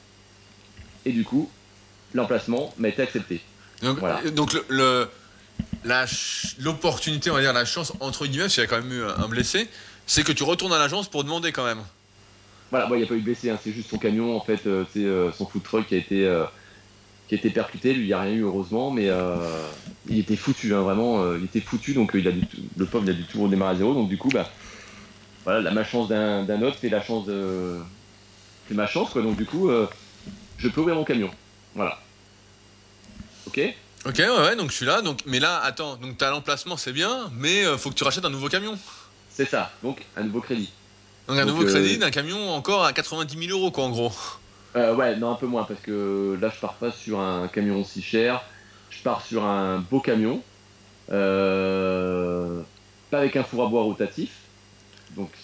Et 1.05 1.13
du 1.13 1.25
coup, 1.25 1.51
l'emplacement 2.13 2.75
m'a 2.79 2.89
été 2.89 3.03
accepté. 3.03 3.43
Donc, 3.83 3.99
Voilà. 3.99 4.21
euh, 4.25 4.31
donc 4.31 4.53
le, 4.53 4.65
le- 4.69 5.09
la 5.85 6.07
ch- 6.07 6.57
l'opportunité, 6.59 7.31
on 7.31 7.35
va 7.35 7.41
dire 7.43 7.53
la 7.55 7.65
chance 7.65 7.93
entre 8.01 8.27
guillemets, 8.27 8.49
qu'il 8.49 8.61
y 8.63 8.65
a 8.65 8.69
quand 8.69 8.83
même 8.83 8.93
eu 8.93 9.05
un 9.05 9.29
blessé, 9.29 9.69
c'est 10.07 10.25
que 10.25 10.33
tu 10.33 10.43
retournes 10.43 10.73
à 10.75 10.79
l'agence 10.79 11.09
pour 11.11 11.25
demander 11.25 11.53
quand 11.53 11.65
même. 11.65 11.83
Voilà, 12.71 12.87
bon, 12.87 12.95
il 12.95 12.99
n'y 12.99 13.05
a 13.05 13.07
pas 13.07 13.15
eu 13.15 13.21
de 13.21 13.25
blessé, 13.25 13.51
hein, 13.51 13.59
c'est 13.63 13.73
juste 13.73 13.91
son 13.91 13.99
camion, 13.99 14.37
en 14.37 14.41
fait, 14.41 14.67
euh, 14.67 14.85
c'est 14.93 15.05
euh, 15.05 15.33
son 15.33 15.47
food 15.47 15.63
truck 15.65 15.87
qui 15.89 15.97
a 15.97 15.99
été, 15.99 16.25
euh, 16.25 16.45
qui 17.27 17.35
a 17.35 17.39
été 17.39 17.51
percuté. 17.51 17.93
Lui, 17.93 18.03
il 18.03 18.07
n'y 18.07 18.13
a 18.13 18.21
rien 18.21 18.33
eu, 18.33 18.43
heureusement, 18.43 18.93
mais 18.93 19.09
euh, 19.09 19.67
il 20.09 20.21
était 20.21 20.37
foutu, 20.37 20.73
hein, 20.73 20.83
vraiment, 20.83 21.23
euh, 21.23 21.39
il 21.39 21.47
était 21.47 21.61
foutu, 21.61 21.95
donc 21.95 22.15
euh, 22.15 22.21
il 22.21 22.29
a 22.29 22.33
dû 22.33 22.43
le 22.77 22.87
pauvre, 22.87 23.05
il 23.07 23.11
a 23.11 23.15
dû 23.15 23.25
tout 23.25 23.43
redémarrer 23.43 23.75
à 23.75 23.79
zéro, 23.79 23.93
donc 23.93 24.09
du 24.09 24.19
coup, 24.19 24.29
bah, 24.29 24.49
voilà, 25.43 25.61
la 25.61 25.73
malchance 25.73 26.09
d'un 26.09 26.45
d'un 26.45 26.63
autre, 26.63 26.77
c'est 26.81 26.91
la 26.91 27.03
chance 27.03 27.27
de. 27.27 27.79
C'est 28.69 28.75
ma 28.75 28.87
chance, 28.87 29.11
quoi, 29.11 29.23
donc 29.23 29.37
du 29.37 29.47
coup, 29.47 29.69
je 30.59 30.69
peux 30.69 30.81
ouvrir 30.81 30.95
mon 30.95 31.05
camion. 31.05 31.31
Voilà. 31.75 31.99
Ok? 33.47 33.61
Ok, 34.07 34.17
ouais, 34.19 34.29
ouais, 34.29 34.55
donc 34.55 34.71
je 34.71 34.77
suis 34.77 34.87
là. 34.87 35.03
Donc, 35.03 35.23
mais 35.27 35.41
là, 35.41 35.59
attends, 35.59 35.97
donc 35.97 36.19
t'as 36.19 36.31
l'emplacement, 36.31 36.77
c'est 36.77 36.93
bien, 36.93 37.33
mais 37.35 37.65
faut 37.79 37.91
que 37.91 37.97
tu 37.97 38.05
rachètes 38.05 38.25
un 38.25 38.31
nouveau 38.31 38.49
camion. 38.49 38.79
C'est 39.29 39.47
ça, 39.47 39.73
donc 39.83 40.05
un 40.17 40.23
nouveau 40.23 40.41
crédit. 40.41 40.71
Donc 41.29 41.39
un 41.39 41.45
nouveau 41.47 41.63
euh, 41.63 41.65
crédit 41.65 41.97
d'un 41.99 42.11
camion 42.11 42.51
encore 42.51 42.85
à 42.85 42.93
90 42.93 43.37
000 43.37 43.51
euros, 43.53 43.71
quoi, 43.73 43.85
en 43.85 43.91
gros. 43.91 44.13
Euh, 44.77 44.95
ouais, 44.95 45.17
non, 45.17 45.31
un 45.33 45.35
peu 45.37 45.47
moins, 45.47 45.65
parce 45.65 45.81
que 45.81 46.39
là, 46.41 46.49
je 46.51 46.61
pars 46.61 46.79
pas 46.79 46.93
sur 46.93 47.21
un 47.21 47.49
camion 47.49 47.81
aussi 47.81 48.03
cher. 48.03 48.43
Je 48.89 49.03
pars 49.03 49.23
sur 49.25 49.45
un 49.45 49.81
beau 49.81 50.01
camion. 50.01 50.45
Euh, 51.11 52.65
pas 53.11 53.21
avec 53.21 53.37
un 53.37 53.45
four 53.45 53.65
à 53.67 53.71
bois 53.71 53.83
rotatif. 53.85 54.53
Donc, 55.11 55.39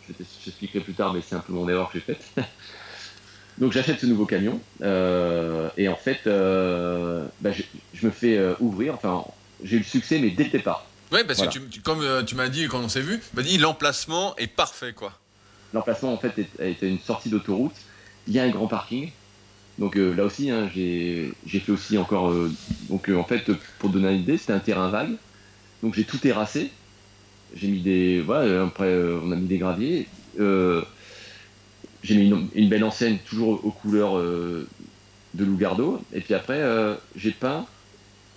je 0.00 0.12
t'ex- 0.12 0.38
je 0.40 0.44
t'expliquerai 0.44 0.80
plus 0.84 0.94
tard, 0.94 1.12
mais 1.14 1.22
c'est 1.22 1.34
un 1.36 1.40
peu 1.40 1.52
mon 1.52 1.68
erreur 1.68 1.90
que 1.90 1.98
j'ai 1.98 2.04
faite. 2.04 2.34
Donc, 3.56 3.72
j'achète 3.72 4.00
ce 4.00 4.06
nouveau 4.06 4.26
camion. 4.26 4.66
euh, 4.82 5.70
et 5.76 5.88
en 5.88 5.96
fait, 5.96 6.26
euh, 6.26 7.28
bah, 7.40 7.52
je, 7.52 7.62
je 7.92 8.06
me 8.06 8.12
fais 8.12 8.36
euh, 8.38 8.54
ouvrir. 8.60 8.94
Enfin, 8.94 9.24
j'ai 9.60 9.76
eu 9.76 9.80
le 9.80 9.84
succès, 9.84 10.18
mais 10.20 10.30
dès 10.30 10.44
le 10.44 10.50
départ. 10.50 10.97
Ouais, 11.12 11.24
parce 11.24 11.38
Voilà. 11.38 11.52
que 11.52 11.58
tu, 11.58 11.68
tu- 11.70 11.80
comme 11.80 12.00
euh, 12.02 12.22
tu 12.22 12.34
m'as 12.34 12.48
dit 12.48 12.66
quand 12.68 12.80
on 12.80 12.88
s'est 12.88 13.00
vu, 13.00 13.18
tu 13.18 13.36
m'as 13.36 13.42
dit 13.42 13.58
l'emplacement 13.58 14.36
est 14.36 14.46
parfait, 14.46 14.92
quoi. 14.92 15.12
L'emplacement, 15.72 16.12
en 16.12 16.18
fait, 16.18 16.38
est- 16.38 16.70
était 16.70 16.88
une 16.88 16.98
sortie 16.98 17.30
d'autoroute. 17.30 17.74
Il 18.26 18.32
y 18.34 18.38
a 18.38 18.42
un 18.44 18.50
grand 18.50 18.66
parking. 18.68 19.10
Donc 19.78 19.96
euh, 19.96 20.12
là 20.14 20.24
aussi, 20.24 20.50
hein, 20.50 20.68
j'ai 20.74 21.32
fait 21.46 21.70
aussi 21.72 21.96
encore. 21.98 22.30
euh, 22.30 22.50
donc 22.88 23.08
en 23.08 23.24
fait, 23.24 23.50
pour 23.78 23.90
donner 23.90 24.12
une 24.12 24.22
idée, 24.22 24.36
c'était 24.36 24.52
un 24.52 24.58
terrain 24.58 24.88
vague. 24.90 25.16
Donc 25.82 25.94
j'ai 25.94 26.04
tout 26.04 26.18
terrassé. 26.18 26.70
J'ai 27.54 27.68
mis 27.68 27.80
des. 27.80 28.20
Voilà, 28.20 28.64
après, 28.64 28.92
on 29.22 29.30
a 29.32 29.36
mis 29.36 29.46
des 29.46 29.58
graviers. 29.58 30.08
J'ai 32.02 32.16
mis 32.16 32.28
une, 32.28 32.48
une 32.54 32.68
belle 32.68 32.84
enseigne, 32.84 33.18
toujours 33.28 33.64
aux 33.64 33.70
couleurs 33.70 34.16
de 34.18 34.66
Lougardo. 35.44 36.00
Et 36.12 36.20
puis 36.20 36.34
après, 36.34 36.60
j'ai 37.14 37.30
peint 37.30 37.66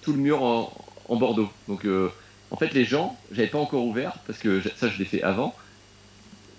tout 0.02 0.14
le 0.14 0.20
mur 0.20 0.42
en, 0.44 0.72
en 1.10 1.16
bordeaux. 1.18 1.50
Donc 1.68 1.86
euh, 1.86 2.10
en 2.52 2.58
fait, 2.58 2.74
les 2.74 2.86
gens, 2.86 3.18
j'avais 3.32 3.48
pas 3.48 3.58
encore 3.58 3.86
ouvert, 3.86 4.14
parce 4.28 4.38
que 4.40 4.62
ça, 4.76 4.90
je 4.90 4.98
l'ai 5.00 5.06
fait 5.06 5.24
avant, 5.24 5.56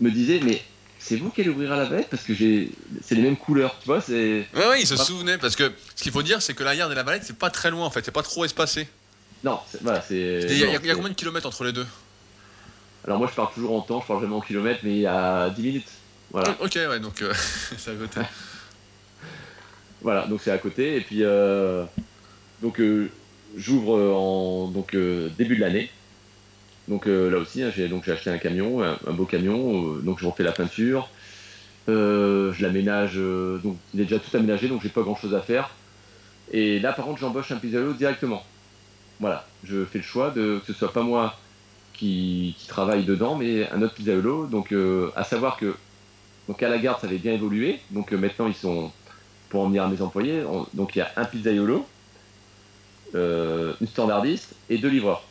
me 0.01 0.11
disaient, 0.11 0.41
mais 0.43 0.61
c'est 0.99 1.17
vous 1.17 1.31
qui 1.31 1.43
allez 1.43 1.51
ouvrir 1.51 1.73
à 1.73 1.77
la 1.77 1.85
valette 1.85 2.09
Parce 2.09 2.23
que 2.23 2.35
j'ai 2.35 2.71
c'est 3.03 3.15
les 3.15 3.23
mêmes 3.23 3.37
couleurs, 3.37 3.77
tu 3.81 3.87
vois, 3.87 4.01
c'est. 4.01 4.47
Ouais, 4.55 4.67
ouais, 4.69 4.81
il 4.81 4.87
se 4.87 4.97
souvenait, 4.97 5.39
parce 5.39 5.57
que 5.57 5.73
ce 5.97 6.03
qu'il 6.03 6.13
faut 6.13 6.23
dire, 6.23 6.41
c'est 6.43 6.55
que 6.55 6.65
la 6.65 6.75
Yarde 6.75 6.93
et 6.93 6.95
la 6.95 7.03
Valette, 7.03 7.25
c'est 7.25 7.39
pas 7.39 7.51
très 7.51 7.71
loin, 7.71 7.85
en 7.87 7.91
fait, 7.91 8.05
c'est 8.05 8.11
pas 8.11 8.23
trop 8.23 8.45
espacé. 8.45 8.89
Non, 9.45 9.61
voilà, 9.83 10.01
c'est. 10.03 10.15
Il 10.51 10.59
y, 10.59 10.65
a- 10.65 10.67
non, 10.67 10.73
y 10.75 10.95
combien 10.95 11.09
de 11.11 11.15
kilomètres 11.15 11.47
entre 11.47 11.65
les 11.65 11.73
deux? 11.73 11.87
Alors 13.05 13.19
moi, 13.19 13.27
je 13.29 13.35
pars 13.35 13.53
toujours 13.53 13.75
en 13.77 13.81
temps, 13.81 14.01
je 14.01 14.07
pars 14.07 14.21
jamais 14.21 14.35
en 14.35 14.41
kilomètres, 14.41 14.81
mais 14.85 14.93
il 14.95 15.01
y 15.01 15.07
a 15.07 15.51
10 15.51 15.63
minutes. 15.63 15.91
Voilà. 16.31 16.57
Ok, 16.61 16.75
ouais, 16.77 17.01
donc 17.01 17.21
euh, 17.23 17.33
c'est 17.77 17.91
à 17.91 17.95
côté. 17.95 18.21
Voilà, 20.01 20.27
donc 20.27 20.41
c'est 20.43 20.51
à 20.51 20.59
côté. 20.59 20.97
Et 20.97 21.01
puis, 21.01 21.19
euh, 21.23 21.85
donc, 22.61 22.81
euh, 22.81 23.09
j'ouvre 23.57 23.99
en 24.15 24.71
donc, 24.71 24.95
euh, 24.95 25.31
début 25.39 25.57
de 25.57 25.61
l'année. 25.61 25.91
Donc 26.89 27.07
euh, 27.07 27.31
là 27.31 27.39
aussi, 27.39 27.63
hein, 27.63 27.71
j'ai 27.75 27.89
donc 27.89 28.05
j'ai 28.05 28.13
acheté 28.13 28.31
un 28.31 28.39
camion, 28.39 28.83
un, 28.83 29.13
beau 29.15 29.27
camion. 29.27 29.97
euh, 29.99 30.03
donc 30.03 30.19
je 30.21 30.27
refais 30.27 30.43
la 30.45 30.53
peinture. 30.53 31.11
Euh, 31.89 32.53
je 32.53 32.63
l'aménage. 32.63 33.19
euh, 33.19 33.59
donc 33.61 33.81
il 33.93 34.01
est 34.01 34.05
déjà 34.05 34.19
tout 34.21 34.37
aménagé, 34.37 34.69
donc 34.69 34.83
j'ai 34.83 34.89
pas 34.91 35.03
grand 35.03 35.17
chose 35.17 35.35
à 35.35 35.43
faire. 35.43 35.77
Et 36.49 36.81
là, 36.81 36.93
par 36.93 37.07
contre, 37.07 37.21
j'embauche 37.21 37.53
un 37.53 37.59
pizzaïolo 37.59 37.95
directement. 37.95 38.45
Voilà, 39.21 39.49
je 39.63 39.85
fais 39.87 39.99
le 39.99 40.05
choix 40.05 40.31
de 40.31 40.61
que 40.61 40.67
ce 40.67 40.73
soit 40.75 40.93
pas 40.93 41.03
moi 41.03 41.39
qui, 41.95 42.57
travaille 42.69 43.05
dedans, 43.07 43.37
mais 43.37 43.69
un 43.71 43.83
autre 43.83 43.95
pizzaïolo. 43.95 44.49
Donc, 44.49 44.73
euh, 44.73 45.13
à 45.17 45.25
savoir 45.25 45.57
que 45.59 45.77
donc 46.49 46.63
à 46.63 46.69
la 46.69 46.79
garde, 46.79 47.01
ça 47.01 47.07
avait 47.07 47.19
bien 47.19 47.33
évolué. 47.35 47.83
Donc 47.91 48.13
euh, 48.13 48.19
maintenant, 48.19 48.47
ils 48.49 48.55
sont 48.55 48.93
pour 49.49 49.63
en 49.63 49.69
venir 49.69 49.85
à 49.85 49.89
mes 49.89 50.03
employés. 50.03 50.45
on- 50.45 50.69
donc 50.75 50.97
il 50.97 51.01
y 51.01 51.03
a 51.03 51.13
un 51.17 51.25
pizzaïolo, 51.27 51.81
euh, 51.81 51.85
une 53.15 53.87
standardiste 53.87 54.55
et 54.69 54.79
deux 54.79 54.89
livreurs. 54.89 55.29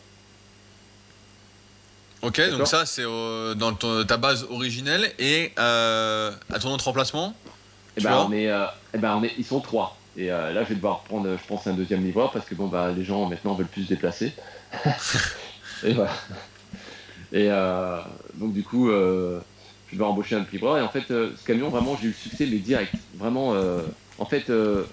Ok, 2.24 2.40
donc 2.52 2.68
ça 2.68 2.86
c'est 2.86 3.04
euh, 3.04 3.56
dans 3.56 3.74
ton- 3.74 4.04
ta 4.04 4.18
base 4.18 4.46
originelle 4.52 5.12
et 5.18 5.52
euh, 5.58 6.32
à 6.52 6.60
ton 6.60 6.72
autre 6.72 6.88
emplacement. 6.88 7.34
Tu 7.98 8.04
ben, 8.04 8.12
vois 8.12 8.26
on 8.28 8.32
est, 8.32 8.48
euh, 8.48 8.66
eh 8.94 9.00
ben 9.00 9.16
on 9.16 9.24
est, 9.24 9.34
ils 9.38 9.46
sont 9.46 9.60
trois. 9.60 9.98
Et 10.16 10.32
euh, 10.32 10.52
là, 10.52 10.64
je 10.64 10.70
vais 10.70 10.76
devoir 10.76 11.04
prendre, 11.04 11.28
euh, 11.28 11.38
je 11.38 11.48
pense, 11.48 11.66
un 11.68 11.74
deuxième 11.74 12.04
livreur 12.04 12.32
parce 12.32 12.46
que 12.46 12.54
bon, 12.54 12.68
bah, 12.68 12.92
les 12.92 13.04
gens 13.04 13.28
maintenant 13.28 13.56
veulent 13.56 13.68
plus 13.68 13.84
se 13.86 13.90
déplacer. 13.90 14.34
et 15.84 15.94
voilà. 15.94 16.12
Et 17.32 17.48
euh, 17.50 18.02
donc 18.36 18.54
du 18.54 18.64
coup, 18.64 18.90
euh, 18.90 19.42
je 19.88 19.98
vais 19.98 20.04
embaucher 20.04 20.36
un 20.36 20.46
livreur. 20.52 20.78
Et 20.78 20.82
en 20.82 20.90
fait, 20.90 21.10
euh, 21.12 21.36
ce 21.36 21.44
camion, 21.44 21.70
vraiment, 21.70 21.96
j'ai 21.96 22.06
eu 22.06 22.08
le 22.10 22.14
succès, 22.14 22.46
mais 22.46 22.60
direct. 22.60 22.94
Vraiment, 23.16 23.56
euh, 23.56 23.88
en 24.18 24.26
fait, 24.26 24.50
euh, 24.50 24.86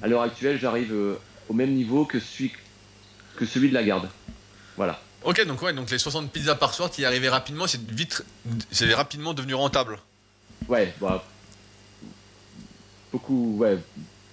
à 0.00 0.06
l'heure 0.06 0.22
actuelle, 0.22 0.58
j'arrive 0.58 0.92
euh, 0.92 1.16
au 1.48 1.54
même 1.54 1.72
niveau 1.74 2.04
que 2.04 2.20
celui, 2.20 2.52
que 3.36 3.46
celui 3.46 3.68
de 3.68 3.74
la 3.74 3.82
garde. 3.82 4.08
Voilà. 4.76 5.00
Ok, 5.24 5.44
donc 5.46 5.60
ouais, 5.62 5.72
donc 5.72 5.90
les 5.90 5.98
60 5.98 6.30
pizzas 6.30 6.54
par 6.54 6.74
soir, 6.74 6.90
tu 6.90 7.02
y 7.02 7.04
arrivais 7.04 7.28
rapidement, 7.28 7.66
c'est 7.66 7.80
vite, 7.90 8.24
c'est 8.70 8.92
rapidement 8.94 9.34
devenu 9.34 9.54
rentable. 9.54 9.98
Ouais, 10.68 10.92
bah, 11.00 11.24
beaucoup, 13.12 13.56
ouais, 13.56 13.78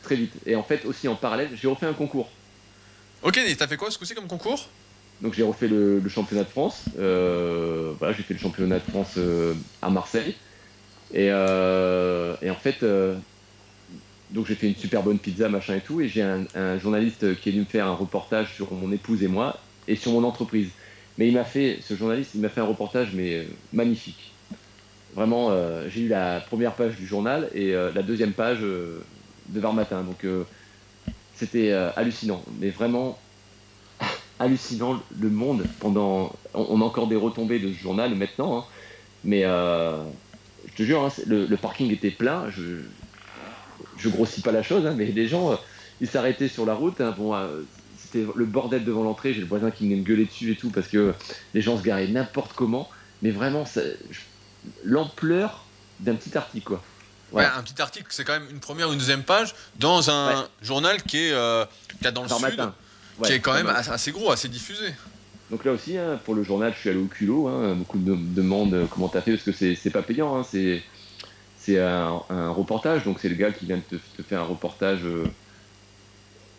très 0.04 0.16
vite. 0.16 0.34
Et 0.46 0.56
en 0.56 0.64
fait, 0.64 0.86
aussi 0.86 1.08
en 1.08 1.16
parallèle, 1.16 1.50
j'ai 1.56 1.68
refait 1.68 1.88
un 1.88 1.94
concours. 1.94 2.30
Ok, 3.24 3.38
et 3.38 3.56
t'as 3.56 3.68
fait 3.68 3.78
quoi 3.78 3.90
ce 3.90 3.98
coup-ci 3.98 4.14
comme 4.14 4.28
concours? 4.28 4.70
Donc 5.22 5.34
j'ai 5.34 5.44
refait 5.44 5.68
le, 5.68 6.00
le 6.00 6.10
championnat 6.10 6.44
de 6.44 6.50
France. 6.50 6.90
Euh, 7.00 7.94
voilà, 7.98 8.14
j'ai 8.14 8.24
fait 8.24 8.34
le 8.34 8.40
championnat 8.40 8.80
de 8.80 8.84
France 8.84 9.14
euh, 9.18 9.56
à 9.82 9.90
Marseille. 9.90 10.36
Et, 11.12 11.30
euh, 11.32 12.36
et 12.42 12.50
en 12.52 12.56
fait, 12.56 12.84
euh, 12.84 13.18
donc 14.32 14.48
j'ai 14.48 14.56
fait 14.56 14.68
une 14.68 14.76
super 14.76 15.04
bonne 15.04 15.20
pizza, 15.20 15.50
machin 15.50 15.76
et 15.76 15.82
tout. 15.82 16.02
Et 16.02 16.08
j'ai 16.08 16.22
un, 16.22 16.78
journaliste 16.80 17.40
qui 17.40 17.50
est 17.50 17.52
venu 17.52 17.64
me 17.64 17.70
faire 17.70 17.88
un 17.88 17.94
reportage 17.94 18.54
sur 18.56 18.74
mon 18.74 18.92
épouse 18.92 19.24
et 19.24 19.28
moi 19.28 19.58
et 19.88 19.96
sur 19.96 20.12
mon 20.12 20.24
entreprise. 20.24 20.70
Mais 21.18 21.28
il 21.28 21.34
m'a 21.34 21.46
fait, 21.46 21.80
ce 21.82 21.96
journaliste, 21.96 22.32
il 22.36 22.42
m'a 22.42 22.50
fait 22.50 22.62
un 22.62 22.66
reportage 22.66 23.14
mais 23.14 23.36
euh, 23.36 23.44
magnifique. 23.72 24.34
Vraiment, 25.16 25.50
euh, 25.52 25.88
j'ai 25.90 26.02
eu 26.02 26.08
la 26.10 26.42
première 26.42 26.74
page 26.74 26.98
du 26.98 27.08
journal 27.08 27.50
et 27.54 27.74
euh, 27.74 27.92
la 27.96 28.02
deuxième 28.02 28.34
page 28.34 28.60
de 28.60 29.60
Matin. 29.74 30.04
Donc 30.04 30.26
c'était 31.36 31.72
hallucinant. 31.72 32.44
Mais 32.60 32.70
vraiment 32.70 33.18
hallucinant 34.40 35.02
le 35.20 35.30
monde 35.30 35.66
pendant. 35.80 36.34
On, 36.54 36.82
a 36.82 36.84
encore 36.84 37.08
des 37.08 37.16
retombées 37.16 37.60
de 37.60 37.72
ce 37.72 37.78
journal 37.78 38.16
maintenant, 38.16 38.58
hein. 38.58 38.66
mais 39.24 39.44
je 39.44 40.76
te 40.76 40.84
jure, 40.84 41.04
hein, 41.04 41.10
le, 41.28 41.56
parking 41.56 41.92
était 41.92 42.12
plein. 42.12 42.50
Je 43.96 44.10
grossis 44.10 44.42
pas 44.42 44.52
la 44.52 44.64
chose, 44.64 44.86
hein, 44.86 44.94
mais 44.98 45.06
les 45.06 45.28
gens, 45.28 45.52
euh, 45.52 45.56
ils 46.02 46.08
s'arrêtaient 46.10 46.48
sur 46.48 46.66
la 46.66 46.74
route. 46.74 47.00
hein. 47.02 47.14
bon, 47.18 47.34
euh, 47.36 47.64
c'était 47.98 48.26
le 48.36 48.46
bordel 48.46 48.84
devant 48.84 49.04
l'entrée. 49.04 49.34
J'ai 49.34 49.42
le 49.42 49.48
voisin 49.48 49.72
qui 49.72 49.86
venait 49.86 49.96
me 49.98 50.04
gueuler 50.04 50.26
dessus 50.26 50.52
et 50.52 50.56
tout 50.58 50.70
parce 50.72 50.88
que 50.88 51.14
les 51.54 51.62
gens 51.62 51.78
se 51.78 51.84
garaient 51.84 52.08
n'importe 52.08 52.54
comment. 52.54 52.90
Mais 53.22 53.32
vraiment, 53.32 53.66
l'ampleur 54.84 55.70
d'un 56.00 56.16
petit 56.16 56.38
article, 56.38 56.66
quoi. 56.66 56.84
Voilà. 57.32 57.50
Ouais, 57.50 57.56
un 57.60 57.64
petit 57.64 57.82
article, 57.82 58.08
c'est 58.10 58.24
quand 58.24 58.40
même 58.40 58.48
une 58.52 58.60
première 58.60 58.90
ou 58.90 58.94
une 58.94 59.00
deuxième 59.00 59.24
page 59.24 59.56
dans 59.80 60.10
un 60.10 60.42
Ouais. 60.42 60.48
journal 60.62 61.02
qui 61.04 61.18
est, 61.18 61.32
euh, 61.32 61.66
a 62.04 62.12
dans 62.12 62.24
le 62.24 62.30
Par 62.30 62.38
sud, 62.40 62.50
matin. 62.58 62.76
qui 63.24 63.32
est 63.34 63.40
quand 63.40 63.54
même 63.54 63.68
assez, 63.68 64.12
gros, 64.12 64.32
assez 64.32 64.48
diffusé. 64.48 64.94
Donc 65.50 65.64
là 65.66 65.72
aussi, 65.72 65.98
hein, 65.98 66.20
pour 66.24 66.34
le 66.36 66.44
journal, 66.44 66.74
je 66.74 66.80
suis 66.80 66.90
allé 66.90 67.00
au 67.00 67.06
culot. 67.08 67.48
Hein, 67.48 67.76
beaucoup 67.76 68.00
de 68.00 68.12
me 68.12 68.34
demandent 68.36 68.74
euh, 68.74 68.86
comment 68.90 69.10
t'as 69.10 69.22
fait 69.22 69.32
parce 69.32 69.44
que 69.44 69.52
c'est 69.52 69.76
c'est 69.76 69.92
pas 69.92 70.02
payant. 70.02 70.36
Hein, 70.38 70.44
c'est 70.44 70.84
c'est 71.66 71.80
un, 71.80 72.22
un 72.30 72.52
reportage. 72.52 73.04
Donc 73.06 73.20
c'est 73.20 73.30
le 73.30 73.36
gars 73.36 73.52
qui 73.52 73.66
vient 73.66 73.78
de 73.78 73.82
te, 73.82 73.96
te 73.96 74.22
faire 74.22 74.42
un 74.42 74.46
reportage 74.46 75.04
euh, 75.04 75.24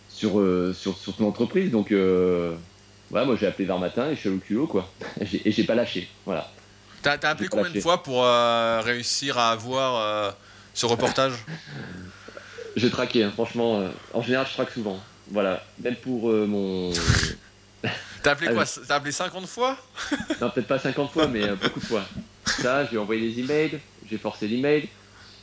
sur, 0.08 0.40
euh, 0.40 0.72
sur 0.72 0.96
sur 0.98 1.14
ton 1.16 1.28
entreprise. 1.28 1.70
Donc 1.70 1.92
euh, 1.92 2.56
voilà, 3.10 3.24
moi 3.26 3.36
j'ai 3.36 3.46
appelé 3.46 3.66
vers 3.66 3.78
matin 3.78 4.10
et 4.10 4.14
je 4.16 4.20
suis 4.20 4.28
allé 4.28 4.38
au 4.38 4.40
culot 4.40 4.66
quoi. 4.66 4.92
Et 5.20 5.52
j'ai- 5.52 5.64
pas 5.64 5.74
lâché. 5.76 6.08
Voilà. 6.24 6.50
T'as 7.02 7.18
t'as 7.18 7.30
appelé 7.30 7.48
combien 7.48 7.70
de 7.70 7.80
fois 7.80 8.02
pour 8.02 8.24
euh, 8.24 8.80
réussir 8.80 9.38
à 9.38 9.52
avoir 9.52 9.96
euh, 9.96 10.32
ce 10.74 10.86
reportage? 10.86 11.34
J'ai 12.76 12.90
traqué. 12.90 13.22
hein, 13.22 13.30
franchement, 13.30 13.80
euh, 13.80 13.88
en 14.12 14.20
général, 14.20 14.46
je 14.46 14.52
traque 14.52 14.70
souvent. 14.70 14.98
Voilà. 15.30 15.62
Même 15.78 15.96
pour 15.96 16.30
mon. 16.30 16.90
T'as 18.22 18.32
appelé 18.32 18.48
Ah 18.50 18.54
quoi. 18.54 18.64
T'as 18.88 18.96
appelé 18.96 19.12
50 19.12 19.46
fois? 19.46 19.78
Non, 20.40 20.50
peut-être 20.50 20.66
pas 20.66 20.78
50 20.78 21.10
fois, 21.12 21.28
mais 21.28 21.48
beaucoup 21.56 21.80
de 21.80 21.84
fois. 21.84 22.04
Ça, 22.46 22.86
j'ai 22.86 22.98
envoyé 22.98 23.28
des 23.28 23.40
emails, 23.40 23.80
j'ai 24.08 24.18
forcé 24.18 24.46
l'email. 24.48 24.88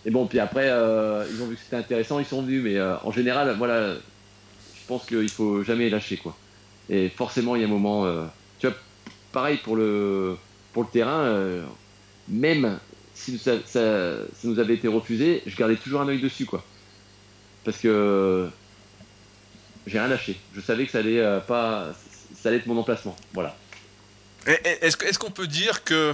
Et 0.06 0.12
bon, 0.12 0.26
puis 0.26 0.39
après, 0.39 0.70
euh, 0.70 1.26
ils 1.32 1.41
ont 1.41 1.47
vu 1.47 1.56
que 1.56 1.62
c'était 1.62 1.76
intéressant, 1.76 2.20
ils 2.20 2.26
sont 2.26 2.41
venus. 2.41 2.64
Mais 2.64 2.78
euh, 2.78 2.95
en 3.04 3.12
général, 3.12 3.56
voilà, 3.58 3.93
je 3.93 4.88
pense 4.88 5.06
qu'il 5.06 5.30
faut 5.30 5.64
jamais 5.64 5.89
lâcher, 5.89 6.18
quoi. 6.18 6.36
Et 6.89 7.10
forcément, 7.10 7.56
il 7.56 7.62
y 7.62 7.66
a 7.66 7.68
un 7.68 7.72
moment. 7.72 8.06
euh, 8.06 8.26
tu 8.60 8.68
vois, 8.68 8.76
pareil 9.32 9.58
pour 9.58 9.76
le, 9.76 10.36
pour 10.74 10.84
le 10.84 10.89
terrain, 10.89 11.64
même 12.28 12.80
si 13.14 13.38
ça, 13.38 13.54
nous 14.43 14.60
avait 14.60 14.76
été 14.76 14.88
refusé, 14.88 15.43
je 15.45 15.56
gardais 15.56 15.76
toujours 15.76 16.01
un 16.01 16.08
œil 16.08 16.20
dessus, 16.20 16.45
quoi. 16.45 16.64
Parce 17.64 17.78
que 17.78 18.49
j'ai 19.88 19.99
rien 19.99 20.08
lâché. 20.08 20.38
Je 20.54 20.62
savais 20.62 20.86
que 20.86 20.91
ça 20.91 20.99
allait 20.99 21.39
pas, 21.47 21.93
ça 22.36 22.49
allait 22.49 22.58
être 22.58 22.68
mon 22.68 22.78
emplacement. 22.78 23.16
Voilà. 23.34 23.56
Est-ce 24.45 25.18
qu'on 25.18 25.32
peut 25.32 25.47
dire 25.47 25.84
que 25.86 26.14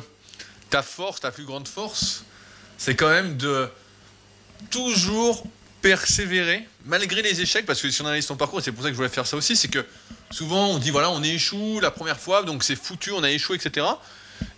ta 0.69 0.81
force, 0.81 1.21
ta 1.21 1.31
plus 1.31 1.45
grande 1.45 1.67
force, 1.67 2.23
c'est 2.77 2.95
quand 2.95 3.09
même 3.09 3.37
de 3.37 3.69
toujours 4.69 5.45
persévérer 5.81 6.67
malgré 6.85 7.21
les 7.21 7.41
échecs 7.41 7.65
Parce 7.65 7.81
que 7.81 7.89
si 7.89 8.01
on 8.01 8.05
analyse 8.05 8.27
ton 8.27 8.35
parcours, 8.35 8.61
c'est 8.61 8.71
pour 8.71 8.83
ça 8.83 8.89
que 8.89 8.93
je 8.93 8.97
voulais 8.97 9.09
faire 9.09 9.25
ça 9.25 9.37
aussi, 9.37 9.55
c'est 9.55 9.69
que 9.69 9.85
souvent 10.31 10.67
on 10.67 10.77
dit 10.77 10.91
voilà, 10.91 11.09
on 11.11 11.23
échoue 11.23 11.79
la 11.79 11.91
première 11.91 12.19
fois, 12.19 12.43
donc 12.43 12.63
c'est 12.63 12.75
foutu, 12.75 13.11
on 13.11 13.23
a 13.23 13.31
échoué, 13.31 13.55
etc. 13.55 13.85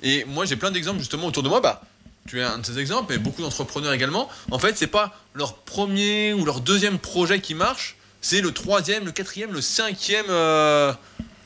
Et 0.04 0.26
moi 0.26 0.46
j'ai 0.46 0.56
plein 0.56 0.72
d'exemples 0.72 1.00
justement 1.00 1.28
autour 1.28 1.44
de 1.44 1.50
moi. 1.50 1.62
Bah, 1.62 1.82
tu 2.28 2.40
es 2.40 2.44
un 2.44 2.60
de 2.60 2.66
ces 2.66 2.80
exemples, 2.80 3.14
et 3.14 3.18
beaucoup 3.18 3.42
d'entrepreneurs 3.42 3.94
également. 3.94 4.30
En 4.52 4.60
fait, 4.60 4.78
c'est 4.78 4.88
pas 4.88 5.16
leur 5.34 5.56
premier 5.56 6.34
ou 6.34 6.46
leur 6.46 6.62
deuxième 6.62 7.00
projet 7.00 7.42
qui 7.42 7.56
marche, 7.56 7.96
c'est 8.22 8.42
le 8.42 8.52
troisième, 8.52 9.06
le 9.06 9.12
quatrième, 9.12 9.52
le 9.52 9.62
cinquième 9.62 10.28
euh, 10.30 10.94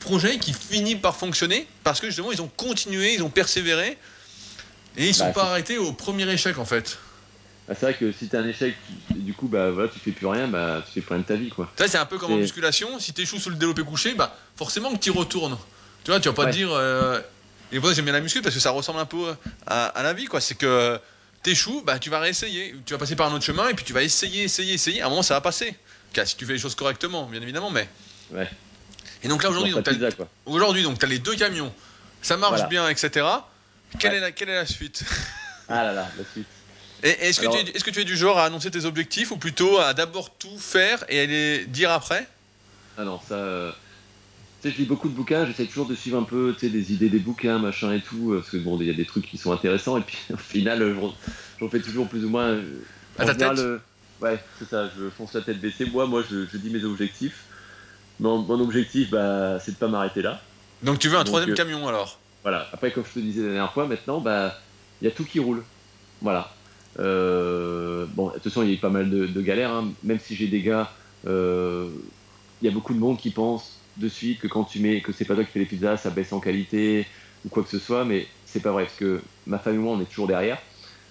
projet 0.00 0.38
qui 0.38 0.52
finit 0.52 0.96
par 0.96 1.16
fonctionner 1.16 1.66
parce 1.82 2.00
que 2.00 2.08
justement 2.08 2.32
ils 2.32 2.42
ont 2.42 2.50
continué, 2.56 3.14
ils 3.14 3.22
ont 3.22 3.30
persévéré 3.30 3.96
et 4.96 5.08
ils 5.08 5.14
sont 5.14 5.26
Bah, 5.26 5.32
pas 5.32 5.44
arrêtés 5.50 5.78
au 5.78 5.92
premier 5.92 6.28
échec 6.30 6.58
en 6.58 6.64
fait. 6.64 6.98
Ah, 7.68 7.74
c'est 7.74 7.86
vrai 7.86 7.94
que 7.94 8.12
si 8.12 8.28
t'as 8.28 8.38
un 8.40 8.46
échec, 8.46 8.76
du 9.16 9.34
coup, 9.34 9.48
bah 9.48 9.70
voilà, 9.72 9.88
tu 9.88 9.98
fais 9.98 10.12
plus 10.12 10.26
rien, 10.28 10.46
bah 10.46 10.82
tu 10.86 10.92
fais 10.92 11.00
plus 11.00 11.14
rien 11.14 11.22
de 11.22 11.26
ta 11.26 11.34
vie, 11.34 11.48
quoi. 11.48 11.68
Ça, 11.76 11.88
c'est 11.88 11.98
un 11.98 12.06
peu 12.06 12.16
comme 12.16 12.32
en 12.32 12.36
musculation. 12.36 13.00
Si 13.00 13.12
t'échoues 13.12 13.40
sous 13.40 13.50
le 13.50 13.56
développé 13.56 13.82
couché, 13.82 14.14
bah 14.14 14.36
forcément 14.56 14.92
que 14.94 14.98
tu 15.00 15.10
retournes. 15.10 15.58
Tu 16.04 16.12
vois, 16.12 16.20
tu 16.20 16.28
vas 16.28 16.34
pas 16.34 16.44
Ouais. 16.44 16.50
te 16.52 16.56
dire. 16.56 16.70
euh, 16.72 17.20
Et 17.72 17.80
ça, 17.80 17.92
j'aime 17.92 18.04
bien 18.04 18.14
la 18.14 18.20
muscu 18.20 18.40
parce 18.40 18.54
que 18.54 18.60
ça 18.60 18.70
ressemble 18.70 19.00
un 19.00 19.06
peu 19.06 19.34
à, 19.66 19.86
à 19.86 20.02
la 20.04 20.12
vie, 20.12 20.26
quoi. 20.26 20.40
C'est 20.40 20.54
que 20.54 21.00
t'échoues, 21.42 21.82
bah 21.84 21.98
tu 21.98 22.08
vas 22.08 22.20
réessayer. 22.20 22.76
Tu 22.86 22.92
vas 22.92 22.98
passer 23.00 23.16
par 23.16 23.28
un 23.32 23.34
autre 23.34 23.44
chemin 23.44 23.68
et 23.68 23.74
puis 23.74 23.84
tu 23.84 23.92
vas 23.92 24.04
essayer, 24.04 24.44
essayer, 24.44 24.74
essayer. 24.74 25.02
À 25.02 25.06
un 25.06 25.08
moment, 25.08 25.22
ça 25.24 25.34
va 25.34 25.40
passer. 25.40 25.74
Car 26.12 26.24
si 26.24 26.36
tu 26.36 26.46
fais 26.46 26.52
les 26.52 26.58
choses 26.60 26.76
correctement, 26.76 27.24
bien 27.26 27.42
évidemment, 27.42 27.70
mais. 27.70 27.88
Ouais. 28.30 28.48
Et 29.24 29.28
donc 29.28 29.42
là, 29.42 29.50
aujourd'hui, 29.50 29.72
donc, 29.72 29.82
t'as- 29.82 29.92
aujourd'hui, 30.44 30.84
donc, 30.84 31.00
t'as 31.00 31.08
les 31.08 31.18
deux 31.18 31.34
camions. 31.34 31.74
Ça 32.22 32.36
marche 32.36 32.52
Voilà. 32.52 32.68
bien, 32.68 32.88
etc. 32.88 33.26
Quelle, 33.98 34.12
Ouais. 34.12 34.18
est 34.18 34.20
la, 34.20 34.32
quelle 34.32 34.48
est 34.48 34.54
la 34.54 34.66
suite? 34.66 35.04
Ah 35.68 35.84
là 35.84 35.92
là, 35.92 36.12
la 36.16 36.24
suite. 36.24 36.50
Est-ce 37.02 37.40
que, 37.40 37.46
tu 37.46 37.56
es- 37.58 37.70
est-ce 37.76 37.84
que 37.84 37.90
tu 37.90 38.00
es 38.00 38.04
du 38.04 38.16
genre 38.16 38.38
à 38.38 38.44
annoncer 38.44 38.70
tes 38.70 38.84
objectifs 38.84 39.30
ou 39.30 39.38
plutôt 39.38 39.78
à 39.78 39.94
d'abord 39.94 40.36
tout 40.38 40.58
faire 40.58 41.04
et 41.08 41.20
à 41.20 41.26
les 41.26 41.66
dire 41.66 41.90
après? 41.90 42.28
Ah 42.96 43.04
non, 43.04 43.20
ça. 43.20 43.34
euh, 43.44 43.72
Tu 44.60 44.68
sais, 44.70 44.74
je 44.74 44.80
lis 44.82 44.86
beaucoup 44.86 45.08
de 45.10 45.14
bouquins, 45.14 45.46
j'essaie 45.46 45.66
toujours 45.66 45.86
de 45.88 45.94
suivre 45.96 46.18
un 46.18 46.24
peu, 46.24 46.54
tu 46.58 46.66
sais, 46.66 46.72
les 46.72 46.92
idées 46.94 47.10
des 47.10 47.20
bouquins, 47.20 47.58
machin 47.58 47.92
et 47.94 48.02
tout, 48.02 48.32
euh, 48.32 48.38
parce 48.38 48.50
que 48.50 48.58
bon, 48.58 48.80
il 48.80 48.86
y 48.88 48.90
a 48.90 48.94
des 48.94 49.06
trucs 49.06 49.26
qui 49.28 49.38
sont 49.38 49.52
intéressants, 49.52 49.98
et 49.98 50.02
puis 50.02 50.18
au 50.34 50.38
final, 50.38 50.82
euh, 50.82 50.96
j'en- 51.60 51.70
fais 51.70 51.82
toujours 51.82 52.08
plus 52.08 52.24
ou 52.26 52.30
moins. 52.30 52.50
euh, 52.50 52.84
À 53.18 53.24
ta 53.24 53.34
général, 53.34 53.58
tête 53.58 53.60
euh, 53.60 53.78
Ouais, 54.20 54.42
c'est 54.58 54.66
ça, 54.66 54.90
je 54.96 55.10
fonce 55.10 55.34
la 55.34 55.42
tête 55.42 55.60
baissée. 55.60 55.86
Moi, 55.86 56.06
moi, 56.06 56.22
je, 56.28 56.46
je 56.46 56.56
dis 56.58 56.70
mes 56.70 56.84
objectifs. 56.84 57.48
Mon, 58.20 58.38
mon 58.42 58.60
objectif, 58.60 59.10
bah, 59.10 59.58
c'est 59.60 59.72
de 59.72 59.78
pas 59.78 59.88
m'arrêter 59.88 60.22
là. 60.22 60.42
Donc 60.80 60.98
tu 60.98 61.08
veux 61.08 61.18
un 61.18 61.24
Donc, 61.24 61.26
troisième 61.26 61.52
camion 61.54 61.86
alors? 61.86 62.25
Voilà. 62.46 62.68
Après, 62.72 62.92
comme 62.92 63.04
je 63.04 63.12
te 63.12 63.18
disais 63.18 63.42
la 63.42 63.48
dernière 63.54 63.72
fois, 63.72 63.88
maintenant, 63.88 64.20
bah, 64.20 64.56
il 65.02 65.06
y 65.06 65.08
a 65.08 65.10
tout 65.10 65.24
qui 65.24 65.40
roule. 65.40 65.64
Voilà. 66.20 66.54
Euh, 67.00 68.06
bon, 68.14 68.28
de 68.28 68.34
toute 68.34 68.44
façon, 68.44 68.62
il 68.62 68.68
y 68.68 68.70
a 68.70 68.74
eu 68.74 68.78
pas 68.78 68.88
mal 68.88 69.10
de, 69.10 69.26
de 69.26 69.42
galères. 69.42 69.72
hein. 69.72 69.92
Même 70.04 70.20
si 70.20 70.36
j'ai 70.36 70.46
des 70.46 70.62
gars, 70.62 70.92
euh, 71.26 71.90
il 72.62 72.66
y 72.66 72.68
a 72.68 72.72
beaucoup 72.72 72.94
de 72.94 73.00
monde 73.00 73.18
qui 73.18 73.30
pense 73.30 73.80
de 73.96 74.08
suite 74.08 74.38
que 74.38 74.46
quand 74.46 74.62
tu 74.62 74.78
mets, 74.78 75.00
que 75.00 75.10
c'est 75.10 75.24
pas 75.24 75.34
toi 75.34 75.42
qui 75.42 75.50
fais 75.50 75.58
les 75.58 75.66
pizzas, 75.66 75.96
ça 75.96 76.10
baisse 76.10 76.32
en 76.32 76.38
qualité 76.38 77.04
ou 77.44 77.48
quoi 77.48 77.64
que 77.64 77.68
ce 77.68 77.80
soit. 77.80 78.04
Mais 78.04 78.28
c'est 78.44 78.60
pas 78.62 78.70
vrai 78.70 78.84
parce 78.84 78.96
que 78.96 79.20
ma 79.48 79.58
famille 79.58 79.80
et 79.80 79.82
moi, 79.82 79.96
on 79.96 80.00
est 80.00 80.04
toujours 80.04 80.28
derrière. 80.28 80.58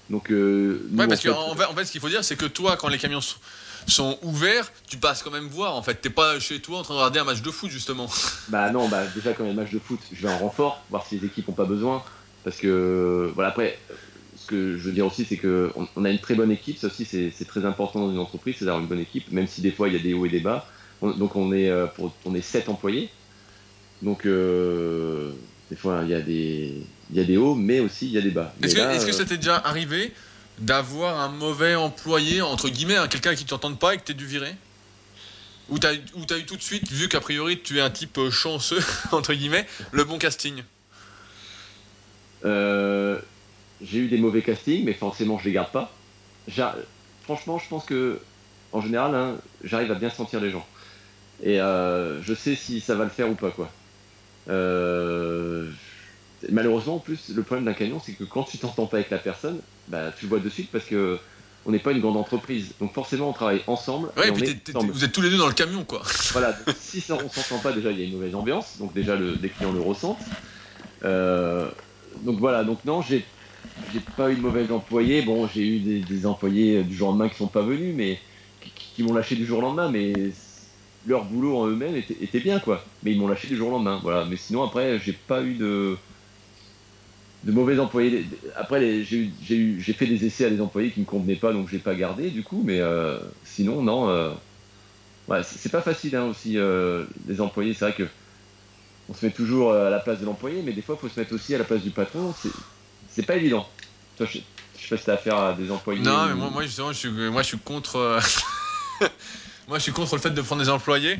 Donc, 0.10 0.32
euh, 0.32 0.88
nous, 0.90 1.00
Ouais, 1.00 1.08
parce 1.10 1.26
en 1.26 1.34
qu'en 1.34 1.52
en 1.52 1.56
fait, 1.58 1.66
en 1.66 1.74
fait, 1.76 1.84
ce 1.84 1.92
qu'il 1.92 2.00
faut 2.00 2.08
dire, 2.08 2.24
c'est 2.24 2.38
que 2.38 2.46
toi, 2.46 2.78
quand 2.78 2.88
les 2.88 2.98
camions 2.98 3.20
sont, 3.92 4.18
ouverts, 4.24 4.72
tu 4.88 4.98
passes 4.98 5.22
quand 5.24 5.32
même 5.32 5.48
voir. 5.48 5.76
En 5.76 5.84
fait, 5.84 5.96
t'es 5.96 6.10
pas 6.10 6.40
chez 6.40 6.60
toi 6.62 6.80
en 6.80 6.84
train 6.84 6.94
de 6.94 7.00
regarder 7.00 7.20
un 7.20 7.24
match 7.24 7.42
de 7.42 7.52
foot, 7.52 7.70
justement. 7.70 8.08
Bah 8.50 8.70
non, 8.72 8.88
bah 8.88 9.04
déjà 9.16 9.34
quand 9.34 9.44
il 9.44 9.48
y 9.48 9.50
a 9.50 9.54
le 9.54 9.60
match 9.62 9.72
de 9.72 9.80
foot, 9.80 10.00
je 10.12 10.22
vais 10.28 10.32
en 10.32 10.38
renfort, 10.38 10.84
voir 10.90 11.06
si 11.06 11.18
les 11.20 11.26
équipes 11.26 11.50
ont 11.50 11.54
pas 11.54 11.66
besoin. 11.66 12.04
Parce 12.44 12.58
que 12.58 13.32
voilà, 13.34 13.50
après, 13.50 13.80
ce 14.36 14.46
que 14.46 14.78
je 14.78 14.84
veux 14.84 14.92
dire 14.92 15.08
aussi, 15.08 15.26
c'est 15.26 15.38
que 15.38 15.72
on, 15.76 15.88
on 15.96 16.06
a 16.06 16.10
une 16.12 16.20
très 16.20 16.36
bonne 16.36 16.52
équipe. 16.52 16.78
Ça 16.78 16.88
aussi, 16.88 17.06
c'est 17.06 17.46
très 17.48 17.66
important 17.66 18.00
dans 18.02 18.12
une 18.12 18.20
entreprise, 18.20 18.56
c'est 18.60 18.66
d'avoir 18.66 18.82
une 18.84 18.88
bonne 18.90 19.00
équipe, 19.00 19.32
même 19.32 19.48
si 19.48 19.62
des 19.62 19.72
fois 19.72 19.88
il 19.88 19.96
y 19.96 19.98
a 19.98 20.02
des 20.04 20.14
hauts 20.14 20.26
et 20.26 20.30
des 20.30 20.42
bas. 20.42 20.68
On- 21.02 21.12
donc 21.12 21.36
on 21.36 21.52
est 21.54 21.70
euh, 21.70 21.88
pour, 21.88 22.14
on 22.26 22.36
est 22.36 22.42
sept 22.42 22.70
employés. 22.70 23.10
Donc 24.02 24.26
euh, 24.26 25.32
des 25.70 25.76
fois 25.76 26.02
il 26.04 26.10
y 26.10 26.14
a 26.14 26.22
des 26.22 26.86
il 27.12 27.18
y 27.18 27.20
a 27.20 27.24
des 27.24 27.38
hauts, 27.38 27.56
mais 27.56 27.80
aussi 27.80 28.06
il 28.08 28.12
y 28.12 28.18
a 28.18 28.22
des 28.22 28.32
bas. 28.32 28.54
Est-ce 28.62 28.76
que, 28.76 28.82
que 28.82 29.10
euh, 29.10 29.12
ça 29.12 29.26
t'est 29.26 29.38
déjà 29.38 29.58
arrivé 29.58 30.14
d'avoir 30.60 31.20
un 31.20 31.30
mauvais 31.30 31.76
employé, 31.76 32.41
entre 32.41 32.70
guillemets, 32.70 32.95
hein, 32.95 33.08
quelqu'un 33.08 33.36
qui 33.36 33.45
t'entende 33.45 33.80
pas 33.80 33.93
et 33.93 33.97
que 33.97 34.03
t'es 34.03 34.14
dû 34.14 34.26
virer 34.26 34.53
Ou 35.70 35.80
t'as, 35.80 35.93
ou 36.14 36.26
t'as 36.26 36.38
eu 36.38 36.45
tout 36.45 36.56
de 36.58 36.62
suite, 36.62 36.89
vu 36.91 37.10
qu'a 37.10 37.20
priori 37.20 37.62
tu 37.62 37.78
es 37.78 37.82
un 37.82 37.89
type 37.89 38.18
euh, 38.18 38.32
chanceux, 38.32 38.84
entre 39.12 39.34
guillemets, 39.34 39.66
le 39.91 40.03
bon 40.03 40.18
casting 40.18 40.64
Euh, 42.45 43.20
j'ai 43.82 43.99
eu 43.99 44.08
des 44.08 44.18
mauvais 44.18 44.41
castings, 44.43 44.86
mais 44.86 44.93
forcément 44.93 45.39
je 45.39 45.45
les 45.45 45.51
garde 45.51 45.72
pas. 45.72 45.91
Franchement, 47.24 47.58
je 47.58 47.68
pense 47.68 47.86
que 47.86 48.20
en 48.72 48.82
général, 48.82 49.16
hein, 49.16 49.38
j'arrive 49.64 49.91
à 49.91 49.95
bien 49.95 50.10
sentir 50.10 50.39
les 50.39 50.51
gens. 50.51 50.66
Et 51.43 51.60
euh, 51.60 52.22
je 52.22 52.34
sais 52.34 52.56
si 52.56 52.82
ça 52.82 52.95
va 52.95 53.03
le 53.03 53.10
faire 53.10 53.30
ou 53.30 53.36
pas, 53.36 53.51
quoi. 53.51 53.70
Malheureusement, 56.52 56.96
en 56.96 57.00
plus, 57.00 57.30
le 57.30 57.43
problème 57.43 57.66
d'un 57.66 57.74
camion, 57.74 58.00
c'est 58.04 58.14
que 58.14 58.24
quand 58.24 58.43
tu 58.43 58.58
t'entends 58.58 58.86
pas 58.86 58.98
avec 58.98 59.10
la 59.10 59.18
personne, 59.18 59.60
bah, 59.88 60.12
tu 60.18 60.26
le 60.26 60.30
vois 60.30 60.39
de 60.39 60.50
suite 60.50 60.70
parce 60.72 60.86
que 60.86 61.20
on 61.66 61.72
n'est 61.72 61.80
pas 61.80 61.91
une 61.91 62.00
grande 62.02 62.18
entreprise. 62.18 62.74
Donc 62.80 62.93
forcément, 62.93 63.30
on 63.30 63.34
travaille 63.34 63.62
ensemble. 63.68 64.10
Ouais, 64.18 64.28
et 64.28 64.32
on 64.32 64.36
puis 64.36 64.50
est 64.50 64.76
ensemble. 64.76 64.93
vous 64.93 65.04
êtes 65.04 65.12
tous 65.12 65.22
les 65.22 65.30
deux 65.30 65.38
dans 65.38 65.48
le 65.48 65.54
camion, 65.54 65.84
quoi. 65.84 66.04
Voilà, 66.32 66.52
donc, 66.54 66.76
si 66.80 67.02
ça, 67.02 67.16
on 67.16 67.30
s'entend 67.30 67.60
pas, 67.60 67.72
déjà 67.72 67.91
il 67.91 68.00
y 68.00 68.04
a 68.04 68.06
une 68.06 68.14
mauvaise 68.14 68.36
ambiance, 68.36 68.78
donc 68.78 68.93
déjà 68.93 69.16
le, 69.16 69.36
les 69.41 69.50
clients 69.50 69.72
le 69.72 69.82
ressentent. 69.82 70.20
Euh, 71.04 71.68
donc 72.24 72.39
voilà, 72.39 72.64
donc 72.64 72.86
non, 72.86 73.02
j'ai 73.02 73.26
j'ai 73.93 74.00
pas 74.16 74.32
eu 74.32 74.36
de 74.36 74.41
mauvais 74.41 74.70
employés. 74.72 75.22
Bon, 75.24 75.48
j'ai 75.54 75.66
eu 75.68 75.80
des, 75.80 76.00
des 76.00 76.26
employés 76.26 76.78
euh, 76.78 76.84
du 76.84 76.96
jour 76.96 77.10
au 77.10 77.12
lendemain 77.12 77.30
qui 77.30 77.36
sont 77.38 77.48
pas 77.48 77.62
venus, 77.62 77.93
mais 77.96 78.20
qui 78.96 79.04
m'ont 79.04 79.14
lâché 79.14 79.36
du 79.36 79.46
jour 79.46 79.60
au 79.60 79.62
lendemain, 79.62 79.89
mais 79.89 80.14
leur 81.08 81.26
boulot 81.26 81.58
en 81.58 81.68
eux-mêmes 81.68 81.96
était, 81.96 82.18
était 82.22 82.39
bien 82.39 82.60
quoi. 82.60 82.84
Mais 83.04 83.12
ils 83.12 83.20
m'ont 83.20 83.28
lâché 83.28 83.48
du 83.48 83.58
jour 83.58 83.70
au 83.70 83.72
lendemain, 83.72 84.00
voilà. 84.04 84.26
Mais 84.26 84.38
sinon 84.38 84.64
après, 84.64 85.00
j'ai 85.00 85.14
pas 85.14 85.41
eu 85.41 85.56
de 85.56 85.98
de 87.46 87.52
mauvais 87.52 87.80
employés. 87.80 88.28
Après, 88.56 89.04
j'ai 89.04 89.93
fait 89.93 90.08
des 90.08 90.26
essais 90.26 90.46
à 90.46 90.50
des 90.50 90.62
employés 90.62 90.91
qui 90.91 91.02
me 91.02 91.06
convenaient 91.06 91.36
pas, 91.38 91.54
donc 91.54 91.70
j'ai 91.70 91.80
pas 91.80 91.96
gardé 91.96 92.32
du 92.32 92.43
coup. 92.43 92.64
Mais 92.66 92.80
euh, 92.82 93.20
sinon, 93.43 93.82
non. 93.84 94.10
euh, 94.10 94.34
Ouais, 95.28 95.41
c'est 95.43 95.72
pas 95.72 95.82
facile 95.82 96.16
hein, 96.16 96.26
aussi 96.26 96.58
euh, 96.58 97.08
les 97.26 97.41
employés. 97.41 97.74
C'est 97.74 97.86
vrai 97.86 97.96
que 97.96 98.08
on 99.08 99.14
se 99.14 99.26
met 99.26 99.32
toujours 99.32 99.74
à 99.74 99.89
la 99.89 100.00
place 100.00 100.20
de 100.20 100.26
l'employé, 100.26 100.62
mais 100.64 100.74
des 100.74 100.82
fois, 100.82 100.96
il 100.98 101.02
faut 101.02 101.10
se 101.10 101.20
mettre 101.20 101.34
aussi 101.34 101.54
à 101.54 101.58
la 101.58 101.64
place 101.64 101.82
du 101.84 101.91
patron. 101.91 102.34
C'est 103.08 103.24
pas 103.26 103.36
évident. 103.36 103.68
Toi, 104.16 104.26
je, 104.26 104.39
je 104.78 104.82
sais 104.82 104.88
pas 104.89 104.98
si 104.98 105.06
t'as 105.06 105.14
affaire 105.14 105.38
à 105.38 105.54
des 105.54 105.72
employés. 105.72 106.02
Non, 106.04 106.26
ou- 106.26 106.30
mais 106.30 106.36
moi, 106.36 106.50
moi 106.50 106.64
justement, 106.64 106.91
je 106.91 106.98
suis, 107.00 107.10
moi, 107.10 107.41
je 107.43 107.48
suis 107.48 107.60
contre. 107.60 108.20
moi, 109.68 109.78
je 109.78 109.84
suis 109.84 109.91
contre 109.91 110.16
le 110.16 110.22
fait 110.22 110.32
de 110.32 110.41
prendre 110.41 110.62
des 110.62 110.70
employés. 110.70 111.20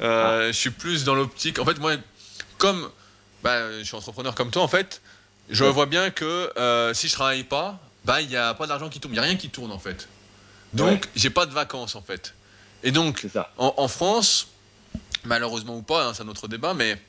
Euh, 0.00 0.48
Je 0.48 0.58
suis 0.58 0.70
plus 0.70 1.04
dans 1.04 1.14
l'optique. 1.14 1.58
En 1.58 1.64
fait, 1.64 1.78
moi, 1.80 1.96
comme 2.58 2.90
bah, 3.42 3.78
je 3.78 3.84
suis 3.84 3.96
entrepreneur 3.96 4.34
comme 4.34 4.50
toi, 4.50 4.62
en 4.62 4.68
fait, 4.68 5.02
je 5.50 5.64
vois 5.64 5.86
bien 5.86 6.10
que 6.10 6.50
euh, 6.56 6.94
si 6.94 7.08
je 7.08 7.12
travaille 7.14 7.44
pas, 7.44 7.78
bah, 8.04 8.20
il 8.20 8.28
n'y 8.28 8.36
a 8.36 8.54
pas 8.54 8.66
d'argent 8.66 8.88
qui 8.88 9.00
tourne. 9.00 9.12
Il 9.14 9.18
n'y 9.18 9.24
a 9.24 9.28
rien 9.28 9.36
qui 9.36 9.50
tourne, 9.50 9.72
en 9.72 9.78
fait. 9.78 10.08
Donc, 10.72 10.88
Ouais. 10.88 11.00
j'ai 11.16 11.30
pas 11.30 11.46
de 11.46 11.52
vacances, 11.52 11.94
en 11.96 12.02
fait. 12.02 12.34
Et 12.82 12.92
donc, 12.92 13.26
en, 13.58 13.74
en 13.76 13.88
France, 13.88 14.48
malheureusement 15.24 15.76
ou 15.76 15.82
pas, 15.82 16.06
hein, 16.06 16.14
c'est 16.14 16.22
un 16.22 16.28
autre 16.28 16.48
débat, 16.48 16.74
mais 16.74 17.00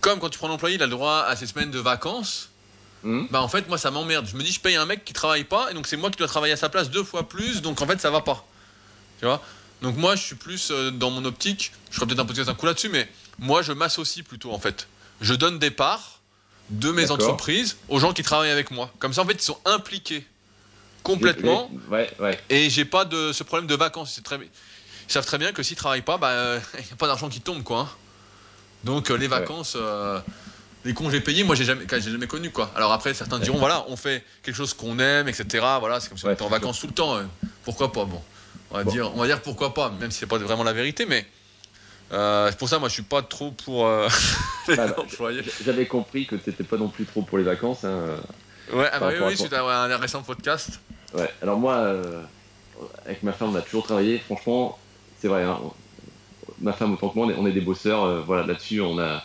comme 0.00 0.18
quand 0.18 0.28
tu 0.28 0.38
prends 0.38 0.48
l'employé, 0.48 0.76
il 0.76 0.82
a 0.82 0.86
le 0.86 0.90
droit 0.92 1.20
à 1.26 1.34
ses 1.36 1.46
semaines 1.46 1.70
de 1.70 1.78
vacances. 1.78 2.50
Hum 3.04 3.28
Bah 3.30 3.40
en 3.40 3.46
fait 3.48 3.68
moi 3.68 3.78
ça 3.78 3.92
m'emmerde. 3.92 4.26
Je 4.28 4.36
me 4.36 4.42
dis 4.42 4.50
je 4.50 4.58
paye 4.58 4.74
un 4.74 4.84
mec 4.84 5.04
qui 5.04 5.12
travaille 5.12 5.44
pas 5.44 5.70
et 5.70 5.74
donc 5.74 5.86
c'est 5.86 5.96
moi 5.96 6.10
qui 6.10 6.18
dois 6.18 6.26
travailler 6.26 6.54
à 6.54 6.56
sa 6.56 6.68
place 6.68 6.90
deux 6.90 7.04
fois 7.04 7.28
plus 7.28 7.62
donc 7.62 7.80
en 7.80 7.86
fait 7.86 8.00
ça 8.00 8.10
va 8.10 8.22
pas. 8.22 8.44
Tu 9.20 9.24
vois? 9.24 9.40
Donc 9.82 9.96
moi 9.96 10.16
je 10.16 10.22
suis 10.24 10.34
plus 10.34 10.72
euh, 10.72 10.90
dans 10.90 11.10
mon 11.12 11.24
optique, 11.24 11.70
je 11.92 11.94
ferai 11.94 12.06
peut-être 12.06 12.18
un 12.18 12.26
podcast 12.26 12.48
un 12.48 12.54
coup 12.54 12.66
là-dessus 12.66 12.88
mais 12.88 13.08
moi 13.38 13.62
je 13.62 13.70
m'associe 13.72 14.24
plutôt 14.26 14.52
en 14.52 14.58
fait. 14.58 14.88
Je 15.20 15.32
donne 15.34 15.60
des 15.60 15.70
parts 15.70 16.17
de 16.70 16.90
mes 16.90 17.02
entreprises 17.10 17.76
aux 17.88 17.98
gens 17.98 18.12
qui 18.12 18.22
travaillent 18.22 18.50
avec 18.50 18.70
moi. 18.70 18.90
Comme 18.98 19.12
ça 19.14 19.22
en 19.22 19.26
fait 19.26 19.34
ils 19.34 19.40
sont 19.40 19.58
impliqués 19.64 20.24
complètement 21.02 21.70
Ouais, 21.90 22.10
ouais. 22.20 22.38
et 22.50 22.68
j'ai 22.70 22.84
pas 22.84 23.04
de 23.04 23.32
ce 23.32 23.42
problème 23.42 23.66
de 23.66 23.74
vacances. 23.74 24.12
C'est 24.14 24.24
très... 24.24 24.36
Ils 24.36 25.12
savent 25.12 25.24
très 25.24 25.38
bien 25.38 25.52
que 25.52 25.62
s'ils 25.62 25.76
travaillent 25.76 26.02
pas, 26.02 26.18
bah, 26.18 26.28
euh, 26.32 26.60
il 26.78 26.84
n'y 26.84 26.92
a 26.92 26.96
pas 26.96 27.06
d'argent 27.06 27.28
qui 27.28 27.40
tombe, 27.40 27.62
quoi. 27.62 27.80
hein. 27.80 27.88
Donc 28.84 29.10
euh, 29.10 29.14
les 29.16 29.26
vacances, 29.28 29.72
euh, 29.76 30.20
les 30.84 30.92
congés 30.94 31.20
payés, 31.20 31.44
moi 31.44 31.56
j'ai 31.56 31.64
jamais, 31.64 31.84
j'ai 31.90 32.10
jamais 32.10 32.26
connu, 32.26 32.50
quoi. 32.50 32.70
Alors 32.76 32.92
après, 32.92 33.14
certains 33.14 33.38
diront, 33.38 33.58
voilà, 33.58 33.84
on 33.88 33.96
fait 33.96 34.22
quelque 34.42 34.54
chose 34.54 34.74
qu'on 34.74 34.98
aime, 34.98 35.28
etc. 35.28 35.64
Voilà, 35.80 36.00
c'est 36.00 36.08
comme 36.10 36.18
si 36.18 36.26
on 36.26 36.30
était 36.30 36.42
en 36.42 36.48
vacances 36.48 36.78
tout 36.80 36.86
le 36.86 36.92
temps. 36.92 37.16
euh, 37.16 37.22
Pourquoi 37.64 37.90
pas 37.92 38.04
Bon, 38.04 38.22
on 38.70 38.76
va 38.76 38.84
Bon. 38.84 38.90
dire, 38.90 39.10
on 39.14 39.18
va 39.20 39.26
dire 39.26 39.40
pourquoi 39.40 39.72
pas, 39.72 39.90
même 39.98 40.10
si 40.10 40.18
c'est 40.18 40.26
pas 40.26 40.36
vraiment 40.38 40.64
la 40.64 40.74
vérité, 40.74 41.06
mais 41.06 41.26
euh, 42.12 42.48
c'est 42.50 42.58
pour 42.58 42.68
ça, 42.68 42.78
moi 42.78 42.88
je 42.88 42.94
suis 42.94 43.02
pas 43.02 43.22
trop 43.22 43.50
pour 43.50 43.86
euh, 43.86 44.08
les 44.68 44.76
Bah, 44.76 44.86
bah, 44.88 44.94
employés. 44.98 45.42
J'avais 45.64 45.86
compris 45.86 46.26
que 46.26 46.36
t'étais 46.36 46.64
pas 46.64 46.76
non 46.76 46.88
plus 46.88 47.04
trop 47.04 47.22
pour 47.22 47.38
les 47.38 47.44
vacances. 47.44 47.84
Hein. 47.84 48.16
Ouais, 48.72 48.88
ah 48.92 48.98
bah 48.98 49.08
oui, 49.10 49.16
oui, 49.26 49.36
suite 49.36 49.52
à 49.52 49.62
un 49.64 49.96
récent 49.96 50.22
podcast. 50.22 50.80
Ouais. 51.14 51.28
Alors 51.42 51.58
moi, 51.58 51.74
euh, 51.76 52.22
avec 53.06 53.22
ma 53.22 53.32
femme, 53.32 53.50
on 53.50 53.54
a 53.56 53.62
toujours 53.62 53.84
travaillé. 53.84 54.18
Franchement, 54.18 54.78
c'est 55.20 55.28
vrai. 55.28 55.42
Hein. 55.44 55.58
Ma 56.60 56.72
femme 56.72 56.92
autant 56.94 57.08
que 57.10 57.14
moi, 57.16 57.26
on 57.26 57.30
est, 57.30 57.36
on 57.38 57.46
est 57.46 57.52
des 57.52 57.60
bosseurs. 57.60 58.04
euh, 58.04 58.20
voilà, 58.26 58.46
là-dessus, 58.46 58.80
on 58.80 58.98
a, 58.98 59.22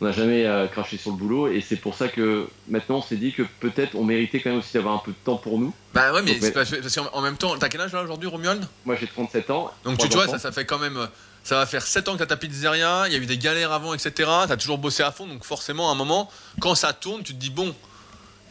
on 0.00 0.04
n'a 0.04 0.12
jamais 0.12 0.46
craché 0.72 0.96
sur 0.96 1.10
le 1.12 1.16
boulot. 1.16 1.48
Et 1.48 1.60
c'est 1.60 1.76
pour 1.76 1.94
ça 1.94 2.08
que 2.08 2.46
maintenant, 2.68 2.96
on 2.98 3.02
s'est 3.02 3.16
dit 3.16 3.32
que 3.32 3.42
peut-être 3.60 3.94
on 3.96 4.04
méritait 4.04 4.40
quand 4.40 4.50
même 4.50 4.58
aussi 4.60 4.74
d'avoir 4.74 4.94
un 4.94 4.98
peu 5.04 5.12
de 5.12 5.16
temps 5.24 5.36
pour 5.36 5.58
nous. 5.58 5.72
Bah 5.94 6.12
ouais, 6.12 6.22
mais 6.22 6.32
Donc, 6.34 6.42
mais- 6.42 6.50
parce 6.52 6.70
parce 6.70 6.94
qu'en 6.94 7.08
en 7.12 7.20
même 7.20 7.36
temps, 7.36 7.56
t'as 7.58 7.68
quel 7.68 7.80
âge 7.80 7.92
là 7.92 8.02
aujourd'hui, 8.02 8.28
Romuald? 8.28 8.64
Moi, 8.84 8.96
j'ai 8.96 9.06
37 9.08 9.50
ans. 9.50 9.72
Donc 9.84 9.98
tu, 9.98 10.08
tu 10.08 10.16
vois, 10.16 10.26
ça 10.38 10.52
fait 10.52 10.64
quand 10.64 10.78
même. 10.78 10.98
Euh, 11.42 11.48
Ça 11.48 11.56
va 11.56 11.66
faire 11.66 11.86
7 11.86 12.08
ans 12.08 12.12
que 12.14 12.18
t'as 12.18 12.26
ta 12.26 12.36
pizzeria, 12.36 13.04
il 13.06 13.12
y 13.12 13.16
a 13.16 13.18
eu 13.18 13.26
des 13.26 13.38
galères 13.38 13.72
avant, 13.72 13.94
etc. 13.94 14.12
T'as 14.48 14.56
toujours 14.56 14.78
bossé 14.78 15.02
à 15.02 15.10
fond, 15.12 15.26
donc 15.26 15.44
forcément, 15.44 15.88
à 15.90 15.92
un 15.92 15.96
moment, 15.96 16.30
quand 16.60 16.74
ça 16.74 16.92
tourne, 16.92 17.22
tu 17.22 17.34
te 17.34 17.38
dis, 17.38 17.50
bon, 17.50 17.74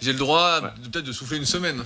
j'ai 0.02 0.14
le 0.14 0.20
droit 0.20 0.62
Ouais. 0.62 0.70
peut-être 0.92 1.06
de 1.06 1.12
souffler 1.12 1.38
une 1.38 1.46
semaine. 1.46 1.84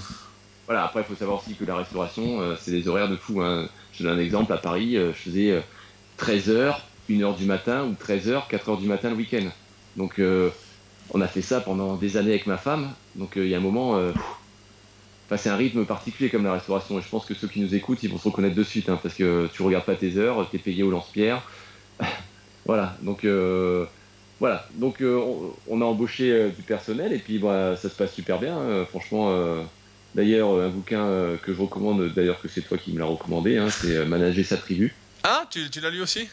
Voilà, 0.67 0.85
après, 0.85 1.01
il 1.01 1.05
faut 1.05 1.15
savoir 1.15 1.41
aussi 1.41 1.53
que 1.55 1.63
la 1.65 1.75
restauration, 1.75 2.41
euh, 2.41 2.55
c'est 2.59 2.71
des 2.71 2.87
horaires 2.87 3.09
de 3.09 3.17
fou. 3.17 3.41
Hein. 3.41 3.67
Je 3.93 4.03
donne 4.03 4.17
un 4.17 4.21
exemple. 4.21 4.51
À 4.51 4.57
Paris, 4.57 4.97
euh, 4.97 5.13
je 5.13 5.17
faisais 5.29 5.63
13h, 6.17 6.75
1h 7.09 7.35
du 7.37 7.45
matin 7.45 7.83
ou 7.83 7.93
13h, 7.93 8.47
4h 8.49 8.79
du 8.79 8.87
matin 8.87 9.09
le 9.09 9.15
week-end. 9.15 9.45
Donc, 9.95 10.17
euh, 10.19 10.49
on 11.13 11.21
a 11.21 11.27
fait 11.27 11.43
ça 11.43 11.61
pendant 11.61 11.95
des 11.95 12.17
années 12.17 12.31
avec 12.31 12.47
ma 12.47 12.57
femme. 12.57 12.91
Donc, 13.15 13.37
euh, 13.37 13.45
il 13.45 13.51
y 13.51 13.53
a 13.53 13.57
un 13.57 13.61
moment, 13.61 13.95
euh, 13.97 14.11
enfin, 15.25 15.37
c'est 15.37 15.49
un 15.49 15.55
rythme 15.55 15.85
particulier 15.85 16.29
comme 16.29 16.43
la 16.43 16.53
restauration. 16.53 16.97
Et 16.99 17.01
je 17.01 17.09
pense 17.09 17.25
que 17.25 17.33
ceux 17.33 17.47
qui 17.47 17.59
nous 17.61 17.73
écoutent, 17.75 18.01
ils 18.03 18.09
vont 18.11 18.17
se 18.17 18.27
reconnaître 18.27 18.55
de 18.55 18.63
suite. 18.63 18.89
hein, 18.89 18.99
parce 19.01 19.15
que 19.15 19.47
tu 19.53 19.61
regardes 19.61 19.85
pas 19.85 19.95
tes 19.95 20.17
heures, 20.17 20.47
tu 20.49 20.55
es 20.57 20.59
payé 20.59 20.83
au 20.83 20.91
lance-pierre. 20.91 21.43
voilà, 22.65 22.97
donc. 23.01 23.23
euh, 23.23 23.85
voilà, 24.41 24.67
donc 24.73 25.01
euh, 25.01 25.15
on, 25.15 25.55
on 25.67 25.81
a 25.81 25.85
embauché 25.85 26.29
euh, 26.29 26.49
du 26.49 26.61
personnel 26.63 27.13
et 27.13 27.19
puis 27.19 27.39
bah, 27.39 27.77
ça 27.77 27.89
se 27.89 27.95
passe 27.95 28.13
super 28.13 28.37
bien. 28.39 28.57
hein. 28.57 28.85
franchement, 28.85 29.65
D'ailleurs, 30.13 30.59
un 30.61 30.69
bouquin 30.69 31.37
que 31.43 31.53
je 31.53 31.61
recommande, 31.61 32.13
d'ailleurs 32.13 32.39
que 32.41 32.47
c'est 32.47 32.61
toi 32.61 32.77
qui 32.77 32.93
me 32.93 32.99
l'as 32.99 33.05
recommandé, 33.05 33.57
hein, 33.57 33.69
c'est 33.69 34.05
Manager 34.05 34.45
sa 34.45 34.55
tribu. 34.55 34.95
Ah, 35.23 35.45
tu, 35.51 35.69
tu 35.69 35.81
l'as 35.81 35.89
lu 35.89 36.01
aussi? 36.01 36.29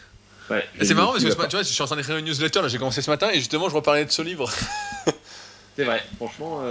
Ouais, 0.51 0.65
C'est 0.83 0.95
marrant 0.95 1.13
parce 1.13 1.25
que 1.25 1.31
tu 1.31 1.57
vois, 1.57 1.63
je 1.63 1.69
suis 1.69 1.83
en 1.83 1.87
train 1.87 1.97
d'écrire 1.97 2.17
une 2.17 2.25
newsletter, 2.25 2.63
là, 2.63 2.69
j'ai 2.69 2.79
commencé 2.79 3.03
ce 3.03 3.11
matin, 3.11 3.31
et 3.31 3.39
justement, 3.39 3.69
je 3.69 3.75
reparlais 3.75 4.05
de 4.05 4.11
ce 4.13 4.23
livre. 4.23 4.49
C'est 5.77 5.85
vrai, 5.85 6.01
franchement, 6.17 6.63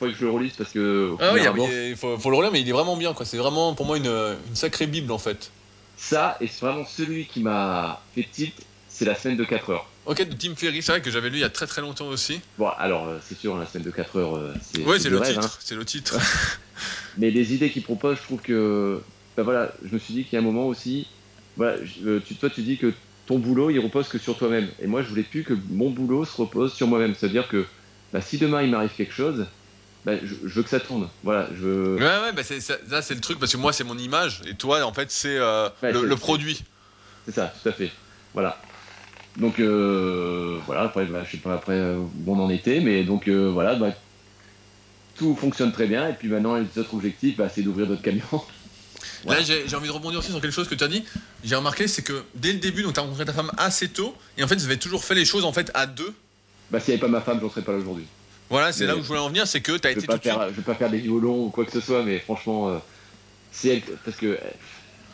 faudrait 0.00 0.14
que 0.14 0.18
je 0.20 0.24
le 0.24 0.30
relise 0.32 0.52
parce 0.54 0.72
que 0.72 1.14
Ah 1.20 1.32
oui, 1.32 1.40
premier 1.40 1.42
il 1.42 1.46
abord, 1.92 1.98
faut, 1.98 2.18
faut 2.18 2.30
le 2.30 2.36
relire, 2.36 2.50
mais 2.50 2.60
il 2.60 2.68
est 2.68 2.72
vraiment 2.72 2.96
bien, 2.96 3.12
quoi. 3.14 3.24
C'est 3.24 3.36
vraiment, 3.36 3.74
pour 3.74 3.86
moi, 3.86 3.96
une, 3.98 4.06
une 4.06 4.56
sacrée 4.56 4.86
bible, 4.88 5.12
en 5.12 5.18
fait. 5.18 5.52
ça, 5.96 6.36
et 6.40 6.48
c'est 6.48 6.64
vraiment 6.64 6.84
celui 6.86 7.26
qui 7.26 7.40
m'a 7.40 8.02
fait 8.14 8.26
tilt, 8.32 8.54
c'est 8.88 9.04
la 9.04 9.14
semaine 9.14 9.36
de 9.36 9.44
4 9.44 9.70
heures. 9.70 9.86
Ok, 10.06 10.26
de 10.26 10.34
Tim 10.34 10.56
Ferriss, 10.56 10.86
c'est 10.86 10.92
vrai 10.92 11.00
que 11.02 11.10
j'avais 11.10 11.28
lu 11.30 11.36
il 11.36 11.40
y 11.40 11.44
a 11.44 11.50
très 11.50 11.66
très 11.66 11.82
longtemps 11.82 12.08
aussi. 12.08 12.40
Bon, 12.58 12.68
alors, 12.78 13.06
euh, 13.06 13.18
c'est 13.22 13.38
sûr, 13.38 13.56
la 13.56 13.66
semaine 13.66 13.84
de 13.84 13.90
4 13.90 14.16
heures, 14.18 14.36
euh, 14.36 14.52
c'est 14.62 14.82
Ouais, 14.82 14.96
c'est 14.96 15.04
c'est 15.04 15.08
du 15.10 15.14
le 15.14 15.20
rêve, 15.20 15.34
titre, 15.34 15.44
hein. 15.46 15.58
c'est 15.60 15.74
le 15.76 15.84
titre. 15.84 16.18
Mais 17.18 17.30
les 17.30 17.54
idées 17.54 17.70
qu'il 17.70 17.82
propose, 17.82 18.16
je 18.18 18.22
trouve 18.22 18.40
que. 18.40 19.00
Ben 19.36 19.42
voilà, 19.44 19.72
je 19.84 19.92
me 19.94 19.98
suis 19.98 20.14
dit 20.14 20.24
qu'il 20.24 20.32
y 20.32 20.36
a 20.36 20.40
un 20.40 20.44
moment 20.44 20.66
aussi. 20.66 21.06
Voilà, 21.56 21.76
euh, 22.04 22.20
tu, 22.26 22.34
toi, 22.34 22.48
tu 22.50 22.62
dis 22.62 22.78
que 22.78 22.92
ton 23.26 23.38
boulot, 23.38 23.70
il 23.70 23.78
repose 23.78 24.08
que 24.08 24.18
sur 24.18 24.36
toi-même. 24.36 24.68
Et 24.82 24.86
moi, 24.86 25.02
je 25.02 25.08
voulais 25.08 25.22
plus 25.22 25.44
que 25.44 25.54
mon 25.70 25.90
boulot 25.90 26.24
se 26.24 26.36
repose 26.36 26.72
sur 26.72 26.86
moi-même. 26.88 27.14
C'est-à-dire 27.14 27.46
que 27.48 27.66
bah, 28.12 28.20
si 28.20 28.38
demain 28.38 28.62
il 28.62 28.70
m'arrive 28.70 28.90
quelque 28.96 29.12
chose, 29.12 29.46
bah, 30.04 30.12
je, 30.22 30.34
veux 30.34 30.62
que 30.62 30.68
ça 30.68 30.80
tourne. 30.80 31.08
Voilà, 31.22 31.48
je 31.50 31.60
veux... 31.60 31.96
Ouais, 31.96 32.02
ouais, 32.02 32.32
bah 32.32 32.42
c'est, 32.42 32.60
ça, 32.60 32.76
c'est 33.02 33.14
le 33.14 33.20
truc, 33.20 33.38
parce 33.38 33.52
que 33.52 33.58
moi, 33.58 33.72
c'est 33.72 33.84
mon 33.84 33.98
image, 33.98 34.40
et 34.46 34.54
toi, 34.54 34.82
en 34.84 34.94
fait, 34.94 35.10
c'est 35.10 35.36
euh, 35.36 35.68
le, 35.82 36.16
produit. 36.16 36.64
C'est 37.26 37.34
ça, 37.34 37.52
tout 37.62 37.68
à 37.68 37.72
fait. 37.72 37.90
Voilà. 38.32 38.60
Donc, 39.36 39.60
euh, 39.60 40.58
voilà, 40.66 40.82
après, 40.82 41.04
bah, 41.04 41.22
je 41.24 41.32
sais 41.32 41.36
pas 41.36 41.54
après 41.54 41.74
euh, 41.74 41.98
où 41.98 42.34
on 42.34 42.40
en 42.40 42.50
était, 42.50 42.80
mais 42.80 43.04
donc, 43.04 43.28
voilà, 43.28 43.74
bah, 43.74 43.90
tout 45.16 45.36
fonctionne 45.36 45.72
très 45.72 45.86
bien, 45.86 46.08
et 46.08 46.14
puis 46.14 46.28
maintenant, 46.28 46.56
les 46.56 46.78
autres 46.78 46.94
objectifs, 46.94 47.38
c'est 47.52 47.62
d'ouvrir 47.62 47.86
d'autres 47.86 48.02
camions. 48.02 48.22
Là, 49.26 49.42
j'ai, 49.42 49.74
envie 49.74 49.88
de 49.88 49.92
rebondir 49.92 50.20
aussi 50.20 50.30
sur 50.30 50.40
quelque 50.40 50.52
chose 50.52 50.68
que 50.68 50.74
tu 50.74 50.84
as 50.84 50.88
dit. 50.88 51.04
J'ai 51.44 51.54
remarqué, 51.54 51.88
c'est 51.88 52.02
que 52.02 52.22
dès 52.34 52.52
le 52.52 52.58
début, 52.58 52.82
donc 52.82 52.94
tu 52.94 53.00
as 53.00 53.02
rencontré 53.02 53.26
ta 53.26 53.34
femme 53.34 53.50
assez 53.58 53.88
tôt, 53.88 54.16
et 54.38 54.44
en 54.44 54.48
fait, 54.48 54.56
vous 54.56 54.64
avez 54.64 54.78
toujours 54.78 55.04
fait 55.04 55.14
les 55.14 55.26
choses 55.26 55.44
en 55.44 55.52
fait 55.52 55.70
à 55.74 55.86
deux. 55.86 56.14
Bah, 56.70 56.80
s'il 56.80 56.94
n'y 56.94 57.00
avait 57.00 57.06
pas 57.06 57.18
ma 57.18 57.20
femme, 57.20 57.38
j'en 57.40 57.50
serais 57.50 57.62
pas 57.62 57.72
là 57.72 57.78
aujourd'hui. 57.78 58.06
Voilà, 58.50 58.72
c'est 58.72 58.84
là 58.84 58.96
où 58.96 59.02
je 59.02 59.06
voulais 59.06 59.20
en 59.20 59.28
venir, 59.28 59.46
c'est 59.46 59.60
que 59.60 59.76
tu 59.76 59.86
as 59.86 59.92
été. 59.92 60.06
Pas 60.06 60.18
faire, 60.18 60.48
Je 60.50 60.56
vais 60.56 60.62
pas 60.62 60.74
faire 60.74 60.90
des 60.90 60.98
violons 60.98 61.46
ou 61.46 61.50
quoi 61.50 61.64
que 61.64 61.70
ce 61.70 61.80
soit, 61.80 62.02
mais 62.02 62.18
franchement, 62.18 62.68
euh, 62.68 62.78
c'est 63.52 63.68
elle. 63.68 63.82
Parce 64.04 64.16
que, 64.16 64.38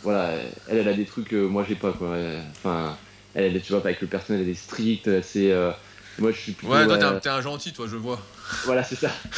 voilà, 0.02 0.32
elle, 0.68 0.78
elle 0.78 0.88
a 0.88 0.94
des 0.94 1.04
trucs 1.04 1.28
que 1.28 1.46
moi 1.46 1.64
j'ai 1.68 1.74
pas, 1.74 1.92
quoi. 1.92 2.16
Enfin, 2.52 2.96
elle, 3.34 3.60
tu 3.60 3.72
vois, 3.72 3.82
avec 3.82 4.00
le 4.00 4.06
personnel, 4.06 4.42
elle 4.42 4.48
est 4.48 4.54
stricte, 4.54 5.20
c'est. 5.20 5.52
Euh, 5.52 5.70
moi, 6.18 6.32
je 6.32 6.38
suis 6.38 6.52
plutôt, 6.52 6.72
Ouais, 6.72 6.86
toi, 6.86 7.20
t'es 7.20 7.28
un, 7.28 7.42
gentil, 7.42 7.74
toi, 7.74 7.86
je 7.86 7.96
vois. 7.96 8.18
Voilà, 8.64 8.82
c'est 8.82 8.96
ça. 8.96 9.10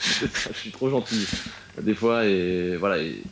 ça. 0.00 0.50
Je 0.52 0.58
suis 0.58 0.72
trop 0.72 0.90
gentil, 0.90 1.24
des 1.80 1.94
fois, 1.94 2.26
et 2.26 2.76
voilà. 2.76 2.98
Et, 2.98 3.22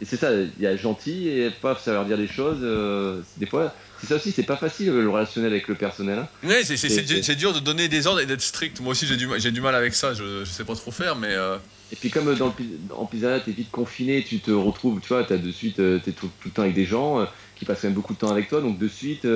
et 0.00 0.04
c'est 0.04 0.16
ça, 0.16 0.30
il 0.32 0.62
y 0.62 0.66
a 0.66 0.76
gentil 0.76 1.28
et 1.28 1.50
paf, 1.50 1.82
ça 1.82 1.98
veut 1.98 2.04
dire 2.04 2.18
des 2.18 2.26
choses. 2.26 2.58
Euh, 2.60 3.20
des 3.38 3.46
fois, 3.46 3.74
c'est 3.98 4.06
ça 4.08 4.16
aussi, 4.16 4.30
c'est 4.30 4.42
pas 4.42 4.56
facile 4.56 4.90
le 4.90 5.08
relationnel 5.08 5.52
avec 5.52 5.68
le 5.68 5.74
personnel. 5.74 6.18
Hein. 6.18 6.28
Oui, 6.44 6.54
c'est 6.64 7.34
dur 7.34 7.54
de 7.54 7.60
donner 7.60 7.88
des 7.88 8.06
ordres 8.06 8.20
et 8.20 8.26
d'être 8.26 8.42
strict. 8.42 8.80
Moi 8.80 8.90
aussi, 8.90 9.06
j'ai 9.06 9.16
du, 9.16 9.26
du 9.26 9.60
mal 9.60 9.74
avec 9.74 9.94
ça, 9.94 10.12
je, 10.12 10.44
sais 10.44 10.64
pas 10.64 10.74
trop 10.74 10.90
faire, 10.90 11.16
mais. 11.16 11.30
Euh, 11.30 11.56
et 11.92 11.96
puis, 11.96 12.10
comme 12.10 12.34
dans 12.34 12.46
le, 12.58 12.94
en 12.94 13.06
pizza, 13.06 13.40
t'es 13.40 13.52
vite 13.52 13.70
confiné, 13.70 14.22
tu 14.22 14.40
te 14.40 14.50
retrouves, 14.50 15.00
tu 15.00 15.08
vois, 15.08 15.20
as 15.20 15.36
de 15.38 15.50
suite, 15.50 15.78
euh, 15.78 15.98
t'es 16.04 16.12
tout, 16.12 16.28
tout, 16.40 16.48
le 16.48 16.50
temps 16.50 16.62
avec 16.62 16.74
des 16.74 16.84
gens 16.84 17.26
qui 17.54 17.64
passent 17.64 17.80
quand 17.80 17.88
même 17.88 17.94
beaucoup 17.94 18.12
de 18.12 18.18
temps 18.18 18.30
avec 18.30 18.48
toi, 18.48 18.60
donc 18.60 18.78
de 18.78 18.88
suite. 18.88 19.26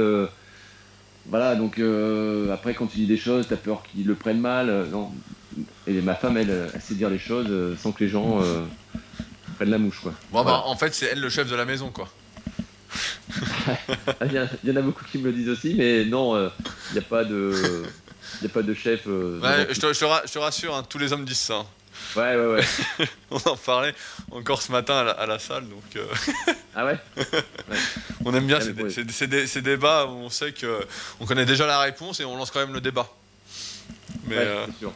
voilà, 1.26 1.54
donc 1.54 1.80
après, 2.52 2.74
quand 2.74 2.86
tu 2.86 2.98
dis 2.98 3.06
des 3.06 3.16
choses, 3.16 3.46
t'as 3.48 3.56
peur 3.56 3.82
qu'ils 3.82 4.06
le 4.06 4.14
prennent 4.14 4.40
mal. 4.40 4.88
non. 4.92 5.10
Et 5.86 6.00
ma 6.00 6.14
femme, 6.14 6.36
elle, 6.36 6.70
elle, 6.72 6.80
sait 6.80 6.94
dire 6.94 7.10
les 7.10 7.18
choses 7.18 7.76
sans 7.78 7.92
que 7.92 8.04
les 8.04 8.10
gens 8.10 8.40
de 9.64 9.70
la 9.70 9.78
mouche, 9.78 10.00
quoi. 10.00 10.14
Bon, 10.32 10.44
bah, 10.44 10.62
en 10.66 10.76
fait, 10.76 10.94
c'est 10.94 11.06
elle 11.06 11.20
le 11.20 11.28
chef 11.28 11.48
de 11.48 11.56
la 11.56 11.64
maison, 11.64 11.90
quoi. 11.90 12.08
il, 14.26 14.32
y 14.64 14.70
en 14.72 14.76
a 14.76 14.82
beaucoup 14.82 15.04
qui 15.04 15.18
me 15.18 15.24
le 15.26 15.32
disent 15.32 15.48
aussi, 15.48 15.74
mais 15.74 16.04
non, 16.04 16.36
il 16.36 16.40
euh, 16.40 16.48
n'y 16.92 16.98
a 16.98 17.02
pas 17.02 17.24
de, 17.24 17.84
il 18.40 18.46
a 18.46 18.48
pas 18.48 18.62
de 18.62 18.74
chef. 18.74 19.02
Euh, 19.06 19.38
ouais, 19.40 19.68
je 19.70 19.80
te, 19.80 19.92
je 19.92 20.32
te, 20.32 20.38
rassure, 20.38 20.74
hein, 20.74 20.84
tous 20.88 20.98
les 20.98 21.12
hommes 21.12 21.24
disent 21.24 21.38
ça. 21.38 21.56
Hein. 21.56 21.66
Ouais, 22.16 22.36
ouais, 22.36 22.60
ouais. 22.98 23.06
on 23.30 23.36
en 23.36 23.56
parlait 23.56 23.94
encore 24.32 24.62
ce 24.62 24.72
matin 24.72 25.06
à 25.06 25.26
la, 25.26 25.38
salle, 25.38 25.68
donc. 25.68 25.84
Euh, 25.96 26.06
ah 26.74 26.86
ouais, 26.86 26.98
On 28.24 28.34
aime 28.34 28.46
bien 28.46 28.58
ces, 28.60 29.62
débats 29.62 30.06
où 30.06 30.10
on 30.10 30.30
sait 30.30 30.52
que 30.52 30.80
on 31.20 31.26
connaît 31.26 31.46
déjà 31.46 31.66
la 31.66 31.78
réponse 31.78 32.20
et 32.20 32.24
on 32.24 32.36
lance 32.36 32.50
quand 32.50 32.60
même 32.60 32.74
le 32.74 32.80
débat. 32.80 33.08
Mais 34.26 34.44
sûr. 34.78 34.92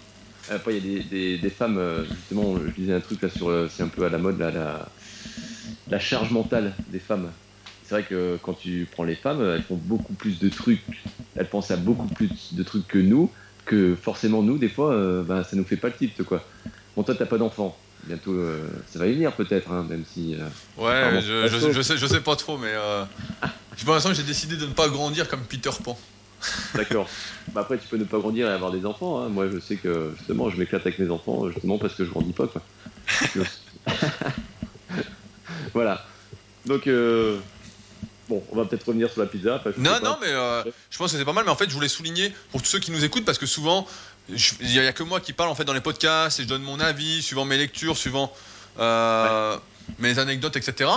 Après, 0.49 0.77
il 0.77 0.87
y 0.87 1.01
a 1.01 1.03
des, 1.03 1.39
des, 1.39 1.51
femmes, 1.51 1.79
euh, 1.79 2.05
justement, 2.05 2.59
je 2.59 2.75
disais 2.75 2.93
un 2.93 3.01
truc 3.01 3.23
là 3.23 3.29
sur, 3.31 3.49
euh, 3.49 3.69
c'est 3.69 3.83
un 3.83 3.89
peu 3.89 4.05
à 4.05 4.11
la 4.11 4.19
mode, 4.19 4.39
là, 4.39 4.51
la, 4.51 4.93
la 5.89 5.99
charge 5.99 6.31
mentale 6.31 6.75
des 6.89 6.99
femmes. 6.99 7.33
C'est 7.83 7.95
vrai 7.95 8.05
que 8.05 8.39
quand 8.43 8.55
tu 8.55 8.87
prends 8.93 9.05
les 9.05 9.17
femmes, 9.17 9.43
elles 9.43 9.63
font 9.63 9.77
beaucoup 9.77 10.15
plus 10.15 10.39
de 10.41 10.49
trucs, 10.49 10.83
elles 11.37 11.49
pensent 11.49 11.71
à 11.71 11.77
beaucoup 11.77 12.09
plus 12.09 12.55
de 12.55 12.63
trucs 12.63 12.87
que 12.87 12.99
nous, 12.99 13.31
que 13.65 13.95
forcément 13.95 14.43
nous, 14.43 14.59
des 14.59 14.69
fois, 14.69 14.95
euh, 14.95 15.23
bah, 15.23 15.45
ça 15.45 15.57
nous 15.57 15.65
fait 15.65 15.77
pas 15.77 15.89
le 15.89 15.95
tilt, 15.95 16.23
quoi. 16.25 16.47
Bon, 16.97 17.03
toi, 17.03 17.15
t'as 17.15 17.27
pas 17.27 17.39
d'enfant. 17.39 17.79
Bientôt, 18.07 18.39
ça 18.87 18.99
va 18.99 19.07
y 19.07 19.15
venir 19.15 19.35
peut-être, 19.35 19.71
hein, 19.71 19.87
même 19.89 20.05
si. 20.05 20.37
ouais, 20.77 21.21
je, 21.23 21.49
je, 21.73 21.81
sais, 21.81 21.97
je 21.97 22.07
sais 22.07 22.21
pas 22.21 22.37
trop, 22.37 22.59
mais 22.59 22.75
pour 23.83 23.95
l'instant, 23.95 24.13
j'ai 24.13 24.23
décidé 24.23 24.57
de 24.57 24.67
ne 24.67 24.73
pas 24.73 24.89
grandir 24.89 25.27
comme 25.27 25.41
Peter 25.41 25.71
Pan. 25.83 25.99
D'accord. 26.75 27.09
Bah 27.53 27.63
après, 27.63 27.79
tu 27.79 27.87
peux 27.89 27.97
ne 27.97 28.05
pas 28.05 28.19
grandir 28.19 28.49
et 28.49 28.53
avoir 28.53 28.71
des 28.71 28.85
enfants. 28.87 29.21
Hein. 29.21 29.29
Moi, 29.29 29.49
je 29.53 29.59
sais 29.59 29.77
que 29.77 30.13
justement, 30.17 30.51
je 30.51 30.57
m'éclate 30.57 30.83
avec 30.83 30.99
mes 30.99 31.11
enfants, 31.11 31.51
justement 31.51 31.79
parce 31.79 31.95
que 31.95 32.05
je 32.05 32.11
grandis 32.11 32.33
pas, 32.33 32.47
quoi. 32.47 32.63
voilà. 35.75 36.05
Donc, 36.67 36.87
euh, 36.87 37.39
bon, 38.29 38.43
on 38.51 38.57
va 38.57 38.65
peut-être 38.65 38.87
revenir 38.87 39.11
sur 39.11 39.21
la 39.21 39.27
pizza. 39.27 39.63
non, 39.79 39.99
non, 40.03 40.17
mais 40.21 40.29
euh, 40.29 40.63
je 40.91 40.99
pense 40.99 41.13
que 41.13 41.19
c'est 41.19 41.25
pas 41.25 41.33
mal. 41.33 41.45
Mais 41.45 41.51
en 41.51 41.57
fait, 41.57 41.69
je 41.69 41.75
voulais 41.75 41.89
souligner 41.89 42.33
pour 42.51 42.63
tous 42.63 42.69
ceux 42.69 42.79
qui 42.79 42.91
nous 42.91 43.05
écoutent, 43.05 43.25
parce 43.25 43.39
que 43.39 43.47
souvent, 43.47 43.87
il 44.29 44.67
n'y 44.67 44.79
a, 44.79 44.93
que 44.93 45.03
moi 45.03 45.21
qui 45.21 45.33
parle 45.33 45.51
en 45.51 45.55
fait 45.55 45.65
dans 45.65 45.75
les 45.75 45.81
podcasts 45.81 46.41
et 46.41 46.45
je 46.45 46.49
donne 46.49 46.63
mon 46.63 46.81
avis 46.81 47.23
suivant 47.23 47.45
mes 47.45 47.59
lectures, 47.59 47.97
suivant 47.97 48.33
euh, 48.79 49.57
mes 49.99 50.19
anecdotes, 50.19 50.57
etc. 50.57 50.91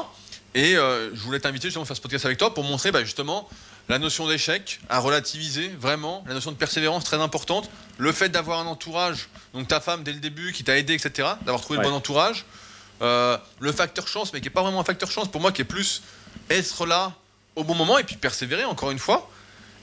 Et 0.56 0.74
je 0.74 1.20
voulais 1.20 1.40
t'inviter 1.40 1.68
justement 1.68 1.84
à 1.84 1.86
faire 1.86 1.98
ce 1.98 2.02
podcast 2.02 2.26
avec 2.26 2.38
toi 2.38 2.54
pour 2.54 2.64
montrer 2.64 2.92
bah, 2.92 3.04
justement 3.04 3.48
la 3.90 4.00
notion 4.00 4.28
d'échec 4.28 4.80
à 4.90 5.00
relativiser, 5.00 5.70
vraiment. 5.80 6.24
La 6.28 6.34
notion 6.34 6.52
de 6.52 6.58
persévérance 6.58 7.04
très 7.04 7.18
importante. 7.18 7.70
Le 7.98 8.12
fait 8.12 8.30
d'avoir 8.30 8.60
un 8.60 8.66
entourage, 8.66 9.30
donc 9.54 9.68
ta 9.68 9.80
femme 9.80 10.04
dès 10.04 10.14
le 10.14 10.20
début 10.20 10.52
qui 10.52 10.64
t'a 10.64 10.78
aidé, 10.78 10.94
etc. 10.94 11.30
D'avoir 11.42 11.62
trouvé 11.62 11.80
le 11.80 11.86
bon 11.86 11.94
entourage. 11.94 12.46
Euh, 13.02 13.38
le 13.60 13.72
facteur 13.72 14.08
chance, 14.08 14.34
mais 14.34 14.42
qui 14.42 14.48
n'est 14.48 14.54
pas 14.54 14.64
vraiment 14.64 14.80
un 14.80 14.84
facteur 14.84 15.12
chance 15.12 15.30
pour 15.30 15.40
moi, 15.40 15.52
qui 15.52 15.62
est 15.62 15.66
plus 15.66 16.02
être 16.50 16.86
là 16.86 17.14
au 17.56 17.64
bon 17.64 17.76
moment 17.76 17.98
et 17.98 18.04
puis 18.04 18.16
persévérer 18.16 18.66
encore 18.66 18.92
une 18.92 19.00
fois. 19.00 19.30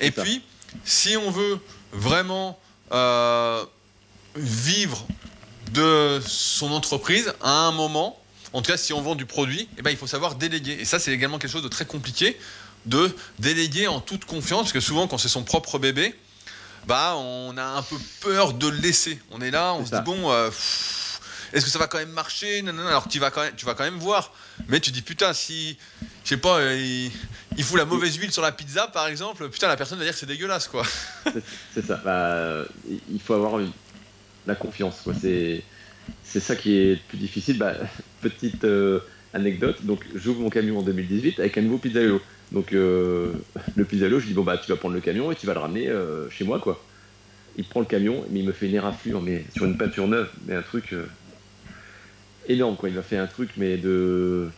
Et 0.01 0.10
puis, 0.10 0.43
si 0.85 1.16
on 1.16 1.31
veut 1.31 1.60
vraiment 1.93 2.59
euh, 2.93 3.64
vivre 4.36 5.06
de 5.72 6.20
son 6.26 6.72
entreprise 6.72 7.32
à 7.40 7.51
un 7.51 7.72
moment, 7.72 8.20
en 8.52 8.62
tout 8.62 8.70
cas 8.70 8.76
si 8.76 8.93
on 8.93 9.01
vend 9.01 9.14
du 9.14 9.26
produit, 9.26 9.68
eh 9.78 9.82
ben, 9.82 9.90
il 9.90 9.97
faut 9.97 10.06
savoir 10.06 10.35
déléguer. 10.35 10.76
Et 10.81 10.85
ça, 10.85 10.98
c'est 10.98 11.12
également 11.12 11.39
quelque 11.39 11.52
chose 11.52 11.62
de 11.62 11.68
très 11.68 11.86
compliqué 11.86 12.39
de 12.86 13.15
déléguer 13.39 13.89
en 13.89 14.01
toute 14.01 14.24
confiance, 14.24 14.62
parce 14.62 14.73
que 14.73 14.81
souvent 14.81 15.06
quand 15.06 15.19
c'est 15.19 15.28
son 15.28 15.44
propre 15.44 15.78
bébé, 15.78 16.15
bah 16.86 17.15
on 17.16 17.56
a 17.56 17.65
un 17.65 17.82
peu 17.82 17.97
peur 18.20 18.52
de 18.52 18.69
le 18.69 18.77
laisser. 18.77 19.19
On 19.31 19.40
est 19.40 19.51
là, 19.51 19.74
on 19.74 19.85
se 19.85 19.90
dit 19.90 20.02
bon, 20.05 20.31
euh, 20.31 20.51
est-ce 21.52 21.65
que 21.65 21.70
ça 21.70 21.78
va 21.78 21.86
quand 21.86 21.98
même 21.98 22.11
marcher? 22.11 22.62
Non, 22.62 22.73
non, 22.73 22.86
Alors 22.86 23.09
tu 23.09 23.19
vas 23.19 23.31
quand 23.31 23.43
même, 23.43 23.55
tu 23.56 23.65
vas 23.65 23.74
quand 23.74 23.85
même 23.85 23.98
voir, 23.98 24.32
mais 24.69 24.81
tu 24.81 24.90
dis 24.90 25.02
putain 25.02 25.32
si, 25.32 25.78
je 26.24 26.31
sais 26.31 26.36
pas, 26.36 26.59
euh, 26.59 27.09
il, 27.56 27.65
fout 27.65 27.78
la 27.78 27.85
mauvaise 27.85 28.16
huile 28.16 28.32
sur 28.32 28.43
la 28.43 28.52
pizza 28.52 28.89
par 28.89 29.06
exemple, 29.06 29.48
putain 29.48 29.69
la 29.69 29.77
personne 29.77 29.98
va 29.98 30.05
dire 30.05 30.12
que 30.12 30.19
c'est 30.19 30.27
dégueulasse 30.27 30.69
quoi. 30.69 30.85
c'est 31.74 31.86
ça. 31.86 32.01
Bah, 32.05 32.65
il 32.89 33.20
faut 33.20 33.35
avoir 33.35 33.61
la 34.47 34.55
confiance 34.55 35.01
quoi. 35.02 35.15
C'est 35.20 35.62
c'est 36.23 36.40
ça 36.40 36.56
qui 36.56 36.77
est 36.77 37.01
plus 37.09 37.19
difficile. 37.19 37.59
Bah, 37.59 37.74
petite 38.20 38.65
euh, 38.65 39.01
anecdote. 39.32 39.85
Donc 39.85 40.05
j'ouvre 40.15 40.40
mon 40.40 40.51
camion 40.51 40.78
en 40.78 40.82
2018 40.82 41.40
avec 41.40 41.59
un 41.59 41.62
nouveau 41.62 41.78
pizzaïolo. 41.78 42.20
Donc 42.52 42.72
euh, 42.72 43.32
le 43.74 43.84
pizzalo, 43.84 44.20
je 44.20 44.26
dis 44.26 44.34
bon 44.34 44.42
bah 44.42 44.58
tu 44.58 44.70
vas 44.70 44.76
prendre 44.76 44.94
le 44.94 45.00
camion 45.00 45.32
et 45.32 45.34
tu 45.34 45.46
vas 45.46 45.54
le 45.54 45.60
ramener 45.60 45.88
euh, 45.88 46.28
chez 46.30 46.44
moi 46.44 46.58
quoi. 46.60 46.82
Il 47.56 47.64
prend 47.64 47.80
le 47.80 47.86
camion, 47.86 48.24
mais 48.30 48.40
il 48.40 48.46
me 48.46 48.52
fait 48.52 48.66
une 48.66 48.74
éraflure, 48.74 49.20
mais 49.20 49.44
sur 49.54 49.64
une 49.64 49.76
peinture 49.76 50.08
neuve, 50.08 50.28
mais 50.46 50.54
un 50.54 50.62
truc 50.62 50.92
euh, 50.92 51.06
énorme 52.48 52.76
quoi. 52.76 52.88
Il 52.88 52.94
m'a 52.94 53.02
fait 53.02 53.16
un 53.16 53.26
truc 53.26 53.50
mais 53.56 53.76
de 53.76 54.48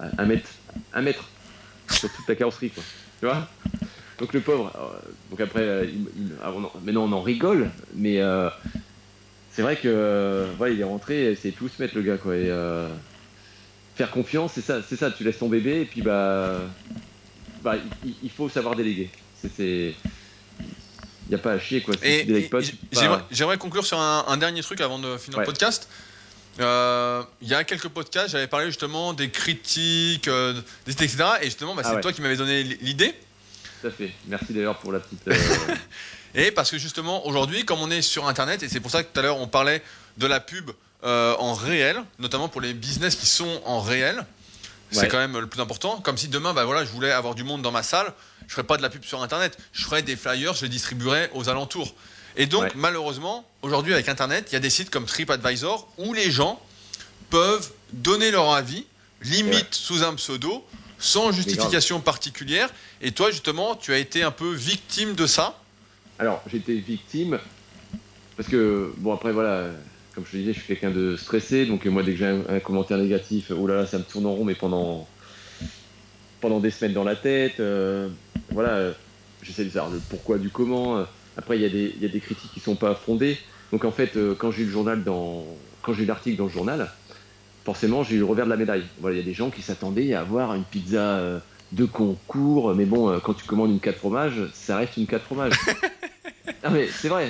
un 0.00 0.26
mètre, 0.26 0.50
un 0.92 1.02
mètre 1.02 1.30
sur 1.90 2.10
toute 2.12 2.28
la 2.28 2.34
carrosserie 2.34 2.70
quoi. 2.70 2.82
Tu 3.20 3.26
vois? 3.26 3.48
Donc 4.18 4.32
le 4.32 4.40
pauvre. 4.40 4.72
donc 5.30 5.40
après, 5.40 5.88
ah, 6.42 6.52
maintenant 6.82 7.04
on 7.04 7.12
en 7.12 7.22
rigole, 7.22 7.70
mais 7.94 8.20
c'est 9.50 9.62
vrai 9.62 9.76
que 9.76 10.46
voilà, 10.58 10.72
il 10.74 10.80
est 10.80 10.84
rentré, 10.84 11.34
c'est 11.34 11.52
tout 11.52 11.68
se 11.68 11.80
mettre 11.82 11.94
le 11.96 12.02
gars 12.02 12.18
quoi. 12.18 12.36
Et, 12.36 12.50
faire 13.96 14.10
confiance, 14.10 14.52
c'est 14.54 14.60
ça, 14.60 14.82
c'est 14.82 14.96
ça. 14.96 15.10
Tu 15.10 15.24
laisses 15.24 15.38
ton 15.38 15.48
bébé 15.48 15.80
et 15.80 15.84
puis 15.86 16.02
bah 16.02 16.60
bah, 17.66 17.74
il, 18.22 18.30
faut 18.30 18.48
savoir 18.48 18.76
déléguer. 18.76 19.10
C'est, 19.56 19.92
il 20.56 21.28
n'y 21.28 21.34
a 21.34 21.38
pas 21.38 21.54
à 21.54 21.58
chier 21.58 21.82
quoi. 21.82 21.96
j'aimerais, 23.32 23.58
conclure 23.58 23.84
sur 23.84 23.98
un, 23.98 24.36
dernier 24.36 24.62
truc 24.62 24.80
avant 24.80 25.00
de 25.00 25.16
finir 25.16 25.40
le 25.40 25.46
podcast. 25.46 25.88
Euh, 26.60 27.24
il 27.42 27.48
y 27.48 27.54
a 27.54 27.64
quelques 27.64 27.88
podcasts, 27.88 28.28
j'avais 28.28 28.46
parlé 28.46 28.66
justement 28.66 29.14
des 29.14 29.30
critiques, 29.30 30.28
euh, 30.28 30.54
des 30.86 30.92
etc. 30.92 31.24
Et 31.42 31.46
justement, 31.46 31.74
bah, 31.74 31.82
ah 31.84 31.90
c'est 31.92 32.00
toi 32.02 32.12
qui 32.12 32.22
m'avais 32.22 32.36
donné 32.36 32.62
l'idée. 32.62 33.12
Tout 33.80 33.88
à 33.88 33.90
fait. 33.90 34.12
Merci 34.28 34.52
d'ailleurs 34.52 34.78
pour 34.78 34.92
la 34.92 35.00
petite. 35.00 35.26
Euh, 35.26 35.34
et 36.36 36.52
parce 36.52 36.70
que 36.70 36.78
justement, 36.78 37.26
aujourd'hui, 37.26 37.64
comme 37.64 37.80
on 37.80 37.90
est 37.90 38.00
sur 38.00 38.28
Internet, 38.28 38.62
et 38.62 38.68
c'est 38.68 38.78
pour 38.78 38.92
ça 38.92 39.02
que 39.02 39.12
tout 39.12 39.18
à 39.18 39.24
l'heure 39.24 39.40
on 39.40 39.48
parlait 39.48 39.82
de 40.18 40.26
la 40.28 40.38
pub 40.38 40.70
en 41.02 41.54
réel, 41.54 42.00
notamment 42.20 42.48
pour 42.48 42.60
les 42.60 42.74
business 42.74 43.16
qui 43.16 43.26
sont 43.26 43.60
en 43.64 43.80
réel. 43.80 44.24
C'est 44.90 45.08
quand 45.08 45.18
même 45.18 45.38
le 45.38 45.46
plus 45.46 45.60
important. 45.60 46.00
Comme 46.00 46.16
si 46.16 46.28
demain, 46.28 46.54
bah 46.54 46.64
voilà, 46.64 46.84
je 46.84 46.90
voulais 46.90 47.10
avoir 47.10 47.34
du 47.34 47.44
monde 47.44 47.62
dans 47.62 47.72
ma 47.72 47.82
salle, 47.82 48.12
je 48.46 48.52
ferais 48.52 48.66
pas 48.66 48.76
de 48.76 48.82
la 48.82 48.90
pub 48.90 49.04
sur 49.04 49.22
Internet, 49.22 49.58
je 49.72 49.84
ferais 49.84 50.02
des 50.02 50.16
flyers, 50.16 50.54
je 50.54 50.62
les 50.62 50.68
distribuerais 50.68 51.30
aux 51.34 51.48
alentours. 51.48 51.94
Et 52.36 52.46
donc, 52.46 52.74
malheureusement, 52.74 53.48
aujourd'hui 53.62 53.94
avec 53.94 54.08
Internet, 54.08 54.48
il 54.50 54.52
y 54.54 54.56
a 54.56 54.60
des 54.60 54.70
sites 54.70 54.90
comme 54.90 55.06
TripAdvisor 55.06 55.88
où 55.98 56.12
les 56.12 56.30
gens 56.30 56.60
peuvent 57.30 57.70
donner 57.92 58.30
leur 58.30 58.52
avis, 58.52 58.84
limite 59.22 59.74
sous 59.74 60.02
un 60.04 60.14
pseudo, 60.14 60.64
sans 60.98 61.32
justification 61.32 62.00
particulière. 62.00 62.68
Et 63.00 63.12
toi, 63.12 63.30
justement, 63.30 63.74
tu 63.74 63.92
as 63.92 63.98
été 63.98 64.22
un 64.22 64.30
peu 64.30 64.52
victime 64.52 65.14
de 65.14 65.26
ça? 65.26 65.58
Alors, 66.18 66.42
j'étais 66.46 66.74
victime 66.74 67.38
parce 68.36 68.48
que, 68.48 68.92
bon, 68.98 69.14
après, 69.14 69.32
voilà, 69.32 69.70
comme 70.16 70.24
je 70.24 70.30
te 70.30 70.36
disais, 70.38 70.54
je 70.54 70.60
suis 70.60 70.66
quelqu'un 70.66 70.90
de 70.90 71.14
stressé, 71.14 71.66
donc 71.66 71.84
moi 71.84 72.02
dès 72.02 72.12
que 72.12 72.18
j'ai 72.18 72.26
un, 72.26 72.58
commentaire 72.60 72.96
négatif, 72.96 73.52
oh 73.54 73.66
là 73.66 73.76
là, 73.76 73.86
ça 73.86 73.98
me 73.98 74.02
tourne 74.02 74.24
en 74.24 74.32
rond, 74.32 74.46
mais 74.46 74.54
pendant 74.54 75.06
pendant 76.40 76.58
des 76.58 76.70
semaines 76.70 76.94
dans 76.94 77.04
la 77.04 77.16
tête. 77.16 77.62
voilà, 78.50 78.94
j'essaie 79.42 79.64
de 79.64 79.70
savoir 79.70 79.92
le 79.92 80.00
pourquoi 80.08 80.38
du 80.38 80.48
comment. 80.48 81.04
Après, 81.36 81.58
il 81.58 81.62
y, 81.62 81.66
a 81.66 81.68
des, 81.68 81.92
il 81.94 82.02
y 82.02 82.06
a 82.06 82.08
des 82.08 82.20
critiques 82.20 82.50
qui 82.50 82.60
sont 82.60 82.76
pas 82.76 82.94
fondées. 82.94 83.36
Donc 83.72 83.84
en 83.84 83.90
fait, 83.90 84.18
quand 84.38 84.50
j'ai 84.50 84.62
eu 84.62 84.66
le 84.66 84.70
journal 84.70 85.04
dans, 85.04 85.44
quand 85.82 85.92
j'ai 85.92 86.04
eu 86.04 86.06
l'article 86.06 86.38
dans 86.38 86.44
le 86.44 86.50
journal, 86.50 86.90
forcément, 87.66 88.02
j'ai 88.02 88.16
eu 88.16 88.20
le 88.20 88.24
revers 88.24 88.46
de 88.46 88.50
la 88.50 88.56
médaille. 88.56 88.84
Voilà, 89.00 89.16
il 89.16 89.18
y 89.18 89.22
a 89.22 89.24
des 89.26 89.34
gens 89.34 89.50
qui 89.50 89.60
s'attendaient 89.60 90.14
à 90.14 90.20
avoir 90.20 90.54
une 90.54 90.64
pizza 90.64 91.42
de 91.72 91.84
concours, 91.84 92.74
mais 92.74 92.86
bon, 92.86 93.20
quand 93.20 93.34
tu 93.34 93.44
commandes 93.44 93.70
une 93.70 93.80
4 93.80 93.98
fromages, 93.98 94.48
ça 94.54 94.78
reste 94.78 94.96
une 94.96 95.06
4 95.06 95.22
fromages. 95.22 95.52
non 96.64 96.70
mais 96.70 96.86
c'est 96.88 97.08
vrai 97.08 97.28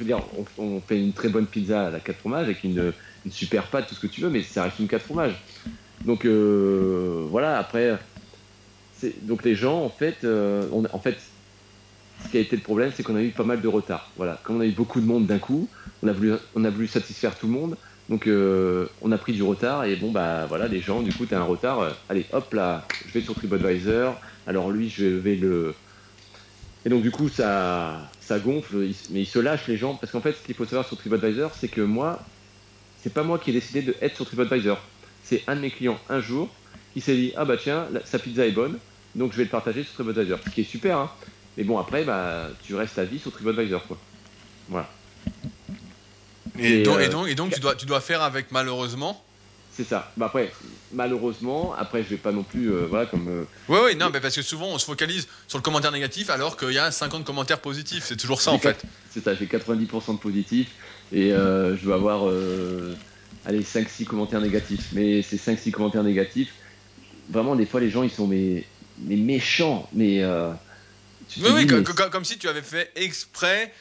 veux 0.00 0.06
dire, 0.06 0.20
on, 0.58 0.80
fait 0.80 0.98
une 0.98 1.12
très 1.12 1.28
bonne 1.28 1.46
pizza 1.46 1.86
à 1.86 1.90
la 1.90 2.00
4 2.00 2.16
fromages 2.16 2.46
avec 2.46 2.64
une, 2.64 2.92
super 3.30 3.64
pâte, 3.64 3.86
tout 3.88 3.94
ce 3.94 4.00
que 4.00 4.06
tu 4.06 4.20
veux, 4.20 4.30
mais 4.30 4.42
ça 4.42 4.64
reste 4.64 4.78
une 4.78 4.88
4 4.88 5.02
fromages. 5.02 5.40
Donc 6.04 6.24
euh, 6.24 7.26
voilà, 7.30 7.58
après, 7.58 7.98
donc 9.22 9.44
les 9.44 9.54
gens, 9.54 9.82
en 9.82 9.90
fait, 9.90 10.24
euh, 10.24 10.66
en 10.92 10.98
fait, 10.98 11.18
ce 12.24 12.30
qui 12.30 12.38
a 12.38 12.40
été 12.40 12.56
le 12.56 12.62
problème, 12.62 12.92
c'est 12.94 13.02
qu'on 13.02 13.16
a 13.16 13.22
eu 13.22 13.30
pas 13.30 13.44
mal 13.44 13.60
de 13.60 13.68
retard. 13.68 14.10
Voilà, 14.16 14.40
comme 14.42 14.56
on 14.56 14.60
a 14.60 14.66
eu 14.66 14.72
beaucoup 14.72 15.00
de 15.00 15.06
monde 15.06 15.26
d'un 15.26 15.38
coup, 15.38 15.68
on 16.02 16.08
a 16.08 16.12
voulu, 16.12 16.32
on 16.54 16.64
a 16.64 16.70
voulu 16.70 16.86
satisfaire 16.86 17.36
tout 17.36 17.46
le 17.46 17.52
monde, 17.52 17.76
donc 18.08 18.26
euh, 18.26 18.86
on 19.02 19.12
a 19.12 19.18
pris 19.18 19.32
du 19.32 19.42
retard 19.42 19.84
et 19.84 19.96
bon 19.96 20.10
bah 20.10 20.46
voilà, 20.48 20.66
les 20.66 20.80
gens, 20.80 21.02
du 21.02 21.12
coup, 21.12 21.26
tu 21.26 21.34
as 21.34 21.40
un 21.40 21.44
retard. 21.44 21.96
allez, 22.08 22.26
hop 22.32 22.52
là, 22.54 22.86
je 23.06 23.12
vais 23.12 23.20
sur 23.20 23.34
TripAdvisor. 23.34 24.18
Alors 24.46 24.70
lui, 24.70 24.88
je 24.88 25.04
vais 25.04 25.36
le 25.36 25.74
et 26.84 26.88
donc 26.88 27.02
du 27.02 27.10
coup, 27.10 27.28
ça, 27.28 28.09
ça 28.30 28.38
gonfle, 28.38 28.76
mais 29.10 29.22
ils 29.22 29.26
se 29.26 29.40
lâchent 29.40 29.66
les 29.66 29.76
gens, 29.76 29.94
parce 29.96 30.12
qu'en 30.12 30.20
fait, 30.20 30.34
ce 30.34 30.46
qu'il 30.46 30.54
faut 30.54 30.64
savoir 30.64 30.86
sur 30.86 30.96
TripAdvisor, 30.96 31.50
c'est 31.58 31.66
que 31.66 31.80
moi, 31.80 32.24
c'est 33.02 33.12
pas 33.12 33.24
moi 33.24 33.40
qui 33.40 33.50
ai 33.50 33.52
décidé 33.52 33.82
de 33.82 33.96
être 34.00 34.14
sur 34.14 34.24
TripAdvisor. 34.24 34.78
C'est 35.24 35.42
un 35.48 35.56
de 35.56 35.60
mes 35.60 35.72
clients 35.72 35.98
un 36.08 36.20
jour 36.20 36.48
qui 36.94 37.00
s'est 37.00 37.16
dit 37.16 37.32
ah 37.36 37.44
bah 37.44 37.56
tiens, 37.56 37.88
sa 38.04 38.20
pizza 38.20 38.46
est 38.46 38.52
bonne, 38.52 38.78
donc 39.16 39.32
je 39.32 39.38
vais 39.38 39.42
le 39.42 39.48
partager 39.48 39.82
sur 39.82 39.94
TripAdvisor, 39.94 40.38
ce 40.44 40.50
qui 40.50 40.60
est 40.60 40.64
super. 40.64 40.98
Hein. 40.98 41.10
Mais 41.56 41.64
bon 41.64 41.76
après, 41.76 42.04
bah 42.04 42.50
tu 42.62 42.76
restes 42.76 43.00
à 43.00 43.04
vie 43.04 43.18
sur 43.18 43.32
TripAdvisor 43.32 43.84
quoi. 43.88 43.98
Voilà. 44.68 44.88
Et, 46.56 46.84
donc, 46.84 47.00
et 47.00 47.08
donc, 47.08 47.26
et 47.26 47.34
donc 47.34 47.52
tu 47.52 47.58
dois, 47.58 47.74
tu 47.74 47.86
dois 47.86 48.00
faire 48.00 48.22
avec 48.22 48.52
malheureusement 48.52 49.20
c'est 49.80 49.88
ça. 49.88 50.12
Bah 50.18 50.26
après, 50.26 50.52
malheureusement, 50.92 51.74
après, 51.74 52.02
je 52.02 52.10
vais 52.10 52.18
pas 52.18 52.32
non 52.32 52.42
plus, 52.42 52.70
euh, 52.70 52.86
voilà, 52.86 53.06
comme. 53.06 53.28
Euh, 53.28 53.44
oui, 53.68 53.78
oui, 53.84 53.96
non, 53.96 54.10
mais 54.12 54.20
parce 54.20 54.34
que 54.34 54.42
souvent, 54.42 54.66
on 54.66 54.78
se 54.78 54.84
focalise 54.84 55.26
sur 55.48 55.56
le 55.56 55.62
commentaire 55.62 55.90
négatif 55.90 56.28
alors 56.28 56.58
qu'il 56.58 56.72
y 56.72 56.78
a 56.78 56.90
50 56.90 57.24
commentaires 57.24 57.60
positifs. 57.60 58.04
C'est 58.06 58.16
toujours 58.16 58.42
ça, 58.42 58.52
en 58.52 58.58
fait. 58.58 58.84
C'est 59.10 59.24
ça, 59.24 59.34
j'ai 59.34 59.46
90% 59.46 60.14
de 60.14 60.18
positifs 60.18 60.68
et 61.12 61.32
euh, 61.32 61.76
je 61.78 61.84
dois 61.84 61.94
avoir, 61.94 62.24
allez, 63.46 63.62
5-6 63.62 64.04
commentaires 64.04 64.42
négatifs. 64.42 64.88
Mais 64.92 65.22
ces 65.22 65.38
5-6 65.38 65.70
commentaires 65.70 66.04
négatifs, 66.04 66.52
vraiment, 67.30 67.56
des 67.56 67.66
fois, 67.66 67.80
les 67.80 67.88
gens, 67.88 68.02
ils 68.02 68.10
sont 68.10 68.26
mais, 68.26 68.66
mais 68.98 69.16
méchants, 69.16 69.88
mais. 69.94 70.22
oui, 71.38 71.50
oui, 71.54 71.66
comme, 71.66 72.24
si 72.26 72.36
tu 72.36 72.48
avais 72.48 72.62
fait 72.62 72.90
exprès. 72.96 73.72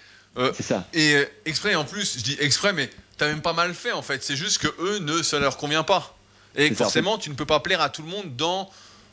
c'est 0.53 0.63
ça. 0.63 0.87
Et 0.93 1.25
exprès, 1.45 1.75
en 1.75 1.83
plus, 1.83 2.19
je 2.19 2.23
dis 2.23 2.37
exprès, 2.39 2.71
mais 2.71 2.89
t'as 3.19 3.27
même 3.27 3.41
pas 3.41 3.53
mal 3.53 3.75
fait 3.75 3.91
en 3.91 4.01
fait. 4.01 4.23
C'est 4.23 4.35
juste 4.35 4.57
que 4.57 4.67
eux 4.81 4.99
ne 4.99 5.21
ça 5.21 5.37
leur 5.39 5.57
convient 5.57 5.83
pas. 5.83 6.15
Et 6.55 6.73
forcément, 6.73 7.19
tu 7.19 7.29
ne 7.29 7.35
peux 7.35 7.45
pas 7.45 7.59
plaire 7.59 7.81
à 7.81 7.89
tout 7.89 8.01
le 8.01 8.07
monde 8.07 8.35
dans 8.35 8.69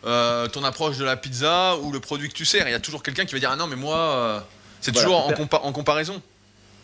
euh, 0.06 0.48
ton 0.48 0.64
approche 0.64 0.96
de 0.96 1.04
la 1.04 1.16
pizza 1.16 1.76
ou 1.82 1.92
le 1.92 2.00
produit 2.00 2.28
que 2.28 2.34
tu 2.34 2.46
sers. 2.46 2.66
Il 2.66 2.70
y 2.70 2.74
a 2.74 2.80
toujours 2.80 3.02
quelqu'un 3.02 3.26
qui 3.26 3.34
va 3.34 3.40
dire 3.40 3.50
ah 3.50 3.56
non 3.56 3.66
mais 3.66 3.76
moi 3.76 3.96
euh, 3.96 4.40
c'est 4.80 4.92
toujours 4.92 5.28
en, 5.62 5.72
comparaison. 5.72 6.22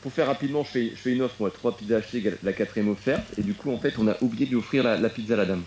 Pour 0.03 0.12
faire 0.12 0.27
rapidement, 0.27 0.65
je 0.65 0.69
fais, 0.69 0.90
je 0.90 0.97
fais, 0.97 1.12
une 1.12 1.23
offre 1.23 1.36
moi, 1.39 1.51
trois 1.53 1.77
pizzas 1.77 1.99
achetées, 1.99 2.35
la 2.43 2.53
quatrième 2.53 2.89
offerte, 2.89 3.23
et 3.39 3.43
du 3.43 3.55
coup 3.55 3.73
en 3.73 3.78
fait 3.78 3.94
on 3.99 4.09
a 4.09 4.16
oublié 4.20 4.47
de 4.47 4.51
lui 4.51 4.57
offrir 4.57 4.82
la, 4.82 5.09
pizza 5.09 5.35
à 5.35 5.36
la 5.36 5.47
dame. 5.47 5.62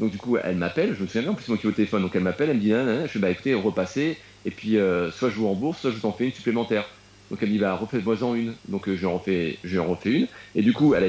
Donc 0.00 0.10
du 0.10 0.18
coup 0.18 0.36
elle 0.36 0.56
m'appelle, 0.56 0.94
je 0.96 1.02
me 1.02 1.06
souviens 1.06 1.22
bien 1.22 1.30
en 1.30 1.34
plus 1.34 1.48
moi 1.48 1.56
qui 1.56 1.66
est 1.66 1.70
au 1.70 1.72
téléphone, 1.72 2.02
donc 2.02 2.16
elle 2.16 2.22
m'appelle, 2.22 2.50
elle 2.50 2.56
me 2.56 2.60
dit 2.60 2.70
je 2.70 3.08
fais 3.08 3.18
bah 3.18 3.30
écoutez 3.30 3.54
repasser 3.54 4.18
et 4.44 4.50
puis 4.50 4.76
euh, 4.76 5.12
soit 5.12 5.30
je 5.30 5.36
vous 5.36 5.48
rembourse, 5.48 5.80
soit 5.80 5.92
je 5.92 5.98
t'en 5.98 6.12
fais 6.12 6.24
une 6.24 6.32
supplémentaire. 6.32 6.84
Donc 7.30 7.40
elle 7.42 7.48
me 7.48 7.54
dit 7.54 7.58
bah 7.58 7.74
refais-moi-en 7.74 8.34
une. 8.34 8.54
Donc 8.68 8.88
euh, 8.88 8.96
je 8.96 9.06
refais, 9.06 9.58
je 9.64 9.78
refais 9.78 10.10
une. 10.10 10.26
Et 10.54 10.62
du 10.62 10.72
coup, 10.72 10.94
elle 10.94 11.04
a, 11.04 11.08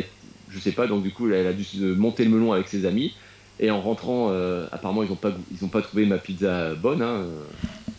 je 0.50 0.60
sais 0.60 0.72
pas, 0.72 0.88
donc 0.88 1.04
du 1.04 1.12
coup 1.12 1.30
elle 1.32 1.48
a 1.48 1.54
dû 1.54 1.66
monter 1.96 2.26
le 2.26 2.32
melon 2.32 2.52
avec 2.52 2.68
ses 2.68 2.86
amis. 2.86 3.14
Et 3.60 3.72
en 3.72 3.82
rentrant, 3.82 4.30
euh, 4.32 4.68
apparemment 4.72 5.04
ils 5.04 5.10
n'ont 5.10 5.16
pas, 5.16 5.34
ils 5.52 5.66
ont 5.66 5.70
pas 5.70 5.82
trouvé 5.82 6.06
ma 6.06 6.18
pizza 6.18 6.74
bonne. 6.76 7.02
Hein. 7.02 7.26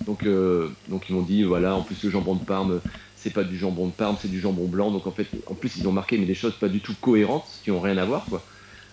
Donc, 0.07 0.25
euh, 0.25 0.69
donc 0.89 1.09
ils 1.09 1.15
m'ont 1.15 1.23
dit 1.23 1.43
voilà, 1.43 1.75
en 1.75 1.83
plus 1.83 2.03
le 2.03 2.11
jambon 2.11 2.35
de 2.35 2.45
Parme, 2.45 2.81
c'est 3.17 3.33
pas 3.33 3.45
du 3.45 3.59
jambon 3.59 3.87
de 3.89 3.93
Parme, 3.93 4.17
c'est 4.21 4.31
du 4.31 4.41
jambon 4.41 4.67
blanc. 4.67 4.91
Donc 4.91 5.07
en 5.07 5.13
fait, 5.13 5.27
en 5.47 5.55
plus 5.55 5.77
ils 5.77 5.87
ont 5.87 5.93
marqué 5.93 6.19
mais 6.19 6.27
des 6.27 6.35
choses 6.35 6.55
pas 6.55 6.69
du 6.69 6.81
tout 6.81 6.95
cohérentes, 7.01 7.61
qui 7.63 7.71
ont 7.71 7.81
rien 7.81 7.99
à 7.99 8.05
voir 8.05 8.27
quoi. 8.27 8.43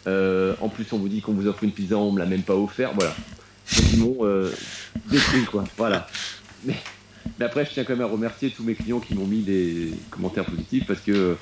en 0.05 0.69
plus 0.69 0.91
on 0.91 0.97
vous 0.97 1.09
dit 1.09 1.21
qu'on 1.21 1.33
vous 1.33 1.47
offre 1.47 1.63
une 1.63 1.71
pizza, 1.71 1.97
on 1.97 2.11
me 2.11 2.19
l'a 2.19 2.25
même 2.25 2.43
pas 2.43 2.55
offert, 2.55 2.91
voilà. 2.93 3.15
Ils 3.93 3.99
m'ont 3.99 4.25
détruit 5.09 5.45
quoi, 5.45 5.63
voilà. 5.77 6.07
Mais 6.65 6.75
mais 7.39 7.45
après, 7.45 7.65
je 7.65 7.71
tiens 7.71 7.83
quand 7.83 7.93
même 7.93 8.05
à 8.05 8.09
remercier 8.09 8.51
tous 8.51 8.63
mes 8.63 8.75
clients 8.75 8.99
qui 8.99 9.13
m'ont 9.13 9.25
mis 9.25 9.41
des 9.41 9.91
commentaires 10.09 10.45
positifs 10.45 10.85
parce 10.85 10.99
que 10.99 11.37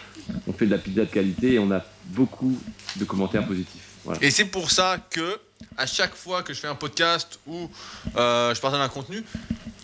on 0.48 0.54
fait 0.54 0.66
de 0.66 0.72
la 0.72 0.78
pizza 0.78 1.02
de 1.02 1.10
qualité 1.10 1.54
et 1.54 1.60
on 1.60 1.72
a 1.72 1.84
beaucoup 2.06 2.58
de 2.96 3.06
commentaires 3.06 3.46
positifs. 3.46 3.82
Et 4.22 4.30
c'est 4.32 4.46
pour 4.46 4.72
ça 4.72 4.98
que 5.10 5.40
à 5.78 5.86
chaque 5.86 6.16
fois 6.16 6.44
que 6.44 6.54
je 6.54 6.60
fais 6.60 6.68
un 6.68 6.76
podcast 6.76 7.40
ou 7.48 7.70
euh, 8.16 8.54
je 8.54 8.62
partage 8.62 8.82
un 8.82 8.90
contenu, 8.90 9.24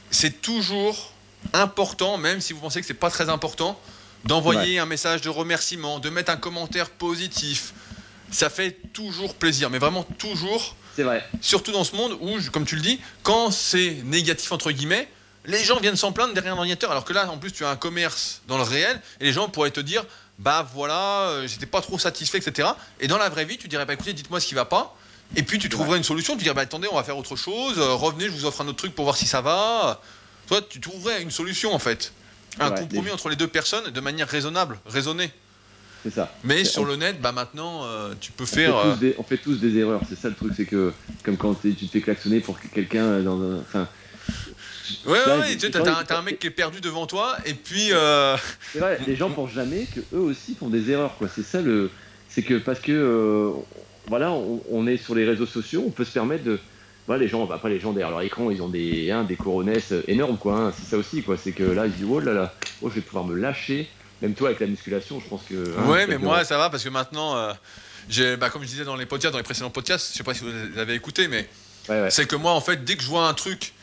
c'est 0.10 0.42
toujours 0.42 1.14
important, 1.54 2.18
même 2.18 2.42
si 2.42 2.54
vous 2.54 2.60
pensez 2.60 2.82
que 2.82 2.88
c'est 2.88 2.94
pas 2.94 3.10
très 3.10 3.30
important, 3.30 3.80
d'envoyer 4.26 4.80
un 4.80 4.86
message 4.86 5.22
de 5.22 5.30
remerciement, 5.30 6.00
de 6.00 6.10
mettre 6.10 6.32
un 6.32 6.38
commentaire 6.38 6.90
positif. 6.90 7.74
Ça 8.30 8.50
fait 8.50 8.78
toujours 8.94 9.36
plaisir, 9.36 9.70
mais 9.70 9.80
vraiment 9.80 10.04
toujours. 10.04 10.76
C'est 10.96 11.04
vrai. 11.04 11.24
Surtout 11.42 11.72
dans 11.72 11.84
ce 11.84 11.96
monde 11.96 12.18
où, 12.22 12.38
comme 12.52 12.66
tu 12.66 12.76
le 12.76 12.82
dis, 12.82 13.00
quand 13.24 13.52
c'est 13.52 13.98
négatif 14.04 14.52
entre 14.52 14.72
guillemets, 14.72 15.08
les 15.46 15.64
gens 15.64 15.80
viennent 15.80 15.96
s'en 15.96 16.12
plaindre 16.12 16.34
derrière 16.34 16.54
un 16.54 16.58
ordinateur, 16.58 16.92
alors 16.92 17.06
que 17.06 17.14
là, 17.14 17.30
en 17.30 17.38
plus, 17.38 17.52
tu 17.52 17.66
as 17.66 17.70
un 17.70 17.76
commerce 17.76 18.42
dans 18.48 18.58
le 18.58 18.64
réel, 18.64 19.00
et 19.20 19.26
les 19.26 19.34
gens 19.34 19.50
pourraient 19.50 19.72
te 19.72 19.80
dire, 19.80 20.06
bah 20.40 20.68
voilà, 20.74 21.30
euh, 21.30 21.48
j'étais 21.48 21.66
pas 21.66 21.82
trop 21.82 22.00
satisfait, 22.00 22.38
etc. 22.38 22.70
Et 23.00 23.08
dans 23.08 23.18
la 23.18 23.30
vraie 23.30 23.46
vie, 23.46 23.58
tu 23.58 23.68
dirais, 23.68 23.86
bah 23.86 23.94
écoutez, 23.94 24.14
dites-moi 24.14 24.40
ce 24.40 24.48
qui 24.48 24.56
va 24.56 24.66
pas, 24.66 24.96
et 25.36 25.44
puis 25.44 25.60
tu 25.60 25.70
trouverais 25.70 25.98
une 25.98 26.04
solution, 26.04 26.36
tu 26.36 26.44
dirais, 26.44 26.56
bah 26.56 26.62
attendez, 26.62 26.88
on 26.92 26.96
va 26.96 27.04
faire 27.04 27.18
autre 27.18 27.36
chose, 27.36 27.78
euh, 27.78 27.94
revenez, 27.94 28.26
je 28.26 28.32
vous 28.32 28.46
offre 28.46 28.62
un 28.62 28.68
autre 28.68 28.78
truc 28.78 28.94
pour 28.94 29.06
voir 29.06 29.16
si 29.16 29.26
ça 29.26 29.42
va. 29.42 30.02
Toi, 30.48 30.62
tu 30.62 30.80
trouverais 30.80 31.22
une 31.22 31.32
solution, 31.32 31.74
en 31.74 31.80
fait. 31.80 32.12
Un 32.60 32.72
compromis 32.72 33.12
entre 33.12 33.30
les 33.30 33.38
deux 33.38 33.48
personnes 33.48 33.92
de 33.92 34.02
manière 34.02 34.28
raisonnable, 34.28 34.78
raisonnée. 34.86 35.32
C'est 36.04 36.10
ça. 36.10 36.34
Mais 36.44 36.66
sur 36.66 36.84
le 36.84 36.96
net, 36.96 37.22
bah 37.22 37.32
maintenant, 37.32 37.86
euh, 37.86 38.14
tu 38.20 38.32
peux 38.32 38.46
faire. 38.46 38.76
On 39.18 39.24
fait, 39.24 39.38
tous 39.38 39.56
des, 39.58 39.78
erreurs, 39.78 40.02
c'est 40.10 40.18
ça 40.18 40.30
le 40.30 40.36
truc, 40.36 40.52
c'est 40.58 40.66
que, 40.66 40.92
comme 41.24 41.38
quand 41.38 41.62
tu 41.62 41.74
te 41.76 41.86
fais 41.86 42.02
klaxonner 42.02 42.40
pour 42.40 42.60
quelqu'un 42.60 43.22
dans 43.22 43.40
un. 43.42 43.60
Enfin, 43.60 43.88
Ouais, 45.06 45.20
ouais, 45.26 45.58
tu 45.58 45.72
t'as 45.72 46.18
un, 46.18 46.22
mec 46.22 46.40
qui 46.40 46.48
est 46.48 46.52
perdu 46.52 46.82
devant 46.82 47.08
toi, 47.08 47.38
et 47.46 47.54
puis. 47.54 47.90
Euh... 47.92 48.36
C'est 48.72 48.80
vrai, 48.80 49.00
les 49.08 49.16
gens 49.16 49.30
pensent 49.30 49.52
jamais 49.52 49.86
que 49.86 50.00
eux 50.14 50.20
aussi 50.20 50.56
font 50.56 50.70
des 50.70 50.92
erreurs, 50.92 51.16
quoi. 51.18 51.28
C'est 51.34 51.44
ça 51.44 51.62
le. 51.62 51.90
C'est 52.30 52.44
que 52.44 52.56
parce 52.56 52.80
que. 52.80 52.92
Euh, 52.92 53.52
voilà, 54.08 54.32
on, 54.32 54.88
est 54.88 54.98
sur 54.98 55.14
les 55.14 55.26
réseaux 55.26 55.46
sociaux, 55.46 55.84
on 55.86 55.92
peut 55.92 56.06
se 56.06 56.12
permettre 56.12 56.44
de. 56.44 56.60
Voilà, 57.08 57.24
les 57.24 57.30
gens, 57.30 57.50
après 57.50 57.70
les 57.70 57.80
gens 57.80 57.94
derrière 57.94 58.12
leur 58.12 58.22
écran, 58.22 58.52
ils 58.52 58.62
ont 58.62 58.70
des, 58.70 59.12
hein, 59.12 59.24
des 59.24 59.36
coronesses 59.36 59.94
énormes, 60.08 60.38
quoi. 60.38 60.56
Hein. 60.56 60.74
c'est 60.78 60.90
ça 60.90 60.98
aussi, 60.98 61.24
quoi. 61.24 61.38
C'est 61.38 61.52
que 61.52 61.64
là, 61.64 61.86
ils 61.86 61.92
disent, 61.92 62.08
oh 62.10 62.20
là 62.20 62.34
là, 62.34 62.54
oh, 62.82 62.90
je 62.90 62.96
vais 62.96 63.02
pouvoir 63.02 63.26
me 63.26 63.36
lâcher. 63.36 63.90
Même 64.22 64.34
toi, 64.34 64.50
avec 64.50 64.60
la 64.60 64.68
musculation, 64.68 65.20
je 65.20 65.28
pense 65.28 65.44
que. 65.44 65.76
Hein, 65.78 65.90
ouais, 65.90 66.08
mais 66.08 66.18
moi, 66.18 66.44
ça 66.44 66.58
va, 66.58 66.70
parce 66.70 66.84
que 66.84 66.90
maintenant. 66.90 67.36
Euh, 67.38 67.54
bah, 68.38 68.50
comme 68.50 68.64
je 68.64 68.68
disais 68.68 68.84
dans 68.84 68.96
les 68.96 69.06
podcasts, 69.06 69.32
dans 69.32 69.38
les 69.38 69.44
précédents 69.44 69.70
podcasts, 69.70 70.12
je 70.12 70.18
sais 70.18 70.24
pas 70.24 70.34
si 70.34 70.44
vous 70.44 70.80
avez 70.80 70.94
écouté, 70.96 71.28
mais 71.28 71.48
c'est 72.10 72.28
que 72.28 72.36
moi, 72.36 72.52
en 72.52 72.62
fait, 72.62 72.84
dès 72.84 72.96
que 72.96 73.04
je 73.04 73.08
vois 73.08 73.28
un 73.28 73.34
truc 73.34 73.74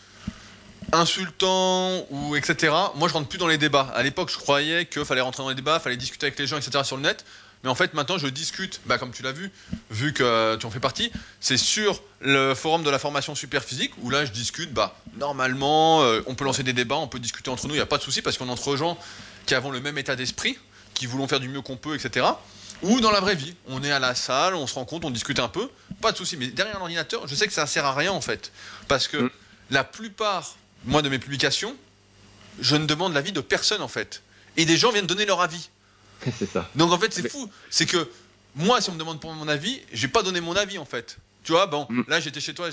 insultant 0.92 2.06
ou 2.10 2.36
etc. 2.36 2.74
Moi, 2.96 3.08
je 3.08 3.14
rentre 3.14 3.28
plus 3.28 3.38
dans 3.38 3.46
les 3.46 3.58
débats. 3.58 3.90
À 3.94 4.02
l'époque, 4.02 4.30
je 4.30 4.38
croyais 4.38 4.86
qu'il 4.86 5.04
fallait 5.04 5.20
rentrer 5.20 5.42
dans 5.42 5.48
les 5.48 5.54
débats, 5.54 5.78
fallait 5.80 5.96
discuter 5.96 6.26
avec 6.26 6.38
les 6.38 6.46
gens, 6.46 6.56
etc. 6.56 6.84
sur 6.84 6.96
le 6.96 7.02
net. 7.02 7.24
Mais 7.64 7.70
en 7.70 7.74
fait, 7.74 7.94
maintenant, 7.94 8.18
je 8.18 8.28
discute, 8.28 8.80
bah, 8.86 8.98
comme 8.98 9.10
tu 9.10 9.22
l'as 9.22 9.32
vu, 9.32 9.50
vu 9.90 10.12
que 10.12 10.56
tu 10.56 10.66
en 10.66 10.70
fais 10.70 10.80
partie, 10.80 11.10
c'est 11.40 11.56
sur 11.56 12.00
le 12.20 12.54
forum 12.54 12.84
de 12.84 12.90
la 12.90 12.98
formation 12.98 13.34
super 13.34 13.64
physique 13.64 13.92
où 14.02 14.10
là, 14.10 14.24
je 14.24 14.30
discute. 14.30 14.72
Bah, 14.72 14.96
normalement, 15.16 16.02
euh, 16.02 16.22
on 16.26 16.34
peut 16.34 16.44
lancer 16.44 16.62
des 16.62 16.72
débats, 16.72 16.96
on 16.96 17.08
peut 17.08 17.18
discuter 17.18 17.50
entre 17.50 17.66
nous, 17.66 17.74
il 17.74 17.78
n'y 17.78 17.82
a 17.82 17.86
pas 17.86 17.98
de 17.98 18.02
souci 18.02 18.22
parce 18.22 18.38
qu'on 18.38 18.46
est 18.46 18.52
entre 18.52 18.76
gens 18.76 18.96
qui 19.46 19.54
avons 19.54 19.70
le 19.70 19.80
même 19.80 19.98
état 19.98 20.14
d'esprit, 20.14 20.56
qui 20.94 21.06
voulons 21.06 21.26
faire 21.26 21.40
du 21.40 21.48
mieux 21.48 21.62
qu'on 21.62 21.76
peut, 21.76 21.96
etc. 21.96 22.26
Ou 22.82 23.00
dans 23.00 23.10
la 23.10 23.20
vraie 23.20 23.34
vie, 23.34 23.54
on 23.66 23.82
est 23.82 23.90
à 23.90 23.98
la 23.98 24.14
salle, 24.14 24.54
on 24.54 24.68
se 24.68 24.74
rencontre, 24.74 25.06
on 25.06 25.10
discute 25.10 25.40
un 25.40 25.48
peu, 25.48 25.68
pas 26.00 26.12
de 26.12 26.16
souci. 26.16 26.36
Mais 26.36 26.46
derrière 26.46 26.78
l'ordinateur, 26.78 27.26
je 27.26 27.34
sais 27.34 27.48
que 27.48 27.52
ça 27.52 27.66
sert 27.66 27.84
à 27.84 27.94
rien 27.94 28.12
en 28.12 28.20
fait, 28.20 28.52
parce 28.86 29.08
que 29.08 29.16
mm. 29.16 29.30
la 29.70 29.82
plupart 29.82 30.54
moi, 30.84 31.02
de 31.02 31.08
mes 31.08 31.18
publications, 31.18 31.74
je 32.60 32.76
ne 32.76 32.86
demande 32.86 33.14
l'avis 33.14 33.32
de 33.32 33.40
personne 33.40 33.82
en 33.82 33.88
fait. 33.88 34.22
Et 34.56 34.64
des 34.64 34.76
gens 34.76 34.90
viennent 34.90 35.06
donner 35.06 35.26
leur 35.26 35.40
avis. 35.40 35.70
c'est 36.38 36.50
ça. 36.50 36.68
Donc 36.74 36.92
en 36.92 36.98
fait, 36.98 37.12
c'est 37.12 37.28
fou. 37.28 37.50
C'est 37.70 37.86
que 37.86 38.08
moi, 38.56 38.80
si 38.80 38.90
on 38.90 38.94
me 38.94 38.98
demande 38.98 39.20
pour 39.20 39.32
mon 39.32 39.48
avis, 39.48 39.80
je 39.92 40.02
vais 40.02 40.12
pas 40.12 40.22
donner 40.22 40.40
mon 40.40 40.56
avis 40.56 40.78
en 40.78 40.84
fait. 40.84 41.18
Tu 41.44 41.52
vois, 41.52 41.66
bon, 41.66 41.86
mm. 41.88 42.02
là 42.08 42.20
j'étais 42.20 42.40
chez 42.40 42.54
toi, 42.54 42.68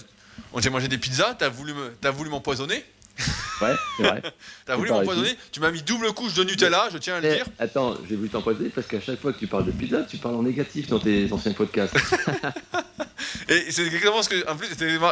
j'ai 0.57 0.69
mangé 0.69 0.87
des 0.87 0.97
pizzas, 0.97 1.35
t'as 1.35 1.49
voulu, 1.49 1.73
as 2.03 2.11
voulu 2.11 2.29
m'empoisonner. 2.29 2.83
Ouais, 3.61 3.79
c'est 3.95 4.03
vrai. 4.03 4.21
T'as 4.65 4.75
voulu 4.75 4.89
m'empoisonner 4.91 5.33
Tu 5.53 5.61
m'as 5.61 5.71
mis 5.71 5.81
double 5.81 6.11
couche 6.11 6.33
de 6.33 6.43
Nutella, 6.43 6.89
je 6.91 6.97
tiens 6.97 7.15
à 7.15 7.19
le 7.21 7.29
Eh, 7.31 7.35
dire. 7.35 7.45
attends, 7.57 7.95
j'ai 8.09 8.17
voulu 8.17 8.27
t'empoisonner 8.29 8.69
parce 8.69 8.85
qu'à 8.85 8.99
chaque 8.99 9.21
fois 9.21 9.31
que 9.31 9.39
tu 9.39 9.47
parles 9.47 9.65
de 9.65 9.71
pizza, 9.71 10.03
tu 10.03 10.17
parles 10.17 10.35
en 10.35 10.43
négatif 10.43 10.87
dans 10.87 10.99
tes 10.99 11.31
anciens 11.31 11.53
podcasts. 11.53 11.95
Et 13.49 13.71
c'est 13.71 13.85
exactement 13.85 14.21
ce 14.23 14.29
que. 14.29 14.49
En 14.49 14.55
plus, 14.57 14.67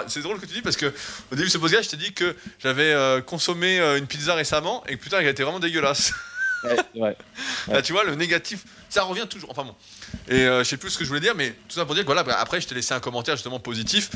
c'est 0.08 0.22
drôle 0.22 0.40
que 0.40 0.46
tu 0.46 0.54
dis 0.54 0.62
parce 0.62 0.76
que 0.76 0.88
au 1.32 1.36
début 1.36 1.48
de 1.48 1.52
ce 1.54 1.58
podcast, 1.58 1.86
je 1.86 1.90
t'ai 1.92 1.98
dit 2.04 2.14
que 2.14 2.36
j'avais 2.60 2.92
euh, 2.92 3.22
consommé 3.22 3.80
euh, 3.80 3.98
une 3.98 4.08
pizza 4.08 4.34
récemment 4.34 4.84
et 4.88 4.98
que 4.98 5.02
putain, 5.02 5.20
elle 5.20 5.28
était 5.28 5.44
vraiment 5.44 5.60
dégueulasse. 5.60 6.14
ouais, 6.64 6.76
vrai. 6.96 7.18
Là, 7.68 7.82
tu 7.82 7.94
vois, 7.94 8.04
le 8.04 8.16
négatif, 8.16 8.64
ça 8.90 9.04
revient 9.04 9.28
toujours. 9.30 9.52
Enfin 9.52 9.64
bon. 9.64 9.76
Et 10.28 10.42
euh, 10.48 10.64
je 10.64 10.70
sais 10.70 10.78
plus 10.78 10.90
ce 10.90 10.98
que 10.98 11.04
je 11.04 11.10
voulais 11.10 11.22
dire, 11.22 11.36
mais 11.36 11.52
tout 11.70 11.76
ça 11.76 11.86
pour 11.86 11.94
dire 11.96 12.04
que 12.04 12.08
voilà, 12.08 12.24
bah, 12.24 12.36
après, 12.40 12.60
je 12.60 12.68
t'ai 12.68 12.76
laissé 12.76 12.94
un 12.94 13.00
commentaire 13.00 13.36
justement 13.36 13.60
positif 13.60 14.10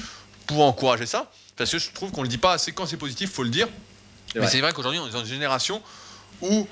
pour 0.48 0.64
encourager 0.66 1.06
ça. 1.06 1.30
Parce 1.56 1.72
que 1.72 1.78
je 1.80 1.90
trouve 1.92 2.12
qu'on 2.12 2.24
le 2.24 2.28
dit 2.28 2.38
pas 2.38 2.54
assez 2.54 2.72
quand 2.72 2.86
c'est 2.86 2.98
positif, 2.98 3.32
faut 3.32 3.44
le 3.44 3.50
dire. 3.50 3.68
Mais 4.36 4.42
c'est 4.50 4.62
vrai 4.62 4.74
qu'aujourd'hui, 4.74 5.00
on 5.00 5.08
est 5.08 5.12
dans 5.12 5.20
une 5.22 5.26
génération 5.26 5.82
où 6.42 6.68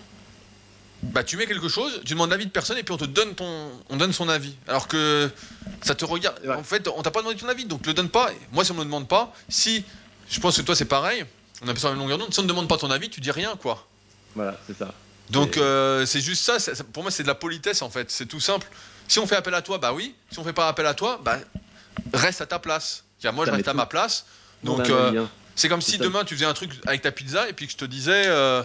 bah, 1.04 1.24
tu 1.24 1.38
mets 1.38 1.46
quelque 1.46 1.68
chose, 1.70 2.02
tu 2.06 2.14
demandes 2.14 2.30
l'avis 2.32 2.46
de 2.46 2.52
personne 2.52 2.78
et 2.78 2.84
puis 2.84 2.94
on 2.94 2.98
te 2.98 3.06
donne 3.06 3.36
ton, 3.36 3.72
on 3.90 3.96
donne 3.98 4.14
son 4.14 4.28
avis. 4.30 4.56
Alors 4.68 4.88
que 4.88 5.30
ça 5.82 5.96
te 5.96 6.06
regarde. 6.06 6.40
En 6.58 6.64
fait, 6.64 6.88
on 6.88 7.02
t'a 7.04 7.12
pas 7.12 7.22
demandé 7.22 7.38
ton 7.38 7.48
avis, 7.50 7.66
donc 7.66 7.86
le 7.86 7.94
donne 7.94 8.10
pas. 8.10 8.30
Moi, 8.52 8.64
si 8.66 8.72
on 8.72 8.76
me 8.76 8.80
le 8.80 8.86
demande 8.86 9.08
pas, 9.08 9.34
si 9.50 9.84
je 10.30 10.40
pense 10.40 10.58
que 10.58 10.62
toi 10.64 10.76
c'est 10.76 10.86
pareil, 10.86 11.26
on 11.62 11.68
a 11.68 11.74
peu 11.74 11.80
sur 11.80 11.88
la 11.90 11.94
même 11.96 12.02
longueur 12.04 12.18
d'onde. 12.18 12.34
Si 12.34 12.40
on 12.40 12.44
ne 12.44 12.48
demande 12.48 12.68
pas 12.68 12.78
ton 12.78 12.92
avis, 12.92 13.10
tu 13.10 13.22
dis 13.22 13.32
rien, 13.32 13.56
quoi. 13.56 13.88
Voilà, 14.36 14.60
c'est 14.68 14.78
ça. 14.78 14.94
Donc 15.30 15.58
euh, 15.58 16.06
c'est 16.06 16.22
juste 16.22 16.44
ça, 16.44 16.60
ça- 16.60 16.76
ça- 16.76 16.84
Pour 16.84 17.02
moi, 17.04 17.12
c'est 17.12 17.24
de 17.24 17.28
la 17.28 17.36
politesse 17.36 17.82
en 17.82 17.90
fait. 17.90 18.12
C'est 18.12 18.26
tout 18.28 18.40
simple. 18.40 18.68
Si 19.08 19.18
on 19.20 19.26
fait 19.28 19.36
appel 19.36 19.54
à 19.54 19.62
toi, 19.62 19.78
bah 19.78 19.94
oui. 19.94 20.14
Si 20.32 20.38
on 20.40 20.44
fait 20.44 20.54
pas 20.54 20.68
appel 20.68 20.86
à 20.86 20.94
toi, 20.94 21.20
bah 21.24 21.40
reste 22.14 22.42
à 22.42 22.46
ta 22.46 22.60
place. 22.60 23.04
Tiens, 23.20 23.32
moi, 23.32 23.46
je 23.46 23.52
reste 23.52 23.68
à 23.68 23.74
ma 23.74 23.86
place. 23.86 24.26
On 24.64 24.78
Donc 24.78 24.90
euh, 24.90 25.12
lien. 25.12 25.30
c'est 25.56 25.70
comme 25.70 25.82
si 25.82 25.98
demain 25.98 26.24
tu 26.24 26.34
faisais 26.34 26.46
un 26.46 26.54
truc 26.54 26.72
avec 26.88 27.02
ta 27.02 27.12
pizza 27.12 27.48
et 27.50 27.54
puis 27.54 27.68
que 27.68 27.72
je 27.72 27.78
te 27.78 27.86
disais, 27.86 28.24
euh, 28.28 28.64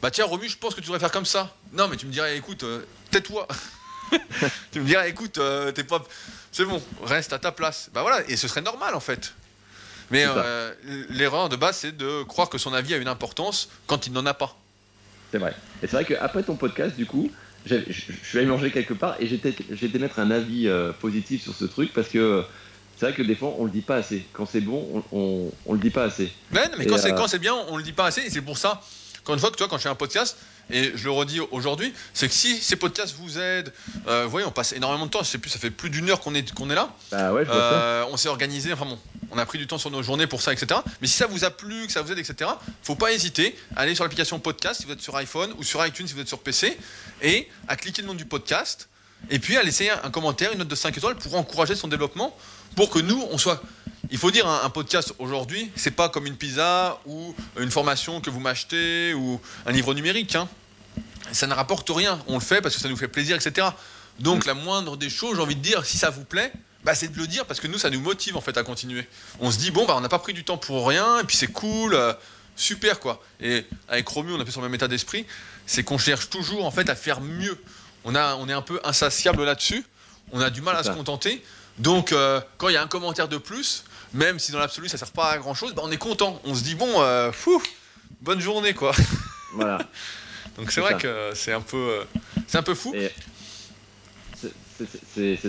bah 0.00 0.10
tiens 0.10 0.24
Romu, 0.24 0.48
je 0.48 0.56
pense 0.56 0.74
que 0.74 0.80
tu 0.80 0.86
devrais 0.86 1.00
faire 1.00 1.10
comme 1.10 1.26
ça. 1.26 1.54
Non, 1.72 1.88
mais 1.88 1.96
tu 1.96 2.06
me 2.06 2.12
dirais, 2.12 2.36
écoute, 2.36 2.62
euh, 2.62 2.82
tais-toi. 3.10 3.46
tu 4.72 4.80
me 4.80 4.86
dirais, 4.86 5.10
écoute, 5.10 5.40
t'es 5.74 5.84
pas, 5.84 6.02
c'est 6.52 6.64
bon, 6.64 6.82
reste 7.02 7.32
à 7.32 7.38
ta 7.38 7.52
place. 7.52 7.90
Bah 7.92 8.02
voilà, 8.02 8.22
et 8.28 8.36
ce 8.36 8.48
serait 8.48 8.62
normal 8.62 8.94
en 8.94 9.00
fait. 9.00 9.34
Mais 10.10 10.24
l'erreur 11.10 11.48
de 11.48 11.56
base, 11.56 11.78
c'est 11.78 11.96
de 11.96 12.22
croire 12.22 12.48
que 12.48 12.58
son 12.58 12.72
avis 12.72 12.94
a 12.94 12.98
une 12.98 13.08
importance 13.08 13.68
quand 13.86 14.06
il 14.06 14.12
n'en 14.12 14.26
a 14.26 14.34
pas. 14.34 14.56
C'est 15.32 15.38
vrai. 15.38 15.54
Et 15.82 15.88
c'est 15.88 15.96
vrai 15.96 16.04
qu'après 16.04 16.44
ton 16.44 16.54
podcast, 16.54 16.94
du 16.94 17.06
coup, 17.06 17.30
je 17.66 17.76
suis 18.22 18.38
allé 18.38 18.46
manger 18.46 18.70
quelque 18.70 18.94
part 18.94 19.16
et 19.20 19.26
j'étais 19.26 19.54
j'ai 19.70 19.86
été 19.86 19.98
mettre 19.98 20.18
un 20.18 20.30
avis 20.30 20.68
euh, 20.68 20.92
positif 20.92 21.42
sur 21.42 21.54
ce 21.54 21.64
truc 21.64 21.92
parce 21.92 22.08
que 22.08 22.44
c'est 22.96 23.06
vrai 23.06 23.14
que 23.14 23.22
des 23.22 23.34
fois, 23.34 23.54
on 23.58 23.64
le 23.64 23.70
dit 23.70 23.80
pas 23.80 23.96
assez. 23.96 24.24
Quand 24.32 24.46
c'est 24.46 24.60
bon, 24.60 25.04
on, 25.12 25.18
on, 25.18 25.52
on 25.66 25.72
le 25.72 25.78
dit 25.78 25.90
pas 25.90 26.04
assez. 26.04 26.32
Mais, 26.52 26.64
non, 26.68 26.74
mais 26.78 26.84
Et, 26.84 26.86
quand 26.86 26.98
c'est 26.98 27.12
euh, 27.12 27.16
quand 27.16 27.28
c'est 27.28 27.38
bien, 27.38 27.54
on 27.68 27.76
le 27.76 27.82
dit 27.82 27.92
pas 27.92 28.06
assez. 28.06 28.22
Et 28.22 28.30
c'est 28.30 28.40
pour 28.40 28.58
ça, 28.58 28.80
encore 29.20 29.34
une 29.34 29.40
fois, 29.40 29.50
que 29.50 29.56
toi, 29.56 29.68
quand 29.68 29.78
je 29.78 29.82
fais 29.82 29.88
un 29.88 29.94
podcast, 29.94 30.36
et 30.70 30.92
je 30.94 31.04
le 31.04 31.10
redis 31.10 31.40
aujourd'hui, 31.50 31.92
c'est 32.14 32.28
que 32.28 32.34
si 32.34 32.56
ces 32.56 32.76
podcasts 32.76 33.14
vous 33.16 33.38
aident, 33.38 33.72
euh, 34.06 34.24
vous 34.24 34.30
voyez, 34.30 34.46
on 34.46 34.50
passe 34.50 34.72
énormément 34.72 35.06
de 35.06 35.10
temps. 35.10 35.22
Je 35.22 35.28
sais 35.28 35.38
plus, 35.38 35.50
ça 35.50 35.58
fait 35.58 35.70
plus 35.70 35.90
d'une 35.90 36.08
heure 36.08 36.20
qu'on 36.20 36.34
est 36.34 36.54
qu'on 36.54 36.70
est 36.70 36.74
là. 36.74 36.94
Bah 37.10 37.32
ouais, 37.32 37.44
je 37.44 37.50
vois 37.50 37.58
ça. 37.58 37.72
Euh, 37.74 38.04
on 38.10 38.16
s'est 38.16 38.28
organisé, 38.28 38.72
enfin 38.72 38.86
bon, 38.86 38.98
on 39.30 39.38
a 39.38 39.44
pris 39.44 39.58
du 39.58 39.66
temps 39.66 39.78
sur 39.78 39.90
nos 39.90 40.02
journées 40.02 40.26
pour 40.26 40.40
ça, 40.40 40.52
etc. 40.52 40.80
Mais 41.00 41.06
si 41.06 41.14
ça 41.14 41.26
vous 41.26 41.44
a 41.44 41.50
plu, 41.50 41.86
que 41.86 41.92
ça 41.92 42.02
vous 42.02 42.12
aide, 42.12 42.18
etc., 42.18 42.50
faut 42.82 42.94
pas 42.94 43.12
hésiter 43.12 43.56
à 43.76 43.80
aller 43.80 43.94
sur 43.94 44.04
l'application 44.04 44.38
podcast 44.38 44.80
si 44.80 44.86
vous 44.86 44.92
êtes 44.92 45.02
sur 45.02 45.16
iPhone 45.16 45.52
ou 45.58 45.64
sur 45.64 45.84
iTunes 45.84 46.06
si 46.06 46.14
vous 46.14 46.20
êtes 46.20 46.28
sur 46.28 46.40
PC 46.40 46.78
et 47.22 47.48
à 47.68 47.76
cliquer 47.76 48.02
le 48.02 48.08
nom 48.08 48.14
du 48.14 48.24
podcast 48.24 48.88
et 49.30 49.38
puis 49.38 49.56
à 49.56 49.62
laisser 49.62 49.90
un 49.90 50.10
commentaire, 50.10 50.52
une 50.52 50.58
note 50.58 50.68
de 50.68 50.74
5 50.74 50.96
étoiles 50.96 51.16
pour 51.16 51.34
encourager 51.34 51.74
son 51.74 51.88
développement 51.88 52.36
pour 52.76 52.90
que 52.90 52.98
nous, 52.98 53.26
on 53.30 53.38
soit. 53.38 53.62
Il 54.10 54.18
faut 54.18 54.30
dire, 54.30 54.46
un, 54.46 54.62
un 54.64 54.70
podcast 54.70 55.14
aujourd'hui, 55.18 55.70
c'est 55.76 55.90
pas 55.90 56.08
comme 56.08 56.26
une 56.26 56.36
pizza 56.36 57.00
ou 57.06 57.34
une 57.58 57.70
formation 57.70 58.20
que 58.20 58.28
vous 58.30 58.40
m'achetez 58.40 59.14
ou 59.14 59.40
un 59.66 59.72
livre 59.72 59.94
numérique. 59.94 60.34
hein. 60.36 60.48
Ça 61.32 61.46
ne 61.46 61.54
rapporte 61.54 61.88
rien. 61.90 62.20
On 62.26 62.34
le 62.34 62.40
fait 62.40 62.60
parce 62.60 62.74
que 62.74 62.80
ça 62.82 62.88
nous 62.88 62.96
fait 62.96 63.08
plaisir, 63.08 63.34
etc. 63.36 63.68
Donc, 64.20 64.44
la 64.44 64.54
moindre 64.54 64.96
des 64.96 65.08
choses, 65.10 65.36
j'ai 65.36 65.42
envie 65.42 65.56
de 65.56 65.62
dire, 65.62 65.84
si 65.86 65.96
ça 65.96 66.10
vous 66.10 66.24
plaît, 66.24 66.52
bah, 66.84 66.94
c'est 66.94 67.08
de 67.08 67.18
le 67.18 67.26
dire 67.26 67.46
parce 67.46 67.60
que 67.60 67.66
nous, 67.66 67.78
ça 67.78 67.88
nous 67.88 68.00
motive 68.00 68.36
en 68.36 68.42
fait 68.42 68.56
à 68.58 68.62
continuer. 68.62 69.08
On 69.40 69.50
se 69.50 69.56
dit, 69.58 69.70
bon, 69.70 69.86
bah, 69.86 69.94
on 69.96 70.00
n'a 70.02 70.10
pas 70.10 70.18
pris 70.18 70.34
du 70.34 70.44
temps 70.44 70.58
pour 70.58 70.86
rien, 70.86 71.20
et 71.20 71.24
puis 71.24 71.34
c'est 71.36 71.48
cool, 71.50 71.94
euh, 71.94 72.12
super 72.56 73.00
quoi. 73.00 73.22
Et 73.40 73.64
avec 73.88 74.06
Romu, 74.06 74.32
on 74.34 74.40
a 74.40 74.44
fait 74.44 74.52
sur 74.52 74.60
le 74.60 74.68
même 74.68 74.74
état 74.74 74.86
d'esprit, 74.86 75.24
c'est 75.66 75.82
qu'on 75.82 75.98
cherche 75.98 76.28
toujours 76.28 76.66
en 76.66 76.70
fait 76.70 76.90
à 76.90 76.94
faire 76.94 77.22
mieux. 77.22 77.58
On, 78.04 78.14
a, 78.14 78.36
on 78.36 78.48
est 78.50 78.52
un 78.52 78.62
peu 78.62 78.80
insatiable 78.84 79.44
là-dessus, 79.44 79.82
on 80.32 80.40
a 80.42 80.50
du 80.50 80.60
mal 80.60 80.76
à 80.76 80.82
se 80.84 80.90
contenter. 80.90 81.42
Donc, 81.78 82.12
euh, 82.12 82.40
quand 82.58 82.68
il 82.68 82.74
y 82.74 82.76
a 82.76 82.82
un 82.82 82.86
commentaire 82.86 83.28
de 83.28 83.36
plus, 83.36 83.84
même 84.12 84.38
si 84.38 84.52
dans 84.52 84.58
l'absolu 84.58 84.88
ça 84.88 84.96
sert 84.96 85.10
pas 85.10 85.30
à 85.30 85.38
grand 85.38 85.54
chose, 85.54 85.74
bah, 85.74 85.82
on 85.84 85.90
est 85.90 85.96
content. 85.96 86.40
On 86.44 86.54
se 86.54 86.62
dit, 86.62 86.74
bon, 86.74 87.02
euh, 87.02 87.32
fou, 87.32 87.60
bonne 88.22 88.40
journée 88.40 88.74
quoi. 88.74 88.92
Voilà. 89.54 89.78
Donc 90.56 90.70
c'est 90.70 90.80
vrai 90.80 90.92
ça. 90.92 90.98
que 90.98 91.30
c'est 91.34 91.52
un 91.52 91.60
peu, 91.60 91.76
euh, 91.76 92.04
c'est 92.46 92.58
un 92.58 92.62
peu 92.62 92.74
fou. 92.74 92.94
C'est- 92.94 93.12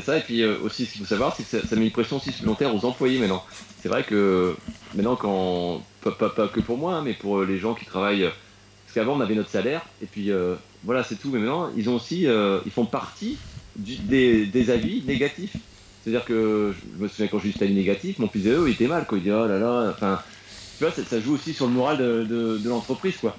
ça. 0.02 0.18
Et 0.18 0.22
puis 0.22 0.42
euh, 0.42 0.58
aussi, 0.64 0.86
ce 0.86 0.94
qu'il 0.94 1.02
faut 1.02 1.08
savoir, 1.08 1.36
c'est 1.36 1.44
que 1.44 1.50
ça, 1.50 1.68
ça 1.68 1.76
met 1.76 1.86
une 1.86 1.92
pression 1.92 2.18
aussi 2.18 2.32
supplémentaire 2.32 2.74
aux 2.74 2.86
employés 2.86 3.20
maintenant. 3.20 3.44
C'est 3.82 3.90
vrai 3.90 4.04
que 4.04 4.56
maintenant, 4.94 5.16
quand 5.16 5.86
pas, 6.02 6.12
pas- 6.12 6.30
pas 6.30 6.48
que 6.48 6.60
pour 6.60 6.78
moi, 6.78 6.96
hein, 6.96 7.02
mais 7.04 7.14
pour 7.14 7.44
les 7.44 7.58
gens 7.58 7.76
qui 7.76 7.86
travaillent, 7.86 8.30
parce 8.86 8.94
qu'avant 8.94 9.16
on 9.16 9.22
avait 9.22 9.36
notre 9.36 9.50
salaire 9.50 9.82
et 10.02 10.06
puis 10.06 10.32
euh, 10.32 10.56
voilà, 10.84 11.04
c'est 11.04 11.16
tout. 11.16 11.30
Mais 11.30 11.40
maintenant, 11.40 11.72
ils 11.76 11.90
ont 11.90 11.96
aussi, 11.96 12.28
ils 12.66 12.72
font 12.72 12.86
partie 12.86 13.38
du- 13.76 13.98
des, 13.98 14.46
des 14.46 14.70
avis 14.70 15.04
négatifs. 15.04 15.56
C'est-à-dire 16.06 16.24
que 16.26 16.72
je 16.98 17.04
me 17.04 17.08
souviens 17.08 17.28
quand 17.28 17.40
j'ai 17.40 17.50
eu 17.50 17.54
avis 17.62 17.74
négatif, 17.74 18.20
mon 18.20 18.28
PSE 18.28 18.46
il 18.68 18.70
était 18.70 18.86
mal, 18.86 19.08
quoi. 19.08 19.18
Il 19.18 19.24
dit 19.24 19.32
oh 19.32 19.48
là 19.48 19.58
là. 19.58 19.90
Enfin, 19.92 20.22
tu 20.78 20.84
vois, 20.84 20.94
ça, 20.94 21.02
ça 21.04 21.20
joue 21.20 21.34
aussi 21.34 21.52
sur 21.54 21.66
le 21.66 21.72
moral 21.74 21.98
de, 21.98 22.24
de- 22.30 22.58
de 22.60 22.70
l'entreprise, 22.70 23.18
quoi. 23.18 23.36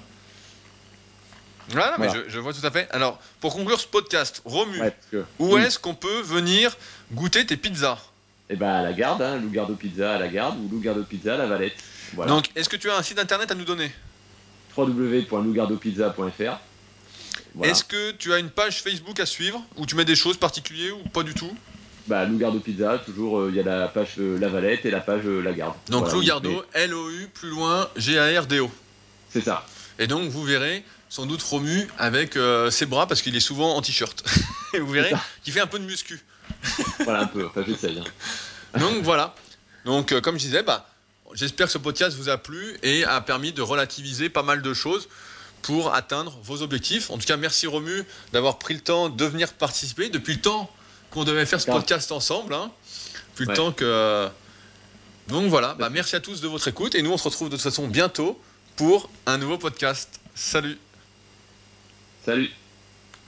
Voilà, 1.69 1.95
mais 1.97 2.07
Voilà. 2.07 2.23
je, 2.27 2.29
je 2.33 2.39
vois 2.39 2.51
tout 2.53 2.65
à 2.65 2.71
fait. 2.71 2.89
Alors, 2.91 3.19
pour 3.39 3.53
conclure 3.55 3.79
ce 3.79 3.87
podcast, 3.87 4.41
Romu, 4.43 4.79
Ouais, 4.81 4.91
parce 4.91 5.05
que 5.11 5.23
où 5.39 5.55
oui. 5.55 5.61
est-ce 5.61 5.79
qu'on 5.79 5.95
peut 5.95 6.21
venir 6.21 6.75
goûter 7.13 7.45
tes 7.45 7.55
pizzas? 7.57 7.99
Et 8.49 8.55
ben 8.57 8.67
à 8.69 8.81
la 8.83 8.91
garde, 8.93 9.21
hein, 9.21 9.37
Lou 9.37 9.49
Gardo 9.49 9.75
Pizza 9.75 10.15
à 10.15 10.19
la 10.19 10.27
garde 10.29 10.57
ou 10.59 10.69
Lou 10.69 10.79
Gardo 10.81 11.03
Pizza 11.03 11.35
à 11.35 11.37
la 11.37 11.47
Valette. 11.47 11.75
Voilà. 12.13 12.31
Donc, 12.31 12.49
est-ce 12.55 12.67
que 12.69 12.77
tu 12.77 12.89
as 12.89 12.97
un 12.97 13.03
site 13.03 13.19
internet 13.19 13.49
à 13.51 13.55
nous 13.55 13.65
donner? 13.65 13.91
www.lougardopizza.fr. 14.77 16.59
Voilà. 17.55 17.71
Est-ce 17.71 17.83
que 17.83 18.11
tu 18.11 18.33
as 18.33 18.39
une 18.39 18.49
page 18.49 18.81
Facebook 18.81 19.19
à 19.19 19.25
suivre 19.25 19.61
où 19.77 19.85
tu 19.85 19.95
mets 19.95 20.05
des 20.05 20.15
choses 20.15 20.37
particulières 20.37 20.97
ou 20.97 21.09
pas 21.09 21.23
du 21.23 21.33
tout? 21.33 21.53
Bah, 22.07 22.25
Lou 22.25 22.37
Gardo 22.37 22.59
Pizza, 22.59 22.99
toujours, 23.05 23.39
euh, 23.39 23.49
il 23.49 23.55
y 23.55 23.59
a 23.59 23.63
la 23.63 23.87
page 23.87 24.15
euh, 24.19 24.39
La 24.39 24.47
Valette 24.47 24.85
et 24.85 24.91
la 24.91 25.01
page 25.01 25.23
euh, 25.25 25.41
La 25.41 25.51
Garde. 25.53 25.75
Donc, 25.89 26.07
Voilà, 26.07 26.39
Lou 26.41 26.49
mais- 26.49 26.81
L-O-U, 26.83 27.27
plus 27.33 27.49
loin, 27.49 27.89
G-A-R-D-O. 27.97 28.71
C'est 29.29 29.41
ça. 29.41 29.65
Et 29.99 30.07
donc, 30.07 30.29
vous 30.29 30.43
verrez 30.43 30.83
sans 31.09 31.25
doute 31.25 31.41
Romu 31.43 31.87
avec 31.97 32.35
euh, 32.37 32.69
ses 32.71 32.85
bras 32.85 33.07
parce 33.07 33.21
qu'il 33.21 33.35
est 33.35 33.39
souvent 33.41 33.75
en 33.75 33.81
t-shirt. 33.81 34.23
Et 34.73 34.79
vous 34.79 34.91
verrez 34.91 35.13
qu'il 35.43 35.53
fait 35.53 35.59
un 35.61 35.67
peu 35.67 35.79
de 35.79 35.85
muscu. 35.85 36.19
Voilà 37.03 37.21
un 37.21 37.27
peu. 37.27 37.45
Enfin, 37.45 37.63
j'essaye. 37.67 37.99
hein. 37.99 38.79
Donc 38.79 39.03
voilà. 39.03 39.33
Donc 39.85 40.11
euh, 40.11 40.21
comme 40.21 40.35
je 40.37 40.43
disais, 40.45 40.63
bah, 40.63 40.87
j'espère 41.33 41.67
que 41.67 41.71
ce 41.73 41.77
podcast 41.77 42.15
vous 42.17 42.29
a 42.29 42.37
plu 42.37 42.77
et 42.83 43.03
a 43.05 43.19
permis 43.21 43.53
de 43.53 43.61
relativiser 43.61 44.29
pas 44.29 44.43
mal 44.43 44.61
de 44.61 44.73
choses 44.73 45.07
pour 45.61 45.93
atteindre 45.93 46.37
vos 46.43 46.61
objectifs. 46.61 47.09
En 47.09 47.17
tout 47.17 47.25
cas, 47.25 47.37
merci 47.37 47.67
Romu 47.67 48.03
d'avoir 48.33 48.59
pris 48.59 48.73
le 48.73 48.81
temps 48.81 49.09
de 49.09 49.25
venir 49.25 49.51
participer 49.53 50.09
depuis 50.09 50.33
le 50.35 50.41
temps 50.41 50.69
qu'on 51.11 51.23
devait 51.23 51.45
faire 51.45 51.61
ce 51.61 51.67
podcast 51.71 52.11
ensemble. 52.11 52.53
Hein. 52.53 52.71
Le 53.39 53.47
Ouais. 53.47 53.53
temps 53.53 53.71
que. 53.71 54.29
Donc 55.27 55.49
voilà, 55.49 55.73
bah, 55.75 55.89
merci 55.89 56.15
à 56.15 56.19
tous 56.21 56.39
de 56.41 56.47
votre 56.47 56.67
écoute 56.67 56.95
et 56.95 57.01
nous 57.01 57.11
on 57.11 57.17
se 57.17 57.25
retrouve 57.25 57.49
de 57.49 57.55
toute 57.55 57.63
façon 57.63 57.87
bientôt 57.87 58.39
pour 58.77 59.09
un 59.25 59.37
nouveau 59.37 59.57
podcast. 59.57 60.19
Salut 60.35 60.77
Salut. 62.25 62.51